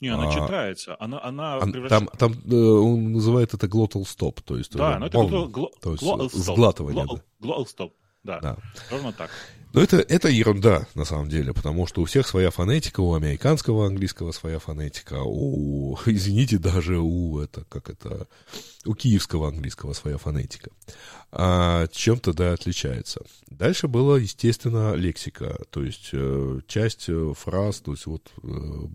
Не, 0.00 0.08
она 0.08 0.28
а, 0.28 0.32
читается. 0.32 0.96
Она, 0.98 1.22
она 1.22 1.60
превращ... 1.60 1.88
Там, 1.88 2.08
там 2.18 2.32
э, 2.32 2.54
он 2.54 3.12
называет 3.12 3.54
это 3.54 3.68
glottal 3.68 4.02
stop, 4.02 4.42
то 4.44 4.58
есть... 4.58 4.74
Да, 4.74 4.98
но 4.98 5.06
это 5.06 5.18
glottal, 5.18 5.48
glo, 5.48 5.68
то 5.80 5.92
есть 5.92 6.02
glottal 6.02 6.28
сглатывание. 6.28 7.04
Glottal, 7.04 7.20
да. 7.38 7.48
glottal 7.48 7.66
stop, 7.66 7.92
да. 8.24 8.40
да. 8.40 8.56
Ровно 8.90 9.12
так. 9.12 9.30
Но 9.72 9.82
это, 9.82 9.98
это 9.98 10.28
ерунда, 10.28 10.86
на 10.94 11.04
самом 11.04 11.30
деле, 11.30 11.54
потому 11.54 11.86
что 11.86 12.02
у 12.02 12.04
всех 12.04 12.26
своя 12.26 12.50
фонетика, 12.50 13.00
у 13.00 13.14
американского 13.14 13.86
английского 13.86 14.32
своя 14.32 14.58
фонетика, 14.58 15.22
у, 15.24 15.96
извините, 16.06 16.58
даже 16.58 16.98
у, 16.98 17.40
это, 17.40 17.64
как 17.68 17.88
это, 17.88 18.26
у 18.84 18.94
киевского 18.94 19.48
английского 19.48 19.94
своя 19.94 20.18
фонетика. 20.18 20.70
А 21.30 21.86
чем-то, 21.88 22.34
да, 22.34 22.52
отличается. 22.52 23.24
Дальше 23.48 23.88
была, 23.88 24.18
естественно, 24.18 24.94
лексика, 24.94 25.58
то 25.70 25.82
есть 25.82 26.10
э, 26.12 26.60
часть 26.66 27.08
э, 27.08 27.32
фраз, 27.34 27.80
то 27.80 27.92
есть 27.92 28.04
вот 28.04 28.30
э, 28.42 28.46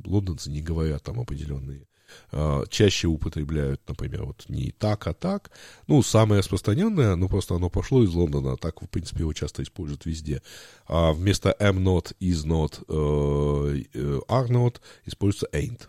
лондонцы 0.06 0.52
не 0.52 0.62
говорят 0.62 1.02
там 1.02 1.20
определенные 1.20 1.88
а, 2.32 2.66
чаще 2.68 3.08
употребляют, 3.08 3.82
например, 3.88 4.26
вот 4.26 4.46
не 4.50 4.72
так, 4.72 5.08
а 5.08 5.14
так. 5.14 5.52
Ну, 5.88 6.02
самое 6.04 6.40
распространенное, 6.40 7.16
ну, 7.16 7.30
просто 7.30 7.56
оно 7.56 7.70
пошло 7.70 8.04
из 8.04 8.14
Лондона, 8.14 8.54
а 8.54 8.58
так, 8.58 8.82
в 8.82 8.88
принципе, 8.88 9.22
его 9.22 9.34
часто 9.34 9.64
используют 9.64 10.06
везде. 10.06 10.42
А 10.88 11.12
вместо 11.12 11.56
am 11.60 11.78
not, 11.84 12.16
is 12.20 12.46
not, 12.46 12.86
are 12.88 14.48
not 14.50 14.82
используется 15.06 15.48
ain't. 15.54 15.88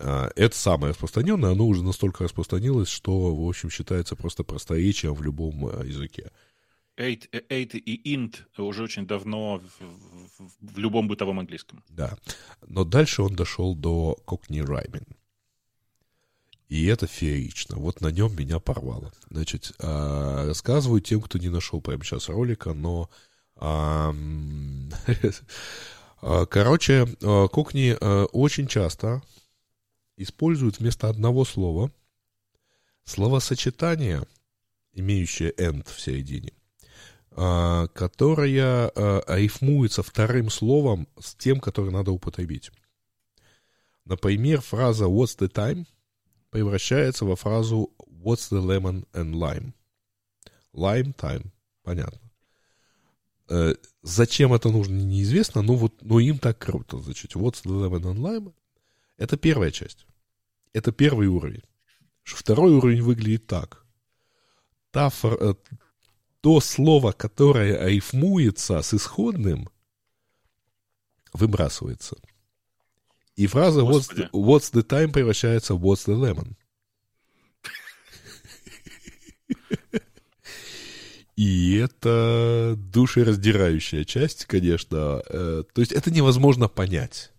Uh, 0.00 0.32
это 0.34 0.56
самое 0.56 0.92
распространенное, 0.92 1.50
оно 1.50 1.66
уже 1.66 1.84
настолько 1.84 2.24
распространилось, 2.24 2.88
что, 2.88 3.34
в 3.34 3.46
общем, 3.46 3.68
считается 3.68 4.16
просто 4.16 4.44
просторечием 4.44 5.12
в 5.12 5.22
любом 5.22 5.66
uh, 5.66 5.86
языке. 5.86 6.30
Eight, 6.96 7.28
eight 7.50 7.76
и 7.76 8.16
int 8.16 8.36
уже 8.56 8.82
очень 8.82 9.06
давно 9.06 9.58
в, 9.58 9.80
в, 10.38 10.74
в 10.74 10.78
любом 10.78 11.06
бытовом 11.06 11.40
английском. 11.40 11.84
Да. 11.90 12.16
Но 12.66 12.84
дальше 12.84 13.22
он 13.22 13.34
дошел 13.34 13.74
до 13.74 14.16
Cockney 14.26 14.64
Rhyming. 14.64 15.06
И 16.70 16.86
это 16.86 17.08
феерично. 17.08 17.76
Вот 17.76 18.00
на 18.00 18.12
нем 18.12 18.34
меня 18.36 18.60
порвало. 18.60 19.12
Значит, 19.28 19.72
э, 19.80 20.44
рассказываю 20.46 21.00
тем, 21.00 21.20
кто 21.20 21.36
не 21.36 21.48
нашел 21.48 21.80
прямо 21.80 22.04
сейчас 22.04 22.28
ролика, 22.28 22.72
но... 22.72 23.10
Э, 23.56 24.12
короче, 26.46 27.06
кокни 27.50 27.96
очень 28.32 28.68
часто 28.68 29.20
используют 30.16 30.78
вместо 30.78 31.08
одного 31.08 31.44
слова 31.44 31.90
словосочетание, 33.04 34.22
имеющее 34.92 35.52
end 35.52 35.88
в 35.92 35.98
середине, 36.00 36.52
которое 37.30 38.92
рифмуется 39.26 40.02
вторым 40.02 40.50
словом 40.50 41.08
с 41.18 41.34
тем, 41.34 41.58
которое 41.58 41.90
надо 41.90 42.12
употребить. 42.12 42.70
Например, 44.04 44.60
фраза 44.60 45.06
«What's 45.06 45.38
the 45.38 45.50
time?»— 45.50 45.86
превращается 46.50 47.24
во 47.24 47.36
фразу 47.36 47.90
What's 48.22 48.50
the 48.50 48.60
lemon 48.60 49.06
and 49.12 49.34
lime? 49.34 49.72
Lime 50.74 51.14
time. 51.14 51.50
Понятно. 51.82 52.20
Э, 53.48 53.74
зачем 54.02 54.52
это 54.52 54.68
нужно, 54.68 54.94
неизвестно, 54.94 55.62
но, 55.62 55.74
вот, 55.74 56.02
но 56.02 56.20
им 56.20 56.38
так 56.38 56.58
круто. 56.58 56.98
Значит, 56.98 57.34
What's 57.34 57.64
the 57.64 57.88
lemon 57.88 58.02
and 58.02 58.18
lime? 58.18 58.54
Это 59.16 59.36
первая 59.36 59.70
часть. 59.70 60.06
Это 60.72 60.92
первый 60.92 61.28
уровень. 61.28 61.62
Второй 62.22 62.72
уровень 62.72 63.02
выглядит 63.02 63.46
так. 63.46 63.84
Та, 64.90 65.08
фор, 65.08 65.36
э, 65.40 65.54
то 66.40 66.60
слово, 66.60 67.12
которое 67.12 67.88
рифмуется 67.88 68.80
с 68.82 68.94
исходным, 68.94 69.68
выбрасывается. 71.32 72.16
И 73.36 73.46
фраза 73.46 73.80
what's 73.80 74.14
the, 74.14 74.30
what's 74.32 74.72
the 74.72 74.82
time 74.82 75.12
превращается 75.12 75.74
в 75.74 75.84
what's 75.84 76.06
the 76.06 76.14
lemon. 76.14 76.54
И 81.36 81.76
это 81.76 82.74
душераздирающая 82.76 84.04
часть, 84.04 84.44
конечно. 84.44 85.22
Э, 85.26 85.64
то 85.72 85.80
есть 85.80 85.90
это 85.90 86.10
невозможно 86.10 86.68
понять. 86.68 87.32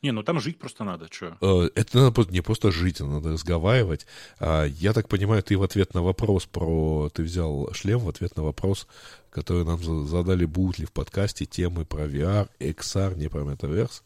Не, 0.00 0.12
ну 0.12 0.22
там 0.22 0.40
жить 0.40 0.58
просто 0.58 0.84
надо, 0.84 1.08
что? 1.10 1.36
Э, 1.42 1.68
это 1.74 1.98
надо 1.98 2.32
не 2.32 2.40
просто 2.40 2.70
жить, 2.70 3.00
надо 3.00 3.32
разговаривать. 3.32 4.06
А, 4.38 4.64
я 4.64 4.94
так 4.94 5.08
понимаю, 5.08 5.42
ты 5.42 5.58
в 5.58 5.62
ответ 5.62 5.92
на 5.92 6.00
вопрос 6.00 6.46
про... 6.46 7.10
Ты 7.12 7.22
взял 7.22 7.70
шлем 7.74 7.98
в 7.98 8.08
ответ 8.08 8.36
на 8.36 8.42
вопрос, 8.42 8.86
который 9.28 9.66
нам 9.66 10.06
задали, 10.06 10.46
будут 10.46 10.78
ли 10.78 10.86
в 10.86 10.92
подкасте 10.92 11.44
темы 11.44 11.84
про 11.84 12.06
VR, 12.06 12.48
XR, 12.58 13.18
не 13.18 13.28
про 13.28 13.42
Metaverse 13.42 14.00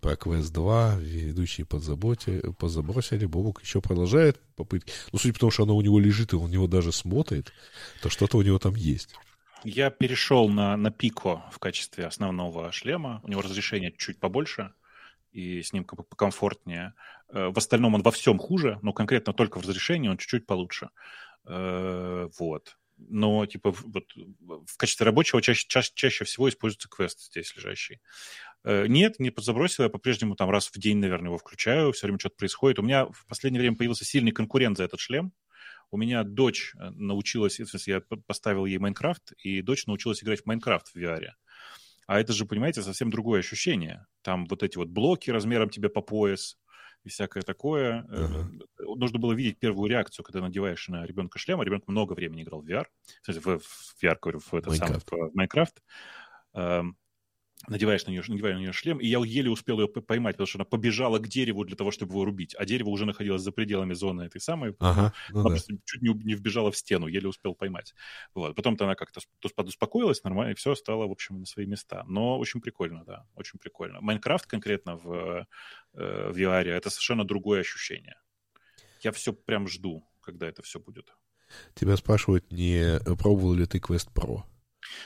про 0.00 0.16
квест 0.16 0.52
2, 0.52 0.96
ведущие 0.96 1.66
подзаботе, 1.66 2.42
позабросили, 2.58 3.26
Бобок 3.26 3.62
еще 3.62 3.80
продолжает 3.80 4.40
попытки. 4.56 4.92
Ну, 5.12 5.18
судя 5.18 5.34
по 5.34 5.40
тому, 5.40 5.50
что 5.50 5.62
оно 5.64 5.76
у 5.76 5.82
него 5.82 5.98
лежит, 5.98 6.32
и 6.32 6.36
он 6.36 6.44
у 6.44 6.48
него 6.48 6.66
даже 6.66 6.92
смотрит, 6.92 7.52
то 8.02 8.08
что-то 8.08 8.38
у 8.38 8.42
него 8.42 8.58
там 8.58 8.74
есть. 8.74 9.14
Я 9.64 9.90
перешел 9.90 10.48
на, 10.48 10.76
на 10.76 10.90
Пико 10.90 11.42
в 11.50 11.58
качестве 11.58 12.06
основного 12.06 12.70
шлема. 12.70 13.20
У 13.24 13.28
него 13.28 13.42
разрешение 13.42 13.92
чуть 13.96 14.20
побольше, 14.20 14.72
и 15.32 15.62
с 15.62 15.72
ним 15.72 15.84
как 15.84 15.98
бы 15.98 16.04
покомфортнее. 16.04 16.94
Э, 17.28 17.48
в 17.48 17.58
остальном 17.58 17.94
он 17.94 18.02
во 18.02 18.10
всем 18.10 18.38
хуже, 18.38 18.78
но 18.82 18.92
конкретно 18.92 19.32
только 19.32 19.58
в 19.58 19.62
разрешении 19.62 20.08
он 20.08 20.16
чуть-чуть 20.16 20.46
получше. 20.46 20.90
Э, 21.44 22.28
вот. 22.38 22.76
Но, 22.96 23.46
типа, 23.46 23.70
вот 23.70 24.12
в 24.66 24.76
качестве 24.76 25.06
рабочего 25.06 25.40
чаще, 25.40 25.66
чаще 25.68 26.24
всего 26.24 26.48
используется 26.48 26.88
квест 26.88 27.20
здесь 27.20 27.54
лежащий. 27.54 28.00
Э, 28.64 28.86
нет, 28.86 29.18
не 29.18 29.30
подзабросил, 29.30 29.84
я 29.84 29.90
по-прежнему 29.90 30.34
там 30.34 30.50
раз 30.50 30.68
в 30.68 30.78
день, 30.78 30.98
наверное, 30.98 31.28
его 31.28 31.38
включаю, 31.38 31.92
все 31.92 32.06
время 32.06 32.18
что-то 32.18 32.36
происходит. 32.36 32.78
У 32.78 32.82
меня 32.82 33.06
в 33.06 33.26
последнее 33.26 33.60
время 33.60 33.76
появился 33.76 34.04
сильный 34.04 34.32
конкурент 34.32 34.76
за 34.76 34.84
этот 34.84 35.00
шлем. 35.00 35.32
У 35.90 35.96
меня 35.96 36.22
дочь 36.24 36.74
э, 36.78 36.90
научилась, 36.90 37.60
я 37.86 38.02
поставил 38.26 38.66
ей 38.66 38.78
Майнкрафт, 38.78 39.32
и 39.42 39.62
дочь 39.62 39.86
научилась 39.86 40.22
играть 40.22 40.42
в 40.42 40.46
Майнкрафт 40.46 40.88
в 40.88 40.96
VR. 40.96 41.30
А 42.06 42.20
это 42.20 42.32
же, 42.32 42.46
понимаете, 42.46 42.82
совсем 42.82 43.10
другое 43.10 43.40
ощущение. 43.40 44.06
Там 44.22 44.46
вот 44.46 44.62
эти 44.62 44.78
вот 44.78 44.88
блоки 44.88 45.30
размером 45.30 45.68
тебе 45.68 45.90
по 45.90 46.00
пояс 46.00 46.58
и 47.04 47.10
всякое 47.10 47.42
такое. 47.42 48.06
Uh-huh. 48.08 48.96
Нужно 48.96 49.18
было 49.18 49.34
видеть 49.34 49.58
первую 49.58 49.90
реакцию, 49.90 50.24
когда 50.24 50.40
надеваешь 50.40 50.88
на 50.88 51.04
ребенка 51.04 51.38
шлем, 51.38 51.60
а 51.60 51.64
ребенок 51.64 51.86
много 51.86 52.14
времени 52.14 52.42
играл 52.42 52.62
в 52.62 52.66
VR, 52.66 52.86
в, 53.26 53.58
в 53.58 54.02
VR, 54.02 54.16
говорю, 54.20 54.40
в, 54.40 54.54
это 54.54 54.70
Minecraft. 54.70 54.76
самое, 54.78 55.30
в 55.30 55.34
Майнкрафт 55.34 55.82
надеваешь 57.66 58.06
на 58.06 58.10
нее, 58.10 58.22
надеваешь 58.26 58.56
на 58.56 58.60
нее 58.60 58.72
шлем, 58.72 58.98
и 58.98 59.06
я 59.06 59.18
еле 59.18 59.50
успел 59.50 59.80
ее 59.80 59.88
поймать, 59.88 60.36
потому 60.36 60.46
что 60.46 60.58
она 60.58 60.64
побежала 60.64 61.18
к 61.18 61.28
дереву 61.28 61.64
для 61.64 61.76
того, 61.76 61.90
чтобы 61.90 62.12
его 62.12 62.24
рубить, 62.24 62.54
а 62.56 62.64
дерево 62.64 62.90
уже 62.90 63.04
находилось 63.04 63.42
за 63.42 63.52
пределами 63.52 63.94
зоны 63.94 64.22
этой 64.22 64.40
самой, 64.40 64.74
ага, 64.78 65.12
ну 65.30 65.40
она 65.40 65.42
да. 65.44 65.48
просто 65.50 65.74
чуть 65.84 66.02
не, 66.02 66.10
не 66.10 66.34
вбежала 66.34 66.70
в 66.70 66.76
стену, 66.76 67.06
еле 67.06 67.28
успел 67.28 67.54
поймать. 67.54 67.94
Вот. 68.34 68.54
Потом-то 68.54 68.84
она 68.84 68.94
как-то 68.94 69.20
подуспокоилась 69.54 70.22
нормально, 70.22 70.52
и 70.52 70.54
все 70.54 70.74
стало, 70.74 71.06
в 71.06 71.10
общем, 71.10 71.40
на 71.40 71.46
свои 71.46 71.66
места. 71.66 72.04
Но 72.06 72.38
очень 72.38 72.60
прикольно, 72.60 73.04
да, 73.04 73.26
очень 73.34 73.58
прикольно. 73.58 74.00
Майнкрафт 74.00 74.46
конкретно 74.46 74.96
в, 74.96 75.46
э, 75.94 76.30
в 76.30 76.38
VR— 76.38 76.64
это 76.68 76.90
совершенно 76.90 77.24
другое 77.24 77.60
ощущение. 77.60 78.16
Я 79.02 79.12
все 79.12 79.32
прям 79.32 79.68
жду, 79.68 80.04
когда 80.20 80.48
это 80.48 80.62
все 80.62 80.78
будет. 80.78 81.14
Тебя 81.74 81.96
спрашивают, 81.96 82.50
не 82.52 83.00
пробовал 83.16 83.54
ли 83.54 83.66
ты 83.66 83.78
Quest 83.78 84.12
Pro? 84.12 84.42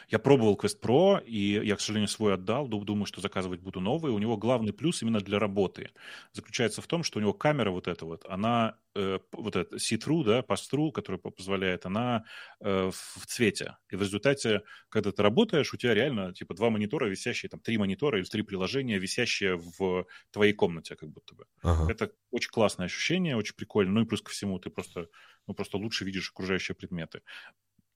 Я 0.08 0.18
пробовал 0.18 0.56
Quest 0.56 0.80
Pro, 0.80 1.24
и 1.24 1.60
я, 1.64 1.76
к 1.76 1.80
сожалению, 1.80 2.08
свой 2.08 2.34
отдал. 2.34 2.68
Думаю, 2.68 3.06
что 3.06 3.20
заказывать 3.20 3.60
буду 3.60 3.80
новый. 3.80 4.12
У 4.12 4.18
него 4.18 4.36
главный 4.36 4.72
плюс 4.72 5.02
именно 5.02 5.20
для 5.20 5.38
работы 5.38 5.90
заключается 6.32 6.82
в 6.82 6.86
том, 6.86 7.02
что 7.02 7.18
у 7.18 7.22
него 7.22 7.32
камера 7.32 7.70
вот 7.70 7.88
эта 7.88 8.04
вот, 8.04 8.24
она 8.28 8.76
э, 8.94 9.18
вот 9.32 9.56
эта 9.56 9.76
see-through, 9.76 10.24
да, 10.24 10.40
pass-through, 10.40 10.92
которая 10.92 11.18
позволяет, 11.18 11.86
она 11.86 12.24
э, 12.60 12.90
в 12.90 13.26
цвете. 13.26 13.76
И 13.90 13.96
в 13.96 14.02
результате, 14.02 14.62
когда 14.88 15.12
ты 15.12 15.22
работаешь, 15.22 15.72
у 15.72 15.76
тебя 15.76 15.94
реально 15.94 16.32
типа 16.32 16.54
два 16.54 16.70
монитора 16.70 17.06
висящие, 17.06 17.50
там 17.50 17.60
три 17.60 17.78
монитора 17.78 18.18
или 18.18 18.24
три 18.24 18.42
приложения, 18.42 18.98
висящие 18.98 19.56
в 19.56 20.06
твоей 20.30 20.52
комнате 20.52 20.96
как 20.96 21.10
будто 21.10 21.34
бы. 21.34 21.46
Ага. 21.62 21.90
Это 21.90 22.12
очень 22.30 22.50
классное 22.50 22.86
ощущение, 22.86 23.36
очень 23.36 23.54
прикольно. 23.54 23.92
Ну 23.92 24.02
и 24.02 24.06
плюс 24.06 24.22
ко 24.22 24.30
всему 24.30 24.58
ты 24.58 24.70
просто, 24.70 25.08
ну, 25.46 25.54
просто 25.54 25.76
лучше 25.76 26.04
видишь 26.04 26.30
окружающие 26.30 26.74
предметы. 26.74 27.22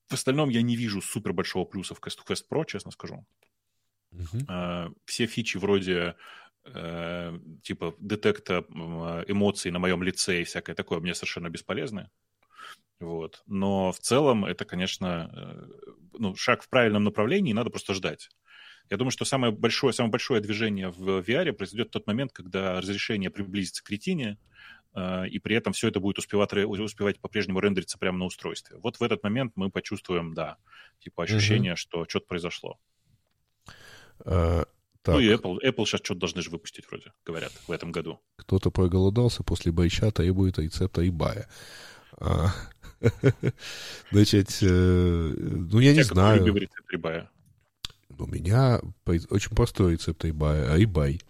В 0.07 0.13
остальном 0.13 0.49
я 0.49 0.61
не 0.61 0.75
вижу 0.75 1.01
супер 1.01 1.33
большого 1.33 1.65
плюса 1.65 1.95
в 1.95 1.99
Quest, 1.99 2.19
Quest 2.27 2.45
Pro, 2.49 2.65
честно 2.65 2.91
скажу. 2.91 3.25
Uh-huh. 4.13 4.93
Все 5.05 5.25
фичи 5.25 5.57
вроде 5.57 6.15
э, 6.63 7.39
типа 7.61 7.95
детекта 7.99 8.65
эмоций 9.27 9.71
на 9.71 9.79
моем 9.79 10.01
лице 10.01 10.41
и 10.41 10.43
всякое 10.45 10.75
такое 10.75 10.99
мне 10.99 11.13
совершенно 11.13 11.49
бесполезны. 11.49 12.09
Вот. 12.99 13.43
Но 13.45 13.91
в 13.91 13.99
целом 13.99 14.45
это, 14.45 14.65
конечно, 14.65 15.29
э, 15.31 15.91
ну, 16.17 16.35
шаг 16.35 16.63
в 16.63 16.69
правильном 16.69 17.03
направлении, 17.03 17.53
надо 17.53 17.69
просто 17.69 17.93
ждать. 17.93 18.29
Я 18.89 18.97
думаю, 18.97 19.11
что 19.11 19.25
самое 19.25 19.51
большое, 19.51 19.93
самое 19.93 20.11
большое 20.11 20.41
движение 20.41 20.89
в 20.89 21.19
VR 21.19 21.51
произойдет 21.51 21.89
в 21.89 21.91
тот 21.91 22.07
момент, 22.07 22.31
когда 22.31 22.79
разрешение 22.79 23.29
приблизится 23.29 23.83
к 23.83 23.89
ретине, 23.89 24.37
и 25.29 25.39
при 25.39 25.55
этом 25.55 25.73
все 25.73 25.89
это 25.89 25.99
будет 25.99 26.17
успевать, 26.17 26.53
успевать 26.53 27.19
по-прежнему 27.19 27.59
рендериться 27.59 27.97
прямо 27.97 28.17
на 28.17 28.25
устройстве. 28.25 28.77
Вот 28.77 28.99
в 28.99 29.03
этот 29.03 29.23
момент 29.23 29.53
мы 29.55 29.69
почувствуем, 29.69 30.33
да, 30.33 30.57
типа 30.99 31.23
ощущение, 31.23 31.73
угу. 31.73 31.77
что 31.77 32.05
что-то 32.07 32.25
произошло. 32.25 32.79
А, 34.25 34.65
ну 35.05 35.19
и 35.19 35.33
Apple, 35.33 35.59
Apple 35.63 35.85
сейчас 35.85 36.01
что-то 36.03 36.21
должны 36.21 36.41
же 36.41 36.49
выпустить 36.49 36.85
вроде, 36.89 37.13
говорят, 37.25 37.51
в 37.67 37.71
этом 37.71 37.91
году. 37.91 38.19
Кто-то 38.37 38.71
проголодался 38.71 39.43
после 39.43 39.71
байча 39.71 40.11
требует 40.11 40.59
рецепта 40.59 41.07
ибая. 41.07 41.47
А, 42.19 42.51
значит, 44.11 44.57
э, 44.61 45.33
ну 45.37 45.79
я 45.79 45.93
не 45.93 46.03
знаю. 46.03 46.45
Ибая? 46.91 47.29
У 48.17 48.25
меня 48.25 48.81
очень 49.05 49.55
простой 49.55 49.93
рецепт 49.93 50.25
ибая, 50.25 50.71
айбай. 50.73 51.21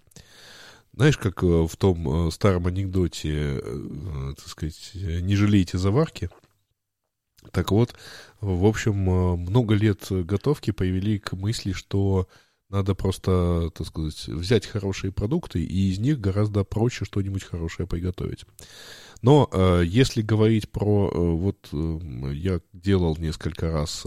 Знаешь, 0.97 1.17
как 1.19 1.43
э, 1.43 1.45
в 1.45 1.77
том 1.77 2.27
э, 2.27 2.31
старом 2.31 2.65
анекдоте, 2.65 3.61
э, 3.63 4.33
так 4.35 4.47
сказать, 4.47 4.91
не 4.95 5.35
жалейте 5.35 5.77
заварки. 5.77 6.31
Так 7.51 7.69
вот, 7.71 7.93
в 8.41 8.65
общем, 8.65 8.95
много 8.95 9.75
лет 9.75 10.07
готовки 10.09 10.71
привели 10.71 11.19
к 11.19 11.33
мысли, 11.33 11.71
что 11.71 12.27
надо 12.71 12.95
просто, 12.95 13.69
так 13.75 13.85
сказать, 13.85 14.27
взять 14.27 14.65
хорошие 14.65 15.11
продукты, 15.11 15.63
и 15.63 15.91
из 15.91 15.99
них 15.99 16.19
гораздо 16.19 16.63
проще 16.63 17.05
что-нибудь 17.05 17.43
хорошее 17.43 17.87
приготовить. 17.87 18.45
Но 19.21 19.49
если 19.83 20.23
говорить 20.23 20.69
про... 20.71 21.11
Вот 21.11 21.69
я 21.71 22.59
делал 22.73 23.15
несколько 23.17 23.71
раз 23.71 24.03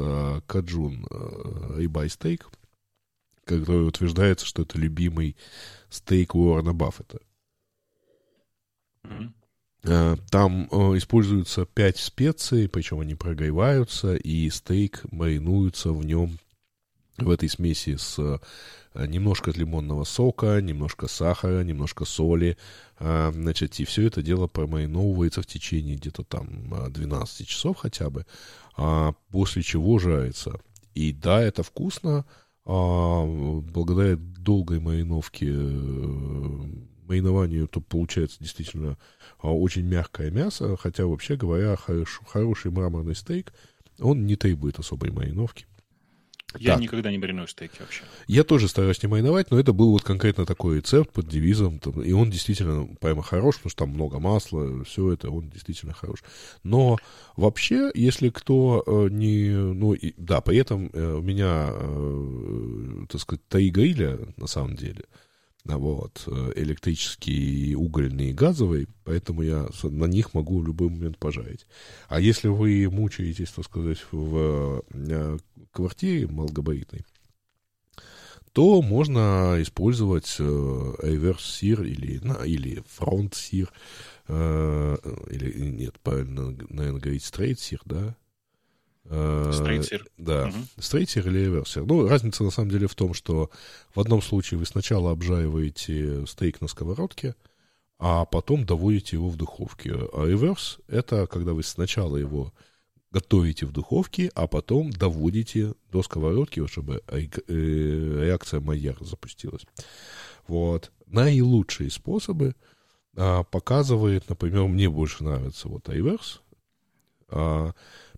каджун 0.46 1.06
э, 1.08 1.76
рибай 1.78 2.10
стейк, 2.10 2.50
который 3.58 3.86
утверждается, 3.86 4.46
что 4.46 4.62
это 4.62 4.78
любимый 4.78 5.36
стейк 5.88 6.34
Уоррена 6.34 6.74
Баффета. 6.74 7.20
Mm-hmm. 9.04 10.20
Там 10.30 10.68
э, 10.70 10.98
используются 10.98 11.64
пять 11.64 11.96
специй, 11.96 12.68
причем 12.68 13.00
они 13.00 13.14
прогреваются, 13.14 14.14
и 14.14 14.50
стейк 14.50 15.00
маринуется 15.10 15.92
в 15.92 16.04
нем, 16.04 16.38
в 17.16 17.30
этой 17.30 17.48
смеси 17.48 17.96
с 17.96 18.18
э, 18.18 19.06
немножко 19.06 19.50
лимонного 19.52 20.04
сока, 20.04 20.60
немножко 20.60 21.08
сахара, 21.08 21.62
немножко 21.62 22.04
соли. 22.04 22.56
А, 22.98 23.30
значит, 23.32 23.78
и 23.80 23.84
все 23.84 24.06
это 24.06 24.22
дело 24.22 24.46
промариновывается 24.46 25.42
в 25.42 25.46
течение 25.46 25.96
где-то 25.96 26.24
там 26.24 26.48
12 26.90 27.46
часов 27.46 27.78
хотя 27.78 28.10
бы, 28.10 28.26
а 28.76 29.14
после 29.30 29.62
чего 29.62 29.98
жарится. 29.98 30.60
И 30.94 31.12
да, 31.12 31.40
это 31.40 31.62
вкусно, 31.62 32.24
а 32.64 33.24
благодаря 33.24 34.16
долгой 34.16 34.80
мариновке, 34.80 35.46
э, 35.50 36.60
маринованию, 37.06 37.66
то 37.66 37.80
получается 37.80 38.38
действительно 38.40 38.96
а, 39.38 39.52
очень 39.52 39.84
мягкое 39.84 40.30
мясо, 40.30 40.76
хотя, 40.76 41.06
вообще 41.06 41.36
говоря, 41.36 41.76
хорош, 41.76 42.20
хороший 42.26 42.70
мраморный 42.70 43.16
стейк, 43.16 43.52
он 43.98 44.26
не 44.26 44.36
требует 44.36 44.78
особой 44.78 45.10
мариновки. 45.10 45.66
Я 46.58 46.72
так. 46.72 46.80
никогда 46.80 47.10
не 47.10 47.18
мариную 47.18 47.48
стейки 47.48 47.80
вообще. 47.80 48.02
Я 48.26 48.44
тоже 48.44 48.68
стараюсь 48.68 49.02
не 49.02 49.08
мариновать, 49.08 49.50
но 49.50 49.58
это 49.58 49.72
был 49.72 49.92
вот 49.92 50.02
конкретно 50.02 50.46
такой 50.46 50.78
рецепт 50.78 51.12
под 51.12 51.28
девизом, 51.28 51.78
там, 51.78 52.02
и 52.02 52.12
он 52.12 52.30
действительно 52.30 52.88
прямо 53.00 53.22
хорош, 53.22 53.56
потому 53.56 53.70
что 53.70 53.78
там 53.84 53.90
много 53.90 54.18
масла, 54.18 54.84
все 54.84 55.12
это, 55.12 55.30
он 55.30 55.48
действительно 55.50 55.92
хорош. 55.92 56.22
Но 56.62 56.98
вообще, 57.36 57.90
если 57.94 58.30
кто 58.30 58.82
э, 58.86 59.08
не... 59.10 59.50
Ну, 59.50 59.92
и, 59.92 60.14
да, 60.16 60.40
при 60.40 60.58
этом 60.58 60.90
э, 60.92 61.14
у 61.14 61.22
меня, 61.22 61.70
э, 61.72 63.06
так 63.08 63.20
сказать, 63.20 63.46
три 63.48 63.70
гриля, 63.70 64.18
на 64.36 64.46
самом 64.46 64.76
деле, 64.76 65.04
вот, 65.64 66.24
э, 66.26 66.52
электрический, 66.56 67.74
угольный 67.74 68.30
и 68.30 68.32
газовый, 68.32 68.88
поэтому 69.04 69.42
я 69.42 69.68
на 69.82 70.06
них 70.06 70.32
могу 70.34 70.60
в 70.60 70.66
любой 70.66 70.88
момент 70.88 71.18
пожарить. 71.18 71.66
А 72.08 72.20
если 72.20 72.48
вы 72.48 72.88
мучаетесь, 72.90 73.50
так 73.50 73.64
сказать, 73.66 73.98
в 74.10 74.82
э, 74.92 75.38
квартире 75.70 76.26
малогабаритной, 76.28 77.04
то 78.52 78.82
можно 78.82 79.58
использовать 79.60 80.36
э, 80.38 80.94
реверс 81.02 81.44
сир 81.44 81.82
или, 81.82 82.20
или 82.46 82.82
фронт 82.88 83.34
сир, 83.34 83.72
или 84.28 85.70
нет, 85.70 85.98
правильно, 86.04 86.56
наверное, 86.68 87.00
говорить 87.00 87.24
стрейт 87.24 87.58
сир, 87.58 87.80
да, 87.84 88.16
Стрейтсер. 89.04 90.06
Да, 90.18 90.48
угу. 90.48 90.56
стрейтсер 90.78 91.26
или 91.28 91.38
реверсер. 91.40 91.84
Ну, 91.84 92.06
разница 92.06 92.44
на 92.44 92.50
самом 92.50 92.70
деле 92.70 92.86
в 92.86 92.94
том, 92.94 93.14
что 93.14 93.50
в 93.94 94.00
одном 94.00 94.22
случае 94.22 94.58
вы 94.58 94.66
сначала 94.66 95.10
обжариваете 95.10 96.26
стейк 96.26 96.60
на 96.60 96.68
сковородке, 96.68 97.34
а 97.98 98.24
потом 98.24 98.64
доводите 98.64 99.16
его 99.16 99.28
в 99.28 99.36
духовке. 99.36 99.92
А 99.92 100.26
реверс— 100.26 100.78
это 100.88 101.26
когда 101.26 101.54
вы 101.54 101.62
сначала 101.62 102.16
его 102.16 102.52
готовите 103.10 103.66
в 103.66 103.72
духовке, 103.72 104.30
а 104.34 104.46
потом 104.46 104.90
доводите 104.90 105.74
до 105.90 106.02
сковородки, 106.02 106.64
чтобы 106.66 107.02
э, 107.08 107.26
реакция 107.48 108.60
Майер 108.60 108.96
запустилась. 109.00 109.66
Вот. 110.46 110.92
Наилучшие 111.06 111.90
способы 111.90 112.54
а, 113.16 113.42
показывает, 113.42 114.28
например, 114.28 114.64
мне 114.64 114.88
больше 114.88 115.24
нравится 115.24 115.68
вот 115.68 115.88
реверс, 115.88 116.40
а, 117.28 117.72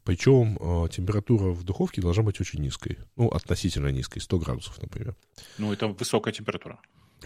причем 0.04 0.58
э, 0.60 0.88
температура 0.90 1.50
в 1.50 1.64
духовке 1.64 2.00
должна 2.00 2.22
быть 2.22 2.40
очень 2.40 2.60
низкой. 2.60 2.98
Ну, 3.16 3.28
относительно 3.28 3.88
низкой, 3.88 4.20
100 4.20 4.38
градусов, 4.38 4.80
например. 4.82 5.14
Ну, 5.58 5.72
это 5.72 5.88
высокая 5.88 6.32
температура. 6.32 6.80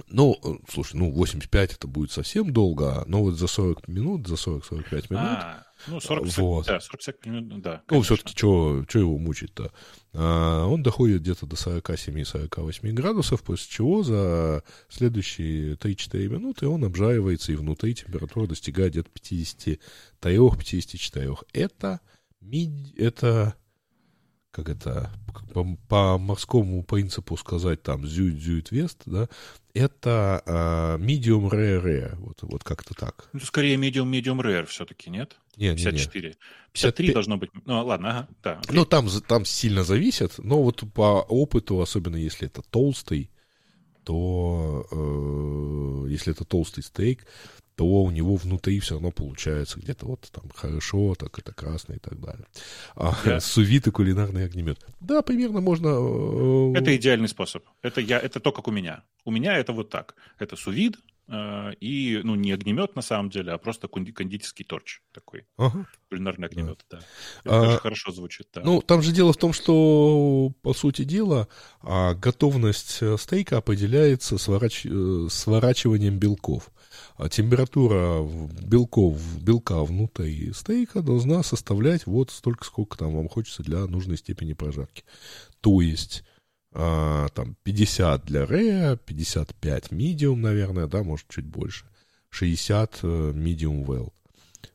Ну, 0.08 0.36
слушай, 0.68 0.96
ну, 0.96 1.10
85 1.10 1.72
это 1.72 1.86
будет 1.86 2.10
совсем 2.10 2.52
долго, 2.52 3.04
но 3.06 3.22
вот 3.22 3.34
за 3.34 3.46
40 3.46 3.88
минут, 3.88 4.26
за 4.26 4.34
40-45 4.34 5.06
минут... 5.10 5.10
А, 5.12 5.64
Ну, 5.88 6.00
40 6.00 6.26
вот. 6.38 6.66
да, 6.66 6.80
40 6.80 7.26
минут, 7.26 7.62
да. 7.62 7.82
Ну, 7.90 8.02
все-таки, 8.02 8.36
что 8.36 8.84
его 8.94 9.18
мучить-то? 9.18 9.72
А, 10.12 10.66
он 10.66 10.82
доходит 10.82 11.22
где-то 11.22 11.46
до 11.46 11.56
47-48 11.56 12.92
градусов, 12.92 13.42
после 13.42 13.70
чего 13.70 14.02
за 14.02 14.62
следующие 14.88 15.74
3-4 15.74 16.28
минуты 16.28 16.68
он 16.68 16.84
обжаривается, 16.84 17.52
и 17.52 17.56
внутри 17.56 17.94
температура 17.94 18.46
достигает 18.46 18.92
где-то 18.92 19.10
53-54. 20.22 21.38
Это, 21.52 22.00
это 22.96 23.56
как 24.56 24.70
это, 24.70 25.10
по, 25.52 25.76
по 25.86 26.16
морскому 26.16 26.82
принципу 26.82 27.36
сказать, 27.36 27.82
там, 27.82 28.06
зюит, 28.06 28.40
зюит, 28.40 28.70
вест, 28.70 29.02
да, 29.04 29.28
это 29.74 30.42
uh, 30.46 30.98
medium 30.98 31.50
rare 31.50 31.82
rare, 31.84 32.16
вот, 32.16 32.38
вот 32.40 32.64
как-то 32.64 32.94
так. 32.94 33.28
Ну, 33.34 33.40
скорее 33.40 33.76
medium 33.76 34.10
medium 34.10 34.40
rare 34.40 34.64
все-таки, 34.64 35.10
нет? 35.10 35.36
Нет, 35.58 35.76
54. 35.76 36.28
Нет, 36.28 36.38
53 36.72 37.06
55... 37.08 37.12
должно 37.12 37.36
быть. 37.36 37.50
Ну, 37.66 37.84
ладно, 37.84 38.08
ага, 38.08 38.28
да. 38.42 38.52
Окей. 38.60 38.76
Ну, 38.76 38.86
там, 38.86 39.08
там 39.28 39.44
сильно 39.44 39.84
зависит, 39.84 40.38
но 40.38 40.62
вот 40.62 40.84
по 40.94 41.20
опыту, 41.20 41.82
особенно 41.82 42.16
если 42.16 42.46
это 42.46 42.62
толстый, 42.62 43.30
то 44.04 44.86
э, 44.90 46.10
если 46.12 46.32
это 46.32 46.46
толстый 46.46 46.82
стейк, 46.82 47.26
то 47.76 47.84
у 47.84 48.10
него 48.10 48.36
внутри 48.36 48.80
все 48.80 48.94
равно 48.94 49.10
получается 49.10 49.78
где-то 49.78 50.06
вот 50.06 50.28
там 50.32 50.44
хорошо, 50.54 51.14
так 51.14 51.38
это 51.38 51.52
красный 51.52 51.96
и 51.96 51.98
так 51.98 52.18
далее. 52.18 52.46
А 52.94 53.14
да. 53.24 53.38
сувит 53.40 53.86
и 53.86 53.90
кулинарный 53.90 54.46
огнемет. 54.46 54.84
Да, 55.00 55.20
примерно 55.20 55.60
можно... 55.60 55.88
Э, 55.88 56.78
это 56.78 56.96
идеальный 56.96 57.28
способ. 57.28 57.64
Это, 57.82 58.00
я, 58.00 58.18
это 58.18 58.40
то, 58.40 58.50
как 58.50 58.66
у 58.66 58.70
меня. 58.70 59.04
У 59.26 59.30
меня 59.30 59.58
это 59.58 59.74
вот 59.74 59.90
так. 59.90 60.14
Это 60.38 60.56
сувид, 60.56 60.96
э, 61.28 61.74
и, 61.80 62.18
ну, 62.24 62.34
не 62.34 62.52
огнемет 62.52 62.96
на 62.96 63.02
самом 63.02 63.28
деле, 63.28 63.52
а 63.52 63.58
просто 63.58 63.88
кондитерский 63.88 64.64
торч 64.64 65.02
такой. 65.12 65.44
Ага. 65.58 65.86
Кулинарный 66.08 66.48
огнемет, 66.48 66.82
да. 66.88 67.00
да. 67.00 67.04
Это 67.44 67.60
а, 67.60 67.64
тоже 67.66 67.78
хорошо 67.78 68.12
звучит, 68.12 68.48
да. 68.54 68.62
Ну, 68.64 68.80
там 68.80 69.02
же 69.02 69.12
дело 69.12 69.34
в 69.34 69.36
том, 69.36 69.52
что, 69.52 70.50
по 70.62 70.72
сути 70.72 71.04
дела, 71.04 71.46
а, 71.82 72.14
готовность 72.14 73.02
э, 73.02 73.18
стейка 73.18 73.58
определяется 73.58 74.38
сворач... 74.38 74.86
сворачиванием 75.28 76.18
белков. 76.18 76.70
А 77.16 77.28
температура 77.28 78.22
белков, 78.62 79.20
белка 79.42 79.82
внутри 79.82 80.52
стейка 80.52 81.02
должна 81.02 81.42
составлять 81.42 82.06
вот 82.06 82.30
столько, 82.30 82.64
сколько 82.64 82.98
там 82.98 83.14
вам 83.16 83.28
хочется 83.28 83.62
для 83.62 83.86
нужной 83.86 84.18
степени 84.18 84.52
прожарки. 84.52 85.04
То 85.60 85.80
есть 85.80 86.24
а, 86.72 87.28
там 87.30 87.56
50 87.62 88.24
для 88.26 88.44
Rare, 88.44 88.98
55 88.98 89.92
medium, 89.92 90.36
наверное, 90.36 90.86
да, 90.86 91.02
может 91.02 91.26
чуть 91.28 91.46
больше. 91.46 91.86
60 92.28 92.98
э, 93.02 93.32
medium 93.34 93.86
well. 93.86 94.12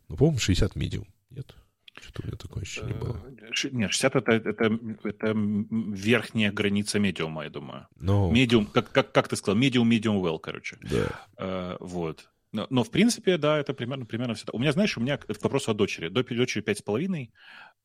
Ну, 0.10 0.18
по-моему, 0.18 0.40
60 0.40 0.76
medium. 0.76 1.06
Нет? 1.30 1.54
Что-то 2.02 2.24
у 2.24 2.28
меня 2.28 2.38
такое 2.38 2.64
ощущение 2.64 2.96
было. 2.96 3.22
Э, 3.40 3.70
нет, 3.72 3.92
60 3.92 4.16
это, 4.16 4.32
это, 4.32 4.80
это 5.04 5.34
верхняя 5.36 6.52
граница 6.52 7.00
медиума, 7.00 7.44
я 7.44 7.50
думаю. 7.50 7.88
Но... 8.00 8.32
Медиум, 8.32 8.66
как, 8.66 8.92
как, 8.92 9.12
как 9.12 9.28
ты 9.28 9.36
сказал, 9.36 9.56
медиум, 9.56 9.88
медиум 9.90 10.18
well, 10.18 10.40
короче. 10.40 10.78
Да. 10.82 11.28
Uh, 11.38 11.78
вот. 11.80 12.28
Но, 12.52 12.68
но, 12.70 12.84
в 12.84 12.92
принципе, 12.92 13.38
да, 13.38 13.60
это 13.60 13.74
примерно, 13.74 14.06
примерно 14.06 14.34
все. 14.34 14.46
У 14.52 14.60
меня, 14.60 14.74
знаешь, 14.74 14.98
у 14.98 15.02
меня 15.02 15.16
это 15.16 15.34
к 15.34 15.44
вопросу 15.44 15.72
о 15.72 15.74
дочери. 15.74 16.10
До 16.10 16.24
дочери 16.24 16.62
пять 16.62 16.80
с 16.80 16.82
половиной, 16.82 17.32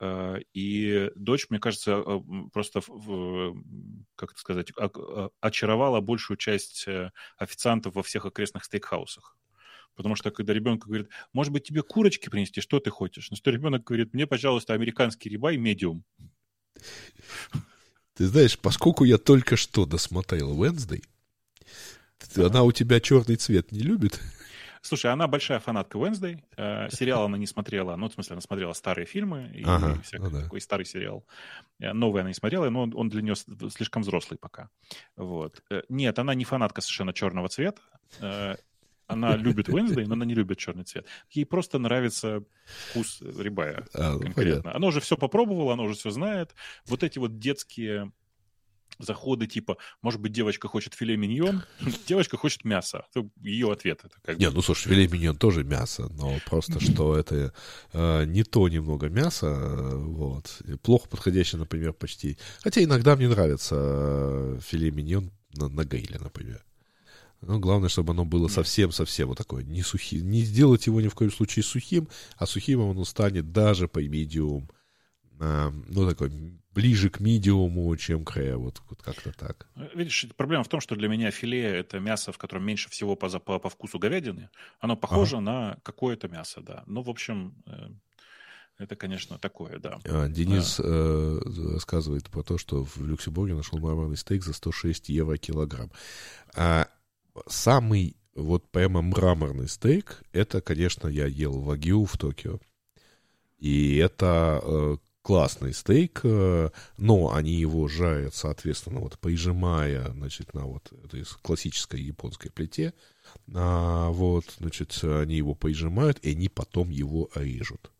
э, 0.00 0.38
и 0.54 1.10
дочь, 1.14 1.46
мне 1.50 1.60
кажется, 1.60 2.02
э, 2.04 2.20
просто, 2.52 2.80
как 4.16 4.32
это 4.32 4.40
сказать, 4.40 4.72
очаровала 5.40 6.00
большую 6.00 6.36
часть 6.36 6.88
э, 6.88 7.12
официантов 7.38 7.94
во 7.94 8.02
всех 8.02 8.26
окрестных 8.26 8.64
стейкхаусах. 8.64 9.36
Потому 9.96 10.14
что 10.14 10.30
когда 10.30 10.52
ребенок 10.52 10.86
говорит, 10.86 11.08
может 11.32 11.52
быть, 11.52 11.64
тебе 11.64 11.82
курочки 11.82 12.28
принести, 12.28 12.60
что 12.60 12.78
ты 12.78 12.90
хочешь? 12.90 13.30
Но 13.30 13.36
что 13.36 13.50
ребенок 13.50 13.84
говорит, 13.84 14.14
мне, 14.14 14.26
пожалуйста, 14.26 14.74
американский 14.74 15.30
рибай 15.30 15.56
медиум. 15.56 16.04
Ты 18.14 18.26
знаешь, 18.26 18.58
поскольку 18.58 19.04
я 19.04 19.18
только 19.18 19.56
что 19.56 19.86
досмотрел 19.86 20.54
Wednesday, 20.54 21.02
она 22.36 22.62
у 22.62 22.72
тебя 22.72 23.00
черный 23.00 23.36
цвет 23.36 23.72
не 23.72 23.80
любит? 23.80 24.20
Слушай, 24.82 25.12
она 25.12 25.26
большая 25.26 25.58
фанатка 25.58 25.98
Wednesday. 25.98 26.44
Э, 26.56 26.88
сериал 26.90 27.24
она 27.24 27.36
не 27.36 27.46
смотрела, 27.46 27.96
ну, 27.96 28.08
в 28.08 28.12
смысле, 28.12 28.34
она 28.34 28.40
смотрела 28.40 28.72
старые 28.72 29.04
фильмы 29.04 29.50
и 29.52 29.64
ага, 29.64 30.00
всякий 30.02 30.22
ну 30.22 30.30
да. 30.30 30.42
такой 30.42 30.60
старый 30.60 30.86
сериал. 30.86 31.24
Э, 31.80 31.92
новый 31.92 32.20
она 32.20 32.30
не 32.30 32.34
смотрела, 32.34 32.70
но 32.70 32.82
он, 32.82 32.92
он 32.94 33.08
для 33.08 33.20
нее 33.20 33.34
слишком 33.34 34.02
взрослый 34.02 34.38
пока. 34.38 34.70
Вот. 35.16 35.60
Э, 35.70 35.82
нет, 35.88 36.18
она 36.20 36.34
не 36.34 36.44
фанатка 36.44 36.82
совершенно 36.82 37.12
черного 37.12 37.48
цвета. 37.48 37.80
Э, 38.20 38.54
она 39.06 39.36
любит 39.36 39.68
Wednesday, 39.68 40.06
но 40.06 40.14
она 40.14 40.24
не 40.24 40.34
любит 40.34 40.58
черный 40.58 40.84
цвет. 40.84 41.06
Ей 41.30 41.44
просто 41.44 41.78
нравится 41.78 42.42
вкус 42.90 43.22
рибая 43.22 43.86
а, 43.94 44.14
ну, 44.14 44.20
конкретно. 44.20 44.42
Понятно. 44.42 44.74
Она 44.74 44.86
уже 44.88 45.00
все 45.00 45.16
попробовала, 45.16 45.74
она 45.74 45.84
уже 45.84 45.94
все 45.94 46.10
знает. 46.10 46.54
Вот 46.86 47.02
эти 47.02 47.18
вот 47.18 47.38
детские 47.38 48.12
заходы 48.98 49.46
типа, 49.46 49.76
может 50.02 50.20
быть, 50.20 50.32
девочка 50.32 50.68
хочет 50.68 50.94
филе 50.94 51.16
миньон, 51.16 51.62
девочка 52.06 52.36
хочет 52.36 52.64
мясо. 52.64 53.06
Ее 53.40 53.72
ответ. 53.72 54.00
Это 54.04 54.14
как 54.22 54.38
Не, 54.38 54.48
бы... 54.48 54.56
ну 54.56 54.62
слушай, 54.62 54.88
филе 54.88 55.06
миньон 55.08 55.36
тоже 55.36 55.64
мясо, 55.64 56.08
но 56.10 56.38
просто 56.46 56.80
что 56.80 57.16
это 57.16 57.52
э, 57.92 58.24
не 58.24 58.42
то 58.42 58.68
немного 58.68 59.08
мясо, 59.08 59.46
э, 59.46 59.96
вот. 59.96 60.62
Плохо 60.82 61.08
подходящее, 61.08 61.58
например, 61.58 61.92
почти. 61.92 62.38
Хотя 62.62 62.82
иногда 62.82 63.16
мне 63.16 63.28
нравится 63.28 63.76
э, 63.78 64.58
филе 64.62 64.90
миньон 64.90 65.30
на, 65.54 65.68
на 65.68 65.84
гриле, 65.84 66.18
например. 66.18 66.64
Но 67.40 67.58
главное, 67.58 67.88
чтобы 67.88 68.12
оно 68.12 68.24
было 68.24 68.48
совсем-совсем 68.48 69.28
вот 69.28 69.38
такое, 69.38 69.62
не 69.62 69.82
сухим. 69.82 70.28
Не 70.30 70.42
сделать 70.42 70.86
его 70.86 71.00
ни 71.00 71.08
в 71.08 71.14
коем 71.14 71.30
случае 71.30 71.62
сухим, 71.62 72.08
а 72.36 72.46
сухим 72.46 72.80
оно 72.80 73.04
станет 73.04 73.52
даже 73.52 73.88
по 73.88 73.98
медиум 73.98 74.68
а, 75.38 75.70
ну, 75.88 76.08
такой, 76.08 76.30
ближе 76.72 77.10
к 77.10 77.20
медиуму, 77.20 77.94
чем 77.96 78.24
к 78.24 78.36
ре, 78.36 78.56
вот, 78.56 78.80
вот 78.88 79.02
как-то 79.02 79.32
так. 79.32 79.68
Видишь, 79.94 80.26
проблема 80.36 80.64
в 80.64 80.68
том, 80.68 80.80
что 80.80 80.96
для 80.96 81.08
меня 81.08 81.30
филе— 81.30 81.62
это 81.62 82.00
мясо, 82.00 82.32
в 82.32 82.38
котором 82.38 82.64
меньше 82.64 82.88
всего 82.88 83.16
по, 83.16 83.28
по, 83.38 83.58
по 83.58 83.68
вкусу 83.68 83.98
говядины. 83.98 84.50
Оно 84.80 84.96
похоже 84.96 85.36
ага. 85.36 85.44
на 85.44 85.78
какое-то 85.82 86.28
мясо, 86.28 86.60
да. 86.62 86.84
Ну, 86.86 87.02
в 87.02 87.10
общем, 87.10 87.54
э, 87.66 87.88
это, 88.78 88.96
конечно, 88.96 89.38
такое, 89.38 89.78
да. 89.78 89.98
А, 90.04 90.28
Денис 90.28 90.76
да. 90.78 90.84
Э, 90.86 91.40
рассказывает 91.74 92.30
про 92.30 92.42
то, 92.42 92.56
что 92.56 92.84
в 92.84 92.98
Люксембурге 92.98 93.54
нашел 93.54 93.78
мраморный 93.78 94.16
стейк 94.16 94.42
за 94.42 94.54
106 94.54 95.10
евро 95.10 95.36
килограмм. 95.36 95.90
А 96.54 96.88
самый 97.46 98.16
вот 98.34 98.70
прямо 98.70 99.02
мраморный 99.02 99.68
стейк, 99.68 100.22
это, 100.32 100.60
конечно, 100.60 101.08
я 101.08 101.26
ел 101.26 101.60
вагю 101.60 102.04
в 102.04 102.16
Токио. 102.18 102.58
И 103.58 103.96
это 103.96 104.60
э, 104.62 104.96
классный 105.22 105.72
стейк, 105.72 106.20
э, 106.22 106.70
но 106.98 107.34
они 107.34 107.52
его 107.52 107.88
жарят, 107.88 108.34
соответственно, 108.34 109.00
вот 109.00 109.18
прижимая, 109.18 110.10
значит, 110.12 110.52
на 110.52 110.66
вот 110.66 110.92
этой 111.04 111.24
классической 111.42 112.00
японской 112.00 112.50
плите, 112.50 112.92
а, 113.54 114.10
вот, 114.10 114.44
значит, 114.58 114.96
они 115.02 115.36
его 115.36 115.54
прижимают, 115.54 116.18
и 116.18 116.32
они 116.32 116.48
потом 116.48 116.90
его 116.90 117.30
режут. 117.34 117.90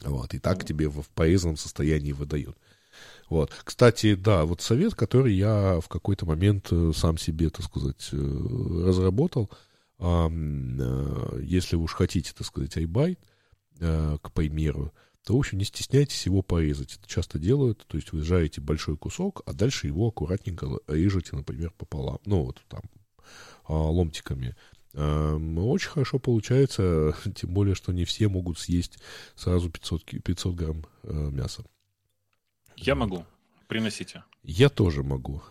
Вот, 0.00 0.32
и 0.34 0.38
так 0.38 0.64
тебе 0.64 0.88
в 0.88 1.08
порезанном 1.08 1.56
состоянии 1.56 2.12
выдают. 2.12 2.56
Вот. 3.28 3.52
Кстати, 3.64 4.14
да, 4.14 4.44
вот 4.44 4.60
совет, 4.60 4.94
который 4.94 5.34
я 5.34 5.80
в 5.80 5.88
какой-то 5.88 6.26
момент 6.26 6.68
э, 6.70 6.92
сам 6.94 7.18
себе, 7.18 7.50
так 7.50 7.64
сказать, 7.64 8.08
э, 8.12 8.16
разработал, 8.16 9.50
если 9.98 11.74
уж 11.76 11.94
хотите, 11.94 12.34
так 12.36 12.46
сказать, 12.46 12.76
айбайт, 12.76 13.18
к 13.78 14.30
примеру, 14.34 14.92
то, 15.24 15.34
в 15.34 15.38
общем, 15.38 15.56
не 15.56 15.64
стесняйтесь 15.64 16.26
его 16.26 16.42
порезать. 16.42 16.98
Это 16.98 17.08
часто 17.08 17.38
делают, 17.38 17.86
то 17.88 17.96
есть 17.96 18.12
вы 18.12 18.22
жарите 18.22 18.60
большой 18.60 18.98
кусок, 18.98 19.40
а 19.46 19.54
дальше 19.54 19.86
его 19.86 20.08
аккуратненько 20.08 20.68
режете, 20.86 21.34
например, 21.34 21.72
пополам, 21.78 22.18
ну, 22.26 22.44
вот 22.44 22.62
там, 22.68 22.82
а, 23.64 23.72
ломтиками. 23.72 24.54
Очень 24.92 25.90
хорошо 25.90 26.18
получается, 26.18 27.14
тем 27.34 27.50
более, 27.50 27.74
что 27.74 27.92
не 27.92 28.04
все 28.04 28.28
могут 28.28 28.58
съесть 28.58 28.98
сразу 29.34 29.70
500, 29.70 30.04
500 30.22 30.54
грамм 30.54 30.86
э, 31.02 31.30
мяса. 31.32 31.64
Я 32.76 32.94
могу. 32.94 33.24
Приносите. 33.68 34.22
Я 34.42 34.68
тоже 34.68 35.02
могу. 35.02 35.42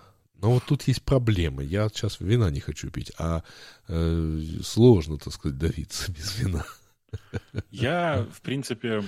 Но 0.41 0.52
вот 0.52 0.64
тут 0.65 0.84
есть 0.84 1.02
проблемы. 1.02 1.64
Я 1.64 1.89
сейчас 1.89 2.19
вина 2.19 2.49
не 2.49 2.60
хочу 2.60 2.89
пить, 2.91 3.11
а 3.18 3.43
э, 3.88 4.39
сложно, 4.64 5.18
так 5.18 5.34
сказать, 5.34 5.57
давиться 5.57 6.11
без 6.11 6.38
вина. 6.38 6.65
Я, 7.71 8.25
в 8.31 8.41
принципе, 8.41 9.03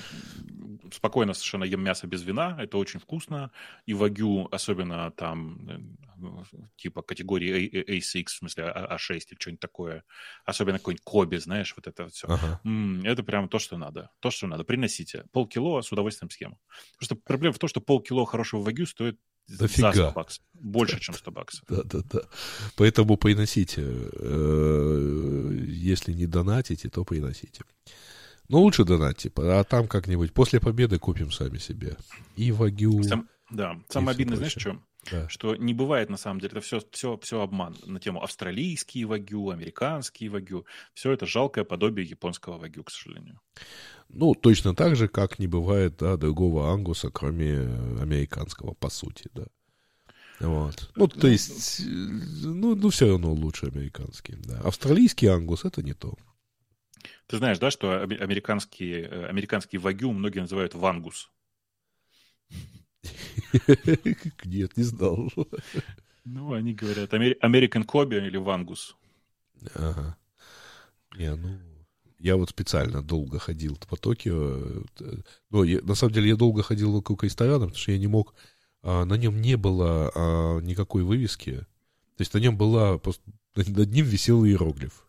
спокойно 0.91 1.33
совершенно 1.33 1.63
ем 1.63 1.81
мясо 1.81 2.07
без 2.07 2.23
вина, 2.23 2.57
это 2.59 2.77
очень 2.77 2.99
вкусно. 2.99 3.51
И 3.85 3.93
вагю, 3.93 4.47
особенно 4.51 5.11
там, 5.11 5.69
э, 5.69 6.65
типа 6.77 7.01
категории 7.01 7.83
A6, 7.99 8.25
в 8.25 8.29
смысле 8.29 8.65
A6 8.65 8.69
а, 8.73 8.95
а 8.95 8.97
или 8.97 9.37
что-нибудь 9.39 9.59
такое, 9.59 10.03
особенно 10.45 10.79
какой-нибудь 10.79 11.03
Коби, 11.03 11.37
знаешь, 11.37 11.73
вот 11.75 11.87
это 11.87 12.07
все. 12.09 12.27
Ага. 12.27 12.61
М-м, 12.63 13.03
это 13.05 13.23
прям 13.23 13.49
то, 13.49 13.59
что 13.59 13.77
надо. 13.77 14.09
То, 14.19 14.31
что 14.31 14.47
надо. 14.47 14.63
Приносите. 14.63 15.25
Полкило 15.31 15.81
с 15.81 15.91
удовольствием 15.91 16.29
съем. 16.29 16.57
Просто 16.97 17.15
проблема 17.15 17.53
в 17.53 17.59
том, 17.59 17.69
что 17.69 17.81
полкило 17.81 18.25
хорошего 18.25 18.61
вагю 18.61 18.85
стоит 18.85 19.19
Дофига. 19.47 19.93
За 19.93 20.09
100 20.09 20.11
баксов. 20.13 20.43
Больше, 20.53 20.99
чем 20.99 21.15
100 21.15 21.31
баксов. 21.31 21.65
Да, 21.69 21.83
да, 21.83 21.99
да. 22.11 22.21
Поэтому 22.75 23.17
приносите. 23.17 23.83
Э, 23.85 25.65
если 25.67 26.13
не 26.13 26.27
донатите, 26.27 26.89
то 26.89 27.03
приносите. 27.03 27.63
Ну, 28.49 28.59
лучше 28.59 28.85
донать, 28.85 29.17
типа, 29.17 29.59
а 29.59 29.63
там 29.63 29.87
как-нибудь 29.87 30.33
после 30.33 30.59
победы 30.59 30.99
купим 30.99 31.31
сами 31.31 31.57
себе. 31.57 31.97
И 32.35 32.51
вагю. 32.51 33.03
Сам, 33.03 33.27
да, 33.49 33.77
самое 33.89 34.15
обидное, 34.15 34.37
знаешь, 34.37 34.55
что? 34.57 34.81
Да. 35.11 35.29
Что 35.29 35.55
не 35.55 35.73
бывает, 35.73 36.09
на 36.09 36.17
самом 36.17 36.39
деле, 36.39 36.51
это 36.51 36.61
все, 36.61 36.81
все, 36.91 37.17
все 37.21 37.41
обман 37.41 37.75
на 37.85 37.99
тему 37.99 38.23
австралийские 38.23 39.05
вагю, 39.05 39.49
американские 39.49 40.29
вагю. 40.29 40.65
Все 40.93 41.11
это 41.11 41.25
жалкое 41.25 41.63
подобие 41.63 42.05
японского 42.05 42.57
вагю, 42.57 42.83
к 42.83 42.91
сожалению. 42.91 43.39
Ну, 44.09 44.33
точно 44.35 44.75
так 44.75 44.95
же, 44.95 45.07
как 45.07 45.39
не 45.39 45.47
бывает 45.47 45.97
да, 45.97 46.17
другого 46.17 46.71
ангуса, 46.71 47.09
кроме 47.09 47.59
американского, 48.01 48.73
по 48.73 48.89
сути, 48.89 49.29
да. 49.33 49.45
Вот. 50.39 50.91
Ну, 50.95 51.07
то 51.07 51.27
есть, 51.27 51.81
ну, 51.85 52.75
ну, 52.75 52.89
все 52.89 53.07
равно 53.07 53.33
лучше 53.33 53.67
американский, 53.67 54.35
да. 54.35 54.59
Австралийский 54.63 55.27
ангус— 55.27 55.65
это 55.65 55.81
не 55.81 55.93
то. 55.93 56.15
Ты 57.27 57.37
знаешь, 57.37 57.59
да, 57.59 57.71
что 57.71 58.01
американский, 58.01 59.01
э, 59.01 59.25
американский 59.27 59.77
вагю 59.77 60.11
многие 60.13 60.39
называют 60.39 60.75
вангус? 60.75 61.31
Нет, 64.45 64.77
не 64.77 64.83
знал. 64.83 65.29
Ну, 66.25 66.53
они 66.53 66.73
говорят 66.73 67.13
American 67.13 67.85
Kobe 67.85 68.25
или 68.25 68.37
Вангус. 68.37 68.95
Ага. 69.73 70.17
Не, 71.17 71.35
ну, 71.35 71.57
я 72.19 72.35
вот 72.35 72.49
специально 72.49 73.01
долго 73.01 73.39
ходил 73.39 73.77
по 73.89 73.95
Токио. 73.95 74.83
Но 75.49 75.63
я, 75.63 75.81
на 75.81 75.95
самом 75.95 76.13
деле 76.13 76.29
я 76.29 76.35
долго 76.35 76.63
ходил 76.63 76.91
вокруг 76.91 77.23
ресторана, 77.23 77.65
потому 77.65 77.77
что 77.77 77.91
я 77.91 77.97
не 77.97 78.07
мог... 78.07 78.35
А, 78.83 79.05
на 79.05 79.15
нем 79.15 79.41
не 79.41 79.55
было 79.57 80.11
а, 80.13 80.59
никакой 80.59 81.03
вывески. 81.03 81.57
То 82.17 82.21
есть 82.21 82.33
на 82.33 82.39
нем 82.39 82.57
была... 82.57 82.97
Просто, 82.97 83.23
над 83.55 83.91
ним 83.91 84.05
висел 84.05 84.45
иероглиф. 84.45 85.07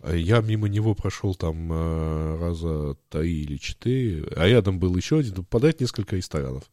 А 0.00 0.14
я 0.14 0.40
мимо 0.40 0.68
него 0.68 0.94
прошел 0.94 1.34
там 1.34 1.68
а, 1.70 2.38
раза 2.38 2.96
три 3.10 3.42
или 3.42 3.56
четыре, 3.56 4.26
а 4.36 4.46
рядом 4.46 4.78
был 4.78 4.96
еще 4.96 5.18
один, 5.18 5.44
подряд 5.44 5.80
несколько 5.80 6.16
ресторанов. 6.16 6.70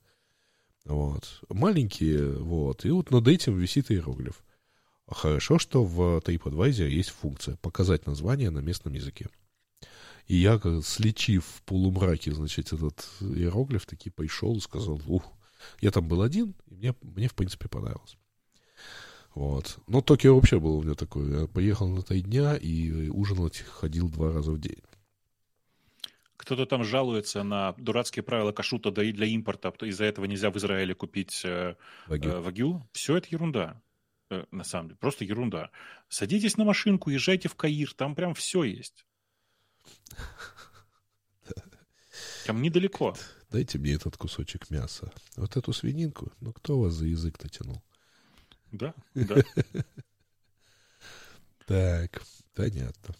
Вот. 0.85 1.41
Маленькие, 1.49 2.33
вот. 2.37 2.85
И 2.85 2.89
вот 2.89 3.11
над 3.11 3.27
этим 3.27 3.57
висит 3.57 3.91
иероглиф. 3.91 4.43
Хорошо, 5.07 5.59
что 5.59 5.83
в 5.83 6.19
TripAdvisor 6.19 6.87
есть 6.87 7.09
функция 7.09 7.57
показать 7.57 8.05
название 8.05 8.49
на 8.49 8.59
местном 8.59 8.93
языке. 8.93 9.27
И 10.27 10.37
я, 10.37 10.59
слечив 10.83 11.45
в 11.45 11.61
полумраке, 11.63 12.33
значит, 12.33 12.71
этот 12.71 13.05
иероглиф, 13.19 13.85
таки 13.85 14.09
пришел 14.09 14.55
и 14.55 14.61
сказал, 14.61 15.01
ух, 15.07 15.23
я 15.81 15.91
там 15.91 16.07
был 16.07 16.21
один, 16.21 16.55
и 16.67 16.75
мне, 16.75 16.95
мне 17.01 17.27
в 17.27 17.35
принципе, 17.35 17.67
понравилось. 17.67 18.17
Вот. 19.35 19.79
Но 19.87 20.01
Токио 20.01 20.35
вообще 20.35 20.59
было 20.59 20.77
у 20.77 20.83
меня 20.83 20.95
такое. 20.95 21.41
Я 21.41 21.47
поехал 21.47 21.87
на 21.87 22.01
три 22.03 22.21
дня 22.21 22.55
и 22.55 23.09
ужинать 23.09 23.59
ходил 23.59 24.09
два 24.09 24.31
раза 24.31 24.51
в 24.51 24.59
день. 24.59 24.81
Кто-то 26.43 26.65
там 26.65 26.83
жалуется 26.83 27.41
на 27.43 27.71
дурацкие 27.77 28.21
правила 28.21 28.51
кашута 28.51 28.91
для 28.91 29.25
импорта, 29.25 29.73
из-за 29.85 30.03
этого 30.03 30.25
нельзя 30.25 30.51
в 30.51 30.57
Израиле 30.57 30.93
купить 30.93 31.41
э, 31.45 31.75
вагю. 32.05 32.29
Э, 32.31 32.39
вагю. 32.41 32.89
Все 32.91 33.15
это 33.15 33.29
ерунда. 33.31 33.81
Э, 34.29 34.43
на 34.51 34.65
самом 34.65 34.89
деле, 34.89 34.97
просто 34.97 35.23
ерунда. 35.23 35.71
Садитесь 36.09 36.57
на 36.57 36.65
машинку, 36.65 37.09
езжайте 37.09 37.47
в 37.47 37.55
Каир, 37.55 37.93
там 37.93 38.13
прям 38.13 38.33
все 38.33 38.63
есть. 38.63 39.05
Там 42.45 42.61
недалеко. 42.61 43.15
Дайте 43.49 43.77
мне 43.79 43.93
этот 43.93 44.17
кусочек 44.17 44.69
мяса. 44.69 45.13
Вот 45.37 45.55
эту 45.55 45.71
свининку. 45.71 46.33
Ну, 46.41 46.51
кто 46.51 46.77
вас 46.77 46.93
за 46.93 47.05
язык 47.05 47.41
натянул? 47.41 47.81
Да, 48.73 48.93
да. 49.13 49.43
Так, 51.67 52.21
понятно. 52.53 53.15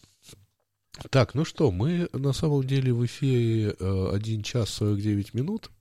Так, 1.10 1.34
ну 1.34 1.44
что, 1.44 1.72
мы 1.72 2.07
на 2.14 2.34
самом 2.34 2.64
деле 2.65 2.94
в 2.94 3.06
эфире 3.06 3.76
э, 3.80 4.10
1 4.14 4.44
час 4.44 4.70
49 4.70 5.34
минут. 5.34 5.72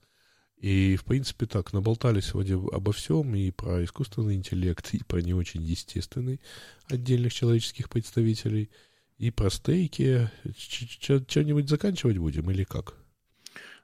И, 0.56 0.96
в 0.96 1.04
принципе, 1.04 1.46
так, 1.46 1.72
наболтали 1.72 2.20
сегодня 2.20 2.54
обо 2.54 2.92
всем, 2.92 3.34
и 3.34 3.50
про 3.50 3.84
искусственный 3.84 4.36
интеллект, 4.36 4.94
и 4.94 5.02
про 5.02 5.20
не 5.20 5.34
очень 5.34 5.62
естественный 5.62 6.40
отдельных 6.88 7.34
человеческих 7.34 7.90
представителей, 7.90 8.70
и 9.18 9.30
про 9.30 9.50
стейки. 9.50 10.30
Что-нибудь 10.56 11.68
заканчивать 11.68 12.18
будем 12.18 12.50
или 12.50 12.64
как? 12.64 12.94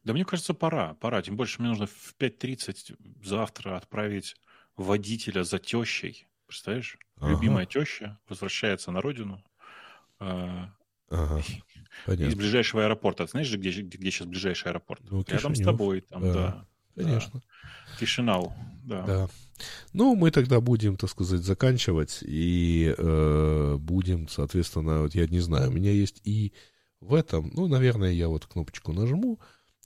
Да 0.04 0.12
мне 0.12 0.24
кажется, 0.24 0.54
пора, 0.54 0.94
пора. 0.94 1.20
Тем 1.20 1.36
больше 1.36 1.60
мне 1.60 1.68
нужно 1.68 1.86
в 1.86 2.14
5.30 2.18 2.96
завтра 3.24 3.76
отправить 3.76 4.36
водителя 4.76 5.42
за 5.42 5.58
тещей. 5.58 6.26
Представляешь? 6.46 6.96
Ага. 7.16 7.32
Любимая 7.32 7.66
теща 7.66 8.18
возвращается 8.28 8.90
на 8.92 9.00
родину. 9.00 9.44
Ага. 11.10 11.42
Понятно. 12.06 12.30
Из 12.30 12.34
ближайшего 12.34 12.84
аэропорта. 12.84 13.26
Знаешь 13.26 13.48
же, 13.48 13.56
где, 13.56 13.70
где, 13.70 13.98
где 13.98 14.10
сейчас 14.10 14.26
ближайший 14.28 14.68
аэропорт? 14.68 15.02
Ну, 15.10 15.24
Рядом 15.26 15.54
с 15.54 15.60
тобой. 15.60 16.00
Там, 16.02 16.22
да. 16.22 16.32
да. 16.32 16.66
Конечно. 16.94 17.40
Да. 17.40 17.96
Кишинау, 17.98 18.52
да. 18.84 19.02
да. 19.02 19.28
Ну, 19.92 20.14
мы 20.14 20.30
тогда 20.30 20.60
будем, 20.60 20.96
так 20.96 21.10
сказать, 21.10 21.40
заканчивать. 21.40 22.20
И 22.22 22.94
э, 22.96 23.76
будем, 23.78 24.28
соответственно, 24.28 25.02
вот 25.02 25.14
я 25.14 25.26
не 25.26 25.40
знаю, 25.40 25.70
у 25.70 25.72
меня 25.72 25.90
есть 25.90 26.20
и 26.24 26.52
в 27.00 27.14
этом, 27.14 27.50
ну, 27.54 27.68
наверное, 27.68 28.10
я 28.10 28.28
вот 28.28 28.46
кнопочку 28.46 28.92
нажму, 28.92 29.38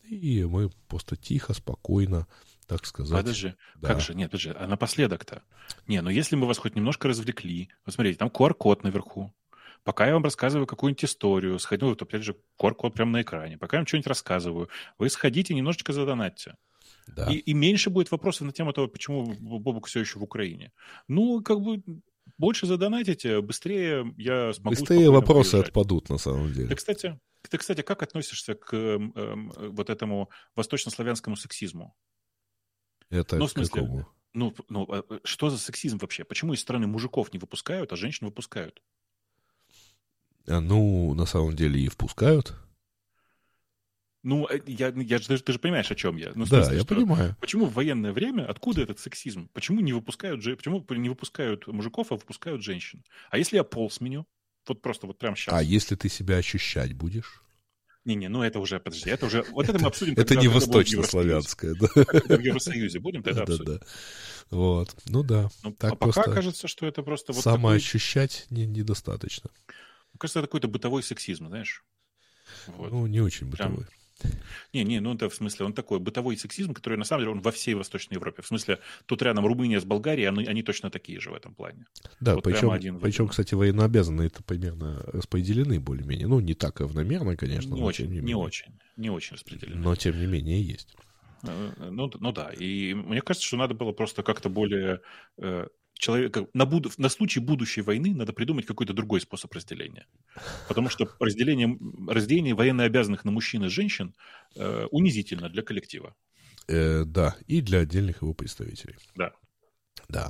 и 0.03 0.45
мы 0.45 0.71
просто 0.89 1.17
тихо, 1.17 1.55
спокойно, 1.55 2.27
так 2.67 2.87
сказать. 2.87 3.19
Подожди, 3.19 3.55
да. 3.77 3.89
как 3.89 4.01
же, 4.01 4.15
нет, 4.15 4.31
подожди, 4.31 4.53
а 4.57 4.67
напоследок-то? 4.67 5.43
Не, 5.87 6.01
ну 6.01 6.11
если 6.11 6.37
мы 6.37 6.47
вас 6.47 6.59
хоть 6.59 6.75
немножко 6.75 7.09
развлекли, 7.09 7.69
вот 7.85 7.95
смотрите, 7.95 8.19
там 8.19 8.29
QR-код 8.29 8.83
наверху, 8.83 9.33
Пока 9.85 10.07
я 10.07 10.13
вам 10.13 10.23
рассказываю 10.23 10.67
какую-нибудь 10.67 11.05
историю, 11.05 11.59
сходил, 11.59 11.89
вот 11.89 12.03
опять 12.03 12.23
же, 12.23 12.37
QR-код 12.61 12.95
прямо 12.95 13.11
на 13.13 13.23
экране, 13.23 13.59
пока 13.59 13.77
я 13.77 13.81
вам 13.81 13.87
что-нибудь 13.87 14.07
рассказываю, 14.07 14.69
вы 14.99 15.09
сходите 15.09 15.55
немножечко 15.55 15.93
задонатьте. 15.93 16.57
Да. 17.09 17.31
И, 17.31 17.37
и 17.37 17.53
меньше 17.53 17.91
будет 17.91 18.11
вопросов 18.11 18.47
на 18.47 18.53
тему 18.53 18.73
того, 18.73 18.87
почему 18.87 19.35
Бобук 19.41 19.87
все 19.87 20.01
еще 20.01 20.19
в 20.19 20.23
Украине. 20.23 20.73
Ну, 21.09 21.43
как 21.43 21.61
бы 21.61 21.83
больше 22.39 22.67
задонатите, 22.67 23.41
быстрее 23.41 24.15
я 24.17 24.53
смогу... 24.53 24.71
Быстрее 24.71 25.11
вопросы 25.11 25.53
приезжать. 25.53 25.69
отпадут, 25.69 26.09
на 26.11 26.19
самом 26.19 26.53
деле. 26.53 26.69
Ты, 26.69 26.75
кстати, 26.77 27.21
ты, 27.49 27.59
кстати, 27.59 27.83
как 27.83 28.03
относишься 28.03 28.55
к 28.55 28.73
э, 28.73 28.99
э, 29.15 29.69
вот 29.69 29.91
этому 29.91 30.31
восточнославянскому 30.55 31.37
сексизму? 31.37 31.95
Это 33.11 33.37
ну, 33.37 33.47
в 33.47 33.51
смысле, 33.51 33.83
какому? 33.83 34.09
Ну, 34.33 34.55
ну, 34.69 34.87
а, 34.89 35.05
э, 35.09 35.19
что 35.25 35.51
за 35.51 35.59
сексизм 35.59 35.99
вообще? 35.99 36.25
Почему 36.25 36.53
из 36.53 36.61
страны 36.61 36.87
мужиков 36.87 37.33
не 37.33 37.39
выпускают, 37.39 37.93
а 37.93 37.97
женщин 37.97 38.27
выпускают? 38.27 38.81
А, 40.47 40.61
ну, 40.61 41.15
на 41.15 41.27
самом 41.27 41.57
деле 41.57 41.81
и 41.81 41.89
впускают. 41.89 42.55
Ну, 44.23 44.47
э, 44.49 44.61
я, 44.67 44.93
я, 44.95 45.19
ты, 45.19 45.37
ты 45.37 45.53
же 45.53 45.59
понимаешь, 45.59 45.91
о 45.91 45.95
чем 45.95 46.17
я. 46.17 46.33
Ну, 46.35 46.45
да, 46.45 46.63
смысле, 46.63 46.77
я 46.77 46.83
что, 46.83 46.95
понимаю. 46.95 47.37
Почему 47.41 47.67
в 47.67 47.75
военное 47.75 48.13
время, 48.13 48.47
откуда 48.49 48.83
этот 48.83 49.01
сексизм? 49.01 49.49
Почему 49.53 49.81
не 49.81 49.93
выпускают, 49.93 50.45
почему 50.45 50.85
не 50.91 51.09
выпускают 51.09 51.67
мужиков, 51.67 52.13
а 52.13 52.17
выпускают 52.17 52.63
женщин? 52.63 53.05
А 53.31 53.39
если 53.39 53.57
я 53.57 53.65
пол 53.65 53.91
сменю? 53.91 54.27
Вот 54.69 54.81
просто 54.81 55.09
вот 55.09 55.19
прямо 55.19 55.37
сейчас. 55.37 55.55
А 55.55 55.63
если 55.63 55.97
ты 55.97 56.09
себя 56.09 56.37
ощущать 56.37 56.93
будешь? 56.93 57.43
Не-не, 58.05 58.29
ну 58.29 58.43
это 58.43 58.59
уже, 58.59 58.81
подожди, 58.81 59.11
это 59.11 59.27
уже, 59.27 59.45
вот 59.51 59.69
это 59.69 59.79
мы 59.79 59.89
обсудим. 59.89 60.15
Это 60.17 60.37
не 60.37 60.49
восточно-славянское, 60.49 61.75
да. 61.75 61.87
В 61.87 62.41
Евросоюзе 62.41 62.99
будем, 62.99 63.23
тогда 63.23 63.43
обсудим. 63.43 63.81
Вот, 64.51 64.95
ну 65.07 65.23
да. 65.23 65.51
Ну, 65.63 65.77
а 65.81 65.97
пока 65.97 66.25
кажется, 66.25 66.69
что 66.69 66.87
это 66.87 67.03
просто 67.03 67.33
вот 67.33 67.43
Самоощущать 67.43 68.47
недостаточно. 68.51 69.51
Мне 69.51 69.75
кажется, 70.23 70.39
это 70.39 70.49
какой-то 70.49 70.69
бытовой 70.69 71.03
сексизм, 71.03 71.49
знаешь? 71.49 71.85
Вот. 72.67 72.91
Ну, 72.91 73.07
не 73.07 73.21
очень 73.21 73.49
бытовой. 73.49 73.85
Прям... 73.85 74.33
Не, 74.73 74.85
не, 74.85 75.01
ну 75.01 75.15
это 75.15 75.29
в 75.29 75.35
смысле, 75.35 75.67
он 75.67 75.73
такой 75.73 75.99
бытовой 75.99 76.37
сексизм, 76.37 76.75
который 76.75 76.97
на 76.97 77.05
самом 77.05 77.23
деле 77.23 77.33
он 77.33 77.41
во 77.41 77.51
всей 77.51 77.75
Восточной 77.75 78.15
Европе. 78.15 78.43
В 78.43 78.47
смысле, 78.47 78.79
тут 79.07 79.21
рядом 79.23 79.47
Румыния 79.47 79.81
с 79.81 79.85
Болгарией, 79.85 80.29
они, 80.29 80.47
они 80.47 80.63
точно 80.63 80.91
такие 80.91 81.19
же 81.19 81.31
в 81.31 81.35
этом 81.35 81.55
плане. 81.55 81.87
Да, 82.21 82.37
вот 82.37 82.45
причем, 82.45 82.71
один 82.71 83.01
причем, 83.01 83.29
кстати, 83.29 83.55
военнообязанные 83.55 84.29
это 84.29 84.43
примерно 84.45 85.03
распределены 85.07 85.81
более-менее. 85.81 86.29
Ну, 86.29 86.41
не 86.41 86.55
так 86.55 86.81
равномерно, 86.81 87.37
конечно. 87.37 87.75
Не 87.75 87.83
очень, 87.83 88.11
не, 88.11 88.21
не 88.21 88.35
очень, 88.35 88.79
не 88.97 89.11
очень 89.11 89.35
распределены. 89.35 89.81
Но, 89.81 89.97
тем 89.97 90.19
не 90.19 90.27
менее, 90.27 90.63
есть. 90.63 90.95
Э, 91.43 91.73
ну, 91.91 92.11
ну 92.21 92.33
да, 92.33 92.51
и 92.57 92.95
мне 92.95 93.21
кажется, 93.21 93.47
что 93.47 93.57
надо 93.57 93.75
было 93.75 93.93
просто 93.93 94.23
как-то 94.23 94.49
более 94.49 95.01
э, 95.39 95.67
человека 96.03 96.47
на, 96.53 96.67
буду, 96.67 96.91
на 96.99 97.09
случай 97.09 97.41
будущей 97.41 97.83
войны 97.83 98.15
надо 98.15 98.33
придумать 98.33 98.67
какой-то 98.67 98.93
другой 98.93 99.21
способ 99.21 99.53
разделения. 99.55 100.07
Потому 100.69 100.91
что 100.91 101.09
разделение, 101.21 101.79
разделение 102.09 102.55
военнообязанных 102.55 103.25
на 103.25 103.31
мужчин 103.31 103.65
и 103.65 103.69
женщин 103.69 104.15
э, 104.57 104.87
унизительно 104.91 105.49
для 105.49 105.63
коллектива. 105.63 106.15
Э, 106.69 107.05
да, 107.05 107.37
и 107.47 107.61
для 107.61 107.79
отдельных 107.81 108.23
его 108.23 108.35
представителей. 108.35 108.97
Да. 109.15 109.33
Да. 110.09 110.29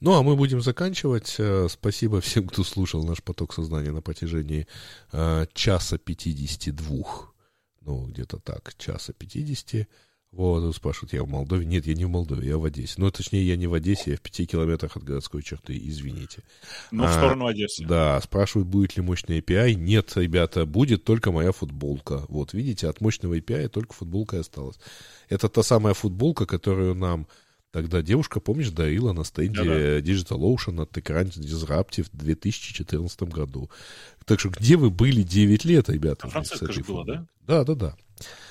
Ну, 0.00 0.12
а 0.12 0.22
мы 0.22 0.36
будем 0.36 0.60
заканчивать. 0.60 1.36
Э, 1.38 1.68
спасибо 1.70 2.20
всем, 2.20 2.48
кто 2.48 2.64
слушал 2.64 3.04
наш 3.04 3.22
поток 3.22 3.54
сознания 3.54 3.92
на 3.92 4.02
протяжении 4.02 4.66
э, 5.12 5.46
часа 5.54 5.98
52. 5.98 6.86
Ну, 7.82 8.06
где-то 8.08 8.38
так, 8.38 8.74
часа 8.76 9.12
50. 9.12 9.88
Вот, 10.36 10.76
спрашивают, 10.76 11.14
я 11.14 11.22
в 11.22 11.28
Молдове? 11.28 11.64
Нет, 11.64 11.86
я 11.86 11.94
не 11.94 12.04
в 12.04 12.10
Молдове, 12.10 12.46
я 12.46 12.58
в 12.58 12.64
Одессе. 12.66 12.96
Ну, 12.98 13.10
точнее, 13.10 13.42
я 13.42 13.56
не 13.56 13.66
в 13.66 13.72
Одессе, 13.72 14.10
я 14.10 14.16
в 14.18 14.20
пяти 14.20 14.44
километрах 14.44 14.94
от 14.96 15.02
городской 15.02 15.42
черты, 15.42 15.80
извините. 15.82 16.42
Ну, 16.90 17.06
в 17.06 17.10
сторону 17.10 17.46
Одессы. 17.46 17.86
Да, 17.86 18.20
спрашивают, 18.20 18.68
будет 18.68 18.98
ли 18.98 19.02
мощный 19.02 19.40
API. 19.40 19.72
Нет, 19.72 20.12
ребята, 20.14 20.66
будет 20.66 21.04
только 21.04 21.32
моя 21.32 21.52
футболка. 21.52 22.26
Вот, 22.28 22.52
видите, 22.52 22.86
от 22.86 23.00
мощного 23.00 23.38
API 23.38 23.68
только 23.68 23.94
футболка 23.94 24.38
осталась. 24.38 24.78
Это 25.30 25.48
та 25.48 25.62
самая 25.62 25.94
футболка, 25.94 26.44
которую 26.44 26.94
нам 26.94 27.26
тогда 27.72 28.02
девушка, 28.02 28.40
помнишь, 28.40 28.70
дарила 28.70 29.12
на 29.12 29.24
стенде 29.24 29.62
да-да. 29.62 29.98
Digital 30.00 30.40
Ocean 30.40 30.82
от 30.82 30.96
экрана 30.96 31.28
Disruptive 31.28 32.08
в 32.12 32.16
2014 32.16 33.22
году. 33.24 33.70
Так 34.24 34.40
что 34.40 34.48
где 34.50 34.76
вы 34.76 34.90
были 34.90 35.22
9 35.22 35.64
лет, 35.64 35.88
ребята? 35.88 36.22
Сан-Франциско 36.22 36.72
же 36.72 36.82
было, 36.82 37.04
да? 37.04 37.26
Да, 37.46 37.64
да, 37.64 37.74
да. 37.74 37.96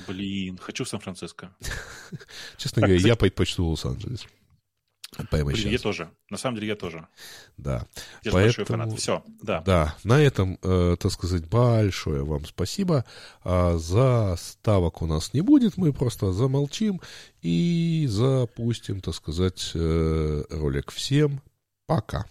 Блин, 0.07 0.57
хочу 0.57 0.83
в 0.83 0.89
Сан-Франциско. 0.89 1.51
Честно 2.57 2.83
говоря, 2.83 2.99
я 2.99 3.15
предпочту 3.15 3.65
Лос-Анджелес. 3.65 4.25
Прямо 5.29 5.51
Блин, 5.51 5.57
сейчас. 5.57 5.71
я 5.71 5.79
тоже. 5.79 6.09
На 6.29 6.37
самом 6.37 6.55
деле 6.55 6.67
я 6.67 6.75
тоже. 6.75 7.07
Да. 7.57 7.87
Я 8.23 8.31
Поэтому, 8.31 8.43
большой 8.43 8.65
фанат. 8.65 8.93
Все, 8.97 9.23
да. 9.41 9.61
Да, 9.61 9.95
на 10.03 10.21
этом, 10.21 10.57
э, 10.61 10.95
так 10.99 11.11
сказать, 11.11 11.47
большое 11.47 12.23
вам 12.23 12.45
спасибо. 12.45 13.05
А 13.43 13.77
за 13.77 14.35
ставок 14.37 15.01
у 15.01 15.07
нас 15.07 15.33
не 15.33 15.41
будет, 15.41 15.77
мы 15.77 15.93
просто 15.93 16.31
замолчим 16.31 17.01
и 17.41 18.05
запустим, 18.09 19.01
так 19.01 19.15
сказать, 19.15 19.71
э, 19.73 20.43
ролик. 20.49 20.91
Всем 20.91 21.41
пока. 21.85 22.25